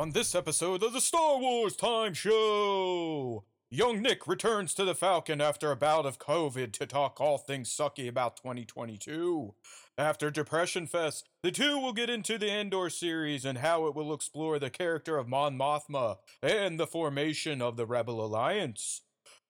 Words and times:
On 0.00 0.12
this 0.12 0.34
episode 0.34 0.82
of 0.82 0.94
the 0.94 1.00
Star 1.02 1.38
Wars 1.38 1.76
Time 1.76 2.14
Show, 2.14 3.44
young 3.68 4.00
Nick 4.00 4.26
returns 4.26 4.72
to 4.72 4.86
the 4.86 4.94
Falcon 4.94 5.42
after 5.42 5.70
a 5.70 5.76
bout 5.76 6.06
of 6.06 6.18
COVID 6.18 6.72
to 6.72 6.86
talk 6.86 7.20
all 7.20 7.36
things 7.36 7.68
sucky 7.68 8.08
about 8.08 8.38
2022. 8.38 9.52
After 9.98 10.30
Depression 10.30 10.86
Fest, 10.86 11.28
the 11.42 11.50
two 11.50 11.76
will 11.76 11.92
get 11.92 12.08
into 12.08 12.38
the 12.38 12.50
Andor 12.50 12.88
series 12.88 13.44
and 13.44 13.58
how 13.58 13.86
it 13.88 13.94
will 13.94 14.14
explore 14.14 14.58
the 14.58 14.70
character 14.70 15.18
of 15.18 15.28
Mon 15.28 15.58
Mothma 15.58 16.16
and 16.42 16.80
the 16.80 16.86
formation 16.86 17.60
of 17.60 17.76
the 17.76 17.84
Rebel 17.84 18.24
Alliance. 18.24 19.02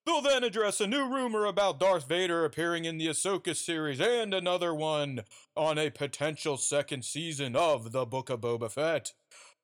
They'll 0.04 0.20
then 0.20 0.42
address 0.42 0.80
a 0.80 0.88
new 0.88 1.08
rumor 1.08 1.44
about 1.44 1.78
Darth 1.78 2.08
Vader 2.08 2.44
appearing 2.44 2.86
in 2.86 2.98
the 2.98 3.06
Ahsoka 3.06 3.54
series 3.54 4.00
and 4.00 4.34
another 4.34 4.74
one 4.74 5.20
on 5.54 5.78
a 5.78 5.90
potential 5.90 6.56
second 6.56 7.04
season 7.04 7.54
of 7.54 7.92
The 7.92 8.04
Book 8.04 8.30
of 8.30 8.40
Boba 8.40 8.68
Fett. 8.68 9.12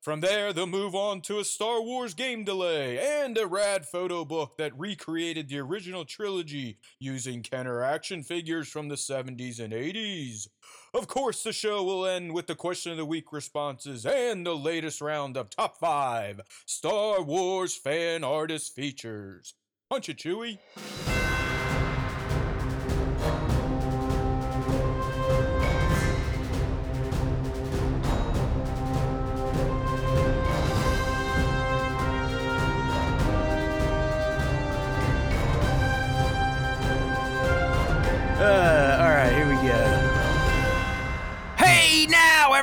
From 0.01 0.21
there, 0.21 0.53
they'll 0.53 0.67
move 0.67 0.95
on 0.95 1.21
to 1.21 1.39
a 1.39 1.43
Star 1.43 1.81
Wars 1.81 2.13
game 2.13 2.43
delay 2.43 2.97
and 3.23 3.37
a 3.37 3.45
rad 3.45 3.85
photo 3.85 4.23
book 4.23 4.57
that 4.57 4.77
recreated 4.77 5.49
the 5.49 5.59
original 5.59 6.05
trilogy 6.05 6.77
using 6.99 7.43
Kenner 7.43 7.83
action 7.83 8.23
figures 8.23 8.69
from 8.69 8.87
the 8.87 8.95
70s 8.95 9.59
and 9.59 9.73
80s. 9.73 10.47
Of 10.93 11.07
course, 11.07 11.43
the 11.43 11.51
show 11.51 11.83
will 11.83 12.05
end 12.05 12.33
with 12.33 12.47
the 12.47 12.55
question 12.55 12.91
of 12.91 12.97
the 12.97 13.05
week 13.05 13.33
responses 13.33 14.05
and 14.05 14.45
the 14.45 14.55
latest 14.55 15.01
round 15.01 15.35
of 15.35 15.49
top 15.49 15.77
five 15.77 16.41
Star 16.65 17.21
Wars 17.21 17.75
fan 17.75 18.23
artist 18.23 18.73
features. 18.73 19.55
Punch 19.89 20.09
it, 20.09 20.17
Chewie. 20.17 20.57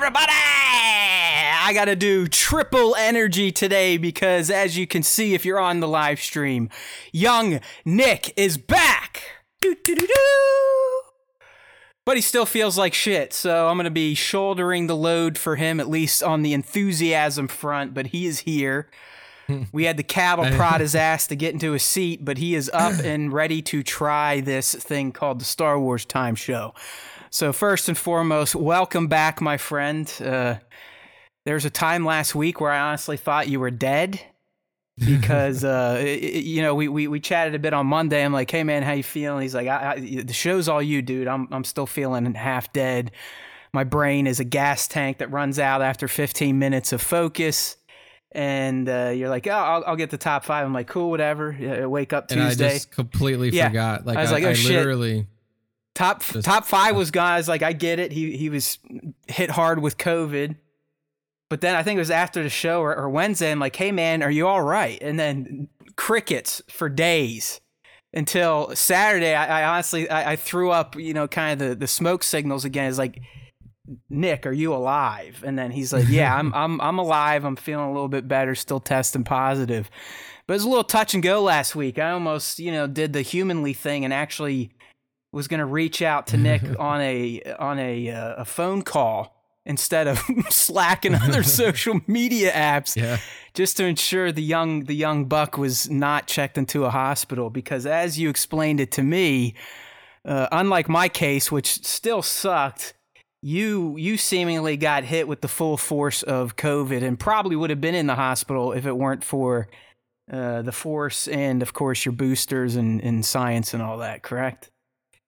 Everybody! 0.05 0.33
I 0.33 1.73
gotta 1.73 1.97
do 1.97 2.27
triple 2.27 2.95
energy 2.95 3.51
today 3.51 3.97
because, 3.97 4.51
as 4.51 4.77
you 4.77 4.87
can 4.87 5.03
see, 5.03 5.33
if 5.33 5.47
you're 5.47 5.59
on 5.59 5.81
the 5.81 5.89
live 5.89 6.21
stream, 6.21 6.69
young 7.11 7.59
Nick 7.87 8.31
is 8.37 8.59
back. 8.59 9.23
Doo-doo-doo-doo. 9.63 11.01
But 12.05 12.17
he 12.17 12.21
still 12.21 12.45
feels 12.45 12.77
like 12.77 12.93
shit, 12.93 13.33
so 13.33 13.69
I'm 13.69 13.79
gonna 13.79 13.91
be 13.91 14.15
shouldering 14.15 14.89
the 14.89 14.97
load 14.97 15.39
for 15.39 15.57
him, 15.57 15.81
at 15.81 15.89
least 15.89 16.23
on 16.23 16.43
the 16.43 16.53
enthusiasm 16.53 17.49
front. 17.49 17.95
But 17.95 18.09
he 18.09 18.27
is 18.27 18.41
here. 18.41 18.91
We 19.73 19.85
had 19.85 19.99
the 19.99 20.03
cattle 20.03 20.47
prod 20.57 20.81
his 20.81 20.95
ass 20.95 21.27
to 21.27 21.37
get 21.37 21.53
into 21.53 21.75
a 21.75 21.79
seat, 21.79 22.25
but 22.25 22.39
he 22.39 22.55
is 22.55 22.71
up 22.73 22.95
and 23.05 23.31
ready 23.31 23.61
to 23.61 23.83
try 23.83 24.41
this 24.41 24.75
thing 24.75 25.13
called 25.13 25.39
the 25.39 25.45
Star 25.45 25.79
Wars 25.79 26.07
Time 26.07 26.35
Show. 26.35 26.73
So 27.35 27.53
first 27.53 27.89
and 27.89 27.99
foremost, 27.99 28.55
welcome 28.55 29.09
back, 29.09 29.41
my 29.41 29.57
friend. 29.57 30.09
Uh, 30.25 30.55
there 31.45 31.55
was 31.55 31.65
a 31.65 31.71
time 31.71 32.05
last 32.05 32.33
week 32.37 32.61
where 32.61 32.71
I 32.71 32.79
honestly 32.79 33.17
thought 33.17 33.49
you 33.49 33.59
were 33.59 33.73
dead 33.73 34.21
because 35.05 35.65
uh, 35.65 35.97
i- 35.99 36.03
i- 36.03 36.05
you 36.07 36.63
know 36.63 36.77
we, 36.77 36.87
we 36.87 37.09
we 37.09 37.19
chatted 37.19 37.57
a 37.57 37.59
bit 37.59 37.75
on 37.75 37.89
Monday. 37.89 38.25
I'm 38.25 38.33
like, 38.33 38.49
hey 38.53 38.63
man, 38.63 38.85
how 38.85 38.93
you 38.93 39.03
feeling? 39.03 39.43
He's 39.43 39.55
like, 39.55 39.67
I, 39.67 39.95
I, 39.95 40.23
the 40.23 40.33
show's 40.33 40.69
all 40.69 40.81
you, 40.81 41.03
dude. 41.03 41.27
I'm 41.27 41.49
I'm 41.51 41.65
still 41.65 41.87
feeling 41.87 42.33
half 42.35 42.73
dead. 42.73 43.11
My 43.73 43.83
brain 43.83 44.29
is 44.29 44.39
a 44.39 44.45
gas 44.45 44.87
tank 44.87 45.19
that 45.19 45.33
runs 45.33 45.59
out 45.59 45.83
after 45.83 46.07
15 46.07 46.57
minutes 46.57 46.93
of 46.93 47.03
focus. 47.03 47.77
And 48.31 48.89
uh, 48.89 49.13
you're 49.15 49.29
like, 49.29 49.49
oh, 49.49 49.51
I'll, 49.51 49.85
I'll 49.89 49.97
get 49.97 50.11
the 50.11 50.19
top 50.19 50.45
five. 50.45 50.65
I'm 50.65 50.73
like, 50.73 50.87
cool, 50.87 51.11
whatever. 51.11 51.87
Wake 51.89 52.13
up 52.13 52.29
Tuesday. 52.29 52.65
and 52.65 52.71
I 52.73 52.75
just 52.75 52.93
completely 52.93 53.51
Yeah. 53.51 53.67
forgot. 53.69 54.07
Like 54.07 54.19
I 54.19 54.23
I, 54.23 54.31
like, 54.31 54.45
oh, 54.45 54.51
I 54.51 54.53
shit. 54.53 54.71
literally 54.77 55.27
top 55.95 56.23
Just- 56.23 56.45
top 56.45 56.65
five 56.67 56.97
was 56.97 57.11
guys 57.11 57.49
like, 57.49 57.63
I 57.63 57.73
get 57.73 57.99
it. 57.99 58.13
He 58.13 58.37
he 58.37 58.49
was 58.49 58.79
hit 59.29 59.51
hard 59.51 59.81
with 59.81 59.97
COVID. 59.99 60.57
But 61.51 61.61
then 61.61 61.75
I 61.77 61.83
think 61.83 61.97
it 61.97 62.01
was 62.01 62.11
after 62.11 62.43
the 62.43 62.49
show 62.49 62.81
or, 62.81 62.97
or 62.97 63.09
Wednesday. 63.09 63.51
I'm 63.51 63.61
like, 63.61 63.77
hey 63.77 63.93
man, 63.93 64.23
are 64.23 64.31
you 64.31 64.47
all 64.47 64.63
right? 64.63 64.99
And 65.03 65.19
then 65.19 65.69
crickets 65.97 66.63
for 66.69 66.89
days 66.89 67.61
until 68.13 68.75
Saturday. 68.75 69.35
I, 69.35 69.61
I 69.61 69.65
honestly 69.65 70.09
I, 70.09 70.33
I 70.33 70.37
threw 70.37 70.71
up, 70.71 70.97
you 70.97 71.15
know, 71.15 71.29
kind 71.29 71.61
of 71.61 71.69
the, 71.69 71.75
the 71.75 71.87
smoke 71.87 72.23
signals 72.25 72.65
again. 72.65 72.89
It's 72.89 72.99
like, 72.99 73.21
Nick, 74.09 74.47
are 74.47 74.53
you 74.53 74.73
alive? 74.75 75.45
And 75.47 75.59
then 75.59 75.71
he's 75.71 75.93
like, 75.93 76.09
Yeah, 76.09 76.35
I'm 76.35 76.53
I'm 76.57 76.81
I'm 76.81 76.99
alive. 76.99 77.45
I'm 77.45 77.57
feeling 77.57 77.87
a 77.87 77.93
little 77.93 78.09
bit 78.09 78.27
better. 78.27 78.55
Still 78.55 78.81
testing 78.81 79.23
positive. 79.25 79.91
But 80.47 80.55
it 80.55 80.57
was 80.57 80.65
a 80.65 80.69
little 80.69 80.85
touch 80.85 81.15
and 81.15 81.23
go 81.23 81.43
last 81.43 81.75
week. 81.77 81.99
I 81.99 82.11
almost, 82.11 82.59
you 82.59 82.73
know, 82.73 82.87
did 82.87 83.13
the 83.13 83.23
humanly 83.23 83.73
thing 83.75 84.05
and 84.05 84.13
actually 84.13 84.73
was 85.35 85.49
going 85.49 85.61
to 85.61 85.67
reach 85.67 86.01
out 86.01 86.29
to 86.29 86.37
Nick 86.37 86.63
on 86.79 87.01
a 87.01 87.43
on 87.59 87.79
a 87.79 88.11
uh, 88.11 88.35
a 88.37 88.45
phone 88.45 88.83
call 88.83 89.35
instead 89.67 90.07
of 90.07 90.19
Slack 90.51 91.05
and 91.05 91.15
other 91.15 91.43
social 91.43 92.01
media 92.07 92.53
apps 92.53 92.97
yeah. 92.97 93.19
just 93.55 93.77
to 93.79 93.85
ensure 93.85 94.33
the 94.33 94.43
young 94.43 94.85
the 94.85 94.95
young 94.95 95.27
buck 95.27 95.57
was 95.59 95.91
not 95.91 96.27
checked 96.27 96.59
into 96.59 96.85
a 96.85 96.91
hospital 96.91 97.51
because 97.51 97.87
as 97.87 98.19
you 98.19 98.29
explained 98.29 98.81
it 98.81 98.93
to 98.93 99.03
me 99.03 99.55
uh, 100.25 100.49
unlike 100.53 100.89
my 100.89 101.09
case 101.09 101.51
which 101.51 101.85
still 101.85 102.23
sucked 102.23 102.95
you 103.43 103.97
you 103.97 104.17
seemingly 104.17 104.77
got 104.77 105.05
hit 105.05 105.29
with 105.29 105.41
the 105.41 105.49
full 105.49 105.77
force 105.77 106.23
of 106.23 106.57
covid 106.57 107.03
and 107.03 107.19
probably 107.19 107.57
would 107.57 107.71
have 107.71 107.81
been 107.81 107.95
in 107.95 108.07
the 108.07 108.15
hospital 108.15 108.73
if 108.73 108.87
it 108.87 108.97
weren't 108.97 109.25
for 109.25 109.69
uh, 110.33 110.63
the 110.63 110.73
force 110.73 111.29
and 111.29 111.63
of 111.63 111.75
course 111.75 112.05
your 112.05 112.13
boosters 112.13 112.77
and, 112.77 113.03
and 113.03 113.25
science 113.25 113.75
and 113.75 113.83
all 113.83 113.99
that 113.99 114.23
correct 114.23 114.71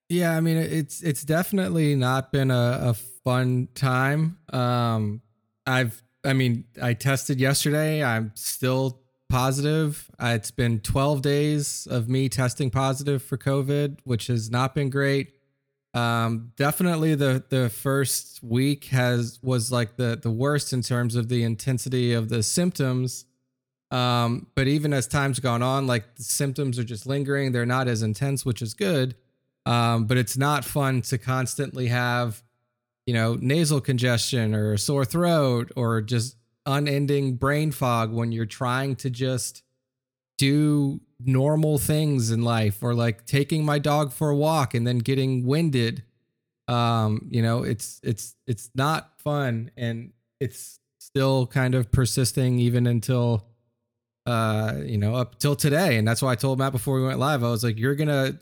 Yeah, 0.09 0.37
I 0.37 0.41
mean 0.41 0.57
it's 0.57 1.03
it's 1.03 1.25
definitely 1.25 1.95
not 1.97 2.33
been 2.33 2.51
a, 2.51 2.79
a 2.83 2.95
fun 2.95 3.69
time. 3.75 4.39
Um 4.53 5.23
I've 5.67 6.03
I 6.25 6.33
mean, 6.33 6.65
I 6.83 6.95
tested 6.95 7.41
yesterday. 7.41 8.03
I'm 8.03 8.33
still 8.35 9.01
positive. 9.29 10.11
Uh, 10.19 10.33
it's 10.35 10.51
been 10.51 10.81
12 10.81 11.23
days 11.23 11.87
of 11.91 12.09
me 12.09 12.29
testing 12.29 12.71
positive 12.71 13.23
for 13.23 13.39
COVID, 13.39 13.99
which 14.05 14.27
has 14.27 14.51
not 14.51 14.75
been 14.75 14.91
great. 14.91 15.33
Um, 15.95 16.53
definitely 16.57 17.15
the 17.15 17.43
the 17.49 17.71
first 17.71 18.43
week 18.43 18.87
has 18.87 19.39
was 19.43 19.73
like 19.73 19.97
the 19.97 20.19
the 20.21 20.31
worst 20.31 20.75
in 20.75 20.83
terms 20.83 21.17
of 21.17 21.29
the 21.29 21.43
intensity 21.43 22.13
of 22.13 22.29
the 22.29 22.43
symptoms. 22.43 23.25
Um, 23.91 24.49
but 24.55 24.67
even 24.67 24.93
as 24.93 25.07
time's 25.07 25.41
gone 25.41 25.63
on, 25.63 25.87
like 25.87 26.17
the 26.17 26.23
symptoms 26.23 26.79
are 26.79 26.85
just 26.85 27.07
lingering. 27.07 27.53
They're 27.53 27.65
not 27.65 27.89
as 27.89 28.03
intense, 28.03 28.45
which 28.45 28.61
is 28.61 28.75
good. 28.75 29.15
Um, 29.67 30.07
but 30.07 30.17
it's 30.17 30.37
not 30.37 30.65
fun 30.65 31.03
to 31.03 31.19
constantly 31.19 31.89
have, 31.89 32.43
you 33.05 33.13
know, 33.13 33.37
nasal 33.41 33.81
congestion 33.81 34.55
or 34.55 34.77
sore 34.77 35.05
throat 35.05 35.73
or 35.77 36.01
just 36.01 36.37
unending 36.65 37.35
brain 37.35 37.73
fog 37.73 38.13
when 38.13 38.31
you're 38.33 38.47
trying 38.47 38.95
to 38.97 39.11
just 39.11 39.63
do 40.39 41.01
normal 41.19 41.79
things 41.79 42.31
in 42.31 42.43
life 42.43 42.83
or 42.83 42.95
like 42.95 43.27
taking 43.27 43.65
my 43.65 43.79
dog 43.79 44.13
for 44.13 44.31
a 44.31 44.37
walk 44.37 44.73
and 44.73 44.87
then 44.87 44.99
getting 44.99 45.45
winded. 45.45 46.05
Um, 46.69 47.29
you 47.31 47.43
know, 47.43 47.65
it's 47.65 48.01
it's 48.05 48.37
it's 48.47 48.71
not 48.75 49.21
fun 49.21 49.73
and 49.77 50.13
it's 50.41 50.79
still 50.99 51.47
kind 51.47 51.75
of 51.75 51.91
persisting 51.91 52.59
even 52.61 52.87
until 52.87 53.47
uh, 54.27 54.81
you 54.85 54.99
know, 54.99 55.15
up 55.15 55.39
till 55.39 55.55
today. 55.55 55.97
And 55.97 56.07
that's 56.07 56.21
why 56.21 56.33
I 56.33 56.35
told 56.35 56.59
Matt 56.59 56.73
before 56.73 56.97
we 56.97 57.07
went 57.07 57.19
live, 57.21 57.45
I 57.45 57.49
was 57.49 57.63
like, 57.63 57.79
you're 57.79 57.95
gonna, 57.95 58.39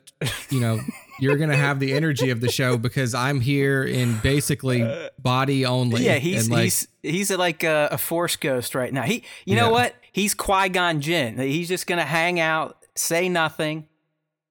you 0.49 0.59
know, 0.59 0.79
you're 1.19 1.37
gonna 1.37 1.55
have 1.55 1.79
the 1.79 1.93
energy 1.93 2.29
of 2.29 2.41
the 2.41 2.49
show 2.49 2.77
because 2.77 3.13
I'm 3.13 3.41
here 3.41 3.83
in 3.83 4.17
basically 4.17 4.87
body 5.19 5.65
only. 5.65 6.03
Yeah, 6.03 6.15
he's 6.15 6.45
and 6.45 6.53
like, 6.53 6.63
he's 6.63 6.87
he's 7.01 7.31
like 7.31 7.63
a, 7.63 7.89
a 7.91 7.97
force 7.97 8.35
ghost 8.35 8.75
right 8.75 8.91
now. 8.91 9.03
He, 9.03 9.23
you 9.45 9.55
know 9.55 9.71
what? 9.71 9.95
He's 10.11 10.33
Qui 10.33 10.69
Gon 10.69 11.01
Jinn. 11.01 11.37
He's 11.37 11.67
just 11.67 11.87
gonna 11.87 12.05
hang 12.05 12.39
out, 12.39 12.85
say 12.95 13.29
nothing, 13.29 13.87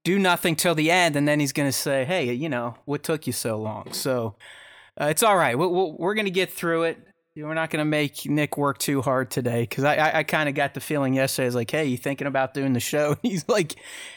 do 0.04 0.18
nothing 0.18 0.56
till 0.56 0.74
the 0.74 0.90
end, 0.90 1.16
and 1.16 1.26
then 1.26 1.40
he's 1.40 1.52
gonna 1.52 1.72
say, 1.72 2.04
"Hey, 2.04 2.32
you 2.32 2.48
know, 2.48 2.76
what 2.84 3.02
took 3.02 3.26
you 3.26 3.32
so 3.32 3.58
long?" 3.58 3.92
So 3.92 4.36
uh, 5.00 5.06
it's 5.06 5.22
all 5.22 5.36
right. 5.36 5.56
We'll, 5.58 5.70
we'll, 5.72 5.92
we're 5.92 6.14
gonna 6.14 6.30
get 6.30 6.52
through 6.52 6.84
it. 6.84 6.98
We're 7.36 7.52
not 7.54 7.70
gonna 7.70 7.84
make 7.84 8.26
Nick 8.28 8.56
work 8.56 8.78
too 8.78 9.02
hard 9.02 9.28
today 9.30 9.62
because 9.62 9.82
I 9.82 9.96
I, 9.96 10.18
I 10.18 10.22
kind 10.22 10.48
of 10.48 10.54
got 10.54 10.74
the 10.74 10.80
feeling 10.80 11.14
yesterday. 11.14 11.46
I 11.46 11.48
was 11.48 11.54
like, 11.56 11.70
"Hey, 11.70 11.86
you 11.86 11.96
thinking 11.96 12.28
about 12.28 12.54
doing 12.54 12.74
the 12.74 12.80
show?" 12.80 13.16
He's 13.22 13.48
like, 13.48 13.74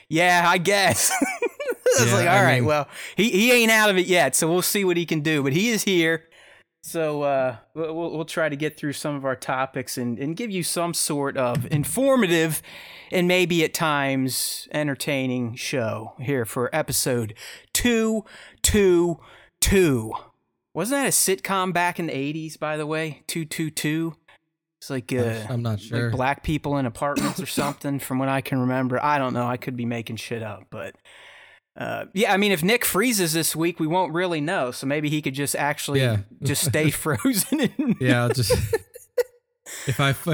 "Yeah, 0.07 0.43
I 0.45 0.59
guess." 0.59 1.11
I 1.21 2.01
was 2.03 2.09
Yeah, 2.11 2.15
like, 2.15 2.27
I 2.27 2.37
"All 2.37 2.43
right, 2.43 2.55
mean- 2.59 2.65
well, 2.65 2.87
he 3.15 3.31
he 3.31 3.51
ain't 3.51 3.71
out 3.71 3.89
of 3.89 3.97
it 3.97 4.05
yet, 4.05 4.35
so 4.35 4.47
we'll 4.47 4.61
see 4.61 4.85
what 4.85 4.97
he 4.97 5.05
can 5.07 5.21
do." 5.21 5.41
But 5.41 5.53
he 5.53 5.69
is 5.69 5.83
here. 5.83 6.25
So 6.83 7.23
uh, 7.23 7.55
we'll, 7.73 7.95
we'll 7.95 8.11
we'll 8.17 8.25
try 8.25 8.49
to 8.49 8.55
get 8.55 8.77
through 8.77 8.93
some 8.93 9.15
of 9.15 9.25
our 9.25 9.35
topics 9.35 9.97
and, 9.97 10.19
and 10.19 10.35
give 10.35 10.51
you 10.51 10.61
some 10.61 10.93
sort 10.93 11.37
of 11.37 11.65
informative 11.71 12.61
and 13.11 13.27
maybe 13.27 13.63
at 13.63 13.73
times 13.73 14.67
entertaining 14.71 15.55
show 15.55 16.13
here 16.19 16.45
for 16.45 16.69
episode 16.73 17.33
two 17.73 18.25
two 18.61 19.19
two. 19.59 20.13
Wasn't 20.77 21.01
that 21.01 21.07
a 21.07 21.09
sitcom 21.09 21.73
back 21.73 21.97
in 21.99 22.05
the 22.05 22.15
eighties? 22.15 22.55
By 22.55 22.77
the 22.77 22.85
way, 22.85 23.23
two 23.25 23.45
two 23.45 23.71
two. 23.71 24.15
It's 24.79 24.91
like 24.91 25.11
uh, 25.11 25.47
I'm 25.49 25.63
not 25.63 25.79
sure. 25.79 26.09
like 26.09 26.15
black 26.15 26.43
people 26.43 26.77
in 26.77 26.85
apartments 26.85 27.39
or 27.39 27.45
something, 27.47 27.97
from 27.97 28.19
what 28.19 28.29
I 28.29 28.41
can 28.41 28.59
remember. 28.59 29.03
I 29.03 29.17
don't 29.17 29.33
know. 29.33 29.47
I 29.47 29.57
could 29.57 29.75
be 29.75 29.85
making 29.87 30.17
shit 30.17 30.43
up, 30.43 30.65
but 30.69 30.93
uh, 31.75 32.05
yeah, 32.13 32.31
I 32.31 32.37
mean, 32.37 32.51
if 32.51 32.63
Nick 32.63 32.85
freezes 32.85 33.33
this 33.33 33.55
week, 33.55 33.79
we 33.79 33.87
won't 33.87 34.13
really 34.13 34.39
know. 34.39 34.69
So 34.69 34.85
maybe 34.85 35.09
he 35.09 35.19
could 35.19 35.33
just 35.33 35.55
actually 35.55 36.01
Yeah. 36.01 36.17
just 36.43 36.63
stay 36.63 36.91
frozen. 36.91 37.95
yeah, 37.99 38.29
just 38.31 38.53
if 39.87 39.99
I 39.99 40.09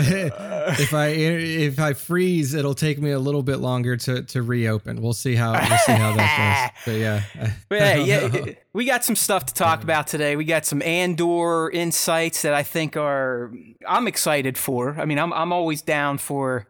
if 0.79 0.93
I 0.93 1.07
if 1.07 1.79
I 1.79 1.93
freeze, 1.93 2.53
it'll 2.53 2.73
take 2.73 2.99
me 2.99 3.11
a 3.11 3.19
little 3.19 3.43
bit 3.43 3.57
longer 3.57 3.97
to 3.97 4.23
to 4.23 4.41
reopen. 4.41 5.01
We'll 5.01 5.13
see 5.13 5.35
how 5.35 5.53
we'll 5.53 5.77
see 5.79 5.91
how 5.93 6.15
that 6.15 6.71
goes. 6.73 6.83
But 6.85 6.99
yeah, 6.99 7.21
But 7.69 7.79
yeah, 7.79 7.95
yeah, 7.95 8.53
we 8.73 8.85
got 8.85 9.03
some 9.03 9.15
stuff 9.15 9.45
to 9.47 9.53
talk 9.53 9.83
about 9.83 10.07
today. 10.07 10.35
We 10.35 10.45
got 10.45 10.65
some 10.65 10.81
Andor 10.81 11.69
insights 11.69 12.41
that 12.41 12.53
I 12.53 12.63
think 12.63 12.97
are 12.97 13.51
I'm 13.87 14.07
excited 14.07 14.57
for. 14.57 14.99
I 14.99 15.05
mean, 15.05 15.19
I'm 15.19 15.31
I'm 15.33 15.53
always 15.53 15.81
down 15.81 16.17
for 16.17 16.67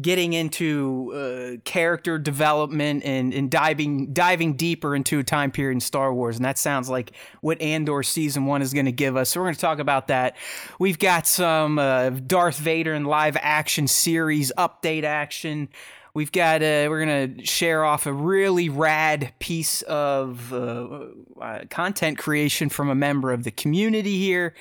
getting 0.00 0.32
into 0.32 1.12
uh, 1.14 1.60
character 1.64 2.18
development 2.18 3.04
and, 3.04 3.32
and 3.32 3.50
diving 3.50 4.12
diving 4.12 4.54
deeper 4.54 4.94
into 4.94 5.18
a 5.18 5.24
time 5.24 5.50
period 5.50 5.76
in 5.76 5.80
Star 5.80 6.12
Wars, 6.12 6.36
and 6.36 6.44
that 6.44 6.58
sounds 6.58 6.88
like 6.88 7.12
what 7.40 7.60
Andor 7.60 8.02
season 8.02 8.46
one 8.46 8.62
is 8.62 8.72
going 8.72 8.86
to 8.86 8.92
give 8.92 9.16
us. 9.16 9.30
So 9.30 9.40
we're 9.40 9.46
going 9.46 9.54
to 9.54 9.60
talk 9.60 9.78
about 9.78 10.08
that. 10.08 10.36
We've 10.78 10.98
got 10.98 11.26
some 11.26 11.78
uh, 11.78 12.10
Darth 12.10 12.58
Vader 12.58 12.94
and 12.94 13.06
live 13.06 13.36
action 13.40 13.86
series 13.86 14.52
update 14.58 15.04
action. 15.04 15.68
We've 16.16 16.32
got 16.32 16.62
uh, 16.62 16.88
we're 16.88 17.00
gonna 17.00 17.44
share 17.44 17.84
off 17.84 18.06
a 18.06 18.12
really 18.12 18.70
rad 18.70 19.34
piece 19.38 19.82
of 19.82 20.50
uh, 20.50 21.08
uh, 21.38 21.64
content 21.68 22.16
creation 22.16 22.70
from 22.70 22.88
a 22.88 22.94
member 22.94 23.32
of 23.32 23.44
the 23.44 23.50
community 23.50 24.16
here. 24.16 24.54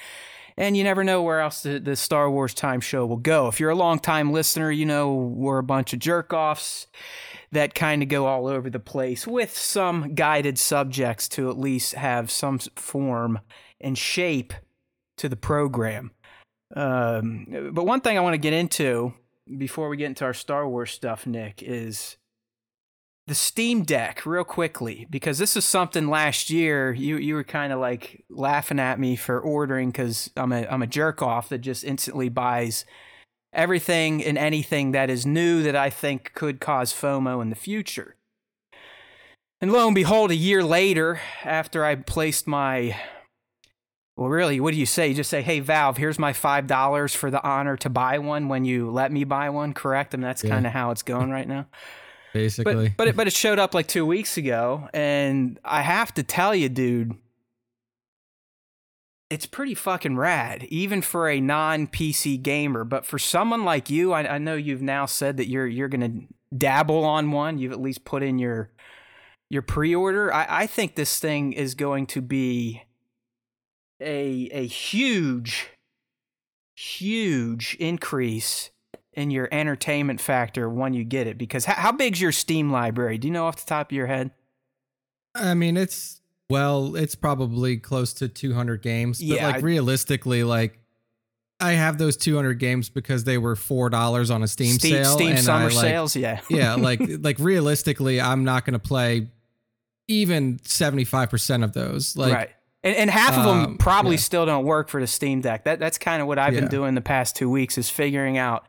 And 0.58 0.78
you 0.78 0.84
never 0.84 1.04
know 1.04 1.22
where 1.22 1.42
else 1.42 1.64
the, 1.64 1.80
the 1.80 1.96
Star 1.96 2.32
Wars 2.32 2.54
Time 2.54 2.80
Show 2.80 3.06
will 3.06 3.18
go. 3.18 3.48
If 3.48 3.60
you're 3.60 3.72
a 3.72 3.76
longtime 3.76 4.32
listener, 4.32 4.72
you 4.72 4.86
know 4.86 5.14
we're 5.14 5.58
a 5.58 5.64
bunch 5.64 5.92
of 5.92 6.00
jerk 6.00 6.32
offs 6.32 6.88
that 7.52 7.76
kind 7.76 8.02
of 8.02 8.10
go 8.10 8.26
all 8.26 8.48
over 8.48 8.70
the 8.70 8.80
place 8.80 9.28
with 9.28 9.56
some 9.58 10.16
guided 10.16 10.58
subjects 10.58 11.28
to 11.30 11.50
at 11.50 11.58
least 11.58 11.94
have 11.94 12.32
some 12.32 12.60
form 12.76 13.40
and 13.82 13.98
shape 13.98 14.54
to 15.18 15.28
the 15.28 15.36
program. 15.36 16.12
Um, 16.76 17.72
but 17.74 17.86
one 17.86 18.02
thing 18.02 18.18
I 18.18 18.22
want 18.22 18.34
to 18.34 18.40
get 18.40 18.54
into 18.54 19.14
before 19.58 19.90
we 19.90 19.98
get 19.98 20.08
into 20.08 20.26
our 20.26 20.34
Star 20.34 20.68
Wars 20.68 20.92
stuff, 20.92 21.28
Nick, 21.28 21.62
is 21.62 22.18
the 23.28 23.36
Steam 23.36 23.84
Deck 23.84 24.26
real 24.26 24.44
quickly 24.44 25.08
because 25.10 25.38
this 25.40 25.58
is 25.58 25.66
something 25.66 26.08
last 26.08 26.50
year 26.52 26.94
you 26.94 27.18
you 27.18 27.34
were 27.34 27.44
kind 27.44 27.74
of 27.74 27.80
like 27.80 28.24
laughing 28.30 28.80
at 28.80 29.00
me 29.00 29.16
for 29.16 29.40
ordering 29.40 29.90
because 29.90 30.30
I'm 30.38 30.52
a 30.52 30.68
I'm 30.68 30.84
a 30.84 30.88
jerk 30.88 31.22
off 31.22 31.50
that 31.50 31.60
just 31.60 31.84
instantly 31.84 32.30
buys 32.30 32.86
everything 33.52 34.24
and 34.24 34.38
anything 34.38 34.92
that 34.92 35.10
is 35.10 35.26
new 35.26 35.64
that 35.64 35.76
I 35.76 35.90
think 35.90 36.34
could 36.36 36.60
cause 36.60 36.94
FOMO 36.94 37.42
in 37.42 37.50
the 37.50 37.56
future. 37.56 38.16
And 39.62 39.72
lo 39.72 39.88
and 39.88 39.96
behold, 39.96 40.30
a 40.32 40.36
year 40.36 40.64
later, 40.64 41.20
after 41.44 41.84
I 41.84 41.96
placed 41.96 42.46
my 42.46 42.96
well, 44.18 44.30
really, 44.30 44.62
what 44.62 44.74
do 44.74 44.80
you 44.80 44.86
say? 44.86 45.10
You 45.10 45.14
just 45.16 45.30
say, 45.30 45.42
"Hey, 45.42 45.60
Valve, 45.60 45.98
here's 45.98 46.20
my 46.20 46.32
five 46.32 46.68
dollars 46.68 47.14
for 47.16 47.32
the 47.32 47.44
honor 47.44 47.76
to 47.78 47.90
buy 47.90 48.20
one 48.20 48.48
when 48.50 48.64
you 48.66 48.90
let 48.92 49.12
me 49.12 49.24
buy 49.24 49.50
one." 49.50 49.74
Correct, 49.74 50.14
and 50.14 50.24
that's 50.24 50.44
Yeah. 50.44 50.52
kind 50.52 50.68
of 50.68 50.74
how 50.74 50.92
it's 50.92 51.02
going 51.02 51.32
right 51.38 51.48
now. 51.48 51.66
Basically. 52.36 52.90
But 52.90 52.98
but 52.98 53.08
it, 53.08 53.16
but 53.16 53.28
it 53.28 53.34
showed 53.34 53.60
up 53.60 53.74
like 53.74 53.88
two 53.88 54.06
weeks 54.06 54.36
ago, 54.36 54.90
and 54.94 55.58
I 55.64 55.82
have 55.82 56.14
to 56.16 56.24
tell 56.24 56.54
you, 56.54 56.68
dude, 56.68 57.16
it's 59.30 59.46
pretty 59.46 59.74
fucking 59.74 60.18
rad, 60.18 60.64
even 60.66 61.02
for 61.02 61.30
a 61.30 61.40
non 61.40 61.88
PC 61.88 62.42
gamer. 62.42 62.84
But 62.84 63.06
for 63.06 63.18
someone 63.18 63.64
like 63.64 63.90
you, 63.90 64.12
I, 64.12 64.36
I 64.36 64.38
know 64.38 64.56
you've 64.56 64.82
now 64.82 65.06
said 65.06 65.38
that 65.38 65.48
you're 65.48 65.66
you're 65.66 65.88
gonna 65.88 66.12
dabble 66.56 67.06
on 67.06 67.32
one. 67.32 67.58
You've 67.58 67.72
at 67.72 67.82
least 67.82 68.04
put 68.04 68.22
in 68.22 68.38
your 68.38 68.70
your 69.50 69.62
pre 69.62 69.96
order. 69.96 70.34
I, 70.34 70.46
I 70.50 70.68
think 70.68 70.96
this 70.96 71.20
thing 71.20 71.54
is 71.54 71.74
going 71.74 72.06
to 72.08 72.22
be 72.22 72.84
a 74.02 74.50
a 74.52 74.68
huge, 74.68 75.70
huge 76.76 77.78
increase 77.80 78.72
in 79.16 79.32
your 79.32 79.48
entertainment 79.52 80.22
factor 80.22 80.70
when 80.70 80.94
you 80.94 81.04
get 81.04 81.28
it. 81.28 81.38
Because 81.38 81.66
how, 81.66 81.74
how 81.76 81.92
big's 81.92 82.22
your 82.22 82.32
Steam 82.32 82.72
library? 82.72 83.18
Do 83.18 83.28
you 83.28 83.34
know 83.34 83.46
off 83.48 83.58
the 83.58 83.66
top 83.68 83.92
of 83.92 83.96
your 83.96 84.08
head? 84.08 84.32
I 85.34 85.54
mean, 85.54 85.78
it's 85.78 86.22
well, 86.50 86.96
it's 86.96 87.16
probably 87.16 87.78
close 87.78 88.14
to 88.16 88.28
200 88.28 88.82
games. 88.82 89.20
But 89.20 89.26
Yeah, 89.28 89.48
like 89.48 89.64
realistically, 89.64 90.44
like 90.44 90.80
I 91.60 91.74
have 91.74 91.98
those 91.98 92.18
200 92.18 92.56
games 92.56 92.90
because 92.90 93.24
they 93.24 93.38
were 93.38 93.56
four 93.56 93.90
dollars 93.90 94.30
on 94.30 94.44
a 94.44 94.48
Steam, 94.48 94.74
Steam, 94.76 95.04
sale. 95.04 95.14
Steam 95.14 95.30
and 95.32 95.40
summer 95.40 95.66
I, 95.66 95.70
like, 95.70 95.74
sales, 95.74 96.16
yeah. 96.16 96.42
yeah, 96.50 96.76
like 96.76 97.00
like 97.20 97.40
realistically, 97.40 98.22
I'm 98.22 98.44
not 98.44 98.66
going 98.66 98.74
to 98.74 98.80
play 98.80 99.28
even 100.08 100.60
75 100.64 101.30
percent 101.30 101.64
of 101.64 101.74
those. 101.74 102.16
Like, 102.16 102.34
right. 102.34 102.50
And, 102.84 102.96
and 102.96 103.10
half 103.10 103.36
of 103.36 103.46
them 103.46 103.60
Um, 103.60 103.78
probably 103.78 104.12
yeah. 104.12 104.22
still 104.22 104.46
don't 104.46 104.64
work 104.64 104.90
for 104.90 105.02
the 105.02 105.08
Steam 105.08 105.42
Deck. 105.42 105.64
That 105.64 105.80
that's 105.80 105.98
kind 105.98 106.22
of 106.22 106.28
what 106.28 106.38
I've 106.38 106.54
been 106.54 106.68
doing 106.68 106.94
the 106.94 107.02
past 107.02 107.36
two 107.36 107.50
weeks 107.50 107.80
is 107.80 107.90
figuring 107.90 108.38
out 108.38 108.68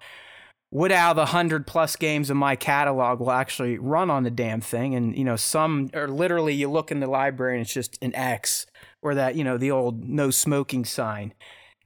what 0.70 0.90
out 0.92 1.10
of 1.12 1.16
the 1.16 1.26
hundred 1.26 1.66
plus 1.66 1.96
games 1.96 2.30
in 2.30 2.36
my 2.36 2.56
catalog 2.56 3.20
will 3.20 3.30
actually 3.30 3.78
run 3.78 4.10
on 4.10 4.24
the 4.24 4.30
damn 4.30 4.60
thing. 4.60 4.94
And 4.94 5.16
you 5.16 5.24
know, 5.24 5.36
some 5.36 5.90
are 5.94 6.08
literally 6.08 6.54
you 6.54 6.68
look 6.70 6.90
in 6.90 7.00
the 7.00 7.06
library 7.06 7.54
and 7.54 7.62
it's 7.62 7.72
just 7.72 7.98
an 8.02 8.14
X 8.14 8.66
or 9.02 9.14
that 9.14 9.36
you 9.36 9.44
know 9.44 9.56
the 9.58 9.70
old 9.70 10.04
no 10.08 10.30
smoking 10.30 10.84
sign. 10.84 11.32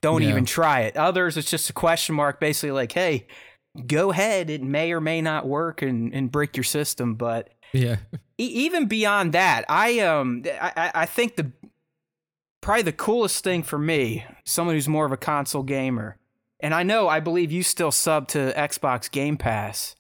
Don't 0.00 0.23
Yeah. 0.23 0.31
even 0.31 0.44
try 0.47 0.81
it. 0.81 0.97
Others, 0.97 1.37
it's 1.37 1.50
just 1.50 1.69
a 1.69 1.75
question 1.75 2.15
mark, 2.15 2.41
basically 2.41 2.71
like, 2.71 2.93
hey, 2.93 3.27
go 3.87 4.11
ahead. 4.12 4.49
It 4.49 4.62
may 4.62 4.93
or 4.93 5.00
may 5.00 5.21
not 5.21 5.47
work 5.47 5.82
and 5.82 6.12
and 6.15 6.32
break 6.32 6.56
your 6.56 6.65
system, 6.65 7.15
but 7.17 7.50
yeah, 7.75 7.97
E- 8.38 8.44
even 8.65 8.87
beyond 8.87 9.32
that, 9.35 9.65
I 9.69 9.99
um 10.00 10.43
I, 10.47 10.73
I- 10.77 10.91
I 11.03 11.06
think 11.06 11.37
the 11.37 11.53
probably 12.62 12.82
the 12.82 12.93
coolest 12.93 13.44
thing 13.44 13.62
for 13.62 13.79
me, 13.79 14.25
someone 14.44 14.75
who's 14.75 14.88
more 14.88 15.05
of 15.06 15.12
a 15.12 15.17
console 15.17 15.62
gamer, 15.62 16.17
and 16.62 16.74
I 16.74 16.82
know 16.82 17.08
I 17.08 17.20
believe 17.20 17.50
you 17.52 17.62
still 17.62 17.90
sub 17.92 18.28
to 18.28 18.52
Xbox 18.56 19.10
Game 19.10 19.36
Pass. 19.36 19.94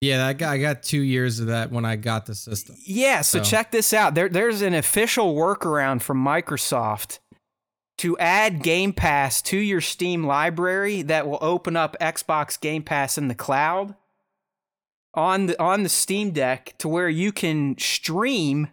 yeah. 0.00 0.26
I 0.26 0.32
got, 0.32 0.50
I 0.52 0.58
got 0.58 0.82
two 0.82 1.00
years 1.00 1.40
of 1.40 1.46
that 1.48 1.70
when 1.72 1.84
I 1.84 1.96
got 1.96 2.26
the 2.26 2.34
system. 2.34 2.76
Yeah, 2.84 3.22
so 3.22 3.38
So- 3.38 3.44
check 3.50 3.70
this 3.70 3.92
out. 3.92 4.14
There 4.14 4.28
there's 4.28 4.62
an 4.62 4.74
official 4.74 5.34
workaround 5.34 6.02
from 6.02 6.22
Microsoft 6.24 7.18
to 7.98 8.16
add 8.18 8.62
Game 8.62 8.92
Pass 8.92 9.40
to 9.42 9.56
your 9.56 9.80
Steam 9.80 10.24
library 10.26 11.00
that 11.02 11.26
will 11.26 11.38
open 11.40 11.76
up 11.76 11.96
Xbox 12.00 12.60
Game 12.60 12.82
Pass 12.82 13.16
in 13.16 13.28
the 13.28 13.34
cloud 13.34 13.94
on 15.14 15.46
the 15.46 15.62
on 15.62 15.82
the 15.82 15.88
Steam 15.88 16.30
Deck 16.32 16.74
to 16.78 16.88
where 16.88 17.08
you 17.08 17.32
can 17.32 17.76
stream 17.78 18.68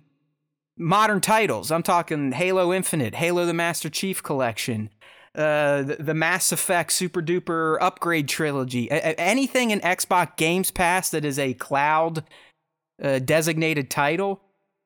modern 0.78 1.22
titles. 1.22 1.72
I'm 1.72 1.84
talking 1.84 2.34
Halo 2.34 2.74
Infinite, 2.74 3.16
Halo 3.16 3.46
the 3.46 3.54
Master 3.54 3.90
Chief 3.90 4.22
Collection, 4.22 4.90
uh, 5.36 5.82
the, 5.84 5.96
the 6.00 6.14
Mass 6.14 6.52
Effect 6.52 6.92
Super 6.92 7.22
Duper 7.22 7.78
Upgrade 7.82 8.28
Trilogy, 8.28 8.88
A- 8.90 9.20
anything 9.20 9.72
in 9.72 9.80
Xbox 9.80 10.38
Games 10.38 10.72
Pass 10.72 11.10
that 11.10 11.26
is 11.26 11.40
a 11.40 11.54
cloud 11.56 12.24
uh, 13.02 13.20
designated 13.20 13.90
title 13.90 14.42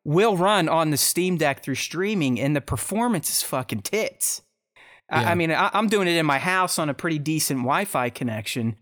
will 0.06 0.38
run 0.38 0.70
on 0.70 0.90
the 0.90 0.98
Steam 0.98 1.38
Deck 1.38 1.62
through 1.64 1.76
streaming, 1.76 2.40
and 2.40 2.56
the 2.56 2.62
performance 2.62 3.30
is 3.30 3.44
fucking 3.44 3.82
tits. 3.82 4.42
I, 5.10 5.32
I 5.32 5.36
mean, 5.36 5.52
I, 5.52 5.70
I'm 5.74 5.88
doing 5.88 6.08
it 6.08 6.16
in 6.16 6.26
my 6.26 6.40
house 6.40 6.80
on 6.80 6.90
a 6.90 6.94
pretty 6.94 7.20
decent 7.20 7.60
Wi-Fi 7.60 8.10
connection, 8.12 8.78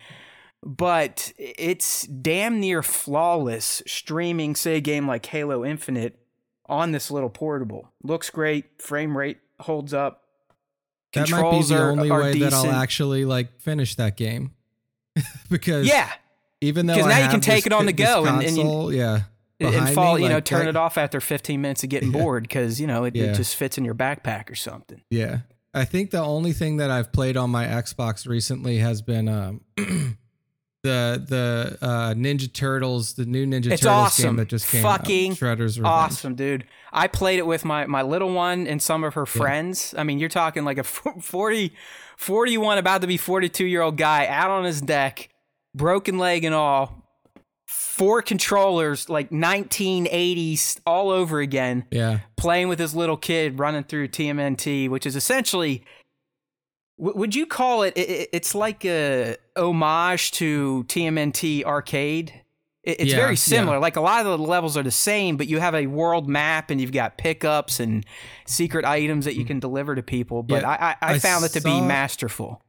but 0.63 1.34
it's 1.38 2.03
damn 2.03 2.60
near 2.60 2.84
flawless 2.84 3.81
streaming, 3.88 4.55
say, 4.55 4.77
a 4.77 4.81
game 4.81 5.07
like 5.07 5.25
Halo 5.25 5.65
Infinite 5.65 6.19
on 6.67 6.91
this 6.91 7.10
little 7.10 7.29
portable. 7.29 7.91
Looks 8.03 8.29
great, 8.29 8.79
frame 8.79 9.17
rate 9.17 9.38
holds 9.62 9.93
up. 9.93 10.25
That 11.15 11.29
might 11.31 11.51
be 11.51 11.63
the 11.63 11.77
are- 11.81 11.91
only 11.91 12.10
are 12.10 12.19
way 12.22 12.39
that 12.39 12.53
I'll 12.53 12.72
actually 12.72 13.25
like 13.25 13.60
finish 13.62 13.95
that 13.95 14.15
game, 14.17 14.51
because 15.50 15.88
Yeah, 15.88 16.12
even 16.62 16.86
though 16.86 16.95
'Cause 16.95 17.05
I 17.05 17.10
now 17.19 17.25
you 17.25 17.29
can 17.31 17.41
take 17.41 17.63
this 17.63 17.67
it 17.67 17.74
on 17.74 17.86
the 17.86 17.93
go 17.93 18.25
and- 18.25 18.41
and 18.43 18.55
you- 18.57 18.63
console, 18.63 18.93
yeah, 18.93 19.22
and 19.60 19.89
fall, 19.89 20.15
me, 20.15 20.24
you 20.24 20.29
know, 20.29 20.36
like, 20.36 20.45
turn 20.45 20.65
that- 20.65 20.69
it 20.69 20.75
off 20.75 20.98
after 20.98 21.19
15 21.22 21.62
minutes 21.62 21.84
of 21.84 21.89
getting 21.89 22.12
Yeah. 22.13 22.22
bored 22.22 22.43
because 22.43 22.79
you 22.79 22.88
know 22.88 23.03
it, 23.05 23.15
Yeah. 23.15 23.25
it 23.25 23.36
just 23.36 23.55
fits 23.55 23.77
in 23.77 23.86
your 23.86 23.95
backpack 23.95 24.50
or 24.50 24.55
something. 24.55 25.01
Yeah. 25.10 25.39
I 25.74 25.84
think 25.84 26.12
the 26.12 26.22
only 26.24 26.53
thing 26.53 26.77
that 26.77 26.89
I've 26.89 27.12
played 27.12 27.36
on 27.36 27.50
my 27.50 27.65
Xbox 27.65 28.25
recently 28.27 28.77
has 28.77 29.01
been 29.01 29.27
um 29.27 29.60
the 30.84 31.22
the 31.27 31.77
uh 31.81 32.13
Ninja 32.13 32.51
Turtles, 32.51 33.13
the 33.13 33.25
new 33.25 33.45
Ninja 33.45 33.72
It's 33.72 33.81
Turtles 33.81 33.86
awesome. 33.86 34.24
game 34.25 34.36
that 34.38 34.48
just 34.50 34.69
came 34.69 34.84
Fucking 34.84 35.31
out. 35.31 35.38
Shredder's 35.38 35.77
Revenge. 35.79 35.86
Awesome, 35.86 36.36
dude. 36.36 36.65
I 36.95 37.07
played 37.07 37.39
it 37.39 37.45
with 37.45 37.65
my, 37.65 37.85
my 37.85 38.01
little 38.01 38.31
one 38.33 38.65
and 38.67 38.81
some 38.81 39.03
of 39.03 39.13
her 39.15 39.25
friends. 39.25 39.93
I 39.97 40.03
mean, 40.03 40.17
you're 40.17 40.29
talking 40.29 40.63
like 40.63 40.77
a 40.77 40.83
40, 40.83 41.73
41, 42.17 42.77
about 42.77 43.01
to 43.01 43.07
be 43.07 43.17
42 43.17 43.65
year 43.65 43.81
old 43.81 43.97
guy 43.97 44.25
out 44.27 44.49
on 44.49 44.63
his 44.63 44.81
deck, 44.81 45.29
broken 45.75 46.17
leg 46.17 46.45
and 46.45 46.55
all, 46.55 47.03
four 47.67 48.21
controllers, 48.21 49.09
like 49.09 49.29
1980s 49.29 50.79
all 50.85 51.09
over 51.09 51.39
again, 51.39 51.85
Yeah. 51.91 52.19
playing 52.37 52.69
with 52.69 52.79
his 52.79 52.95
little 52.95 53.17
kid 53.17 53.59
running 53.59 53.83
through 53.83 54.07
TMNT, 54.09 54.87
which 54.89 55.05
is 55.05 55.15
essentially 55.15 55.83
W- 56.97 57.17
would 57.19 57.35
you 57.35 57.45
call 57.45 57.83
it- 57.83 57.93
It's 57.97 58.55
like 58.55 58.85
a 58.85 59.35
homage 59.57 60.31
to 60.33 60.85
TMNT 60.87 61.65
Arcade. 61.65 62.41
It- 62.85 63.01
It's 63.01 63.11
Yeah, 63.11 63.17
very 63.17 63.31
yeah. 63.31 63.35
similar. 63.35 63.79
Like 63.79 63.95
a 63.95 64.01
lot 64.01 64.25
of 64.25 64.39
the 64.39 64.45
levels 64.45 64.77
are 64.77 64.83
the 64.83 64.91
same, 64.91 65.37
but 65.37 65.47
you 65.47 65.59
have 65.59 65.73
a 65.75 65.87
world 65.87 66.29
map 66.29 66.69
and 66.69 66.79
you've 66.79 66.91
got 66.91 67.17
pickups 67.17 67.79
and 67.79 68.05
secret 68.45 68.85
items 68.85 69.25
that 69.25 69.35
you 69.35 69.43
can 69.43 69.59
deliver 69.59 69.95
to 69.95 70.03
people. 70.03 70.43
But 70.43 70.61
Yeah, 70.61 70.69
I, 70.69 70.73
I, 70.73 70.95
I 71.01 71.13
I 71.15 71.19
found 71.19 71.43
it 71.45 71.49
to 71.53 71.61
be 71.61 71.81
masterful. 71.81 72.61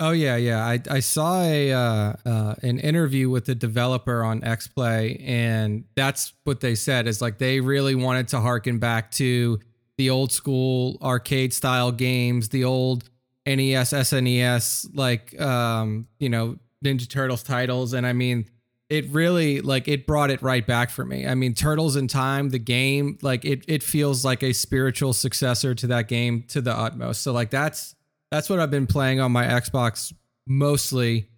Oh 0.00 0.10
yeah, 0.10 0.36
yeah. 0.36 0.64
I 0.66 0.80
I 0.90 1.00
saw 1.00 1.42
a 1.42 1.72
uh, 1.72 2.12
uh, 2.26 2.54
an 2.62 2.80
interview 2.80 3.30
with 3.30 3.44
the 3.46 3.54
developer 3.54 4.22
on 4.24 4.40
XPlay, 4.40 5.22
and 5.26 5.84
that's 5.94 6.32
what 6.44 6.60
they 6.60 6.74
said 6.74 7.06
is 7.06 7.22
like 7.22 7.38
they 7.38 7.60
really 7.60 7.94
wanted 7.94 8.26
to 8.28 8.40
harken 8.40 8.78
back 8.78 9.10
to 9.12 9.60
the 9.98 10.10
old 10.10 10.32
school 10.32 10.98
arcade 11.02 11.52
style 11.54 11.92
games, 11.92 12.48
the 12.48 12.64
old 12.64 13.08
NES, 13.46 13.92
SNES, 13.92 14.88
like 14.94 15.40
um, 15.40 16.08
you 16.18 16.28
know 16.28 16.56
Ninja 16.84 17.08
Turtles 17.08 17.42
titles, 17.42 17.92
and 17.94 18.06
I 18.06 18.12
mean. 18.12 18.46
It 18.92 19.08
really 19.10 19.62
like 19.62 19.88
it 19.88 20.06
brought 20.06 20.30
it 20.30 20.42
right 20.42 20.66
back 20.66 20.90
for 20.90 21.02
me. 21.02 21.26
I 21.26 21.34
mean, 21.34 21.54
Turtles 21.54 21.96
in 21.96 22.08
Time, 22.08 22.50
the 22.50 22.58
game, 22.58 23.16
like 23.22 23.46
it 23.46 23.64
it 23.66 23.82
feels 23.82 24.22
like 24.22 24.42
a 24.42 24.52
spiritual 24.52 25.14
successor 25.14 25.74
to 25.74 25.86
that 25.86 26.08
game 26.08 26.44
to 26.48 26.60
the 26.60 26.76
utmost. 26.76 27.22
So 27.22 27.32
like 27.32 27.48
that's 27.48 27.94
that's 28.30 28.50
what 28.50 28.60
I've 28.60 28.70
been 28.70 28.86
playing 28.86 29.18
on 29.20 29.32
my 29.32 29.44
Xbox 29.46 30.12
mostly 30.46 31.30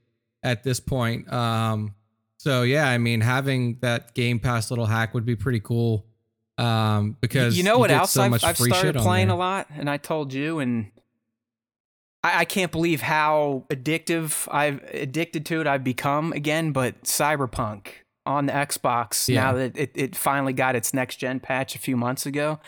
at 0.43 0.65
this 0.65 0.81
point. 0.81 1.33
Um, 1.33 1.95
so 2.39 2.63
yeah, 2.63 2.89
I 2.89 2.99
mean, 2.99 3.21
having 3.21 3.79
that 3.83 4.15
Game 4.15 4.41
Pass 4.41 4.71
little 4.71 4.87
hack 4.87 5.15
would 5.15 5.25
be 5.25 5.37
pretty 5.37 5.61
cool. 5.61 6.07
Um, 6.59 7.17
because 7.21 7.57
you 7.57 7.63
know 7.65 7.79
what 7.79 7.93
else 7.93 8.13
so 8.13 8.23
I've, 8.23 8.45
I've 8.45 8.57
started 8.57 8.97
playing 8.97 9.31
a 9.31 9.37
lot, 9.37 9.69
and 9.77 9.89
I 9.89 9.97
told 9.97 10.33
you, 10.33 10.59
and 10.59 10.91
I, 12.25 12.41
I 12.41 12.45
can't 12.45 12.73
believe 12.73 13.03
how 13.03 13.65
addictive 13.71 14.49
I've 14.51 14.83
addicted 14.93 15.47
to 15.47 15.61
it 15.61 15.67
I've 15.69 15.85
become 15.85 16.33
again. 16.33 16.73
But 16.73 17.05
Cyberpunk 17.05 17.89
on 18.27 18.47
the 18.47 18.53
Xbox 18.53 19.29
Yeah. 19.29 19.43
now 19.45 19.53
that 19.53 19.77
it, 19.77 19.93
it 19.95 20.17
finally 20.17 20.55
got 20.55 20.75
its 20.75 20.95
next 20.95 21.17
gen 21.17 21.39
patch 21.39 21.75
a 21.77 21.79
few 21.79 21.97
months 21.97 22.27
ago. 22.27 22.59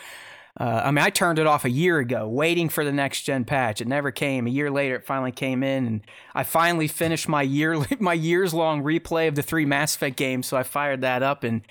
Uh, 0.59 0.81
I 0.85 0.91
mean, 0.91 1.05
I 1.05 1.11
turned 1.11 1.37
it 1.37 1.45
off 1.45 1.65
a 1.65 1.69
year 1.69 1.99
ago, 1.99 2.27
waiting 2.27 2.67
for 2.67 2.83
the 2.83 2.91
next 2.91 3.21
gen 3.23 3.45
patch. 3.45 3.79
It 3.79 3.87
never 3.87 4.09
came. 4.09 4.47
A 4.47 4.49
year 4.49 4.71
later, 4.71 4.95
it 4.95 5.05
finally 5.05 5.31
came 5.31 5.61
in, 5.61 5.85
and 5.85 6.01
I 6.33 6.43
finally 6.43 6.87
finished 6.87 7.27
my 7.29 7.43
year 7.43 7.85
my 7.99 8.13
years 8.13 8.55
long 8.55 8.81
replay 8.83 9.27
of 9.27 9.35
the 9.35 9.43
three 9.43 9.65
Mass 9.65 9.95
Effect 9.95 10.15
games. 10.17 10.47
So 10.47 10.57
I 10.57 10.63
fired 10.63 11.01
that 11.01 11.21
up, 11.21 11.43
and 11.43 11.61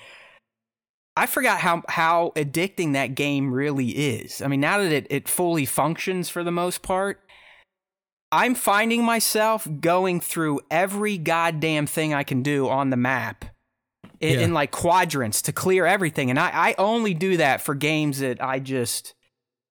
I 1.17 1.25
forgot 1.25 1.59
how 1.59 1.83
how 1.89 2.31
addicting 2.35 2.93
that 2.93 3.15
game 3.15 3.51
really 3.51 3.89
is. 3.89 4.41
I 4.41 4.47
mean, 4.47 4.61
now 4.61 4.77
that 4.77 4.91
it, 4.93 5.07
it 5.09 5.27
fully 5.27 5.65
functions 5.65 6.29
for 6.29 6.43
the 6.43 6.51
most 6.51 6.81
part, 6.81 7.19
I'm 8.31 8.55
finding 8.55 9.03
myself 9.03 9.67
going 9.79 10.19
through 10.19 10.61
every 10.69 11.17
goddamn 11.17 11.87
thing 11.87 12.13
I 12.13 12.23
can 12.23 12.43
do 12.43 12.67
on 12.67 12.89
the 12.89 12.97
map 12.97 13.45
in, 14.19 14.39
Yeah. 14.39 14.45
in 14.45 14.53
like 14.53 14.71
quadrants 14.71 15.41
to 15.43 15.53
clear 15.53 15.85
everything. 15.85 16.29
And 16.29 16.37
I, 16.39 16.49
I 16.53 16.75
only 16.77 17.13
do 17.13 17.37
that 17.37 17.61
for 17.61 17.73
games 17.75 18.19
that 18.19 18.43
I 18.43 18.59
just 18.59 19.13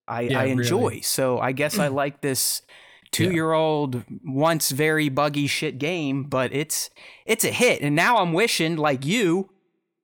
I, 0.09 0.23
Yeah, 0.23 0.41
I 0.41 0.45
enjoy. 0.45 0.79
really. 0.79 1.01
So 1.03 1.39
I 1.39 1.53
guess 1.53 1.79
I 1.79 1.89
like 2.03 2.21
this 2.23 2.63
two 3.13 3.31
year 3.33 3.53
old 3.53 4.05
once 4.25 4.71
very 4.71 5.09
buggy 5.09 5.47
shit 5.49 5.79
game, 5.79 6.25
but 6.25 6.53
it's 6.55 6.91
it's 7.27 7.45
a 7.45 7.51
hit. 7.51 7.83
And 7.83 7.95
now 7.97 8.19
I'm 8.19 8.33
wishing, 8.33 8.77
like 8.77 9.05
you, 9.05 9.51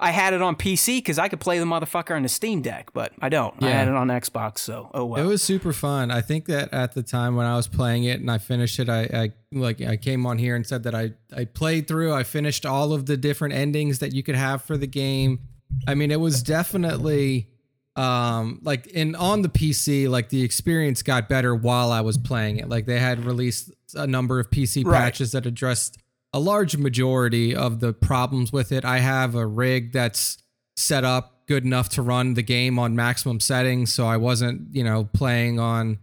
I 0.03 0.11
had 0.11 0.35
it 0.35 0.43
on 0.43 0.57
PC 0.57 0.99
because 0.99 1.19
I 1.19 1.29
could 1.29 1.41
play 1.41 1.59
the 1.59 1.65
motherfucker 1.65 2.15
on 2.17 2.23
the 2.23 2.29
Steam 2.29 2.61
Deck, 2.61 2.91
but 2.93 3.13
I 3.21 3.29
don't. 3.29 3.55
I 3.63 3.71
had 3.71 3.89
it 3.89 3.95
on 3.95 4.09
Xbox, 4.09 4.59
so 4.59 4.91
oh 4.93 5.05
well. 5.05 5.23
It 5.23 5.27
was 5.27 5.43
super 5.43 5.73
fun. 5.73 6.11
I 6.11 6.21
think 6.21 6.47
that 6.47 6.73
at 6.75 6.93
the 6.95 7.03
time 7.03 7.37
when 7.37 7.47
I 7.47 7.55
was 7.57 7.69
playing 7.69 8.05
it 8.05 8.21
and 8.21 8.31
I 8.31 8.39
finished 8.39 8.79
it, 8.81 8.89
I, 8.89 9.03
I 9.05 9.33
like 9.53 9.81
I 9.81 9.97
came 9.97 10.27
on 10.27 10.39
here 10.39 10.57
and 10.57 10.67
said 10.67 10.83
that 10.83 10.95
I 10.95 11.13
I 11.35 11.45
played 11.45 11.87
through. 11.89 12.13
I 12.13 12.25
finished 12.25 12.67
all 12.67 12.93
of 12.93 13.07
the 13.07 13.17
different 13.17 13.55
endings 13.55 14.01
that 14.01 14.13
you 14.13 14.23
could 14.23 14.35
have 14.35 14.63
for 14.63 14.77
the 14.77 14.87
game. 14.89 15.39
I 15.87 15.95
mean, 15.95 16.11
it 16.11 16.21
was 16.21 16.43
definitely 16.43 17.49
um 17.95 18.59
like 18.63 18.87
in 18.89 19.15
on 19.15 19.43
the 19.43 19.49
PC, 19.49 20.09
like 20.09 20.31
the 20.31 20.43
experience 20.43 21.03
got 21.03 21.29
better 21.29 21.55
while 21.55 21.93
I 21.93 22.01
was 22.01 22.17
playing 22.19 22.57
it. 22.57 22.69
Like 22.69 22.87
they 22.87 22.99
had 22.99 23.25
released 23.25 23.71
a 23.95 24.07
number 24.07 24.41
of 24.41 24.51
PC 24.51 24.85
Right. 24.85 24.99
patches 24.99 25.33
that 25.33 25.45
addressed 25.47 25.99
a 26.33 26.41
large 26.41 26.77
majority 26.77 27.55
of 27.55 27.81
the 27.81 27.93
problems 27.93 28.53
with 28.53 28.73
it. 28.73 28.85
I 28.85 28.99
have 28.99 29.35
a 29.35 29.47
rig 29.47 29.93
that's 29.93 30.39
set 30.77 31.05
up 31.05 31.47
good 31.47 31.65
enough 31.65 31.89
to 31.91 32.03
run 32.03 32.35
the 32.35 32.43
game 32.43 32.79
on 32.79 32.97
maximum 32.97 33.41
settings, 33.41 33.93
so 33.93 34.07
I 34.07 34.17
wasn't, 34.17 34.75
you 34.75 34.83
know, 34.85 35.05
playing 35.13 35.59
on 35.61 35.99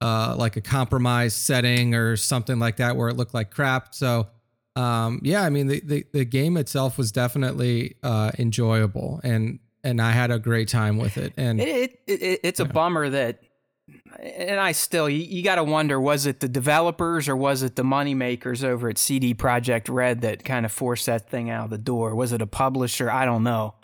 uh, 0.00 0.34
like 0.38 0.56
a 0.56 0.60
compromised 0.60 1.36
setting 1.36 1.94
or 1.94 2.16
something 2.16 2.58
like 2.58 2.76
that 2.76 2.96
where 2.96 3.08
it 3.08 3.16
looked 3.16 3.34
like 3.34 3.50
crap. 3.50 3.94
So, 3.94 4.28
um, 4.76 5.20
yeah, 5.22 5.42
I 5.42 5.50
mean, 5.50 5.66
the, 5.68 5.80
the 5.80 6.06
the 6.12 6.24
game 6.24 6.56
itself 6.56 6.96
was 6.98 7.10
definitely 7.12 7.96
uh, 8.02 8.30
enjoyable, 8.38 9.20
and 9.24 9.58
and 9.84 10.00
I 10.00 10.12
had 10.12 10.30
a 10.30 10.38
great 10.38 10.68
time 10.68 10.96
with 10.98 11.18
it. 11.18 11.32
And 11.36 11.60
It, 11.60 11.66
it, 11.68 12.00
it, 12.06 12.22
it- 12.22 12.40
it's 12.44 12.60
a 12.60 12.64
bummer 12.64 13.08
that, 13.10 13.40
and 14.22 14.60
I 14.60 14.72
still, 14.72 15.08
you, 15.08 15.18
you 15.18 15.42
got 15.42 15.56
to 15.56 15.64
wonder 15.64 16.00
was 16.00 16.26
it 16.26 16.40
the 16.40 16.48
developers 16.48 17.28
or 17.28 17.36
was 17.36 17.62
it 17.62 17.74
the 17.74 17.82
moneymakers 17.82 18.62
over 18.62 18.88
at 18.88 18.96
CD 18.96 19.34
Projekt 19.34 19.92
Red 19.92 20.20
that 20.20 20.44
kind 20.44 20.64
of 20.64 20.70
forced 20.70 21.06
that 21.06 21.28
thing 21.28 21.50
out 21.50 21.64
of 21.64 21.70
the 21.70 21.78
door? 21.78 22.14
Was 22.14 22.32
it 22.32 22.40
a 22.40 22.46
publisher? 22.46 23.10
I 23.10 23.24
don't 23.24 23.42
know. 23.42 23.74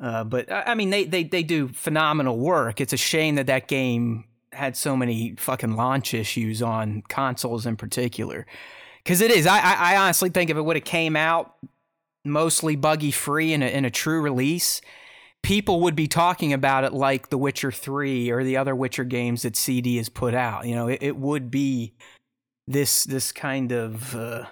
Uh, 0.00 0.24
but 0.24 0.50
I 0.52 0.74
mean, 0.74 0.90
they, 0.90 1.04
they, 1.04 1.24
they 1.24 1.42
do 1.42 1.68
phenomenal 1.68 2.38
work. 2.38 2.80
It's 2.80 2.92
a 2.92 2.98
shame 2.98 3.36
that 3.36 3.46
that 3.46 3.66
game 3.66 4.24
had 4.52 4.76
so 4.76 4.96
many 4.96 5.34
fucking 5.38 5.74
launch 5.76 6.12
issues 6.12 6.60
on 6.60 7.02
consoles 7.08 7.64
in 7.64 7.76
particular. 7.76 8.46
Because 9.02 9.20
it 9.20 9.30
is. 9.30 9.46
I, 9.46 9.58
I, 9.58 9.74
I 9.74 9.96
honestly 9.96 10.28
think 10.28 10.50
if 10.50 10.56
it 10.56 10.62
would 10.62 10.76
have 10.76 10.84
came 10.84 11.16
out 11.16 11.54
mostly 12.24 12.76
buggy 12.76 13.10
free 13.10 13.52
in 13.52 13.62
a, 13.62 13.66
in 13.66 13.84
a 13.84 13.90
true 13.90 14.20
release, 14.20 14.80
people 15.42 15.80
would 15.80 15.96
be 15.96 16.08
talking 16.08 16.52
about 16.52 16.84
it 16.84 16.92
like 16.92 17.28
The 17.28 17.38
Witcher 17.38 17.72
3 17.72 18.30
or 18.30 18.44
the 18.44 18.56
other 18.56 18.74
Witcher 18.74 19.04
games 19.04 19.42
that 19.42 19.56
CD 19.56 19.96
has 19.96 20.08
put 20.08 20.34
out. 20.34 20.66
You 20.66 20.74
know, 20.74 20.88
it, 20.88 20.98
it 21.02 21.16
would 21.16 21.50
be 21.50 21.94
this 22.66 23.04
this 23.04 23.32
kind 23.32 23.72
of 23.72 24.14
uh, 24.14 24.46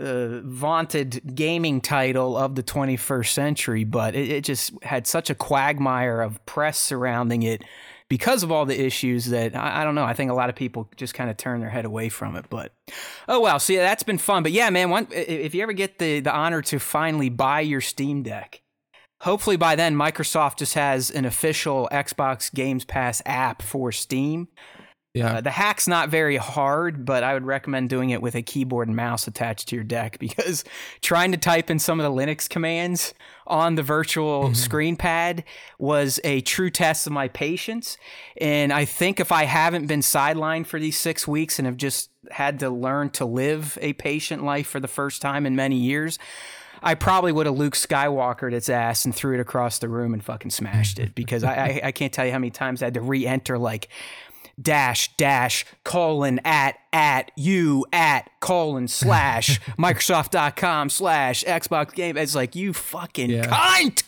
uh, 0.00 0.40
vaunted 0.42 1.34
gaming 1.34 1.80
title 1.80 2.36
of 2.36 2.54
the 2.54 2.62
21st 2.62 3.28
century, 3.28 3.84
but 3.84 4.14
it, 4.14 4.28
it 4.30 4.44
just 4.44 4.72
had 4.82 5.06
such 5.06 5.30
a 5.30 5.34
quagmire 5.34 6.20
of 6.20 6.44
press 6.46 6.78
surrounding 6.78 7.42
it 7.42 7.62
because 8.08 8.42
of 8.42 8.50
all 8.50 8.64
the 8.64 8.80
issues 8.80 9.26
that 9.26 9.54
I, 9.54 9.82
I 9.82 9.84
don't 9.84 9.94
know. 9.94 10.04
I 10.04 10.14
think 10.14 10.30
a 10.30 10.34
lot 10.34 10.48
of 10.48 10.56
people 10.56 10.88
just 10.96 11.14
kind 11.14 11.30
of 11.30 11.36
turn 11.36 11.60
their 11.60 11.70
head 11.70 11.84
away 11.84 12.08
from 12.08 12.36
it. 12.36 12.46
But 12.50 12.72
oh 13.28 13.40
well, 13.40 13.58
so 13.58 13.72
yeah, 13.72 13.82
that's 13.82 14.02
been 14.02 14.18
fun. 14.18 14.42
But 14.42 14.52
yeah, 14.52 14.70
man, 14.70 14.90
one, 14.90 15.06
if 15.10 15.54
you 15.54 15.62
ever 15.62 15.72
get 15.72 15.98
the 15.98 16.20
the 16.20 16.32
honor 16.32 16.62
to 16.62 16.78
finally 16.78 17.28
buy 17.28 17.60
your 17.60 17.80
Steam 17.80 18.22
Deck, 18.22 18.62
hopefully 19.20 19.56
by 19.56 19.76
then 19.76 19.94
Microsoft 19.96 20.58
just 20.58 20.74
has 20.74 21.10
an 21.10 21.24
official 21.24 21.88
Xbox 21.92 22.52
Games 22.52 22.84
Pass 22.84 23.22
app 23.26 23.62
for 23.62 23.90
Steam. 23.92 24.48
yeah, 25.14 25.36
Uh, 25.36 25.40
the 25.40 25.50
hack's 25.50 25.88
not 25.88 26.08
very 26.08 26.36
hard, 26.36 27.04
but 27.04 27.24
I 27.24 27.34
would 27.34 27.44
recommend 27.44 27.88
doing 27.88 28.10
it 28.10 28.22
with 28.22 28.34
a 28.36 28.42
keyboard 28.42 28.86
and 28.88 28.96
mouse 28.96 29.26
attached 29.26 29.68
to 29.68 29.74
your 29.74 29.84
deck 29.84 30.18
because 30.20 30.64
trying 31.00 31.32
to 31.32 31.38
type 31.38 31.70
in 31.70 31.78
some 31.78 31.98
of 31.98 32.04
the 32.04 32.16
Linux 32.16 32.48
commands 32.48 33.14
on 33.46 33.74
the 33.74 33.82
virtual 33.82 34.54
screen 34.54 34.94
pad 34.94 35.42
was 35.78 36.20
a 36.22 36.42
true 36.42 36.70
test 36.70 37.06
of 37.06 37.12
my 37.12 37.28
patience. 37.28 37.96
And 38.40 38.72
I 38.72 38.84
think 38.84 39.18
if 39.18 39.32
I 39.32 39.44
haven't 39.44 39.86
been 39.86 40.00
sidelined 40.00 40.66
for 40.66 40.78
these 40.78 40.98
six 40.98 41.26
weeks 41.26 41.58
and 41.58 41.66
have 41.66 41.78
just 41.78 42.10
had 42.30 42.60
to 42.60 42.70
learn 42.70 43.10
to 43.10 43.24
live 43.24 43.78
a 43.80 43.94
patient 43.94 44.44
life 44.44 44.66
for 44.66 44.80
the 44.80 44.88
first 44.88 45.22
time 45.22 45.46
in 45.46 45.56
many 45.56 45.76
years, 45.76 46.18
I 46.82 46.94
probably 46.94 47.32
would 47.32 47.46
have 47.46 47.56
Luke 47.56 47.74
Skywalkered 47.74 48.52
its 48.52 48.68
ass 48.68 49.04
and 49.04 49.14
threw 49.14 49.34
it 49.34 49.40
across 49.40 49.78
the 49.78 49.88
room 49.88 50.12
and 50.14 50.22
fucking 50.24 50.50
smashed 50.50 50.98
it 50.98 51.14
because 51.14 51.44
I, 51.44 51.54
I, 51.54 51.80
I 51.84 51.92
can't 51.92 52.12
tell 52.12 52.24
you 52.26 52.32
how 52.32 52.38
many 52.38 52.50
times 52.50 52.82
I 52.82 52.86
had 52.86 52.94
to 52.94 53.00
re 53.00 53.26
enter 53.26 53.58
like 53.58 53.88
dash 54.60 55.14
dash 55.16 55.64
colon 55.84 56.40
at 56.44 56.74
at 56.92 57.30
you 57.36 57.86
at 57.92 58.28
colon 58.40 58.88
slash 58.88 59.60
microsoft.com 59.78 60.90
slash 60.90 61.44
xbox 61.44 61.94
game. 61.94 62.16
It's 62.16 62.34
like 62.34 62.54
you 62.56 62.72
fucking 62.72 63.30
Yeah. 63.30 63.44
cunt! 63.46 64.02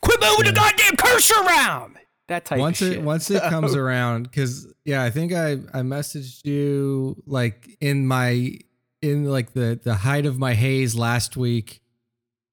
Quit 0.00 0.20
moving 0.20 0.44
the 0.46 0.52
goddamn 0.52 0.96
cursor 0.96 1.34
around! 1.42 1.96
That 2.28 2.44
type 2.44 2.58
once 2.58 2.80
of 2.82 2.88
it 2.88 2.94
shit. 2.94 3.02
once 3.02 3.30
it 3.30 3.42
comes 3.44 3.74
around 3.76 4.24
because 4.24 4.66
yeah 4.84 5.04
i 5.04 5.10
think 5.10 5.32
i 5.32 5.52
i 5.72 5.82
messaged 5.82 6.44
you 6.44 7.22
like 7.24 7.68
in 7.80 8.04
my 8.08 8.58
in 9.00 9.26
like 9.30 9.52
the 9.52 9.78
the 9.82 9.94
height 9.94 10.26
of 10.26 10.36
my 10.36 10.54
haze 10.54 10.96
last 10.96 11.36
week 11.36 11.80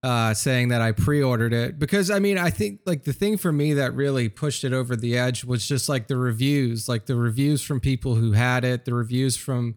uh 0.03 0.33
saying 0.33 0.67
that 0.67 0.81
i 0.81 0.91
pre-ordered 0.91 1.53
it 1.53 1.79
because 1.79 2.11
i 2.11 2.19
mean 2.19 2.37
i 2.37 2.49
think 2.49 2.79
like 2.85 3.03
the 3.03 3.13
thing 3.13 3.37
for 3.37 3.51
me 3.51 3.73
that 3.73 3.93
really 3.93 4.29
pushed 4.29 4.63
it 4.63 4.73
over 4.73 4.95
the 4.95 5.17
edge 5.17 5.43
was 5.43 5.65
just 5.65 5.87
like 5.87 6.07
the 6.07 6.17
reviews 6.17 6.87
like 6.89 7.05
the 7.05 7.15
reviews 7.15 7.61
from 7.63 7.79
people 7.79 8.15
who 8.15 8.33
had 8.33 8.65
it 8.65 8.85
the 8.85 8.93
reviews 8.93 9.37
from 9.37 9.75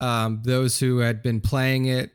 um 0.00 0.42
those 0.44 0.80
who 0.80 0.98
had 0.98 1.22
been 1.22 1.40
playing 1.40 1.86
it 1.86 2.10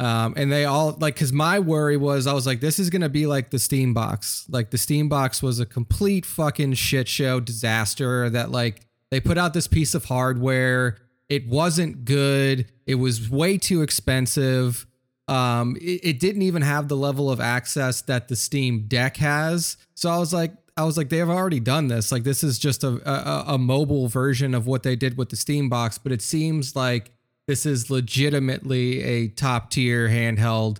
um, 0.00 0.34
and 0.36 0.50
they 0.50 0.64
all 0.64 0.96
like, 0.98 1.16
cause 1.16 1.32
my 1.32 1.60
worry 1.60 1.96
was, 1.96 2.26
I 2.26 2.32
was 2.32 2.46
like, 2.46 2.60
this 2.60 2.78
is 2.78 2.90
gonna 2.90 3.08
be 3.08 3.26
like 3.26 3.50
the 3.50 3.58
Steam 3.58 3.94
box. 3.94 4.44
Like 4.50 4.70
the 4.70 4.78
Steam 4.78 5.08
box 5.08 5.42
was 5.42 5.60
a 5.60 5.66
complete 5.66 6.26
fucking 6.26 6.74
shit 6.74 7.08
show 7.08 7.40
disaster. 7.40 8.28
That 8.28 8.50
like 8.50 8.86
they 9.10 9.20
put 9.20 9.38
out 9.38 9.54
this 9.54 9.68
piece 9.68 9.94
of 9.94 10.06
hardware, 10.06 10.98
it 11.28 11.46
wasn't 11.46 12.04
good. 12.04 12.70
It 12.86 12.96
was 12.96 13.30
way 13.30 13.56
too 13.56 13.82
expensive. 13.82 14.86
Um, 15.26 15.76
it, 15.76 16.00
it 16.02 16.20
didn't 16.20 16.42
even 16.42 16.62
have 16.62 16.88
the 16.88 16.96
level 16.96 17.30
of 17.30 17.40
access 17.40 18.02
that 18.02 18.28
the 18.28 18.36
Steam 18.36 18.86
Deck 18.86 19.16
has. 19.16 19.76
So 19.94 20.10
I 20.10 20.18
was 20.18 20.32
like, 20.32 20.52
I 20.76 20.84
was 20.84 20.96
like, 20.96 21.08
they 21.08 21.18
have 21.18 21.30
already 21.30 21.60
done 21.60 21.88
this. 21.88 22.10
Like, 22.10 22.24
this 22.24 22.42
is 22.42 22.58
just 22.58 22.82
a, 22.82 23.00
a, 23.08 23.54
a 23.54 23.58
mobile 23.58 24.08
version 24.08 24.54
of 24.54 24.66
what 24.66 24.82
they 24.82 24.96
did 24.96 25.16
with 25.16 25.28
the 25.28 25.36
Steam 25.36 25.68
box, 25.68 25.98
but 25.98 26.10
it 26.12 26.20
seems 26.20 26.74
like 26.74 27.12
this 27.46 27.64
is 27.64 27.90
legitimately 27.90 29.02
a 29.02 29.28
top 29.28 29.70
tier 29.70 30.08
handheld 30.08 30.78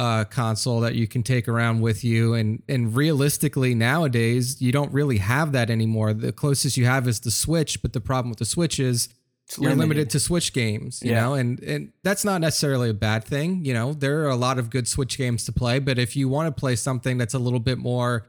uh, 0.00 0.24
console 0.24 0.80
that 0.80 0.94
you 0.94 1.06
can 1.06 1.22
take 1.22 1.46
around 1.46 1.82
with 1.82 2.02
you. 2.02 2.32
And 2.32 2.62
and 2.68 2.96
realistically, 2.96 3.74
nowadays 3.74 4.60
you 4.60 4.72
don't 4.72 4.92
really 4.92 5.18
have 5.18 5.52
that 5.52 5.68
anymore. 5.68 6.14
The 6.14 6.32
closest 6.32 6.78
you 6.78 6.86
have 6.86 7.06
is 7.06 7.20
the 7.20 7.30
Switch, 7.30 7.82
but 7.82 7.92
the 7.92 8.00
problem 8.00 8.30
with 8.30 8.38
the 8.38 8.46
Switch 8.46 8.80
is 8.80 9.10
you're 9.58 9.74
limited 9.74 10.10
to 10.10 10.20
Switch 10.20 10.52
games, 10.52 11.00
you 11.02 11.10
Yeah. 11.12 11.20
know, 11.22 11.34
and 11.34 11.60
and 11.62 11.92
that's 12.02 12.24
not 12.24 12.40
necessarily 12.40 12.90
a 12.90 12.94
bad 12.94 13.24
thing. 13.24 13.64
You 13.64 13.74
know, 13.74 13.92
there 13.92 14.20
are 14.24 14.28
a 14.30 14.36
lot 14.36 14.58
of 14.58 14.70
good 14.70 14.86
Switch 14.86 15.16
games 15.18 15.44
to 15.46 15.52
play, 15.52 15.78
but 15.78 15.98
if 15.98 16.14
you 16.16 16.28
want 16.28 16.54
to 16.54 16.58
play 16.60 16.76
something 16.76 17.18
that's 17.18 17.34
a 17.34 17.38
little 17.38 17.60
bit 17.60 17.78
more 17.78 18.26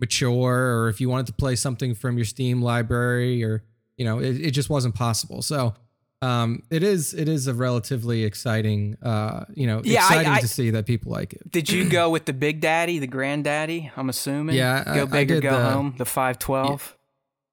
mature, 0.00 0.76
or 0.78 0.88
if 0.88 1.00
you 1.00 1.08
wanted 1.08 1.26
to 1.26 1.32
play 1.32 1.56
something 1.56 1.94
from 1.94 2.16
your 2.18 2.24
Steam 2.24 2.62
library, 2.62 3.42
or 3.44 3.62
you 3.96 4.04
know, 4.04 4.18
it, 4.18 4.40
it 4.40 4.50
just 4.52 4.70
wasn't 4.70 4.94
possible. 4.94 5.42
So. 5.42 5.74
Um, 6.22 6.62
it 6.70 6.82
is 6.82 7.12
it 7.12 7.28
is 7.28 7.48
a 7.48 7.52
relatively 7.52 8.24
exciting 8.24 8.96
uh 9.02 9.44
you 9.52 9.66
know 9.66 9.82
Yeah, 9.84 9.98
exciting 9.98 10.32
I- 10.32 10.40
to 10.40 10.48
see 10.48 10.70
that 10.70 10.86
people 10.86 11.12
like 11.12 11.34
it. 11.34 11.50
Did 11.50 11.68
you 11.70 11.86
go 11.86 12.08
with 12.08 12.24
the 12.24 12.32
big 12.32 12.60
daddy, 12.62 12.98
the 12.98 13.06
granddaddy? 13.06 13.90
I'm 13.94 14.08
assuming. 14.08 14.56
Yeah, 14.56 14.84
Go 14.84 15.02
I 15.02 15.04
big 15.04 15.30
or 15.32 15.40
go 15.42 15.50
the- 15.58 15.70
home. 15.70 15.94
The 15.98 16.06
512. 16.06 16.96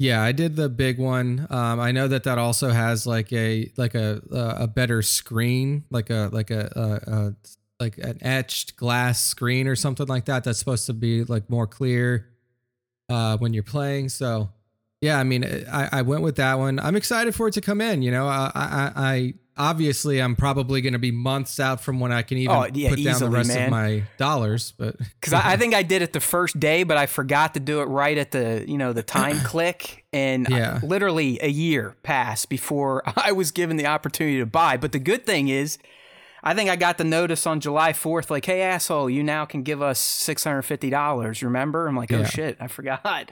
Yeah, 0.01 0.23
I 0.23 0.31
did 0.31 0.55
the 0.55 0.67
big 0.67 0.97
one. 0.97 1.45
Um, 1.51 1.79
I 1.79 1.91
know 1.91 2.07
that 2.07 2.23
that 2.23 2.39
also 2.39 2.69
has 2.69 3.05
like 3.05 3.31
a 3.31 3.71
like 3.77 3.93
a 3.93 4.19
a, 4.31 4.67
better 4.67 5.03
screen, 5.03 5.83
like 5.91 6.09
a 6.09 6.31
like 6.33 6.49
a, 6.49 6.71
a, 6.75 7.11
a 7.11 7.35
like 7.79 7.99
an 7.99 8.17
etched 8.21 8.77
glass 8.77 9.23
screen 9.23 9.67
or 9.67 9.75
something 9.75 10.07
like 10.07 10.25
that. 10.25 10.43
That's 10.43 10.57
supposed 10.57 10.87
to 10.87 10.93
be 10.93 11.23
like 11.25 11.51
more 11.51 11.67
clear 11.67 12.29
uh, 13.09 13.37
when 13.37 13.53
you're 13.53 13.61
playing. 13.61 14.09
So 14.09 14.49
yeah, 15.01 15.19
I 15.19 15.23
mean, 15.23 15.43
I, 15.71 15.89
I 15.91 16.01
went 16.01 16.23
with 16.23 16.37
that 16.37 16.57
one. 16.57 16.79
I'm 16.79 16.95
excited 16.95 17.35
for 17.35 17.47
it 17.49 17.53
to 17.53 17.61
come 17.61 17.79
in. 17.79 18.01
You 18.01 18.09
know, 18.09 18.25
I, 18.25 18.51
I 18.55 19.33
obviously 19.57 20.19
I'm 20.21 20.35
probably 20.35 20.81
going 20.81 20.93
to 20.93 20.99
be 20.99 21.11
months 21.11 21.59
out 21.59 21.81
from 21.81 21.99
when 21.99 22.11
I 22.11 22.21
can 22.21 22.37
even 22.37 22.55
Oh, 22.55 22.67
yeah, 22.73 22.89
put 22.89 23.03
down 23.03 23.19
the 23.19 23.29
rest 23.29 23.49
man. 23.49 23.65
of 23.65 23.71
my 23.71 24.03
dollars. 24.17 24.73
But 24.77 24.97
Because 25.19 25.33
I, 25.33 25.53
I 25.53 25.57
think 25.57 25.73
I 25.73 25.83
did 25.83 26.01
it 26.01 26.13
the 26.13 26.19
first 26.19 26.59
day, 26.59 26.83
but 26.83 26.97
I 26.97 27.05
forgot 27.05 27.53
to 27.55 27.59
do 27.59 27.81
it 27.81 27.85
right 27.85 28.17
at 28.17 28.31
the 28.31 28.65
you 28.67 28.77
know 28.77 28.93
the 28.93 29.03
time 29.03 29.39
click, 29.43 30.05
and 30.13 30.47
I- 30.51 30.79
literally 30.83 31.39
a 31.41 31.49
year 31.49 31.95
passed 32.03 32.49
before 32.49 33.03
I 33.17 33.31
was 33.33 33.51
given 33.51 33.77
the 33.77 33.87
opportunity 33.87 34.39
to 34.39 34.45
buy. 34.45 34.77
But 34.77 34.91
the 34.93 34.99
good 34.99 35.25
thing 35.25 35.47
is, 35.49 35.77
I 36.43 36.53
think 36.55 36.69
I 36.69 36.75
got 36.75 36.97
the 36.97 37.03
notice 37.03 37.45
on 37.45 37.59
July 37.59 37.93
fourth, 37.93 38.31
like, 38.31 38.45
"Hey 38.45 38.61
asshole, 38.61 39.09
you 39.09 39.21
now 39.23 39.45
can 39.45 39.61
give 39.63 39.81
us 39.81 39.99
six 39.99 40.43
hundred 40.43 40.63
fifty 40.63 40.89
dollars." 40.89 41.43
Remember? 41.43 41.87
I'm 41.87 41.95
like, 41.95 42.11
"Oh 42.11 42.19
Yeah. 42.19 42.25
shit, 42.25 42.57
I 42.59 42.67
forgot." 42.67 43.31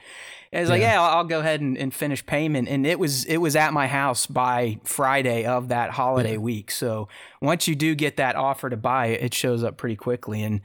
And 0.51 0.61
it's 0.61 0.69
like, 0.69 0.81
Yeah. 0.81 0.93
"Yeah, 0.93 1.01
I'll, 1.01 1.17
I'll 1.19 1.23
go 1.25 1.39
ahead 1.39 1.61
and, 1.61 1.77
and 1.77 1.93
finish 1.93 2.25
payment." 2.25 2.67
And 2.69 2.85
it 2.87 2.97
was 2.99 3.23
it 3.25 3.37
was 3.37 3.55
at 3.55 3.71
my 3.73 3.87
house 3.87 4.25
by 4.25 4.79
Friday 4.83 5.45
of 5.45 5.67
that 5.67 5.91
holiday 5.91 6.37
week. 6.37 6.71
So 6.71 7.07
once 7.41 7.67
you 7.67 7.75
do 7.75 7.93
get 7.95 8.17
that 8.17 8.35
offer 8.35 8.69
to 8.69 8.77
buy 8.77 9.07
it, 9.07 9.21
it 9.23 9.33
shows 9.33 9.63
up 9.63 9.77
pretty 9.77 9.95
quickly 9.95 10.41
and 10.43 10.61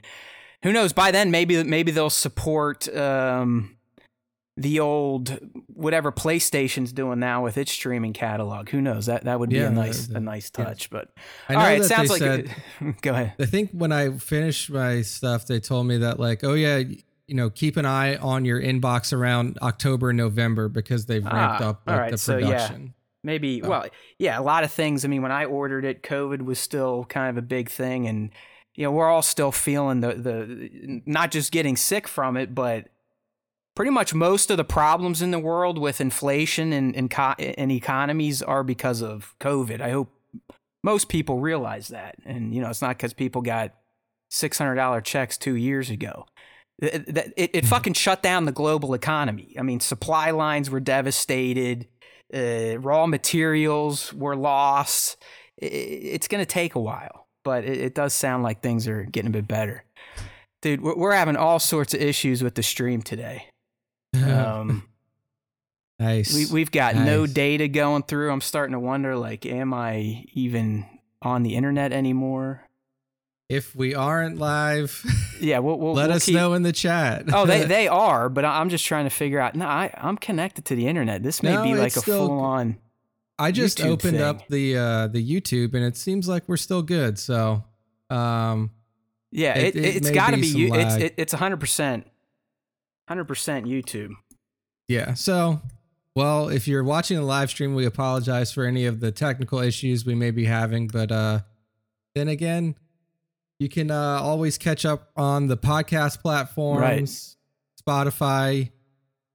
who 0.63 0.71
knows 0.73 0.91
by 0.93 1.11
then 1.11 1.29
maybe 1.29 1.63
maybe 1.63 1.91
they'll 1.91 2.09
support 2.09 2.87
um, 2.97 3.77
the 4.57 4.79
old 4.79 5.37
whatever 5.67 6.11
PlayStation's 6.11 6.91
doing 6.91 7.19
now 7.19 7.43
with 7.43 7.55
its 7.57 7.71
streaming 7.71 8.13
catalog. 8.13 8.69
Who 8.69 8.81
knows? 8.81 9.05
That 9.05 9.25
that 9.25 9.39
would 9.39 9.49
be 9.51 9.57
Yeah, 9.57 9.67
a 9.67 9.71
nice 9.71 10.07
a 10.07 10.19
nice 10.19 10.49
yeah. 10.57 10.63
touch. 10.65 10.89
But 10.89 11.09
I 11.47 11.53
all 11.53 11.59
know 11.59 11.65
right, 11.67 11.81
that 11.83 11.87
sounds 11.87 12.09
like 12.09 12.19
said- 12.19 12.49
go 13.01 13.11
ahead. 13.11 13.33
I 13.39 13.45
think 13.45 13.69
when 13.71 13.91
I 13.91 14.11
finished 14.17 14.71
my 14.71 15.01
stuff, 15.03 15.45
they 15.45 15.59
told 15.59 15.85
me 15.85 15.97
that 15.97 16.19
like, 16.19 16.43
oh 16.43 16.53
yeah, 16.55 16.81
you 17.27 17.35
know, 17.35 17.49
keep 17.49 17.77
an 17.77 17.85
eye 17.85 18.15
on 18.17 18.45
your 18.45 18.61
inbox 18.61 19.11
around 19.11 19.57
October, 19.61 20.13
November 20.13 20.67
because 20.69 21.05
they've 21.07 21.25
ramped 21.25 21.61
Ah, 21.63 21.69
up 21.69 21.81
like, 21.87 21.99
right, 21.99 22.11
the 22.11 22.17
so, 22.17 22.37
yeah. 22.37 22.47
production. 22.47 22.93
Maybe 23.23 23.61
well, 23.63 23.87
yeah, 24.19 24.39
a 24.39 24.43
lot 24.43 24.63
of 24.63 24.71
things. 24.71 25.03
I 25.03 25.07
mean, 25.07 25.23
when 25.23 25.31
I 25.31 25.45
ordered 25.45 25.83
it, 25.83 26.03
COVID 26.03 26.43
was 26.43 26.59
still 26.59 27.05
kind 27.05 27.29
of 27.31 27.37
a 27.37 27.45
big 27.45 27.71
thing, 27.71 28.07
and 28.07 28.29
you 28.75 28.83
know 28.83 28.91
we're 28.91 29.09
all 29.09 29.23
still 29.23 29.51
feeling 29.51 30.01
the 30.01 30.13
the 30.13 31.01
not 31.07 31.31
just 31.31 31.51
getting 31.51 31.75
sick 31.75 32.07
from 32.07 32.37
it, 32.37 32.53
but 32.53 32.89
pretty 33.75 33.89
much 33.89 34.13
most 34.13 34.51
of 34.51 34.57
the 34.57 34.63
problems 34.63 35.23
in 35.23 35.31
the 35.31 35.39
world 35.39 35.79
with 35.79 35.99
inflation 35.99 36.71
and 36.71 36.95
and, 36.95 37.09
co- 37.09 37.33
and 37.39 37.71
economies 37.71 38.43
are 38.43 38.63
because 38.63 39.01
of 39.01 39.33
COVID. 39.39 39.81
I 39.81 39.89
hope 39.89 40.11
most 40.83 41.09
people 41.09 41.39
realize 41.39 41.87
that, 41.87 42.17
and 42.25 42.53
you 42.53 42.61
know 42.61 42.69
it's 42.69 42.83
not 42.83 42.95
because 42.97 43.13
people 43.13 43.41
got 43.41 43.73
six 44.29 44.59
hundred 44.59 44.75
dollar 44.75 45.01
checks 45.01 45.35
two 45.35 45.55
years 45.55 45.89
ago. 45.89 46.27
It, 46.79 47.07
it, 47.17 47.33
it, 47.37 47.49
it 47.53 47.65
fucking 47.65 47.93
shut 47.93 48.21
down 48.21 48.45
the 48.45 48.51
global 48.51 48.93
economy. 48.93 49.55
I 49.57 49.61
mean, 49.61 49.79
supply 49.79 50.31
lines 50.31 50.69
were 50.69 50.79
devastated 50.81 51.87
uh, 52.33 52.77
raw 52.79 53.05
materials 53.07 54.11
were 54.13 54.35
lost. 54.35 55.15
I- 55.61 55.65
I- 55.65 55.69
It's 55.69 56.27
going 56.27 56.41
to 56.41 56.45
take 56.45 56.75
a 56.75 56.79
while, 56.81 57.27
but 57.43 57.63
it, 57.63 57.77
it 57.79 57.95
does 57.95 58.13
sound 58.13 58.43
like 58.43 58.61
things 58.61 58.87
are 58.87 59.03
getting 59.03 59.29
a 59.29 59.31
bit 59.31 59.47
better. 59.47 59.83
Dude, 60.61 60.81
we're, 60.81 60.95
we're 60.97 61.13
having 61.13 61.37
all 61.37 61.59
sorts 61.59 61.93
of 61.93 62.01
issues 62.01 62.43
with 62.43 62.55
the 62.55 62.63
stream 62.63 63.01
today. 63.01 63.45
Um, 64.15 64.87
nice. 65.99 66.33
we, 66.33 66.45
we've 66.53 66.71
got 66.71 66.95
no 66.95 67.25
data 67.27 67.67
going 67.67 68.03
through. 68.03 68.31
I'm 68.31 68.41
starting 68.41 68.73
to 68.73 68.79
wonder, 68.79 69.15
like, 69.15 69.45
am 69.45 69.73
I 69.73 70.25
even 70.33 70.85
on 71.21 71.43
the 71.43 71.55
internet 71.55 71.91
anymore? 71.93 72.64
If 73.49 73.75
we 73.75 73.93
aren't 73.95 74.37
live, 74.37 75.03
Yeah, 75.41 75.59
we'll, 75.59 75.77
we'll 75.77 75.93
let 75.93 76.07
we'll 76.07 76.15
us 76.17 76.25
keep- 76.25 76.35
know 76.35 76.53
in 76.53 76.63
the 76.63 76.71
chat. 76.73 77.25
oh, 77.33 77.45
they 77.45 77.63
they 77.65 77.87
are, 77.87 78.29
but 78.29 78.45
I'm 78.45 78.69
just 78.69 78.85
trying 78.85 79.05
to 79.05 79.09
figure 79.09 79.39
out. 79.39 79.55
No, 79.55 79.65
I, 79.67 79.91
I'm 79.97 80.17
connected 80.17 80.65
to 80.65 80.75
the 80.75 80.87
internet. 80.87 81.23
This 81.23 81.43
may 81.43 81.53
No, 81.53 81.63
be 81.63 81.75
like 81.75 81.95
a 81.95 81.99
still- 81.99 82.27
full 82.27 82.39
on. 82.39 82.77
I 83.37 83.51
just 83.51 83.79
YouTube 83.79 83.85
opened 83.91 84.11
thing. 84.17 84.21
up 84.21 84.47
the 84.47 84.77
uh 84.77 85.07
the 85.07 85.21
YouTube 85.21 85.73
and 85.73 85.83
it 85.83 85.97
seems 85.97 86.27
like 86.29 86.43
we're 86.47 86.55
still 86.55 86.81
good. 86.81 87.19
So, 87.19 87.65
um, 88.09 88.71
Yeah, 89.31 89.57
It- 89.57 89.75
it, 89.75 90.03
may 90.03 90.13
got 90.13 90.31
to 90.31 90.37
be 90.37 90.53
be. 90.53 90.71
It's 90.73 90.95
it, 90.95 91.13
it's 91.17 91.33
100 91.33 91.59
percent, 91.59 92.05
100 93.07 93.25
percent 93.25 93.65
YouTube. 93.65 94.11
yeah. 94.87 95.13
So, 95.15 95.59
well, 96.15 96.47
if 96.47 96.65
you're 96.65 96.83
watching 96.85 97.17
the 97.17 97.23
live 97.25 97.49
stream, 97.49 97.75
we 97.75 97.85
apologize 97.85 98.53
for 98.53 98.63
any 98.63 98.85
of 98.85 99.01
the 99.01 99.11
technical 99.11 99.59
issues 99.59 100.05
we 100.05 100.15
may 100.15 100.31
be 100.31 100.45
having, 100.45 100.87
but 100.87 101.11
uh, 101.11 101.39
then 102.15 102.29
again, 102.29 102.75
you 103.59 103.69
can 103.69 103.89
uh, 103.91 104.19
always 104.21 104.57
catch 104.57 104.85
up 104.85 105.11
on 105.15 105.47
the 105.47 105.57
podcast 105.57 106.21
platforms, 106.21 107.37
Spotify. 107.81 108.71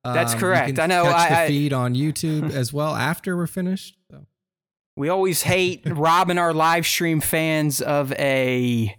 That's 0.05 0.33
Um, 0.33 0.39
you 0.39 0.41
correct. 0.41 0.79
I 0.79 0.87
know, 0.87 1.05
Catch 1.05 1.15
I- 1.15 1.29
the 1.29 1.41
I- 1.43 1.47
feed 1.49 1.73
on 1.73 1.95
YouTube 1.95 2.51
as 2.53 2.73
well 2.73 2.95
after 2.95 3.37
we're 3.37 3.47
finished. 3.47 3.97
So. 4.11 4.27
We 4.97 5.09
always 5.09 5.43
hate 5.43 5.83
robbing 5.87 6.39
our 6.39 6.53
live 6.55 6.87
stream 6.87 7.21
fans 7.21 7.81
of 7.83 8.13
a, 8.15 8.97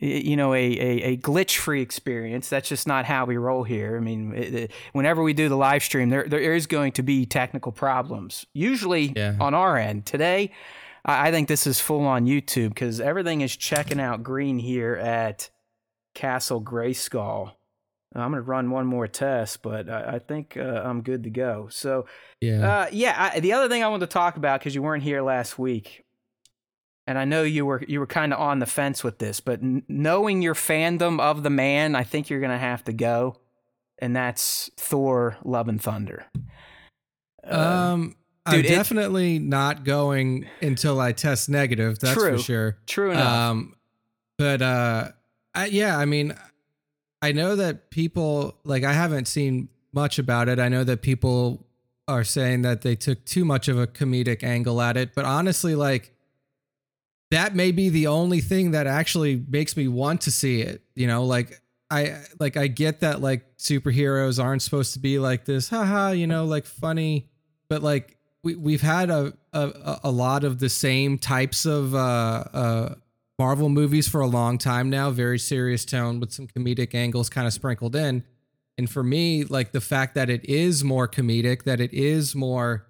you 0.00 0.36
know, 0.36 0.54
a 0.54 0.58
a, 0.58 1.02
a 1.12 1.16
glitch 1.18 1.56
free 1.58 1.82
experience. 1.82 2.48
That's 2.48 2.68
just 2.70 2.86
not 2.86 3.04
how 3.04 3.26
we 3.26 3.36
roll 3.36 3.64
here. 3.64 3.96
I 3.96 4.00
mean, 4.00 4.34
it, 4.34 4.54
it- 4.54 4.72
whenever 4.92 5.22
we 5.22 5.34
do 5.34 5.48
the 5.50 5.56
live 5.56 5.82
stream, 5.82 6.08
there 6.08 6.24
there 6.26 6.54
is 6.54 6.66
going 6.66 6.92
to 6.92 7.02
be 7.02 7.26
technical 7.26 7.70
problems. 7.72 8.46
Usually 8.54 9.12
Yeah. 9.14 9.36
on 9.40 9.52
our 9.54 9.76
end. 9.76 10.06
Today, 10.06 10.52
I, 11.04 11.28
I 11.28 11.30
think 11.30 11.48
this 11.48 11.66
is 11.66 11.80
full 11.80 12.06
on 12.06 12.26
YouTube 12.26 12.70
because 12.70 13.00
everything 13.00 13.40
is 13.40 13.56
checking 13.56 14.00
out 14.00 14.22
green 14.22 14.58
here 14.58 14.94
at 14.94 15.50
Castle 16.14 16.62
Grayskull. 16.62 17.52
I'm 18.12 18.32
going 18.32 18.42
to 18.42 18.48
run 18.50 18.70
one 18.72 18.86
more 18.86 19.06
test, 19.06 19.62
but 19.62 19.88
I, 19.88 20.14
I 20.14 20.18
think 20.18 20.56
uh, 20.56 20.82
I'm 20.84 21.02
good 21.02 21.22
to 21.24 21.30
go. 21.30 21.68
So, 21.70 22.06
Yeah. 22.40 22.68
uh, 22.68 22.86
yeah, 22.90 23.30
I, 23.34 23.38
the 23.40 23.52
other 23.52 23.68
thing 23.68 23.84
I 23.84 23.88
wanted 23.88 24.06
to 24.08 24.12
talk 24.12 24.36
about 24.36 24.58
because 24.58 24.74
you 24.74 24.82
weren't 24.82 25.04
here 25.04 25.22
last 25.22 25.60
week, 25.60 26.02
and 27.06 27.16
I 27.16 27.24
know 27.24 27.44
you 27.44 27.64
were 27.64 27.82
you 27.86 28.00
were 28.00 28.08
kind 28.08 28.32
of 28.32 28.40
on 28.40 28.58
the 28.58 28.66
fence 28.66 29.04
with 29.04 29.18
this, 29.20 29.38
but 29.38 29.62
n- 29.62 29.84
knowing 29.88 30.42
your 30.42 30.54
fandom 30.54 31.20
of 31.20 31.44
the 31.44 31.50
man, 31.50 31.94
I 31.94 32.02
think 32.02 32.28
you're 32.30 32.40
gonna 32.40 32.58
have 32.58 32.82
to 32.86 32.92
go, 32.92 33.36
and 33.98 34.14
that's 34.16 34.70
Thor: 34.76 35.36
Love 35.44 35.68
and 35.68 35.80
Thunder. 35.80 36.26
Uh, 37.48 37.92
um, 37.94 38.16
I'm 38.46 38.56
dude, 38.56 38.66
it- 38.66 38.68
definitely 38.70 39.38
not 39.38 39.84
going 39.84 40.46
until 40.62 41.00
I 41.00 41.12
test 41.12 41.48
negative. 41.48 41.98
That's 41.98 42.14
True. 42.14 42.36
for 42.36 42.42
sure. 42.42 42.76
true 42.86 43.10
enough. 43.10 43.26
Um, 43.26 43.74
but 44.38 44.62
uh, 44.62 45.08
I, 45.54 45.66
yeah, 45.66 45.98
I 45.98 46.06
mean, 46.06 46.34
I 47.22 47.32
know 47.32 47.56
that 47.56 47.90
people 47.90 48.56
like 48.64 48.82
I 48.84 48.92
haven't 48.94 49.28
seen 49.28 49.68
much 49.92 50.18
about 50.18 50.48
it. 50.48 50.58
I 50.58 50.68
know 50.68 50.84
that 50.84 51.02
people 51.02 51.66
are 52.08 52.24
saying 52.24 52.62
that 52.62 52.80
they 52.82 52.96
took 52.96 53.24
too 53.24 53.44
much 53.44 53.68
of 53.68 53.78
a 53.78 53.86
comedic 53.86 54.42
angle 54.42 54.80
at 54.80 54.96
it, 54.96 55.14
but 55.14 55.24
honestly, 55.26 55.74
like 55.74 56.14
that 57.30 57.54
may 57.54 57.70
be 57.70 57.88
the 57.90 58.06
only 58.06 58.40
thing 58.40 58.70
that 58.72 58.86
actually 58.86 59.44
makes 59.48 59.76
me 59.76 59.86
want 59.86 60.22
to 60.22 60.30
see 60.30 60.62
it. 60.62 60.82
You 60.94 61.06
know, 61.06 61.24
like 61.24 61.60
I 61.90 62.22
like 62.38 62.56
I 62.56 62.66
get 62.68 63.00
that 63.00 63.20
like 63.20 63.56
superheroes 63.58 64.42
aren't 64.42 64.62
supposed 64.62 64.94
to 64.94 64.98
be 64.98 65.18
like 65.18 65.44
this, 65.44 65.68
haha, 65.68 66.10
you 66.12 66.26
know, 66.26 66.46
like 66.46 66.64
funny, 66.64 67.28
but 67.68 67.82
like 67.82 68.16
we 68.42 68.54
we've 68.54 68.80
had 68.80 69.10
a 69.10 69.32
a, 69.52 70.00
a 70.04 70.10
lot 70.10 70.44
of 70.44 70.58
the 70.58 70.68
same 70.68 71.18
types 71.18 71.66
of 71.66 71.94
uh, 71.94 71.98
uh, 72.52 72.94
Marvel 73.38 73.68
movies 73.68 74.08
for 74.08 74.20
a 74.20 74.26
long 74.26 74.58
time 74.58 74.90
now. 74.90 75.10
Very 75.10 75.38
serious 75.38 75.84
tone 75.84 76.20
with 76.20 76.32
some 76.32 76.46
comedic 76.46 76.94
angles 76.94 77.28
kind 77.28 77.46
of 77.46 77.52
sprinkled 77.52 77.96
in. 77.96 78.24
And 78.78 78.88
for 78.88 79.02
me, 79.02 79.44
like 79.44 79.72
the 79.72 79.80
fact 79.80 80.14
that 80.14 80.30
it 80.30 80.44
is 80.44 80.82
more 80.82 81.06
comedic, 81.06 81.64
that 81.64 81.80
it 81.80 81.92
is 81.92 82.34
more 82.34 82.86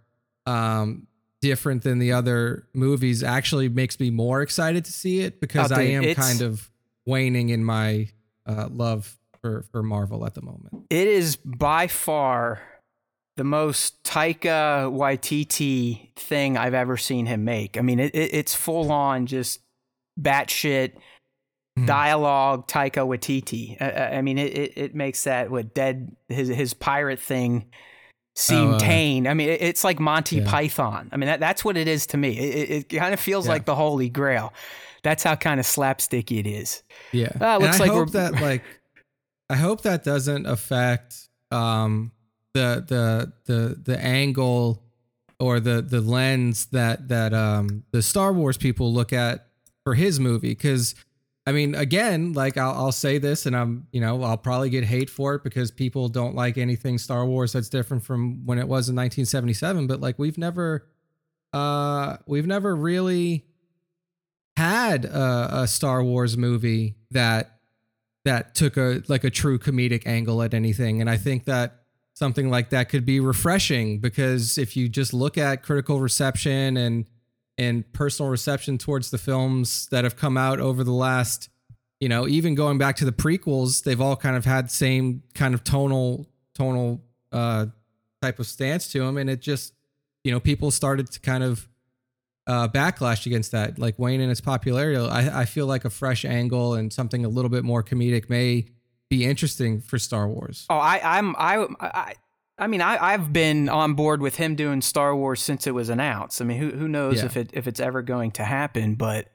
um, 0.47 1.09
different 1.41 1.83
than 1.83 1.99
the 1.99 2.13
other 2.13 2.69
movies, 2.75 3.25
actually 3.25 3.69
makes 3.69 3.99
me 3.99 4.11
more 4.11 4.43
excited 4.43 4.85
to 4.85 4.93
see 4.93 5.21
it 5.21 5.41
because 5.41 5.73
Oh, 5.73 5.77
I 5.77 5.83
am 5.83 6.15
kind 6.15 6.43
of 6.43 6.71
waning 7.07 7.49
in 7.49 7.65
my 7.65 8.09
uh, 8.47 8.69
love 8.71 9.17
for 9.41 9.63
for 9.73 9.83
Marvel 9.83 10.25
at 10.27 10.35
the 10.35 10.43
moment. 10.43 10.87
It 10.91 11.09
is 11.09 11.37
by 11.37 11.87
far 11.89 12.61
the 13.41 13.45
most 13.45 14.05
Taika 14.05 14.93
Waititi 14.93 16.15
thing 16.15 16.59
I've 16.59 16.75
ever 16.75 16.99
seen 16.99 17.25
him 17.25 17.43
make. 17.43 17.79
I 17.79 17.81
mean, 17.81 17.99
it, 17.99 18.15
it, 18.15 18.35
it's 18.35 18.55
full 18.55 18.93
on 18.93 19.25
just 19.25 19.61
batshit 20.21 20.93
Mhm. 21.79 21.87
dialogue 21.87 22.69
Taika 22.69 23.07
Waititi. 23.07 23.81
I, 23.81 24.19
I 24.19 24.21
mean, 24.21 24.37
it, 24.37 24.77
it, 24.77 24.95
makes 24.95 25.25
that 25.25 25.51
what 25.51 25.73
dead 25.73 26.15
his 26.29 26.49
his 26.49 26.75
pirate 26.75 27.19
thing 27.19 27.65
seem 28.37 28.73
Oh, 28.73 28.75
uh, 28.75 28.79
tame. 28.79 29.27
I 29.27 29.33
mean, 29.33 29.49
it, 29.49 29.63
it's 29.63 29.85
like 29.85 29.99
Monty 29.99 30.37
yeah. 30.37 30.51
Python. 30.51 31.09
I 31.11 31.17
mean, 31.17 31.29
that, 31.29 31.41
that's 31.41 31.65
what 31.65 31.79
it 31.79 31.89
is 31.89 32.05
to 32.09 32.19
me. 32.19 32.37
It, 32.39 32.91
kind 32.91 33.15
of 33.15 33.21
feels 33.21 33.47
Yeah. 33.47 33.53
like 33.53 33.65
the 33.65 33.75
Holy 33.75 34.11
Grail. 34.11 34.53
That's 35.03 35.23
how 35.23 35.35
kind 35.35 35.59
of 35.59 35.65
slapsticky 35.65 36.41
it 36.41 36.47
is. 36.47 36.83
Yeah. 37.13 37.33
Ah, 37.41 37.55
and 37.55 37.63
looks 37.65 37.81
I 37.81 37.85
like 37.85 37.91
hope 37.93 38.11
that 38.11 38.35
like 38.35 38.65
I 39.49 39.57
hope 39.57 39.81
that 39.83 40.05
doesn't 40.05 40.45
affect 40.45 41.29
um 41.51 42.13
the 42.55 42.85
the 42.87 43.33
the 43.53 43.81
the 43.83 43.99
angle 44.05 44.83
or 45.39 45.61
the 45.61 45.83
the 45.83 46.01
lens 46.01 46.67
that 46.67 47.09
that 47.09 47.33
um 47.33 47.85
the 47.93 48.03
Star 48.03 48.33
Wars 48.33 48.57
people 48.57 48.93
look 48.93 49.13
at 49.13 49.47
for 49.85 49.95
his 49.95 50.21
movie. 50.21 50.55
Cuz 50.55 50.95
I 51.47 51.53
mean 51.53 51.75
again 51.75 52.33
like 52.33 52.57
I'll 52.57 52.75
I'll 52.75 52.93
say 52.93 53.19
this 53.19 53.47
and 53.47 53.57
I'm 53.57 53.87
you 53.93 54.01
know 54.01 54.23
I'll 54.23 54.37
probably 54.37 54.71
get 54.71 54.85
hate 54.85 55.11
for 55.11 55.35
it 55.35 55.45
because 55.45 55.71
people 55.71 56.09
don't 56.09 56.35
like 56.35 56.59
anything 56.59 56.99
Star 56.99 57.25
Wars 57.25 57.53
that's 57.53 57.69
different 57.69 58.05
from 58.05 58.45
when 58.47 58.59
it 58.59 58.69
was 58.69 58.89
in 58.89 58.97
1977 58.97 59.87
but 59.87 60.01
like 60.01 60.19
we've 60.19 60.39
never 60.39 60.87
uh 61.53 62.17
we've 62.27 62.47
never 62.47 62.77
really 62.77 63.45
had 64.61 65.07
a, 65.07 65.63
a 65.63 65.67
Star 65.67 66.05
Wars 66.05 66.37
movie 66.37 66.97
that 67.11 67.61
that 68.25 68.55
took 68.55 68.77
a 68.77 69.03
like 69.09 69.25
a 69.25 69.31
true 69.31 69.59
comedic 69.59 70.07
angle 70.07 70.43
at 70.43 70.53
anything, 70.53 71.01
and 71.01 71.09
I 71.09 71.17
think 71.17 71.47
that 71.47 71.80
something 72.21 72.51
like 72.51 72.69
that 72.69 72.91
could 72.91 73.07
be 73.07 73.19
refreshing 73.19 73.99
because 73.99 74.59
if 74.59 74.77
you 74.77 74.91
just 74.91 75.15
look 75.15 75.39
at 75.39 75.63
critical 75.63 76.01
reception 76.01 76.77
and 76.77 77.07
and 77.57 77.91
personal 77.95 78.31
reception 78.31 78.77
towards 78.77 79.11
the 79.11 79.17
films 79.17 79.89
that 79.91 80.05
have 80.05 80.17
come 80.17 80.37
out 80.37 80.61
over 80.61 80.85
the 80.85 80.93
last 80.93 81.49
you 81.99 82.11
know 82.11 82.29
even 82.29 82.55
going 82.55 82.77
back 82.77 82.95
to 82.95 83.07
the 83.07 83.13
prequels 83.13 83.85
they've 83.85 84.03
all 84.03 84.17
kind 84.17 84.37
of 84.37 84.45
had 84.45 84.71
same 84.71 85.23
kind 85.35 85.55
of 85.55 85.65
tonal 85.65 86.29
tonal 86.55 87.01
uh 87.33 87.65
type 88.21 88.39
of 88.39 88.47
stance 88.47 88.93
to 88.93 88.99
them 88.99 89.17
and 89.17 89.31
it 89.31 89.41
just 89.41 89.73
you 90.23 90.31
know 90.31 90.39
people 90.39 90.71
started 90.71 91.11
to 91.11 91.21
kind 91.21 91.43
of 91.43 91.67
uh, 92.47 92.67
backlash 92.67 93.27
against 93.27 93.53
that, 93.53 93.79
like 93.79 93.97
Wayne 93.97 94.21
and 94.21 94.31
its 94.31 94.41
popularity. 94.41 94.99
I, 94.99 95.43
I 95.43 95.45
feel 95.45 95.67
like 95.67 95.85
a 95.85 95.91
fresh 95.91 96.25
angle 96.25 96.75
and 96.75 96.93
something 96.93 97.25
a 97.25 97.29
little 97.29 97.51
bit 97.51 97.63
more 97.63 97.85
comedic 97.85 98.29
may 98.29 98.65
be 99.11 99.25
interesting 99.27 99.81
for 99.83 99.99
Star 99.99 100.27
Wars. 100.29 100.65
Oh, 100.71 100.77
I, 100.79 101.19
I'm 101.19 101.35
I, 101.37 101.67
I 101.81 102.15
I 102.57 102.67
mean 102.69 102.81
I, 102.81 102.97
I've 103.13 103.33
been 103.33 103.69
on 103.69 103.95
board 103.95 104.23
with 104.23 104.37
him 104.37 104.55
doing 104.55 104.81
Star 104.81 105.15
Wars 105.15 105.43
since 105.43 105.67
it 105.67 105.73
was 105.73 105.89
announced. 105.91 106.41
I 106.41 106.45
mean, 106.47 106.59
who 106.59 106.71
who 106.71 106.89
knows 106.89 107.19
Yeah. 107.19 107.27
if 107.27 107.37
it 107.37 107.51
if 107.53 107.67
it's 107.67 107.81
ever 107.81 108.01
going 108.01 108.31
to 108.33 108.45
happen? 108.45 108.95
But 108.95 109.29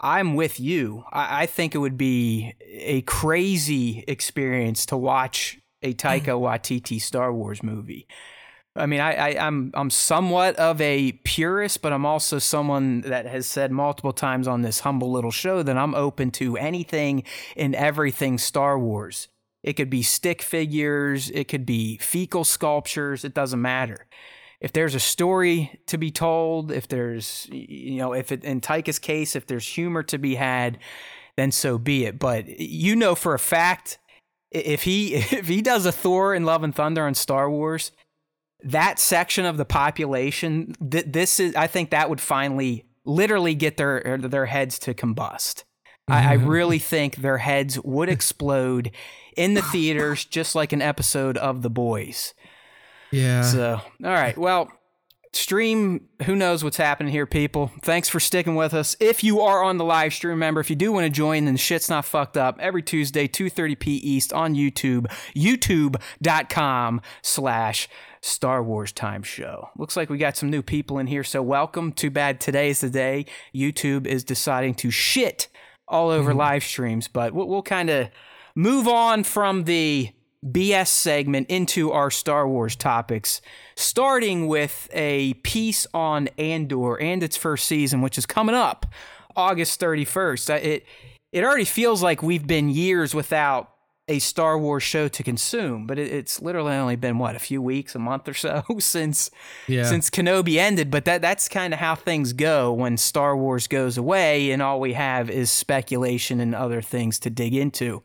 I'm 0.00 0.34
with 0.34 0.58
you. 0.58 1.04
I, 1.12 1.42
I 1.42 1.46
think 1.46 1.74
it 1.74 1.78
would 1.78 1.96
be 1.96 2.54
a 2.68 3.02
crazy 3.02 4.02
experience 4.08 4.86
to 4.86 4.96
watch 4.96 5.58
a 5.82 5.94
Taika 5.94 6.22
Waititi 6.40 7.00
Star 7.00 7.32
Wars 7.32 7.62
movie. 7.62 8.08
I 8.74 8.86
mean, 8.86 9.00
I, 9.00 9.14
I, 9.14 9.46
I'm 9.46 9.70
I'm 9.74 9.90
somewhat 9.90 10.56
of 10.56 10.80
a 10.80 11.12
purist, 11.24 11.82
but 11.82 11.92
I'm 11.92 12.06
also 12.06 12.38
someone 12.38 13.02
that 13.02 13.26
has 13.26 13.46
said 13.46 13.70
multiple 13.70 14.14
times 14.14 14.48
on 14.48 14.62
this 14.62 14.80
humble 14.80 15.12
little 15.12 15.30
show 15.30 15.62
that 15.62 15.76
I'm 15.76 15.94
open 15.94 16.30
to 16.32 16.56
anything 16.56 17.24
and 17.54 17.74
everything 17.74 18.38
Star 18.38 18.78
Wars. 18.78 19.28
It 19.62 19.74
could 19.74 19.90
be 19.90 20.02
stick 20.02 20.40
figures, 20.42 21.30
it 21.30 21.48
could 21.48 21.66
be 21.66 21.98
fecal 21.98 22.44
sculptures, 22.44 23.24
it 23.24 23.34
doesn't 23.34 23.60
matter. 23.60 24.06
If 24.60 24.72
there's 24.72 24.94
a 24.94 25.00
story 25.00 25.78
to 25.86 25.98
be 25.98 26.10
told, 26.10 26.72
if 26.72 26.88
there's, 26.88 27.48
you 27.50 27.96
know, 27.96 28.12
if 28.12 28.32
it, 28.32 28.44
in 28.44 28.60
Taika's 28.60 28.98
case, 28.98 29.36
if 29.36 29.46
there's 29.46 29.66
humor 29.66 30.02
to 30.04 30.18
be 30.18 30.36
had, 30.36 30.78
then 31.36 31.52
so 31.52 31.78
be 31.78 32.04
it. 32.06 32.18
But 32.18 32.48
you 32.60 32.96
know 32.96 33.14
for 33.14 33.34
a 33.34 33.38
fact, 33.38 33.98
if 34.50 34.84
he 34.84 35.14
if 35.14 35.46
he 35.46 35.60
does 35.60 35.84
a 35.84 35.92
Thor 35.92 36.34
in 36.34 36.44
Love 36.44 36.62
and 36.62 36.74
Thunder 36.74 37.04
on 37.04 37.14
Star 37.14 37.50
Wars, 37.50 37.92
that 38.64 38.98
section 38.98 39.44
of 39.44 39.56
the 39.56 39.64
population, 39.64 40.74
th- 40.90 41.06
this 41.08 41.40
is, 41.40 41.54
I 41.54 41.66
think 41.66 41.90
that 41.90 42.08
would 42.08 42.20
finally, 42.20 42.86
literally 43.04 43.54
get 43.54 43.76
their 43.76 44.02
er, 44.04 44.18
their 44.18 44.46
heads 44.46 44.78
to 44.80 44.94
combust. 44.94 45.64
I, 46.08 46.34
I 46.34 46.36
mm-hmm. 46.36 46.48
really 46.48 46.78
think 46.78 47.16
their 47.16 47.38
heads 47.38 47.78
would 47.80 48.08
explode 48.08 48.90
in 49.36 49.54
the 49.54 49.62
theaters, 49.62 50.24
just 50.24 50.54
like 50.54 50.72
an 50.72 50.82
episode 50.82 51.38
of 51.38 51.62
The 51.62 51.70
Boys. 51.70 52.34
Yeah. 53.10 53.42
So, 53.42 53.80
all 54.04 54.10
right, 54.10 54.36
well. 54.36 54.70
Stream, 55.34 56.08
who 56.26 56.36
knows 56.36 56.62
what's 56.62 56.76
happening 56.76 57.10
here, 57.10 57.24
people. 57.24 57.72
Thanks 57.80 58.06
for 58.06 58.20
sticking 58.20 58.54
with 58.54 58.74
us. 58.74 58.94
If 59.00 59.24
you 59.24 59.40
are 59.40 59.64
on 59.64 59.78
the 59.78 59.84
live 59.84 60.12
stream, 60.12 60.32
remember, 60.32 60.60
if 60.60 60.68
you 60.68 60.76
do 60.76 60.92
want 60.92 61.06
to 61.06 61.10
join, 61.10 61.46
then 61.46 61.56
shit's 61.56 61.88
not 61.88 62.04
fucked 62.04 62.36
up. 62.36 62.58
Every 62.60 62.82
Tuesday, 62.82 63.26
2.30p 63.26 63.86
East 63.86 64.34
on 64.34 64.54
YouTube, 64.54 65.10
youtube.com 65.34 67.00
slash 67.22 67.88
Star 68.22 68.62
Wars 68.62 68.92
Time 68.92 69.22
Show. 69.22 69.70
Looks 69.76 69.96
like 69.96 70.08
we 70.08 70.16
got 70.16 70.36
some 70.36 70.48
new 70.48 70.62
people 70.62 70.98
in 70.98 71.08
here, 71.08 71.24
so 71.24 71.42
welcome. 71.42 71.92
Too 71.92 72.10
bad 72.10 72.40
today's 72.40 72.80
the 72.80 72.88
day 72.88 73.26
YouTube 73.54 74.06
is 74.06 74.22
deciding 74.24 74.74
to 74.76 74.90
shit 74.90 75.48
all 75.88 76.08
over 76.08 76.32
live 76.32 76.62
streams, 76.62 77.08
but 77.08 77.34
we'll, 77.34 77.48
we'll 77.48 77.62
kind 77.62 77.90
of 77.90 78.08
move 78.54 78.86
on 78.86 79.24
from 79.24 79.64
the 79.64 80.10
BS 80.46 80.86
segment 80.88 81.48
into 81.50 81.90
our 81.90 82.10
Star 82.10 82.48
Wars 82.48 82.76
topics, 82.76 83.40
starting 83.74 84.46
with 84.46 84.88
a 84.92 85.34
piece 85.34 85.86
on 85.92 86.28
Andor 86.38 87.00
and 87.00 87.22
its 87.22 87.36
first 87.36 87.66
season, 87.66 88.02
which 88.02 88.18
is 88.18 88.26
coming 88.26 88.54
up 88.54 88.86
August 89.36 89.80
31st. 89.80 90.50
Uh, 90.50 90.54
It 90.54 90.86
it 91.32 91.44
already 91.44 91.64
feels 91.64 92.02
like 92.02 92.22
we've 92.22 92.46
been 92.46 92.68
years 92.68 93.14
without 93.14 93.71
a 94.12 94.18
Star 94.18 94.58
Wars 94.58 94.82
show 94.82 95.08
to 95.08 95.22
consume, 95.22 95.86
but 95.86 95.98
it, 95.98 96.12
it's 96.12 96.42
literally 96.42 96.74
only 96.74 96.96
been 96.96 97.18
what 97.18 97.34
a 97.34 97.38
few 97.38 97.62
weeks, 97.62 97.94
a 97.94 97.98
month 97.98 98.28
or 98.28 98.34
so 98.34 98.62
since 98.78 99.30
yeah. 99.66 99.84
since 99.84 100.10
Kenobi 100.10 100.56
ended. 100.58 100.90
But 100.90 101.06
that 101.06 101.22
that's 101.22 101.48
kind 101.48 101.72
of 101.72 101.80
how 101.80 101.94
things 101.94 102.34
go 102.34 102.72
when 102.72 102.98
Star 102.98 103.34
Wars 103.34 103.66
goes 103.66 103.96
away, 103.96 104.50
and 104.50 104.60
all 104.60 104.80
we 104.80 104.92
have 104.92 105.30
is 105.30 105.50
speculation 105.50 106.40
and 106.40 106.54
other 106.54 106.82
things 106.82 107.18
to 107.20 107.30
dig 107.30 107.54
into. 107.54 108.02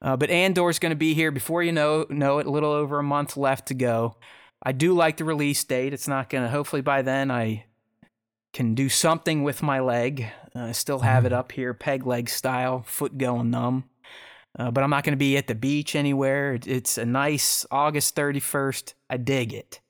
Uh, 0.00 0.16
but 0.16 0.30
Andor's 0.30 0.78
going 0.78 0.90
to 0.90 0.96
be 0.96 1.14
here 1.14 1.32
before 1.32 1.64
you 1.64 1.72
know 1.72 2.06
know 2.08 2.38
it. 2.38 2.46
A 2.46 2.50
little 2.50 2.72
over 2.72 3.00
a 3.00 3.02
month 3.02 3.36
left 3.36 3.66
to 3.68 3.74
go. 3.74 4.16
I 4.62 4.70
do 4.70 4.94
like 4.94 5.16
the 5.16 5.24
release 5.24 5.64
date. 5.64 5.92
It's 5.92 6.08
not 6.08 6.30
going 6.30 6.44
to. 6.44 6.50
Hopefully 6.50 6.82
by 6.82 7.02
then 7.02 7.30
I 7.30 7.64
can 8.52 8.74
do 8.76 8.88
something 8.88 9.42
with 9.42 9.62
my 9.62 9.80
leg. 9.80 10.28
Uh, 10.54 10.66
I 10.66 10.72
still 10.72 11.00
have 11.00 11.24
it 11.24 11.32
up 11.32 11.52
here, 11.52 11.74
peg 11.74 12.06
leg 12.06 12.28
style, 12.28 12.82
foot 12.86 13.18
going 13.18 13.50
numb. 13.50 13.89
Uh, 14.58 14.70
but 14.70 14.82
I'm 14.82 14.90
not 14.90 15.04
going 15.04 15.12
to 15.12 15.16
be 15.16 15.36
at 15.36 15.46
the 15.46 15.54
beach 15.54 15.94
anywhere. 15.94 16.58
It's 16.66 16.98
a 16.98 17.06
nice 17.06 17.64
August 17.70 18.16
31st. 18.16 18.94
I 19.08 19.16
dig 19.16 19.52
it. 19.52 19.80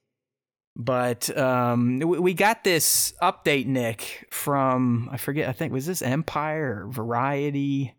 But 0.76 1.36
um, 1.36 1.98
we 1.98 2.32
got 2.32 2.64
this 2.64 3.12
update, 3.20 3.66
Nick, 3.66 4.28
from 4.30 5.08
I 5.10 5.16
forget. 5.16 5.48
I 5.48 5.52
think 5.52 5.72
was 5.72 5.86
this 5.86 6.02
Empire 6.02 6.84
or 6.84 6.90
Variety. 6.90 7.94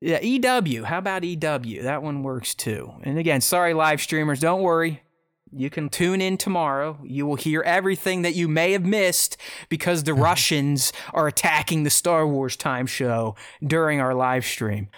Yeah, 0.00 0.20
EW. 0.20 0.84
How 0.84 0.98
about 0.98 1.24
EW? 1.24 1.82
That 1.82 2.02
one 2.02 2.22
works 2.22 2.54
too. 2.54 2.92
And 3.02 3.18
again, 3.18 3.40
sorry, 3.40 3.74
live 3.74 4.00
streamers, 4.00 4.40
don't 4.40 4.62
worry. 4.62 5.02
You 5.54 5.70
can 5.70 5.88
tune 5.88 6.20
in 6.20 6.38
tomorrow. 6.38 6.98
You 7.04 7.26
will 7.26 7.36
hear 7.36 7.60
everything 7.62 8.22
that 8.22 8.34
you 8.34 8.48
may 8.48 8.72
have 8.72 8.84
missed 8.84 9.36
because 9.68 10.02
the 10.02 10.14
Russians 10.30 10.92
are 11.12 11.26
attacking 11.26 11.82
the 11.82 11.90
Star 11.90 12.26
Wars 12.26 12.56
time 12.56 12.86
show 12.86 13.34
during 13.62 14.00
our 14.00 14.14
live 14.14 14.44
stream. 14.44 14.88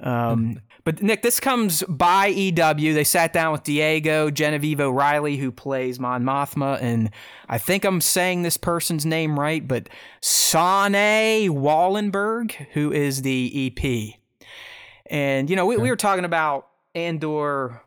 Um, 0.00 0.60
but 0.84 1.02
Nick, 1.02 1.22
this 1.22 1.40
comes 1.40 1.82
by 1.88 2.28
EW. 2.28 2.94
They 2.94 3.04
sat 3.04 3.32
down 3.32 3.52
with 3.52 3.64
Diego 3.64 4.30
Genevieve 4.30 4.80
O'Reilly, 4.80 5.36
who 5.36 5.50
plays 5.50 5.98
Mon 5.98 6.22
Mothma, 6.22 6.80
and 6.80 7.10
I 7.48 7.58
think 7.58 7.84
I'm 7.84 8.00
saying 8.00 8.42
this 8.42 8.56
person's 8.56 9.04
name 9.04 9.38
right, 9.38 9.66
but 9.66 9.88
Sanne 10.22 11.50
Wohlenberg, 11.50 12.52
who 12.72 12.92
is 12.92 13.22
the 13.22 13.72
EP. 13.76 14.14
And 15.10 15.50
you 15.50 15.56
know, 15.56 15.66
we, 15.66 15.76
we 15.76 15.90
were 15.90 15.96
talking 15.96 16.24
about 16.24 16.68
Andor 16.94 17.82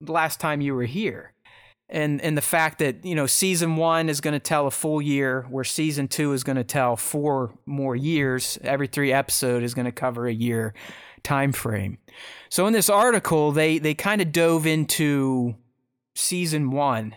the 0.00 0.12
last 0.12 0.38
time 0.38 0.60
you 0.60 0.74
were 0.74 0.84
here, 0.84 1.32
and 1.88 2.20
and 2.20 2.36
the 2.36 2.42
fact 2.42 2.78
that 2.80 3.04
you 3.04 3.14
know 3.14 3.26
season 3.26 3.76
one 3.76 4.08
is 4.08 4.20
going 4.20 4.34
to 4.34 4.40
tell 4.40 4.66
a 4.66 4.70
full 4.70 5.00
year, 5.00 5.46
where 5.50 5.64
season 5.64 6.08
two 6.08 6.32
is 6.32 6.44
going 6.44 6.56
to 6.56 6.64
tell 6.64 6.96
four 6.96 7.52
more 7.64 7.96
years. 7.96 8.58
Every 8.62 8.86
three 8.86 9.12
episode 9.12 9.62
is 9.62 9.74
going 9.74 9.86
to 9.86 9.92
cover 9.92 10.26
a 10.26 10.32
year 10.32 10.74
time 11.22 11.52
frame. 11.52 11.98
So 12.48 12.66
in 12.66 12.72
this 12.72 12.90
article, 12.90 13.52
they 13.52 13.78
they 13.78 13.94
kind 13.94 14.20
of 14.20 14.32
dove 14.32 14.66
into 14.66 15.56
season 16.14 16.70
one 16.70 17.16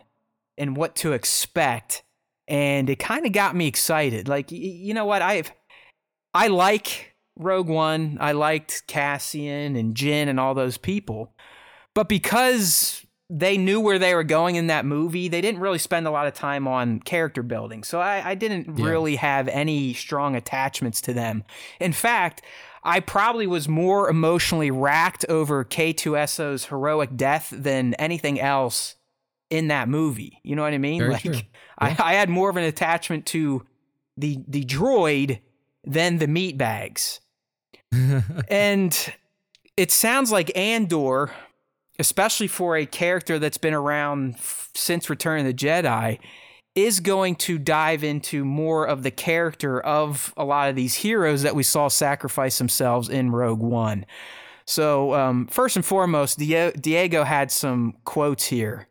and 0.58 0.78
what 0.78 0.96
to 0.98 1.14
expect, 1.14 2.04
and 2.48 2.90
it 2.90 3.00
kind 3.00 3.26
of 3.26 3.32
got 3.32 3.56
me 3.56 3.68
excited. 3.68 4.28
Like 4.28 4.52
you 4.52 4.94
know 4.94 5.06
what 5.06 5.22
I've 5.22 5.52
I 6.34 6.48
like 6.48 7.16
Rogue 7.38 7.68
One. 7.68 8.18
I 8.20 8.32
liked 8.34 8.88
Cassian 8.88 9.76
and 9.76 9.96
Jyn 9.96 10.28
and 10.28 10.40
all 10.40 10.54
those 10.54 10.78
people. 10.78 11.34
But 11.94 12.08
because 12.08 13.06
they 13.30 13.58
knew 13.58 13.80
where 13.80 14.00
they 14.00 14.14
were 14.14 14.24
going 14.24 14.56
in 14.56 14.68
that 14.68 14.86
movie, 14.86 15.28
they 15.28 15.42
didn't 15.42 15.62
really 15.62 15.78
spend 15.78 16.06
a 16.06 16.12
lot 16.12 16.28
of 16.28 16.34
time 16.34 16.68
on 16.68 17.00
character 17.00 17.42
building. 17.44 17.84
So 17.84 18.00
I, 18.00 18.32
I 18.32 18.36
didn't 18.36 18.78
yeah. 18.78 18.86
really 18.86 19.16
have 19.16 19.48
any 19.48 19.94
strong 19.94 20.36
attachments 20.36 21.02
to 21.02 21.14
them. 21.14 21.44
In 21.80 21.94
fact, 21.94 22.42
I 22.84 23.00
probably 23.00 23.48
was 23.48 23.68
more 23.68 24.10
emotionally 24.10 24.72
racked 24.72 25.26
over 25.30 25.64
K2SO's 25.64 26.66
heroic 26.66 27.16
death 27.16 27.54
than 27.56 27.94
anything 27.96 28.40
else 28.40 28.96
in 29.50 29.68
that 29.68 29.88
movie. 29.88 30.40
You 30.44 30.56
know 30.56 30.64
what 30.64 30.74
I 30.74 30.80
mean? 30.80 31.00
Very 31.00 31.12
like 31.12 31.26
yeah. 31.26 31.42
I, 31.78 31.96
I 32.00 32.14
had 32.14 32.30
more 32.30 32.50
of 32.50 32.58
an 32.58 32.64
attachment 32.64 33.26
to 33.28 33.66
the 34.18 34.40
the 34.48 34.64
droid 34.64 35.42
than 35.84 36.18
the 36.18 36.28
meat 36.28 36.58
bags. 36.58 37.20
and 38.48 39.14
it 39.78 39.92
sounds 39.92 40.32
like 40.32 40.56
Andor, 40.58 41.32
especially 42.00 42.48
for 42.48 42.78
a 42.78 42.86
character 42.86 43.38
that's 43.38 43.58
been 43.58 43.74
around 43.74 44.36
f- 44.36 44.70
since 44.74 45.10
Return 45.10 45.40
of 45.40 45.46
the 45.46 45.54
Jedi, 45.54 46.20
is 46.76 47.00
going 47.00 47.36
to 47.36 47.58
dive 47.58 48.04
into 48.04 48.46
more 48.46 48.86
of 48.86 49.04
the 49.04 49.12
character 49.12 49.82
of 49.82 50.34
a 50.38 50.46
lot 50.46 50.70
of 50.70 50.76
these 50.76 50.96
heroes 50.96 51.42
that 51.44 51.56
we 51.56 51.64
saw 51.64 51.88
sacrifice 51.88 52.58
themselves 52.58 53.10
in 53.10 53.32
Rogue 53.32 53.60
One. 53.62 54.06
So, 54.66 55.14
um, 55.14 55.48
first 55.48 55.76
and 55.76 55.86
foremost, 55.86 56.40
Diego 56.40 57.24
had 57.24 57.52
some 57.52 57.96
quotes 58.06 58.46
here 58.46 58.88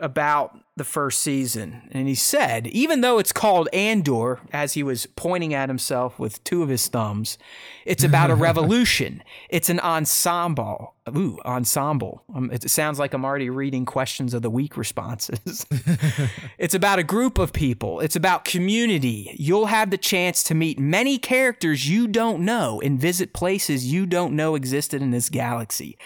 about 0.00 0.58
the 0.80 0.84
first 0.84 1.18
season. 1.18 1.82
And 1.92 2.08
he 2.08 2.14
said, 2.14 2.66
even 2.68 3.02
though 3.02 3.18
it's 3.18 3.34
called 3.34 3.68
Andor, 3.70 4.40
as 4.50 4.72
he 4.72 4.82
was 4.82 5.04
pointing 5.04 5.52
at 5.52 5.68
himself 5.68 6.18
with 6.18 6.42
two 6.42 6.62
of 6.62 6.70
his 6.70 6.88
thumbs, 6.88 7.36
it's 7.84 8.02
about 8.02 8.30
a 8.30 8.34
revolution. 8.48 9.22
It's 9.50 9.68
an 9.68 9.78
ensemble. 9.80 10.94
Ooh, 11.14 11.38
ensemble. 11.44 12.22
Um, 12.34 12.50
it 12.50 12.70
sounds 12.70 12.98
like 12.98 13.12
I'm 13.12 13.26
already 13.26 13.50
reading 13.50 13.84
questions 13.84 14.32
of 14.32 14.40
the 14.40 14.48
week 14.48 14.78
responses. 14.78 15.66
it's 16.58 16.74
about 16.74 16.98
a 16.98 17.04
group 17.04 17.36
of 17.36 17.52
people, 17.52 18.00
it's 18.00 18.16
about 18.16 18.46
community. 18.46 19.36
You'll 19.38 19.66
have 19.66 19.90
the 19.90 19.98
chance 19.98 20.42
to 20.44 20.54
meet 20.54 20.78
many 20.78 21.18
characters 21.18 21.90
you 21.90 22.08
don't 22.08 22.42
know 22.42 22.80
and 22.80 22.98
visit 22.98 23.34
places 23.34 23.92
you 23.92 24.06
don't 24.06 24.34
know 24.34 24.54
existed 24.54 25.02
in 25.02 25.10
this 25.10 25.28
galaxy. 25.28 25.98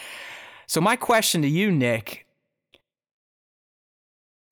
So, 0.67 0.81
my 0.81 0.97
question 0.97 1.43
to 1.43 1.49
you, 1.49 1.71
Nick, 1.71 2.24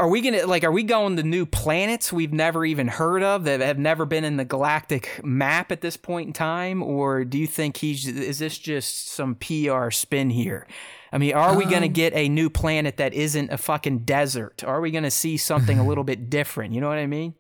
are 0.03 0.09
we 0.09 0.21
gonna 0.21 0.45
like 0.47 0.65
are 0.65 0.73
we 0.73 0.83
going 0.83 1.17
to 1.17 1.23
new 1.23 1.47
planets 1.47 2.12
we've 2.12 2.33
never 2.33 2.65
even 2.65 2.88
heard 2.88 3.23
of 3.23 3.45
that 3.45 3.61
have 3.61 3.79
never 3.79 4.05
been 4.05 4.25
in 4.25 4.37
the 4.37 4.45
galactic 4.45 5.21
map 5.23 5.71
at 5.71 5.81
this 5.81 5.97
point 5.97 6.27
in 6.27 6.33
time? 6.33 6.83
Or 6.83 7.25
do 7.25 7.38
you 7.38 7.47
think 7.47 7.77
he's 7.77 8.09
is 8.09 8.41
this 8.41 8.59
just 8.59 9.07
some 9.07 9.37
pr 9.37 9.91
spin 9.93 10.31
here? 10.31 10.67
I 11.12 11.19
mean 11.19 11.35
are 11.35 11.51
um, 11.51 11.57
we 11.57 11.67
gonna 11.67 11.87
um, 11.87 11.93
get 11.93 12.12
a 12.15 12.29
new 12.29 12.51
planet 12.51 12.97
that 12.97 13.15
isn't 13.15 13.53
a 13.53 13.59
fucking 13.59 14.01
desert? 14.01 14.65
Are 14.65 14.81
we 14.81 14.91
gonna 14.91 15.09
see 15.09 15.37
something 15.37 15.79
a 15.79 15.87
little 15.87 16.05
bit 16.12 16.29
different? 16.29 16.75
You 16.75 16.81
know 16.81 16.88
what 16.88 16.99
i 16.99 17.07
mean? 17.07 17.35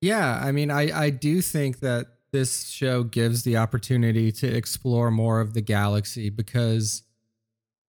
Yeah 0.00 0.40
i 0.42 0.50
mean 0.50 0.72
i 0.72 1.04
i 1.04 1.10
do 1.10 1.40
think 1.40 1.78
that 1.78 2.06
this 2.32 2.66
show 2.66 3.04
gives 3.04 3.44
the 3.44 3.56
opportunity 3.56 4.32
to 4.32 4.48
explore 4.48 5.12
more 5.12 5.40
of 5.40 5.54
the 5.54 5.60
galaxy 5.60 6.28
because 6.28 7.04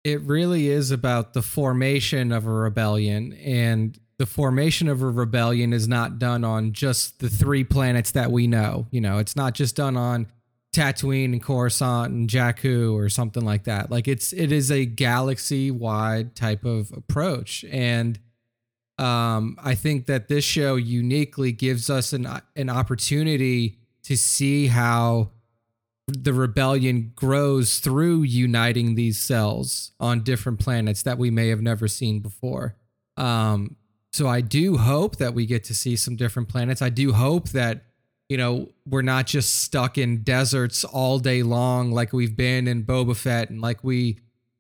it 0.04 0.22
really 0.22 0.68
is 0.68 0.92
about 0.92 1.34
the 1.34 1.42
formation 1.42 2.32
of 2.32 2.46
a 2.46 2.52
rebellion 2.52 3.34
and 3.34 4.00
the 4.18 4.26
formation 4.26 4.88
of 4.88 5.02
a 5.02 5.10
rebellion 5.10 5.74
is 5.74 5.88
not 5.88 6.20
done 6.20 6.44
on 6.44 6.74
just 6.74 7.20
the 7.20 7.30
three 7.30 7.64
planets 7.64 8.12
that 8.12 8.32
we 8.32 8.46
know. 8.46 8.88
You 8.92 9.02
know, 9.02 9.18
it's 9.18 9.36
not 9.36 9.56
just 9.56 9.76
done 9.76 9.98
on 9.98 10.28
Tatooine 10.74 11.34
and 11.34 11.44
Coruscant 11.44 12.14
and 12.14 12.30
Jakku 12.30 12.94
or 12.94 13.10
something 13.10 13.44
like 13.44 13.64
that. 13.64 13.92
Like 13.92 14.08
it's 14.08 14.32
it 14.32 14.52
is 14.52 14.72
a 14.72 14.86
galaxy 14.86 15.72
wide 15.72 16.36
type 16.36 16.66
of 16.66 16.92
approach 16.96 17.66
and 17.72 18.20
um 18.98 19.58
I 19.62 19.76
think 19.76 20.06
that 20.06 20.28
this 20.28 20.46
show 20.46 20.76
uniquely 20.76 21.52
gives 21.52 21.90
us 21.90 22.14
an 22.14 22.28
an 22.56 22.70
opportunity 22.70 23.80
to 24.04 24.16
see 24.16 24.68
how 24.68 25.32
the 26.08 26.34
rebellion 26.34 27.12
grows 27.16 27.80
through 27.80 28.24
uniting 28.24 28.96
these 28.96 29.20
cells 29.20 29.92
on 30.00 30.22
different 30.22 30.60
planets 30.60 31.04
that 31.04 31.18
we 31.18 31.30
may 31.32 31.50
have 31.50 31.62
never 31.62 31.88
seen 31.88 32.20
before. 32.20 32.76
Um, 33.18 33.76
so 34.12 34.28
I 34.28 34.42
do 34.42 34.78
hope 34.78 35.18
that 35.18 35.34
we 35.34 35.46
get 35.46 35.64
to 35.66 35.76
see 35.76 35.96
some 35.96 36.16
different 36.16 36.50
planets. 36.50 36.82
I 36.82 36.90
do 36.90 37.14
hope 37.14 37.50
that 37.50 37.86
you 38.30 38.38
know 38.38 38.70
we're 38.86 39.02
not 39.02 39.28
just 39.28 39.64
stuck 39.64 39.98
in 39.98 40.24
deserts 40.24 40.84
all 40.84 41.20
day 41.20 41.44
long 41.44 41.92
like 41.92 42.14
we've 42.14 42.36
been 42.36 42.68
in 42.68 42.84
Boba 42.84 43.16
Fett 43.16 43.50
and 43.50 43.62
like 43.62 43.84
we 43.84 44.20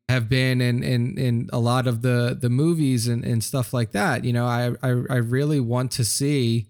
have 0.10 0.30
been 0.30 0.62
in 0.62 0.84
in 0.84 1.18
in 1.18 1.50
a 1.54 1.60
lot 1.60 1.88
of 1.88 2.02
the 2.02 2.38
the 2.40 2.50
movies 2.50 3.08
and 3.08 3.24
and 3.24 3.44
stuff 3.44 3.74
like 3.74 3.92
that. 3.92 4.24
You 4.24 4.34
know, 4.34 4.46
I 4.46 4.72
I, 4.84 4.90
I 4.90 5.18
really 5.18 5.60
want 5.60 5.92
to 5.92 6.06
see 6.06 6.68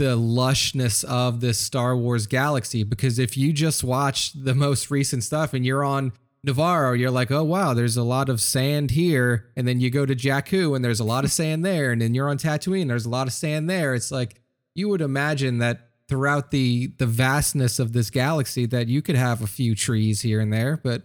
the 0.00 0.16
lushness 0.16 1.04
of 1.04 1.42
this 1.42 1.58
Star 1.58 1.94
Wars 1.94 2.26
galaxy 2.26 2.84
because 2.84 3.18
if 3.18 3.36
you 3.36 3.52
just 3.52 3.84
watch 3.84 4.32
the 4.32 4.54
most 4.54 4.90
recent 4.90 5.22
stuff 5.22 5.52
and 5.52 5.66
you're 5.66 5.84
on 5.84 6.12
Nevarro, 6.46 6.98
you're 6.98 7.10
like, 7.10 7.30
oh 7.30 7.44
wow, 7.44 7.74
there's 7.74 7.98
a 7.98 8.02
lot 8.02 8.30
of 8.30 8.40
sand 8.40 8.92
here, 8.92 9.50
and 9.56 9.68
then 9.68 9.78
you 9.78 9.90
go 9.90 10.06
to 10.06 10.16
Jakku 10.16 10.74
and 10.74 10.82
there's 10.82 11.00
a 11.00 11.04
lot 11.04 11.24
of 11.26 11.30
sand 11.30 11.66
there, 11.66 11.92
and 11.92 12.00
then 12.00 12.14
you're 12.14 12.30
on 12.30 12.38
Tatooine, 12.38 12.88
there's 12.88 13.04
a 13.04 13.10
lot 13.10 13.26
of 13.26 13.34
sand 13.34 13.68
there. 13.68 13.94
It's 13.94 14.10
like 14.10 14.40
you 14.74 14.88
would 14.88 15.02
imagine 15.02 15.58
that 15.58 15.90
throughout 16.08 16.50
the 16.50 16.94
the 16.96 17.04
vastness 17.06 17.78
of 17.78 17.92
this 17.92 18.08
galaxy 18.08 18.64
that 18.64 18.88
you 18.88 19.02
could 19.02 19.16
have 19.16 19.42
a 19.42 19.46
few 19.46 19.74
trees 19.74 20.22
here 20.22 20.40
and 20.40 20.50
there, 20.50 20.80
but 20.82 21.02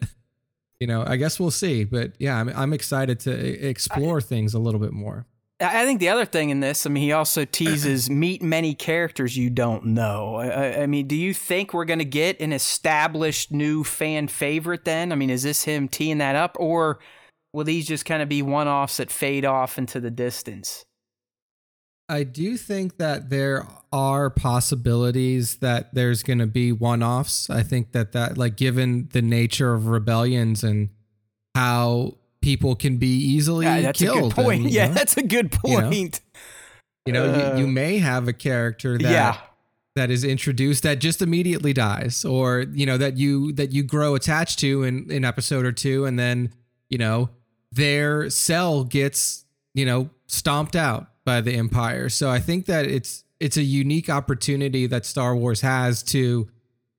you 0.79 0.87
know, 0.87 1.03
I 1.05 1.17
guess 1.17 1.37
we'll 1.37 1.51
see. 1.51 1.83
But 1.83 2.13
yeah, 2.17 2.39
I'm 2.39 2.47
I'm 2.47 2.71
excited 2.71 3.19
to 3.21 3.67
explore 3.67 4.19
I, 4.19 4.21
things 4.21 4.53
a 4.53 4.59
little 4.59 4.79
bit 4.79 4.93
more. 4.93 5.25
I 5.61 5.85
think 5.85 6.01
the 6.01 6.09
other 6.09 6.25
thing 6.25 6.49
in 6.49 6.59
this, 6.59 6.85
I 6.85 6.89
mean, 6.89 7.03
he 7.03 7.13
also 7.13 7.45
teases 7.45 8.09
meet 8.09 8.41
many 8.41 8.73
characters 8.73 9.37
you 9.37 9.49
don't 9.49 9.85
know. 9.85 10.35
I, 10.35 10.81
I 10.81 10.85
mean, 10.85 11.07
do 11.07 11.15
you 11.15 11.33
think 11.33 11.73
we're 11.73 11.85
going 11.85 11.99
to 11.99 12.05
get 12.05 12.41
an 12.41 12.51
established 12.51 13.51
new 13.51 13.85
fan 13.85 14.27
favorite 14.27 14.83
then? 14.83 15.13
I 15.13 15.15
mean, 15.15 15.29
is 15.29 15.43
this 15.43 15.63
him 15.63 15.87
teeing 15.87 16.17
that 16.17 16.35
up, 16.35 16.57
or 16.59 16.99
will 17.53 17.63
these 17.63 17.87
just 17.87 18.03
kind 18.03 18.21
of 18.21 18.27
be 18.27 18.41
one 18.41 18.67
offs 18.67 18.97
that 18.97 19.09
fade 19.09 19.45
off 19.45 19.77
into 19.77 20.01
the 20.01 20.11
distance? 20.11 20.85
I 22.09 22.23
do 22.23 22.57
think 22.57 22.97
that 22.97 23.29
there 23.29 23.65
are 23.93 24.29
possibilities 24.29 25.57
that 25.57 25.93
there's 25.95 26.21
going 26.21 26.39
to 26.39 26.47
be 26.47 26.73
one 26.73 27.01
offs. 27.01 27.49
I 27.49 27.63
think 27.63 27.93
that 27.93 28.11
that, 28.11 28.37
like, 28.37 28.57
given 28.57 29.07
the 29.13 29.21
nature 29.21 29.73
of 29.73 29.87
rebellions 29.87 30.65
and 30.65 30.89
how 31.55 32.17
people 32.45 32.75
can 32.75 32.97
be 32.97 33.07
easily 33.07 33.65
yeah, 33.65 33.81
that's 33.81 33.99
killed. 33.99 34.17
A 34.17 34.21
good 34.21 34.31
point. 34.31 34.61
And, 34.65 34.71
yeah, 34.71 34.87
know, 34.87 34.93
that's 34.93 35.17
a 35.17 35.23
good 35.23 35.51
point. 35.51 36.21
You 37.07 37.11
know, 37.11 37.25
you, 37.25 37.31
know 37.31 37.33
uh, 37.33 37.55
you, 37.55 37.61
you, 37.61 37.67
may 37.67 37.97
have 37.97 38.27
a 38.27 38.33
character 38.33 38.99
that 38.99 39.11
yeah. 39.11 39.37
that 39.95 40.11
is 40.11 40.23
introduced 40.23 40.83
that 40.83 40.99
just 40.99 41.23
immediately 41.23 41.73
dies, 41.73 42.23
or 42.23 42.65
you 42.71 42.85
know 42.85 42.99
that 42.99 43.17
you 43.17 43.51
that 43.53 43.71
you 43.71 43.81
grow 43.81 44.13
attached 44.13 44.59
to 44.59 44.83
in 44.83 45.09
an 45.09 45.25
episode 45.25 45.65
or 45.65 45.71
two, 45.71 46.05
and 46.05 46.19
then 46.19 46.53
you 46.87 46.99
know 46.99 47.29
their 47.71 48.29
cell 48.29 48.83
gets 48.83 49.45
you 49.73 49.85
know 49.85 50.11
stomped 50.27 50.75
out 50.75 51.07
by 51.25 51.41
the 51.41 51.53
Empire. 51.53 52.09
So 52.09 52.29
I 52.29 52.39
think 52.39 52.67
that 52.67 52.85
it's 52.85 53.23
it's 53.39 53.57
a 53.57 53.63
unique 53.63 54.07
opportunity 54.07 54.85
that 54.85 55.03
Star 55.03 55.35
Wars 55.35 55.61
has 55.61 56.03
to 56.03 56.47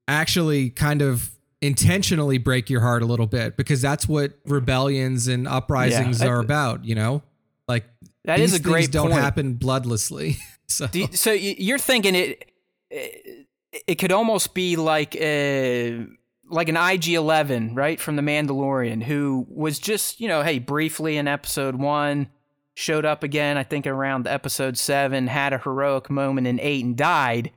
actually 0.09 0.71
kind 0.71 1.03
of 1.03 1.36
intentionally 1.67 2.39
break 2.39 2.71
your 2.71 2.81
heart 2.81 3.03
a 3.03 3.07
little 3.07 3.27
bit 3.27 3.57
because 3.57 3.83
that's 3.83 4.09
what 4.09 4.33
rebellions 4.47 5.29
and 5.29 5.47
uprisings 5.47 6.21
yeah, 6.21 6.29
are 6.29 6.41
about, 6.41 6.85
you 6.85 6.95
know? 6.95 7.23
Like 7.69 7.85
that 8.25 8.41
is 8.41 8.55
a 8.55 8.61
great 8.61 8.93
don't 8.93 9.11
point. 9.11 9.21
happen 9.21 9.55
bloodlessly. 9.57 10.37
so 10.67 10.89
you, 10.93 11.09
so 11.13 11.33
you're 11.33 11.79
thinking 11.79 12.15
it 12.15 12.53
it 12.91 13.97
could 13.97 14.13
almost 14.13 14.55
be 14.55 14.77
like 14.77 15.15
a 15.17 16.07
like 16.49 16.69
an 16.69 16.77
IG-11, 16.77 17.77
right, 17.77 17.99
from 17.99 18.15
the 18.15 18.23
Mandalorian 18.23 19.03
who 19.03 19.47
was 19.49 19.81
just, 19.81 20.21
you 20.21 20.29
know, 20.29 20.43
hey, 20.43 20.61
briefly 20.61 21.17
in 21.17 21.27
episode 21.27 21.75
1 21.75 22.29
showed 22.75 23.05
up 23.05 23.25
again 23.25 23.57
I 23.57 23.65
think 23.65 23.87
around 23.87 24.29
episode 24.29 24.79
7, 24.79 25.27
had 25.27 25.53
a 25.53 25.59
heroic 25.59 26.09
moment 26.09 26.47
in 26.47 26.61
8 26.61 26.85
and 26.85 26.97
died 26.97 27.51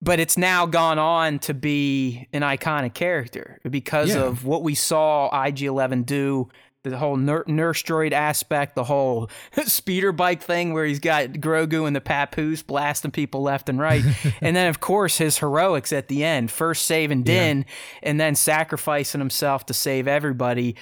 but 0.00 0.20
it's 0.20 0.38
now 0.38 0.66
gone 0.66 0.98
on 0.98 1.38
to 1.40 1.54
be 1.54 2.28
an 2.32 2.42
iconic 2.42 2.94
character 2.94 3.60
because 3.68 4.10
yeah. 4.10 4.22
of 4.22 4.44
what 4.44 4.62
we 4.62 4.74
saw 4.74 5.30
IG11 5.30 6.06
do 6.06 6.48
the 6.84 6.96
whole 6.96 7.16
ner- 7.16 7.44
nurse 7.46 7.82
droid 7.82 8.12
aspect, 8.12 8.74
the 8.74 8.84
whole 8.84 9.28
speeder 9.64 10.12
bike 10.12 10.42
thing 10.42 10.72
where 10.72 10.84
he's 10.84 11.00
got 11.00 11.28
Grogu 11.32 11.86
and 11.86 11.94
the 11.94 12.00
Papoose 12.00 12.62
blasting 12.62 13.10
people 13.10 13.42
left 13.42 13.68
and 13.68 13.78
right, 13.78 14.04
and 14.40 14.56
then 14.56 14.68
of 14.68 14.80
course 14.80 15.18
his 15.18 15.38
heroics 15.38 15.92
at 15.92 16.08
the 16.08 16.24
end, 16.24 16.50
first 16.50 16.86
saving 16.86 17.22
Din 17.22 17.58
yeah. 17.58 17.90
and 18.02 18.20
then 18.20 18.34
sacrificing 18.34 19.20
himself 19.20 19.66
to 19.66 19.74
save 19.74 20.08
everybody, 20.08 20.76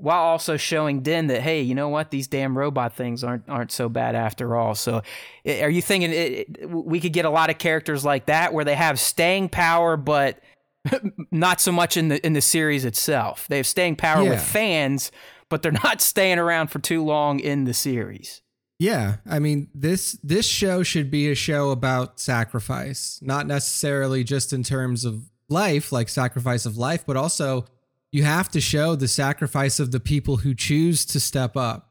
while 0.00 0.22
also 0.22 0.56
showing 0.56 1.00
Din 1.00 1.26
that 1.28 1.42
hey, 1.42 1.60
you 1.60 1.74
know 1.74 1.88
what, 1.88 2.10
these 2.10 2.26
damn 2.26 2.56
robot 2.56 2.94
things 2.94 3.24
aren't 3.24 3.48
aren't 3.48 3.72
so 3.72 3.88
bad 3.88 4.14
after 4.14 4.56
all. 4.56 4.74
So, 4.74 5.02
eh, 5.44 5.62
are 5.62 5.70
you 5.70 5.82
thinking 5.82 6.10
eh, 6.10 6.14
eh, 6.14 6.26
it, 6.26 6.56
it, 6.60 6.70
we 6.70 7.00
could 7.00 7.12
get 7.12 7.24
a 7.24 7.30
lot 7.30 7.50
of 7.50 7.58
characters 7.58 8.04
like 8.04 8.26
that 8.26 8.52
where 8.52 8.64
they 8.64 8.74
have 8.74 8.98
staying 9.00 9.48
power, 9.48 9.96
but 9.96 10.40
not 11.30 11.60
so 11.60 11.72
much 11.72 11.96
in 11.96 12.08
the 12.08 12.24
in 12.24 12.32
the 12.32 12.40
series 12.40 12.84
itself. 12.84 13.46
They 13.48 13.56
have 13.56 13.66
staying 13.66 13.96
power 13.96 14.22
yeah. 14.22 14.30
with 14.30 14.42
fans, 14.42 15.10
but 15.48 15.62
they're 15.62 15.72
not 15.84 16.00
staying 16.00 16.38
around 16.38 16.68
for 16.68 16.78
too 16.78 17.04
long 17.04 17.40
in 17.40 17.64
the 17.64 17.74
series. 17.74 18.42
Yeah, 18.78 19.16
I 19.26 19.40
mean 19.40 19.68
this 19.74 20.18
this 20.22 20.46
show 20.46 20.82
should 20.82 21.10
be 21.10 21.30
a 21.30 21.34
show 21.34 21.70
about 21.70 22.20
sacrifice, 22.20 23.18
not 23.22 23.46
necessarily 23.46 24.22
just 24.22 24.52
in 24.52 24.62
terms 24.62 25.04
of 25.04 25.28
life, 25.48 25.90
like 25.92 26.08
sacrifice 26.08 26.66
of 26.66 26.76
life, 26.76 27.04
but 27.06 27.16
also 27.16 27.66
you 28.10 28.24
have 28.24 28.48
to 28.50 28.60
show 28.60 28.94
the 28.94 29.08
sacrifice 29.08 29.78
of 29.78 29.90
the 29.90 30.00
people 30.00 30.38
who 30.38 30.54
choose 30.54 31.04
to 31.06 31.20
step 31.20 31.56
up 31.56 31.88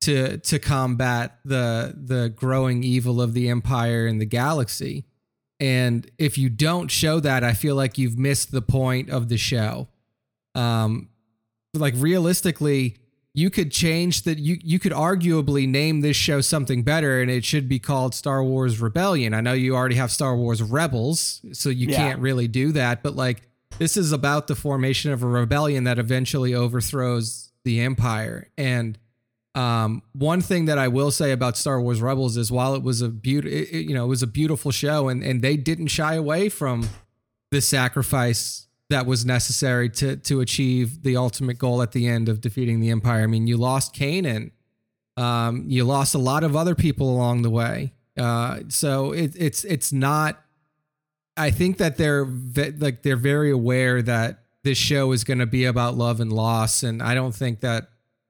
to 0.00 0.38
to 0.38 0.58
combat 0.58 1.38
the 1.44 1.94
the 1.96 2.28
growing 2.28 2.84
evil 2.84 3.20
of 3.20 3.34
the 3.34 3.48
empire 3.48 4.06
and 4.06 4.20
the 4.20 4.26
galaxy. 4.26 5.04
And 5.60 6.08
if 6.18 6.38
you 6.38 6.50
don't 6.50 6.88
show 6.88 7.18
that, 7.20 7.42
I 7.42 7.52
feel 7.52 7.74
like 7.74 7.98
you've 7.98 8.16
missed 8.16 8.52
the 8.52 8.62
point 8.62 9.10
of 9.10 9.28
the 9.28 9.36
show. 9.36 9.88
Um, 10.54 11.08
like 11.74 11.94
realistically, 11.96 12.98
you 13.34 13.50
could 13.50 13.72
change 13.72 14.22
that 14.22 14.38
you 14.38 14.58
you 14.62 14.78
could 14.78 14.92
arguably 14.92 15.68
name 15.68 16.00
this 16.00 16.16
show 16.16 16.40
something 16.40 16.84
better 16.84 17.20
and 17.20 17.30
it 17.30 17.44
should 17.44 17.68
be 17.68 17.80
called 17.80 18.14
Star 18.14 18.44
Wars 18.44 18.80
Rebellion. 18.80 19.34
I 19.34 19.40
know 19.40 19.52
you 19.52 19.74
already 19.74 19.96
have 19.96 20.12
Star 20.12 20.36
Wars 20.36 20.62
Rebels, 20.62 21.40
so 21.52 21.70
you 21.70 21.88
yeah. 21.88 21.96
can't 21.96 22.20
really 22.20 22.46
do 22.46 22.72
that, 22.72 23.02
but 23.02 23.16
like 23.16 23.47
this 23.78 23.96
is 23.96 24.12
about 24.12 24.46
the 24.46 24.54
formation 24.54 25.12
of 25.12 25.22
a 25.22 25.26
rebellion 25.26 25.84
that 25.84 25.98
eventually 25.98 26.54
overthrows 26.54 27.52
the 27.64 27.80
empire. 27.80 28.48
And 28.56 28.98
um, 29.54 30.02
one 30.12 30.40
thing 30.40 30.66
that 30.66 30.78
I 30.78 30.88
will 30.88 31.10
say 31.10 31.32
about 31.32 31.56
Star 31.56 31.80
Wars 31.80 32.00
Rebels 32.00 32.36
is 32.36 32.52
while 32.52 32.74
it 32.74 32.82
was 32.82 33.02
a 33.02 33.08
beautiful, 33.08 33.58
you 33.78 33.94
know, 33.94 34.04
it 34.04 34.08
was 34.08 34.22
a 34.22 34.26
beautiful 34.26 34.70
show 34.70 35.08
and 35.08 35.22
and 35.22 35.42
they 35.42 35.56
didn't 35.56 35.88
shy 35.88 36.14
away 36.14 36.48
from 36.48 36.88
the 37.50 37.60
sacrifice 37.60 38.66
that 38.90 39.06
was 39.06 39.24
necessary 39.24 39.88
to 39.90 40.16
to 40.16 40.40
achieve 40.40 41.02
the 41.02 41.16
ultimate 41.16 41.58
goal 41.58 41.82
at 41.82 41.92
the 41.92 42.06
end 42.06 42.28
of 42.28 42.40
defeating 42.40 42.80
the 42.80 42.90
empire. 42.90 43.22
I 43.22 43.26
mean, 43.26 43.46
you 43.46 43.56
lost 43.56 43.94
Kanan, 43.94 44.52
um, 45.16 45.64
you 45.66 45.84
lost 45.84 46.14
a 46.14 46.18
lot 46.18 46.44
of 46.44 46.54
other 46.54 46.74
people 46.74 47.10
along 47.10 47.42
the 47.42 47.50
way. 47.50 47.94
Uh, 48.16 48.60
so 48.68 49.12
it, 49.12 49.34
it's 49.36 49.64
it's 49.64 49.92
not. 49.92 50.42
I 51.38 51.50
think 51.50 51.78
that 51.78 51.96
they're 51.96 52.26
like 52.26 53.02
they're 53.02 53.16
very 53.16 53.50
aware 53.50 54.02
that 54.02 54.40
this 54.64 54.76
show 54.76 55.12
is 55.12 55.24
going 55.24 55.38
to 55.38 55.46
be 55.46 55.64
about 55.64 55.96
love 55.96 56.20
and 56.20 56.32
loss, 56.32 56.82
and 56.82 57.02
I 57.02 57.14
don't 57.14 57.34
think 57.34 57.60
that 57.60 57.88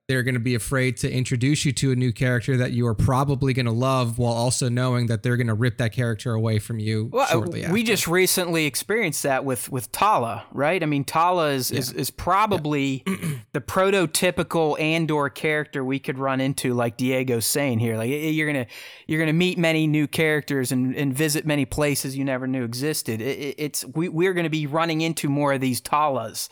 they're 0.09 0.23
going 0.23 0.33
to 0.33 0.39
be 0.39 0.55
afraid 0.55 0.97
to 0.97 1.11
introduce 1.11 1.63
you 1.63 1.71
to 1.71 1.91
a 1.91 1.95
new 1.95 2.11
character 2.11 2.57
that 2.57 2.71
you 2.71 2.85
are 2.87 2.95
probably 2.95 3.53
going 3.53 3.67
to 3.67 3.71
love 3.71 4.17
while 4.17 4.33
also 4.33 4.67
knowing 4.67 5.07
that 5.07 5.23
they're 5.23 5.37
going 5.37 5.47
to 5.47 5.53
rip 5.53 5.77
that 5.77 5.93
character 5.93 6.33
away 6.33 6.59
from 6.59 6.79
you 6.79 7.09
well, 7.13 7.23
uh, 7.23 7.27
shortly 7.27 7.65
we 7.71 7.83
just 7.83 8.07
recently 8.07 8.65
experienced 8.65 9.23
that 9.23 9.45
with 9.45 9.69
with 9.71 9.91
Tala, 9.91 10.45
right? 10.51 10.81
I 10.81 10.85
mean, 10.85 11.03
Tala 11.03 11.51
is 11.51 11.71
yeah. 11.71 11.79
is, 11.79 11.91
is 11.93 12.09
probably 12.11 13.03
yeah. 13.05 13.15
the 13.53 13.61
prototypical 13.61 14.79
Andor 14.79 15.29
character 15.29 15.83
we 15.83 15.99
could 15.99 16.17
run 16.17 16.41
into 16.41 16.73
like 16.73 16.97
Diego's 16.97 17.45
saying 17.45 17.79
here. 17.79 17.97
Like 17.97 18.09
you're 18.09 18.51
going 18.51 18.65
to 18.65 18.71
you're 19.07 19.19
going 19.19 19.27
to 19.27 19.33
meet 19.33 19.57
many 19.57 19.87
new 19.87 20.07
characters 20.07 20.71
and, 20.71 20.95
and 20.95 21.13
visit 21.13 21.45
many 21.45 21.65
places 21.65 22.17
you 22.17 22.25
never 22.25 22.47
knew 22.47 22.63
existed. 22.63 23.21
It, 23.21 23.55
it's 23.57 23.85
we 23.85 24.09
we're 24.09 24.33
going 24.33 24.45
to 24.45 24.49
be 24.49 24.65
running 24.65 25.01
into 25.01 25.29
more 25.29 25.53
of 25.53 25.61
these 25.61 25.81
Talas 25.81 26.49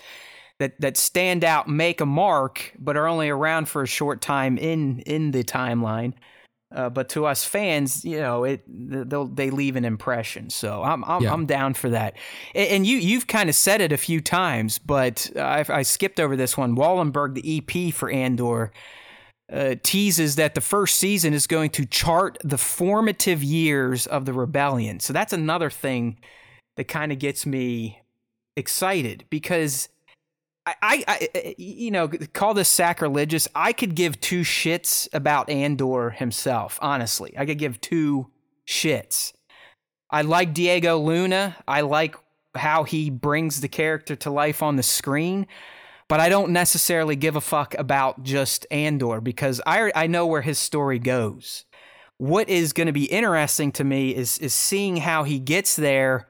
that 0.60 0.80
that 0.82 0.98
stand 0.98 1.44
out, 1.44 1.68
make 1.68 2.02
a 2.02 2.06
mark, 2.06 2.74
but 2.80 2.98
are 2.98 3.08
only 3.08 3.30
around 3.30 3.68
for 3.70 3.84
a 3.84 3.88
short 3.88 4.22
time 4.22 4.58
in 4.58 5.00
in 5.00 5.32
the 5.32 5.44
timeline. 5.44 6.14
Uh, 6.76 6.90
but 6.90 7.08
to 7.08 7.26
us 7.26 7.46
fans, 7.46 8.04
you 8.04 8.20
know, 8.20 8.44
it 8.44 8.62
they 8.68 9.26
they 9.34 9.50
leave 9.50 9.76
an 9.76 9.86
impression. 9.86 10.50
So 10.50 10.84
I'm 10.84 11.04
I'm, 11.06 11.24
yeah. 11.24 11.32
I'm 11.32 11.46
down 11.46 11.76
for 11.76 11.90
that. 11.92 12.16
And, 12.54 12.70
and 12.70 12.88
you 12.88 12.98
you've 12.98 13.28
kind 13.28 13.50
of 13.50 13.56
said 13.56 13.82
it 13.82 13.92
a 13.92 13.98
few 13.98 14.20
times, 14.20 14.78
but 14.80 15.30
I, 15.38 15.64
I 15.70 15.82
skipped 15.84 16.20
over 16.20 16.36
this 16.36 16.58
one. 16.58 16.76
Wohlenberg, 16.76 17.36
the 17.36 17.58
EP 17.58 17.94
for 17.94 18.10
Andor. 18.10 18.72
Uh, 19.50 19.76
teases 19.82 20.36
that 20.36 20.56
the 20.56 20.62
first 20.62 20.98
season 20.98 21.34
is 21.34 21.48
going 21.48 21.70
to 21.70 21.86
chart 21.86 22.38
the 22.44 22.58
formative 22.58 23.42
years 23.42 24.06
of 24.06 24.26
the 24.26 24.34
rebellion. 24.34 25.00
So 25.00 25.14
that's 25.14 25.32
another 25.32 25.70
thing 25.70 26.20
that 26.76 26.90
kind 26.90 27.14
of 27.14 27.20
gets 27.20 27.46
me 27.46 28.02
excited 28.58 29.24
because 29.30 29.88
I, 30.68 30.76
I, 30.82 31.04
uh, 31.08 31.40
uh, 31.40 31.52
you 31.58 31.92
know, 31.92 32.10
call 32.34 32.54
this 32.54 32.68
sacrilegious. 32.68 33.48
I 33.56 33.72
could 33.72 33.96
give 33.96 34.20
two 34.20 34.42
shits 34.42 35.08
about 35.14 35.50
Andor 35.50 36.10
himself. 36.10 36.78
Honestly, 36.82 37.34
I 37.38 37.46
could 37.46 37.58
give 37.58 37.80
two 37.80 38.28
shits. 38.68 39.32
I 40.10 40.24
like 40.24 40.54
Diego 40.54 40.98
Luna. 40.98 41.56
I 41.68 41.82
like 41.82 42.16
how 42.56 42.84
he 42.84 43.10
brings 43.10 43.62
the 43.62 43.70
character 43.70 44.16
to 44.18 44.30
life 44.30 44.62
on 44.62 44.76
the 44.76 44.84
screen, 44.84 45.48
but 46.10 46.20
I 46.20 46.28
don't 46.28 46.52
necessarily 46.52 47.16
give 47.16 47.36
a 47.36 47.42
fuck 47.42 47.74
about 47.76 48.24
just 48.24 48.66
Andor 48.70 49.22
because 49.22 49.62
I 49.66 49.92
I 49.96 50.08
know 50.08 50.26
where 50.28 50.42
his 50.42 50.60
story 50.60 51.00
goes. 51.00 51.66
What 52.18 52.50
is 52.50 52.74
going 52.74 52.88
to 52.88 52.94
be 52.94 53.06
interesting 53.06 53.72
to 53.74 53.84
me 53.84 54.14
is 54.14 54.38
is 54.40 54.54
seeing 54.54 54.98
how 54.98 55.24
he 55.24 55.40
gets 55.40 55.76
there 55.78 56.28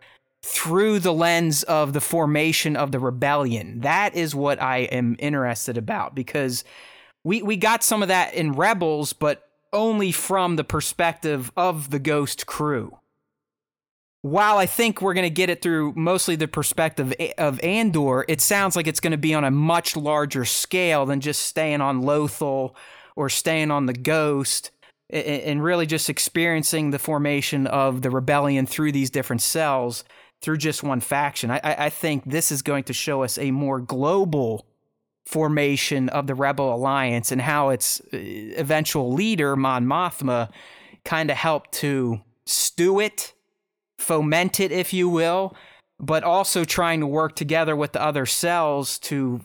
through 0.47 0.97
the 0.99 1.13
lens 1.13 1.63
of 1.63 1.91
the 1.91 1.99
formation 1.99 2.77
of 2.77 2.93
the 2.93 2.99
rebellion. 2.99 3.81
That 3.81 4.15
is 4.15 4.33
what 4.33 4.61
I 4.61 4.79
am 4.79 5.17
interested 5.19 5.77
about 5.77 6.15
because 6.15 6.63
we 7.25 7.41
we 7.41 7.57
got 7.57 7.83
some 7.83 8.01
of 8.01 8.07
that 8.07 8.33
in 8.33 8.53
Rebels, 8.53 9.11
but 9.11 9.49
only 9.73 10.13
from 10.13 10.55
the 10.55 10.63
perspective 10.63 11.51
of 11.57 11.89
the 11.89 11.99
Ghost 11.99 12.45
crew. 12.45 12.97
While 14.21 14.57
I 14.57 14.65
think 14.65 15.01
we're 15.01 15.13
going 15.13 15.25
to 15.25 15.29
get 15.29 15.49
it 15.49 15.61
through 15.61 15.93
mostly 15.97 16.37
the 16.37 16.47
perspective 16.47 17.13
of 17.37 17.59
Andor, 17.59 18.23
it 18.29 18.39
sounds 18.39 18.77
like 18.77 18.87
it's 18.87 19.01
going 19.01 19.11
to 19.11 19.17
be 19.17 19.33
on 19.33 19.43
a 19.43 19.51
much 19.51 19.97
larger 19.97 20.45
scale 20.45 21.05
than 21.05 21.19
just 21.19 21.41
staying 21.41 21.81
on 21.81 22.03
Lothal 22.03 22.73
or 23.17 23.27
staying 23.27 23.69
on 23.69 23.85
the 23.85 23.93
Ghost 23.93 24.71
and 25.09 25.61
really 25.61 25.85
just 25.85 26.09
experiencing 26.09 26.91
the 26.91 26.99
formation 26.99 27.67
of 27.67 28.01
the 28.01 28.09
rebellion 28.09 28.65
through 28.65 28.93
these 28.93 29.09
different 29.09 29.41
cells 29.41 30.05
through 30.41 30.57
just 30.57 30.83
one 30.83 30.99
faction. 30.99 31.51
I, 31.51 31.59
I 31.63 31.89
think 31.89 32.23
this 32.25 32.51
is 32.51 32.61
going 32.61 32.83
to 32.85 32.93
show 32.93 33.23
us 33.23 33.37
a 33.37 33.51
more 33.51 33.79
global 33.79 34.65
formation 35.25 36.09
of 36.09 36.27
the 36.27 36.35
Rebel 36.35 36.73
Alliance 36.73 37.31
and 37.31 37.41
how 37.41 37.69
its 37.69 38.01
uh, 38.13 38.17
eventual 38.17 39.13
leader, 39.13 39.55
Mon 39.55 39.85
Mothma, 39.85 40.49
kind 41.03 41.29
of 41.29 41.37
helped 41.37 41.73
to 41.73 42.21
stew 42.45 42.99
it, 42.99 43.33
foment 43.97 44.59
it, 44.59 44.71
if 44.71 44.93
you 44.93 45.09
will, 45.09 45.55
but 45.99 46.23
also 46.23 46.63
trying 46.63 46.99
to 47.01 47.07
work 47.07 47.35
together 47.35 47.75
with 47.75 47.91
the 47.91 48.01
other 48.01 48.25
cells 48.25 48.99
to 48.99 49.41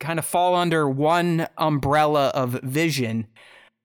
kind 0.00 0.18
of 0.18 0.24
fall 0.24 0.54
under 0.54 0.88
one 0.88 1.46
umbrella 1.58 2.28
of 2.28 2.52
vision 2.62 3.26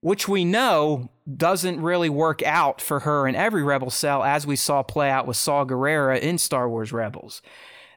which 0.06 0.28
we 0.28 0.46
know 0.46 1.10
doesn't 1.36 1.82
really 1.82 2.10
work 2.10 2.44
out 2.44 2.80
for 2.80 3.00
her 3.00 3.28
in 3.28 3.34
every 3.34 3.64
Rebel 3.64 3.90
cell, 3.90 4.24
as 4.24 4.46
we 4.46 4.56
saw 4.56 4.84
play 4.84 5.10
out 5.10 5.26
with 5.26 5.36
Saw 5.36 5.66
Gerrera 5.66 6.20
in 6.20 6.38
Star 6.38 6.70
Wars 6.70 6.94
Rebels. 6.94 7.42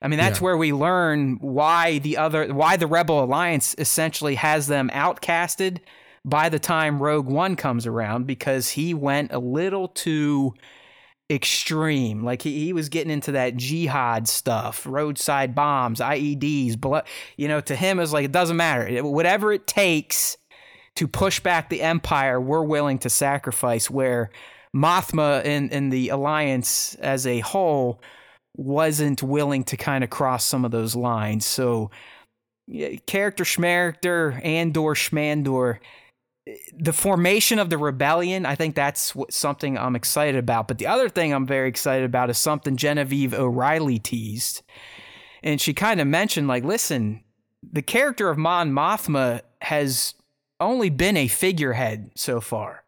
I 0.01 0.09
mean, 0.09 0.19
that's 0.19 0.39
yeah. 0.39 0.45
where 0.45 0.57
we 0.57 0.73
learn 0.73 1.37
why 1.43 1.99
the 1.99 2.17
other, 2.17 2.55
why 2.55 2.79
the 2.79 2.87
Rebel 2.87 3.23
Alliance 3.23 3.75
essentially 3.77 4.37
has 4.37 4.69
them 4.69 4.89
outcasted 4.95 5.81
by 6.25 6.49
the 6.49 6.59
time 6.59 7.03
Rogue 7.03 7.27
One 7.27 7.57
comes 7.57 7.87
around, 7.87 8.27
because 8.27 8.71
he 8.71 8.95
went 8.95 9.31
a 9.31 9.39
little 9.39 9.89
too 9.89 10.55
extreme. 11.29 12.25
Like 12.25 12.41
he, 12.41 12.59
he 12.65 12.73
was 12.73 12.89
getting 12.89 13.13
into 13.13 13.33
that 13.33 13.59
jihad 13.59 14.29
stuff, 14.29 14.87
roadside 14.87 15.55
bombs, 15.55 16.01
IEDs, 16.01 16.81
blood. 16.81 17.05
You 17.37 17.49
know, 17.49 17.61
to 17.61 17.77
him, 17.77 18.01
it's 18.01 18.15
like 18.15 18.25
it 18.25 18.33
doesn't 18.33 18.57
matter. 18.57 19.05
Whatever 19.05 19.53
it 19.53 19.67
takes 19.67 20.39
to 20.99 21.07
push 21.07 21.39
back 21.39 21.69
the 21.69 21.81
empire 21.81 22.41
we're 22.41 22.61
willing 22.61 22.99
to 22.99 23.09
sacrifice 23.09 23.89
where 23.89 24.31
Mothma 24.75 25.45
and, 25.45 25.93
the 25.93 26.09
alliance 26.09 26.97
as 26.97 27.25
a 27.25 27.39
whole 27.39 28.03
wasn't 28.57 29.23
willing 29.23 29.63
to 29.63 29.77
kind 29.77 30.03
of 30.03 30.11
cross 30.11 30.45
some 30.45 30.65
of 30.65 30.73
those 30.73 30.97
lines. 30.97 31.47
So 31.47 31.93
character 33.07 33.45
schmaracter, 33.45 34.45
Andor 34.45 34.95
schmandor, 34.95 35.79
the 36.77 36.93
formation 36.93 37.61
of 37.61 37.71
the 37.71 37.79
rebellion, 37.79 38.45
I 38.45 38.57
think 38.57 38.75
that's 38.75 39.15
something 39.31 39.79
I'm 39.79 39.95
excited 39.95 40.37
about. 40.37 40.67
But 40.67 40.79
the 40.79 40.89
other 40.89 41.09
thing 41.09 41.33
I'm 41.33 41.47
very 41.47 41.69
excited 41.69 42.05
about 42.05 42.29
is 42.29 42.39
something 42.39 42.77
Genevieve 42.77 43.35
O'Reilly 43.35 44.01
teased. 44.01 44.63
And 45.45 45.61
she 45.61 45.75
kind 45.75 46.01
of 46.01 46.09
mentioned, 46.09 46.49
like, 46.49 46.65
listen, 46.65 47.23
the 47.63 47.83
character 47.83 48.31
of 48.31 48.39
Mon 48.39 48.73
Mothma 48.73 49.43
has 49.63 50.15
only 50.61 50.91
been 50.91 51.17
a 51.17 51.29
figurehead 51.29 52.11
so 52.15 52.41
far. 52.41 52.85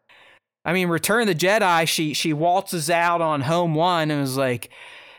I 0.63 0.73
mean, 0.73 0.89
Return 0.89 1.21
of 1.21 1.27
the 1.27 1.35
Jedi, 1.35 1.87
she 1.87 2.13
she 2.13 2.33
waltzes 2.33 2.89
out 2.89 3.21
on 3.21 3.41
home 3.41 3.73
one 3.73 4.11
and 4.11 4.21
was 4.21 4.37
like, 4.37 4.69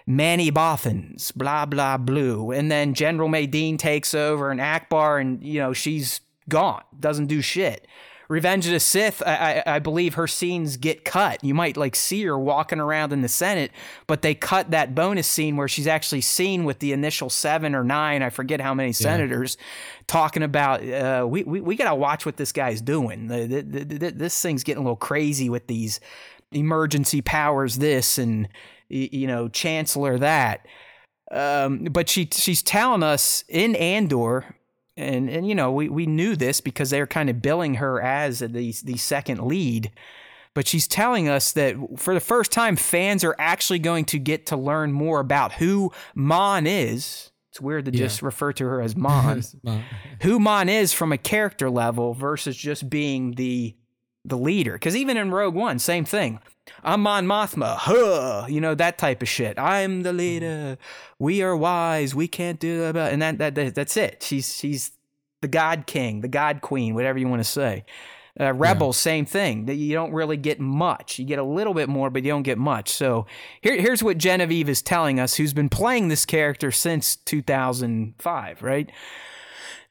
Manny 0.06 0.50
Bothans, 0.50 1.34
blah 1.34 1.66
blah 1.66 1.96
blue, 1.96 2.50
and 2.50 2.70
then 2.70 2.94
General 2.94 3.28
Madine 3.28 3.78
takes 3.78 4.14
over 4.14 4.50
and 4.50 4.60
Ackbar, 4.60 5.20
and 5.20 5.42
you 5.42 5.60
know 5.60 5.72
she's 5.72 6.20
gone, 6.48 6.82
doesn't 6.98 7.26
do 7.26 7.40
shit. 7.40 7.86
Revenge 8.32 8.64
of 8.64 8.72
the 8.72 8.80
Sith, 8.80 9.22
I, 9.26 9.62
I, 9.66 9.74
I, 9.74 9.78
believe 9.78 10.14
her 10.14 10.26
scenes 10.26 10.78
get 10.78 11.04
cut. 11.04 11.44
You 11.44 11.52
might 11.52 11.76
like 11.76 11.94
see 11.94 12.24
her 12.24 12.38
walking 12.38 12.80
around 12.80 13.12
in 13.12 13.20
the 13.20 13.28
Senate, 13.28 13.70
but 14.06 14.22
they 14.22 14.34
cut 14.34 14.70
that 14.70 14.94
bonus 14.94 15.26
scene 15.26 15.58
where 15.58 15.68
she's 15.68 15.86
actually 15.86 16.22
seen 16.22 16.64
with 16.64 16.78
the 16.78 16.94
initial 16.94 17.28
seven 17.28 17.74
or 17.74 17.84
nine, 17.84 18.22
I 18.22 18.30
forget 18.30 18.58
how 18.58 18.72
many 18.72 18.92
senators, 18.92 19.58
yeah. 19.58 19.66
talking 20.06 20.42
about 20.42 20.82
uh, 20.82 21.26
we, 21.28 21.42
we 21.42 21.60
we 21.60 21.76
gotta 21.76 21.94
watch 21.94 22.24
what 22.24 22.38
this 22.38 22.52
guy's 22.52 22.80
doing. 22.80 23.26
The, 23.26 23.46
the, 23.46 23.84
the, 23.84 24.10
this 24.12 24.40
thing's 24.40 24.64
getting 24.64 24.80
a 24.80 24.84
little 24.84 24.96
crazy 24.96 25.50
with 25.50 25.66
these 25.66 26.00
emergency 26.52 27.20
powers, 27.20 27.76
this 27.76 28.16
and 28.16 28.48
you 28.88 29.26
know 29.26 29.48
chancellor 29.48 30.16
that. 30.16 30.66
Um, 31.30 31.84
but 31.84 32.08
she 32.08 32.30
she's 32.32 32.62
telling 32.62 33.02
us 33.02 33.44
in 33.50 33.76
Andor 33.76 34.56
and 34.96 35.30
and 35.30 35.48
you 35.48 35.54
know 35.54 35.72
we, 35.72 35.88
we 35.88 36.06
knew 36.06 36.36
this 36.36 36.60
because 36.60 36.90
they're 36.90 37.06
kind 37.06 37.30
of 37.30 37.40
billing 37.40 37.74
her 37.74 38.00
as 38.00 38.40
the 38.40 38.74
the 38.84 38.96
second 38.96 39.42
lead 39.42 39.90
but 40.54 40.66
she's 40.66 40.86
telling 40.86 41.28
us 41.28 41.52
that 41.52 41.76
for 41.96 42.14
the 42.14 42.20
first 42.20 42.52
time 42.52 42.76
fans 42.76 43.24
are 43.24 43.34
actually 43.38 43.78
going 43.78 44.04
to 44.06 44.18
get 44.18 44.46
to 44.46 44.56
learn 44.56 44.92
more 44.92 45.20
about 45.20 45.52
who 45.52 45.92
Mon 46.14 46.66
is. 46.66 47.30
It's 47.50 47.60
weird 47.60 47.86
to 47.86 47.92
yeah. 47.92 47.98
just 47.98 48.22
refer 48.22 48.52
to 48.54 48.64
her 48.64 48.82
as 48.82 48.94
Mon. 48.96 49.42
Who 50.22 50.38
Mon 50.38 50.68
is 50.68 50.92
from 50.92 51.12
a 51.12 51.18
character 51.18 51.70
level 51.70 52.14
versus 52.14 52.56
just 52.56 52.88
being 52.90 53.32
the 53.32 53.74
the 54.24 54.38
leader 54.38 54.74
because 54.74 54.94
even 54.96 55.16
in 55.16 55.30
Rogue 55.30 55.54
One 55.54 55.78
same 55.78 56.04
thing 56.04 56.38
I'm 56.84 57.02
Mon 57.02 57.26
Mothma, 57.26 57.76
huh? 57.76 58.46
You 58.48 58.60
know 58.60 58.74
that 58.74 58.98
type 58.98 59.22
of 59.22 59.28
shit. 59.28 59.58
I'm 59.58 60.02
the 60.02 60.12
leader. 60.12 60.78
We 61.18 61.42
are 61.42 61.56
wise. 61.56 62.14
We 62.14 62.28
can't 62.28 62.60
do 62.60 62.84
about. 62.84 63.12
And 63.12 63.20
that, 63.22 63.38
that, 63.38 63.54
that 63.56 63.74
that's 63.74 63.96
it. 63.96 64.22
She's 64.22 64.54
she's 64.54 64.92
the 65.40 65.48
God 65.48 65.86
King, 65.86 66.20
the 66.20 66.28
God 66.28 66.60
Queen, 66.60 66.94
whatever 66.94 67.18
you 67.18 67.28
want 67.28 67.40
to 67.40 67.48
say. 67.48 67.84
Uh, 68.40 68.54
Rebels, 68.54 68.96
yeah. 68.96 69.02
same 69.02 69.26
thing. 69.26 69.68
You 69.68 69.92
don't 69.92 70.12
really 70.12 70.38
get 70.38 70.58
much. 70.58 71.18
You 71.18 71.26
get 71.26 71.38
a 71.38 71.44
little 71.44 71.74
bit 71.74 71.90
more, 71.90 72.08
but 72.08 72.22
you 72.22 72.30
don't 72.30 72.44
get 72.44 72.56
much. 72.56 72.88
So 72.88 73.26
here, 73.60 73.78
here's 73.78 74.02
what 74.02 74.16
Genevieve 74.16 74.70
is 74.70 74.80
telling 74.80 75.20
us, 75.20 75.34
who's 75.34 75.52
been 75.52 75.68
playing 75.68 76.08
this 76.08 76.24
character 76.24 76.70
since 76.70 77.16
2005, 77.16 78.62
right? 78.62 78.90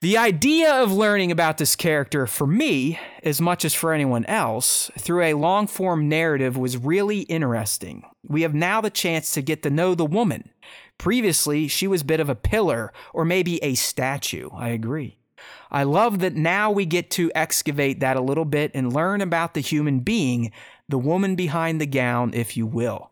The 0.01 0.17
idea 0.17 0.73
of 0.81 0.91
learning 0.91 1.31
about 1.31 1.59
this 1.59 1.75
character 1.75 2.25
for 2.25 2.47
me, 2.47 2.99
as 3.21 3.39
much 3.39 3.63
as 3.63 3.75
for 3.75 3.93
anyone 3.93 4.25
else, 4.25 4.89
through 4.97 5.21
a 5.21 5.35
long 5.35 5.67
form 5.67 6.09
narrative 6.09 6.57
was 6.57 6.75
really 6.75 7.19
interesting. 7.19 8.01
We 8.27 8.41
have 8.41 8.55
now 8.55 8.81
the 8.81 8.89
chance 8.89 9.29
to 9.33 9.43
get 9.43 9.61
to 9.61 9.69
know 9.69 9.93
the 9.93 10.03
woman. 10.03 10.49
Previously, 10.97 11.67
she 11.67 11.85
was 11.85 12.01
a 12.01 12.05
bit 12.05 12.19
of 12.19 12.29
a 12.29 12.35
pillar 12.35 12.91
or 13.13 13.25
maybe 13.25 13.63
a 13.63 13.75
statue. 13.75 14.49
I 14.51 14.69
agree. 14.69 15.19
I 15.69 15.83
love 15.83 16.17
that 16.21 16.33
now 16.33 16.71
we 16.71 16.87
get 16.87 17.11
to 17.11 17.31
excavate 17.35 17.99
that 17.99 18.17
a 18.17 18.21
little 18.21 18.45
bit 18.45 18.71
and 18.73 18.91
learn 18.91 19.21
about 19.21 19.53
the 19.53 19.59
human 19.59 19.99
being, 19.99 20.51
the 20.89 20.97
woman 20.97 21.35
behind 21.35 21.79
the 21.79 21.85
gown, 21.85 22.33
if 22.33 22.57
you 22.57 22.65
will. 22.65 23.10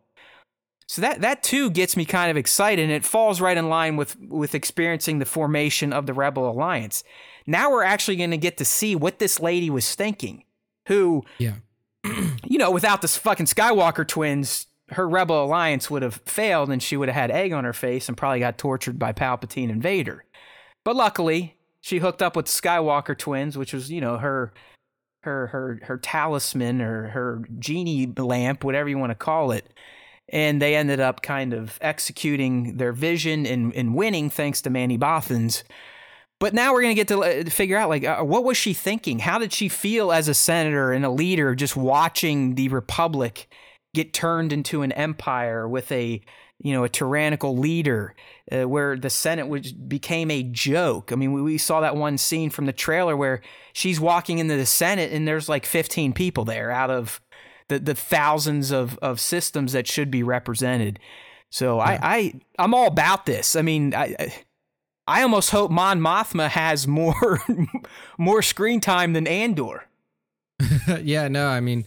So 0.89 1.03
that 1.03 1.21
that 1.21 1.43
too 1.43 1.69
gets 1.69 1.95
me 1.95 2.03
kind 2.03 2.31
of 2.31 2.35
excited, 2.35 2.81
and 2.81 2.91
it 2.91 3.05
falls 3.05 3.39
right 3.39 3.55
in 3.55 3.69
line 3.69 3.95
with 3.95 4.19
with 4.21 4.55
experiencing 4.55 5.19
the 5.19 5.25
formation 5.25 5.93
of 5.93 6.07
the 6.07 6.15
Rebel 6.15 6.49
Alliance. 6.49 7.03
Now 7.45 7.69
we're 7.69 7.83
actually 7.83 8.15
going 8.15 8.31
to 8.31 8.37
get 8.37 8.57
to 8.57 8.65
see 8.65 8.95
what 8.95 9.19
this 9.19 9.39
lady 9.39 9.69
was 9.69 9.93
thinking. 9.93 10.45
Who, 10.87 11.25
yeah, 11.37 11.57
you 12.03 12.57
know, 12.57 12.71
without 12.71 13.03
the 13.03 13.07
fucking 13.07 13.45
Skywalker 13.45 14.07
twins, 14.07 14.65
her 14.89 15.07
Rebel 15.07 15.45
Alliance 15.45 15.91
would 15.91 16.01
have 16.01 16.21
failed, 16.25 16.71
and 16.71 16.81
she 16.81 16.97
would 16.97 17.07
have 17.07 17.15
had 17.15 17.29
egg 17.29 17.53
on 17.53 17.65
her 17.65 17.73
face 17.73 18.07
and 18.07 18.17
probably 18.17 18.39
got 18.39 18.57
tortured 18.57 18.97
by 18.97 19.13
Palpatine 19.13 19.69
and 19.69 19.83
Vader. 19.83 20.25
But 20.83 20.95
luckily, 20.95 21.55
she 21.81 21.99
hooked 21.99 22.23
up 22.23 22.35
with 22.35 22.47
the 22.47 22.51
Skywalker 22.51 23.15
twins, 23.15 23.55
which 23.55 23.73
was 23.73 23.91
you 23.91 24.01
know 24.01 24.17
her 24.17 24.53
her 25.21 25.45
her 25.47 25.81
her 25.83 25.99
talisman 25.99 26.81
or 26.81 27.09
her 27.09 27.43
genie 27.59 28.07
lamp, 28.07 28.63
whatever 28.63 28.89
you 28.89 28.97
want 28.97 29.11
to 29.11 29.15
call 29.15 29.51
it 29.51 29.71
and 30.31 30.61
they 30.61 30.75
ended 30.75 30.99
up 30.99 31.21
kind 31.21 31.53
of 31.53 31.77
executing 31.81 32.77
their 32.77 32.93
vision 32.93 33.45
and, 33.45 33.73
and 33.73 33.95
winning 33.95 34.29
thanks 34.29 34.61
to 34.61 34.69
Manny 34.69 34.97
Bothans. 34.97 35.63
But 36.39 36.53
now 36.53 36.71
we're 36.73 36.81
going 36.81 36.95
to 36.95 37.03
get 37.03 37.11
uh, 37.11 37.43
to 37.43 37.49
figure 37.49 37.77
out 37.77 37.89
like 37.89 38.05
uh, 38.05 38.23
what 38.23 38.43
was 38.43 38.57
she 38.57 38.73
thinking? 38.73 39.19
How 39.19 39.39
did 39.39 39.51
she 39.51 39.67
feel 39.67 40.11
as 40.11 40.27
a 40.27 40.33
senator 40.33 40.91
and 40.91 41.03
a 41.03 41.09
leader 41.09 41.53
just 41.53 41.75
watching 41.75 42.55
the 42.55 42.69
republic 42.69 43.47
get 43.93 44.13
turned 44.13 44.53
into 44.53 44.81
an 44.81 44.91
empire 44.93 45.67
with 45.67 45.91
a 45.91 46.21
you 46.61 46.73
know 46.73 46.83
a 46.83 46.89
tyrannical 46.89 47.57
leader 47.57 48.15
uh, 48.51 48.67
where 48.67 48.97
the 48.97 49.09
senate 49.09 49.47
was, 49.47 49.71
became 49.71 50.29
a 50.29 50.43
joke 50.43 51.11
i 51.11 51.15
mean 51.15 51.31
we, 51.31 51.41
we 51.41 51.57
saw 51.57 51.79
that 51.79 51.95
one 51.95 52.17
scene 52.17 52.49
from 52.49 52.65
the 52.65 52.73
trailer 52.73 53.15
where 53.15 53.41
she's 53.73 53.99
walking 53.99 54.39
into 54.39 54.55
the 54.57 54.65
senate 54.65 55.11
and 55.11 55.27
there's 55.27 55.47
like 55.47 55.65
15 55.65 56.13
people 56.13 56.45
there 56.45 56.69
out 56.69 56.89
of 56.89 57.21
the 57.69 57.79
the 57.79 57.95
thousands 57.95 58.71
of 58.71 58.97
of 58.99 59.19
systems 59.19 59.73
that 59.73 59.87
should 59.87 60.11
be 60.11 60.21
represented. 60.21 60.99
So 61.49 61.77
yeah. 61.77 61.83
I 61.83 61.99
I 62.01 62.33
I'm 62.59 62.73
all 62.73 62.87
about 62.87 63.25
this. 63.25 63.55
I 63.55 63.61
mean 63.61 63.95
I. 63.95 64.33
I 65.07 65.23
almost 65.23 65.49
hope 65.49 65.71
Mon 65.71 65.99
Mothma 65.99 66.49
has 66.49 66.87
more 66.87 67.41
more 68.19 68.43
screen 68.43 68.79
time 68.79 69.13
than 69.13 69.25
Andor. 69.25 69.85
yeah, 71.01 71.27
no, 71.27 71.47
I 71.47 71.61
mean, 71.61 71.85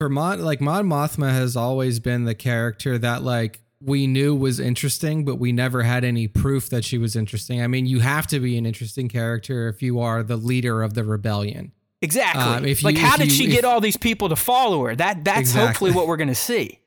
for 0.00 0.08
Mon 0.08 0.42
like 0.42 0.60
Mon 0.60 0.84
Mothma 0.84 1.30
has 1.30 1.56
always 1.56 2.00
been 2.00 2.24
the 2.24 2.34
character 2.34 2.98
that 2.98 3.22
like 3.22 3.60
we 3.80 4.08
knew 4.08 4.34
was 4.34 4.58
interesting, 4.58 5.24
but 5.24 5.36
we 5.36 5.52
never 5.52 5.82
had 5.82 6.04
any 6.04 6.26
proof 6.26 6.68
that 6.70 6.84
she 6.84 6.98
was 6.98 7.16
interesting. 7.16 7.62
I 7.62 7.66
mean, 7.66 7.86
you 7.86 8.00
have 8.00 8.26
to 8.28 8.40
be 8.40 8.58
an 8.58 8.66
interesting 8.66 9.08
character 9.08 9.68
if 9.68 9.82
you 9.82 10.00
are 10.00 10.24
the 10.24 10.36
leader 10.36 10.82
of 10.82 10.94
the 10.94 11.04
rebellion. 11.04 11.70
Exactly. 12.02 12.42
Um, 12.42 12.64
if 12.64 12.82
like, 12.82 12.98
how 12.98 13.16
did 13.16 13.26
you, 13.26 13.30
she 13.30 13.44
if, 13.46 13.52
get 13.52 13.64
all 13.64 13.80
these 13.80 13.96
people 13.96 14.28
to 14.28 14.36
follow 14.36 14.84
her? 14.84 14.96
That 14.96 15.24
that's 15.24 15.40
exactly. 15.40 15.66
hopefully 15.66 15.92
what 15.92 16.08
we're 16.08 16.16
going 16.16 16.28
to 16.28 16.34
see. 16.34 16.80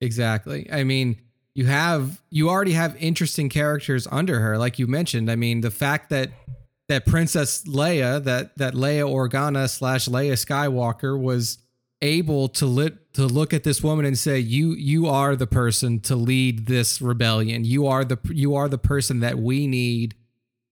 Exactly. 0.00 0.68
I 0.70 0.84
mean, 0.84 1.20
you 1.54 1.66
have 1.66 2.22
you 2.30 2.48
already 2.48 2.72
have 2.72 2.96
interesting 2.96 3.48
characters 3.48 4.06
under 4.10 4.40
her, 4.40 4.56
like 4.56 4.78
you 4.78 4.86
mentioned. 4.86 5.30
I 5.30 5.36
mean, 5.36 5.60
the 5.60 5.72
fact 5.72 6.10
that 6.10 6.30
that 6.88 7.04
Princess 7.04 7.64
Leia, 7.64 8.22
that 8.24 8.56
that 8.58 8.74
Leia 8.74 9.08
Organa 9.08 9.68
slash 9.68 10.06
Leia 10.06 10.32
Skywalker 10.32 11.20
was 11.20 11.58
able 12.00 12.48
to 12.50 12.66
lit 12.66 13.14
to 13.14 13.26
look 13.26 13.54
at 13.54 13.64
this 13.64 13.82
woman 13.82 14.04
and 14.04 14.18
say, 14.18 14.38
"You 14.38 14.72
you 14.72 15.08
are 15.08 15.34
the 15.34 15.46
person 15.46 16.00
to 16.00 16.14
lead 16.14 16.66
this 16.66 17.00
rebellion. 17.00 17.64
You 17.64 17.86
are 17.86 18.04
the 18.04 18.18
you 18.30 18.54
are 18.54 18.68
the 18.68 18.78
person 18.78 19.20
that 19.20 19.38
we 19.38 19.66
need 19.66 20.14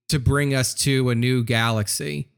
to 0.08 0.20
bring 0.20 0.54
us 0.54 0.72
to 0.74 1.10
a 1.10 1.14
new 1.14 1.42
galaxy." 1.42 2.28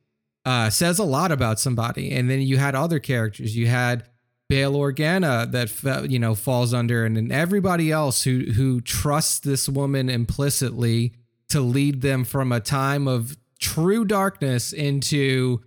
Uh, 0.44 0.70
says 0.70 0.98
a 0.98 1.04
lot 1.04 1.32
about 1.32 1.58
somebody. 1.58 2.12
And 2.12 2.28
then 2.28 2.40
you 2.40 2.58
had 2.58 2.74
other 2.74 2.98
characters. 2.98 3.56
You 3.56 3.66
had 3.66 4.04
Bail 4.48 4.74
Organa 4.74 5.50
that 5.52 6.10
you 6.10 6.18
know 6.18 6.34
falls 6.34 6.74
under, 6.74 7.04
and 7.04 7.16
then 7.16 7.32
everybody 7.32 7.90
else 7.90 8.24
who 8.24 8.52
who 8.52 8.80
trusts 8.80 9.40
this 9.40 9.68
woman 9.68 10.10
implicitly 10.10 11.14
to 11.48 11.60
lead 11.60 12.02
them 12.02 12.24
from 12.24 12.52
a 12.52 12.60
time 12.60 13.08
of 13.08 13.36
true 13.58 14.04
darkness 14.04 14.72
into 14.72 15.62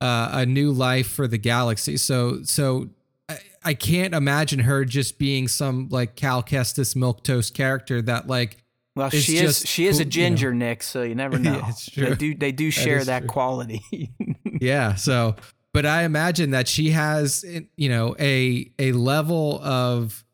uh, 0.00 0.28
a 0.32 0.46
new 0.46 0.70
life 0.70 1.08
for 1.08 1.26
the 1.26 1.38
galaxy. 1.38 1.96
So 1.96 2.42
so 2.42 2.90
I, 3.30 3.38
I 3.64 3.74
can't 3.74 4.14
imagine 4.14 4.60
her 4.60 4.84
just 4.84 5.18
being 5.18 5.48
some 5.48 5.88
like 5.90 6.14
Cal 6.14 6.42
Kestis 6.42 6.94
milk 6.94 7.24
toast 7.24 7.54
character 7.54 8.02
that 8.02 8.26
like 8.26 8.58
well, 8.98 9.10
it's 9.12 9.22
she 9.22 9.38
is 9.38 9.62
she 9.64 9.86
is 9.86 10.00
a 10.00 10.04
ginger, 10.04 10.48
you 10.48 10.54
know. 10.54 10.66
Nick, 10.66 10.82
so 10.82 11.02
you 11.02 11.14
never 11.14 11.38
know. 11.38 11.58
yeah, 11.58 11.68
it's 11.68 11.90
true. 11.90 12.10
They 12.10 12.14
do 12.14 12.34
they 12.34 12.52
do 12.52 12.70
share 12.70 12.98
that, 13.04 13.22
that 13.22 13.26
quality. 13.28 14.10
yeah, 14.60 14.96
so 14.96 15.36
but 15.72 15.86
I 15.86 16.02
imagine 16.02 16.50
that 16.50 16.66
she 16.66 16.90
has 16.90 17.44
you 17.76 17.88
know 17.88 18.16
a 18.18 18.70
a 18.78 18.92
level 18.92 19.60
of 19.62 20.24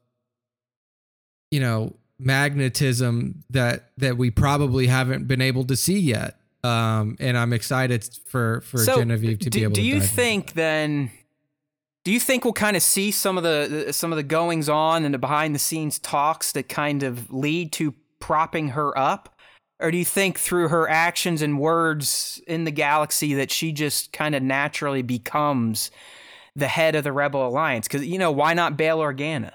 you 1.51 1.61
know 1.61 1.95
magnetism 2.19 3.45
that 3.51 3.91
that 3.99 4.17
we 4.17 4.31
probably 4.31 4.87
haven't 4.87 5.29
been 5.29 5.41
able 5.41 5.65
to 5.65 5.77
see 5.77 5.99
yet. 5.99 6.39
Um, 6.63 7.17
and 7.21 7.37
I'm 7.37 7.53
excited 7.53 8.09
for 8.27 8.63
for 8.63 8.79
so 8.79 8.97
Genevieve 8.97 9.41
to 9.41 9.51
do, 9.51 9.59
be 9.59 9.63
able. 9.65 9.75
To. 9.75 9.81
Do 9.83 9.91
to 9.91 9.97
you 9.97 10.01
think 10.01 10.51
in. 10.51 10.57
then? 10.57 11.11
Do 12.05 12.13
you 12.13 12.21
think 12.21 12.45
we'll 12.45 12.53
kind 12.53 12.77
of 12.77 12.83
see 12.83 13.11
some 13.11 13.37
of 13.37 13.45
the 13.45 13.93
some 13.93 14.13
of 14.13 14.17
the 14.17 14.23
goings 14.23 14.69
on 14.69 15.05
and 15.05 15.13
the 15.13 15.19
behind 15.19 15.55
the 15.55 15.59
scenes 15.59 15.99
talks 15.99 16.53
that 16.53 16.69
kind 16.69 17.03
of 17.03 17.33
lead 17.33 17.73
to 17.73 17.95
propping 18.25 18.69
her 18.69 18.97
up? 18.97 19.37
Or 19.81 19.91
do 19.91 19.99
you 19.99 20.05
think 20.05 20.39
through 20.39 20.69
her 20.69 20.89
actions 20.89 21.43
and 21.43 21.59
words 21.59 22.41
in 22.47 22.65
the 22.65 22.71
galaxy 22.71 23.35
that 23.35 23.51
she 23.51 23.71
just 23.71 24.15
kind 24.15 24.35
of 24.35 24.43
naturally 24.43 25.03
becomes 25.03 25.91
the 26.57 26.69
head 26.69 26.95
of 26.95 27.05
the 27.05 27.13
Rebel 27.13 27.47
Alliance? 27.47 27.87
Because, 27.87 28.07
you 28.07 28.19
know, 28.19 28.33
why 28.33 28.55
not 28.55 28.79
Bail 28.79 28.99
Organa? 28.99 29.53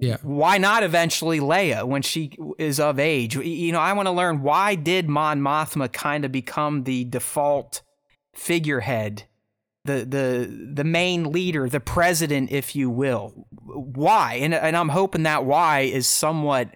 Yeah. 0.00 0.16
Why 0.22 0.58
not 0.58 0.82
eventually 0.82 1.38
Leia 1.38 1.84
when 1.84 2.02
she 2.02 2.36
is 2.58 2.80
of 2.80 2.98
age? 2.98 3.36
You 3.36 3.70
know, 3.70 3.78
I 3.78 3.92
want 3.92 4.06
to 4.06 4.12
learn 4.12 4.42
why 4.42 4.74
did 4.74 5.08
Mon 5.08 5.40
Mothma 5.40 5.92
kind 5.92 6.24
of 6.24 6.32
become 6.32 6.82
the 6.82 7.04
default 7.04 7.82
figurehead, 8.34 9.22
the 9.84 10.04
the 10.04 10.72
the 10.74 10.82
main 10.82 11.30
leader, 11.30 11.68
the 11.68 11.78
president, 11.78 12.50
if 12.50 12.74
you 12.74 12.90
will. 12.90 13.46
Why? 13.62 14.40
And 14.42 14.52
and 14.52 14.76
I'm 14.76 14.88
hoping 14.88 15.22
that 15.22 15.44
why 15.44 15.82
is 15.82 16.08
somewhat 16.08 16.74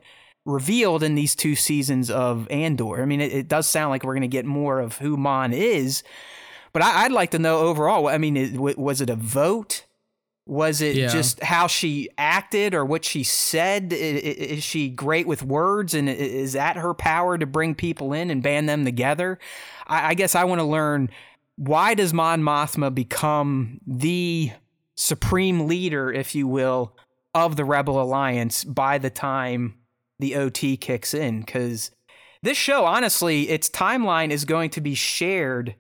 revealed 0.49 1.03
in 1.03 1.15
these 1.15 1.35
two 1.35 1.55
seasons 1.55 2.11
of 2.11 2.51
Andor. 2.51 3.03
I 3.03 3.05
mean, 3.05 3.21
it, 3.21 3.33
it 3.33 3.49
does 3.49 3.69
sound 3.69 3.91
like 3.91 4.03
we're 4.03 4.15
going 4.15 4.23
to 4.23 4.29
get 4.29 4.47
more 4.47 4.81
of 4.81 4.97
who 4.99 5.17
Mon 5.17 5.53
is, 5.53 6.03
but 6.73 6.83
I, 6.83 7.05
would 7.05 7.13
like 7.13 7.33
to 7.33 7.39
know 7.39 7.59
overall. 7.59 8.09
I 8.09 8.19
mean, 8.19 8.37
it, 8.37 8.79
was 8.79 9.01
it 9.01 9.11
a 9.11 9.15
vote? 9.15 9.85
Was 10.47 10.81
it 10.81 10.97
yeah. 10.97 11.09
just 11.09 11.43
how 11.43 11.67
she 11.67 12.09
acted 12.17 12.73
or 12.73 12.83
what 12.83 13.05
she 13.05 13.23
said? 13.23 13.93
Is 13.93 14.65
she 14.65 14.89
great 14.89 15.27
with 15.27 15.43
words 15.43 15.93
and 15.93 16.09
is 16.09 16.55
that 16.55 16.77
her 16.77 16.95
power 16.95 17.37
to 17.37 17.45
bring 17.45 17.75
people 17.75 18.15
in 18.15 18.31
and 18.31 18.43
band 18.43 18.67
them 18.67 18.87
together? 18.87 19.39
I 19.87 20.15
guess 20.15 20.35
I 20.35 20.45
want 20.45 20.61
to 20.61 20.67
learn 20.67 21.11
why 21.57 21.93
does 21.95 22.15
Mon 22.15 22.41
Mothma 22.41 22.95
become 22.95 23.81
the 23.87 24.53
supreme 24.95 25.67
leader, 25.67 26.11
if 26.11 26.35
you 26.35 26.47
will, 26.47 26.97
of 27.35 27.57
the 27.57 27.65
Rebel 27.65 28.01
Alliance 28.01 28.65
by 28.65 28.97
the 28.97 29.11
time 29.11 29.78
the 30.19 30.35
OT 30.37 30.77
kicks 30.77 31.15
in? 31.15 31.41
Because 31.41 31.91
this 32.43 32.57
show, 32.57 32.85
honestly, 32.85 33.49
its 33.49 33.69
timeline 33.69 34.31
is 34.31 34.45
going 34.45 34.71
to 34.71 34.81
be 34.81 34.95
shared 34.95 35.75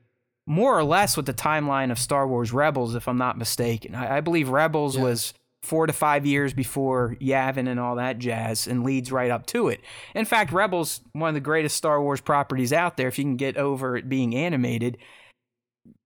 more 0.46 0.78
or 0.78 0.84
less 0.84 1.16
with 1.16 1.26
the 1.26 1.34
timeline 1.34 1.90
of 1.90 1.98
Star 1.98 2.26
Wars 2.26 2.52
Rebels, 2.52 2.94
if 2.94 3.06
I'm 3.06 3.18
not 3.18 3.36
mistaken. 3.36 3.94
I, 3.94 4.16
I 4.16 4.20
believe 4.20 4.48
Rebels 4.48 4.96
yeah. 4.96 5.02
was 5.02 5.34
four 5.62 5.86
to 5.86 5.92
five 5.92 6.24
years 6.24 6.54
before 6.54 7.16
Yavin 7.20 7.68
and 7.68 7.78
all 7.78 7.96
that 7.96 8.18
jazz, 8.18 8.66
and 8.66 8.84
leads 8.84 9.12
right 9.12 9.30
up 9.30 9.44
to 9.46 9.68
it. 9.68 9.80
In 10.14 10.24
fact, 10.24 10.52
Rebels, 10.52 11.00
one 11.12 11.28
of 11.28 11.34
the 11.34 11.40
greatest 11.40 11.76
Star 11.76 12.00
Wars 12.00 12.20
properties 12.20 12.72
out 12.72 12.96
there, 12.96 13.08
if 13.08 13.18
you 13.18 13.24
can 13.24 13.36
get 13.36 13.56
over 13.56 13.96
it 13.96 14.08
being 14.08 14.34
animated, 14.34 14.96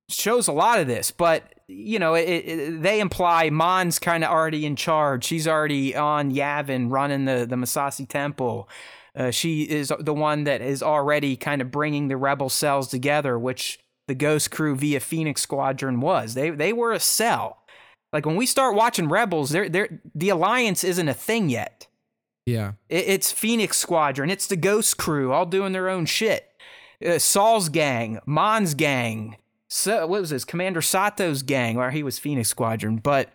shows 0.09 0.49
a 0.49 0.53
lot 0.53 0.80
of 0.80 0.87
this. 0.87 1.11
But 1.11 1.55
you 1.73 1.99
know, 1.99 2.14
it, 2.14 2.29
it, 2.29 2.83
they 2.83 3.01
imply 3.01 3.51
Mon's 3.51 3.99
kind 3.99 4.25
of 4.25 4.31
already 4.31 4.66
in 4.66 4.77
charge. 4.77 5.25
She's 5.25 5.49
already 5.49 5.97
on 5.97 6.33
Yavin, 6.33 6.91
running 6.91 7.25
the 7.25 7.47
the 7.49 7.57
Massassi 7.57 8.09
Temple. 8.09 8.68
Uh, 9.14 9.31
she 9.31 9.62
is 9.62 9.93
the 10.01 10.14
one 10.14 10.45
that 10.45 10.62
is 10.62 10.83
already 10.83 11.37
kind 11.37 11.61
of 11.61 11.70
bringing 11.70 12.09
the 12.09 12.16
rebel 12.16 12.49
cells 12.49 12.89
together, 12.89 13.39
which 13.39 13.79
the 14.09 14.14
Ghost 14.14 14.51
Crew 14.51 14.75
via 14.75 15.01
Phoenix 15.01 15.43
Squadron 15.43 16.01
was. 16.01 16.35
They 16.35 16.51
they 16.51 16.73
were 16.73 16.93
a 16.93 17.01
cell. 17.01 17.59
Like 18.12 18.27
when 18.27 18.37
we 18.37 18.47
start 18.47 18.75
watching 18.75 19.09
Rebels, 19.09 19.51
they're, 19.51 19.70
they're, 19.70 20.01
the 20.14 20.29
Alliance 20.29 20.85
isn't 20.85 21.09
a 21.09 21.14
thing 21.14 21.49
yet. 21.49 21.87
Yeah, 22.45 22.73
it, 22.89 23.05
it's 23.09 23.33
Phoenix 23.33 23.79
Squadron. 23.79 24.29
It's 24.29 24.47
the 24.47 24.57
Ghost 24.57 24.99
Crew, 24.99 25.33
all 25.33 25.47
doing 25.47 25.73
their 25.73 25.89
own 25.89 26.07
shit. 26.07 26.51
Uh, 27.05 27.18
Saw's 27.18 27.68
gang, 27.68 28.18
Mon's 28.27 28.75
gang. 28.75 29.37
So 29.75 30.07
what 30.07 30.20
was 30.20 30.29
this? 30.29 30.45
Commander 30.45 30.83
Sato's 30.83 31.43
gang, 31.43 31.79
or 31.79 31.91
he 31.91 32.03
was 32.03 32.18
Phoenix 32.18 32.51
Squadron. 32.51 32.97
But 32.97 33.31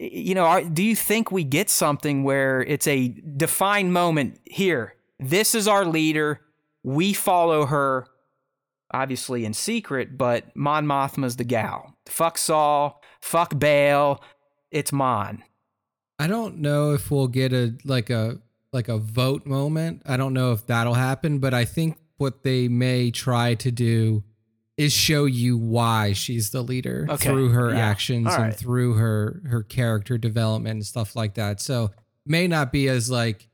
you 0.00 0.34
know, 0.34 0.46
are, 0.46 0.62
do 0.64 0.82
you 0.82 0.96
think 0.96 1.30
we 1.30 1.44
get 1.44 1.68
something 1.68 2.24
where 2.24 2.62
it's 2.62 2.86
a 2.86 3.08
defined 3.36 3.92
moment 3.92 4.40
here? 4.46 4.94
This 5.20 5.54
is 5.54 5.68
our 5.68 5.84
leader. 5.84 6.40
We 6.82 7.12
follow 7.12 7.66
her 7.66 8.06
obviously 8.94 9.44
in 9.44 9.52
secret, 9.52 10.16
but 10.16 10.56
Mon 10.56 10.86
Mothma's 10.86 11.36
the 11.36 11.44
gal. 11.44 11.94
Fuck 12.06 12.38
Saw, 12.38 12.94
fuck 13.20 13.58
Bail, 13.58 14.22
it's 14.70 14.90
Mon. 14.90 15.42
I 16.18 16.28
don't 16.28 16.60
know 16.60 16.94
if 16.94 17.10
we'll 17.10 17.28
get 17.28 17.52
a 17.52 17.76
like 17.84 18.08
a 18.08 18.38
like 18.72 18.88
a 18.88 18.96
vote 18.96 19.44
moment. 19.44 20.00
I 20.06 20.16
don't 20.16 20.32
know 20.32 20.52
if 20.52 20.66
that'll 20.66 20.94
happen, 20.94 21.40
but 21.40 21.52
I 21.52 21.66
think 21.66 21.98
what 22.16 22.42
they 22.42 22.68
may 22.68 23.10
try 23.10 23.54
to 23.56 23.70
do 23.70 24.24
is 24.78 24.92
show 24.92 25.24
you 25.24 25.58
why 25.58 26.12
she's 26.12 26.50
the 26.50 26.62
leader 26.62 27.06
okay. 27.10 27.28
through 27.28 27.50
her 27.50 27.70
yeah. 27.70 27.78
actions 27.78 28.26
right. 28.26 28.44
and 28.44 28.56
through 28.56 28.94
her 28.94 29.42
her 29.46 29.62
character 29.62 30.16
development 30.16 30.76
and 30.76 30.86
stuff 30.86 31.16
like 31.16 31.34
that. 31.34 31.60
So 31.60 31.90
may 32.24 32.46
not 32.46 32.70
be 32.70 32.88
as 32.88 33.10
like 33.10 33.48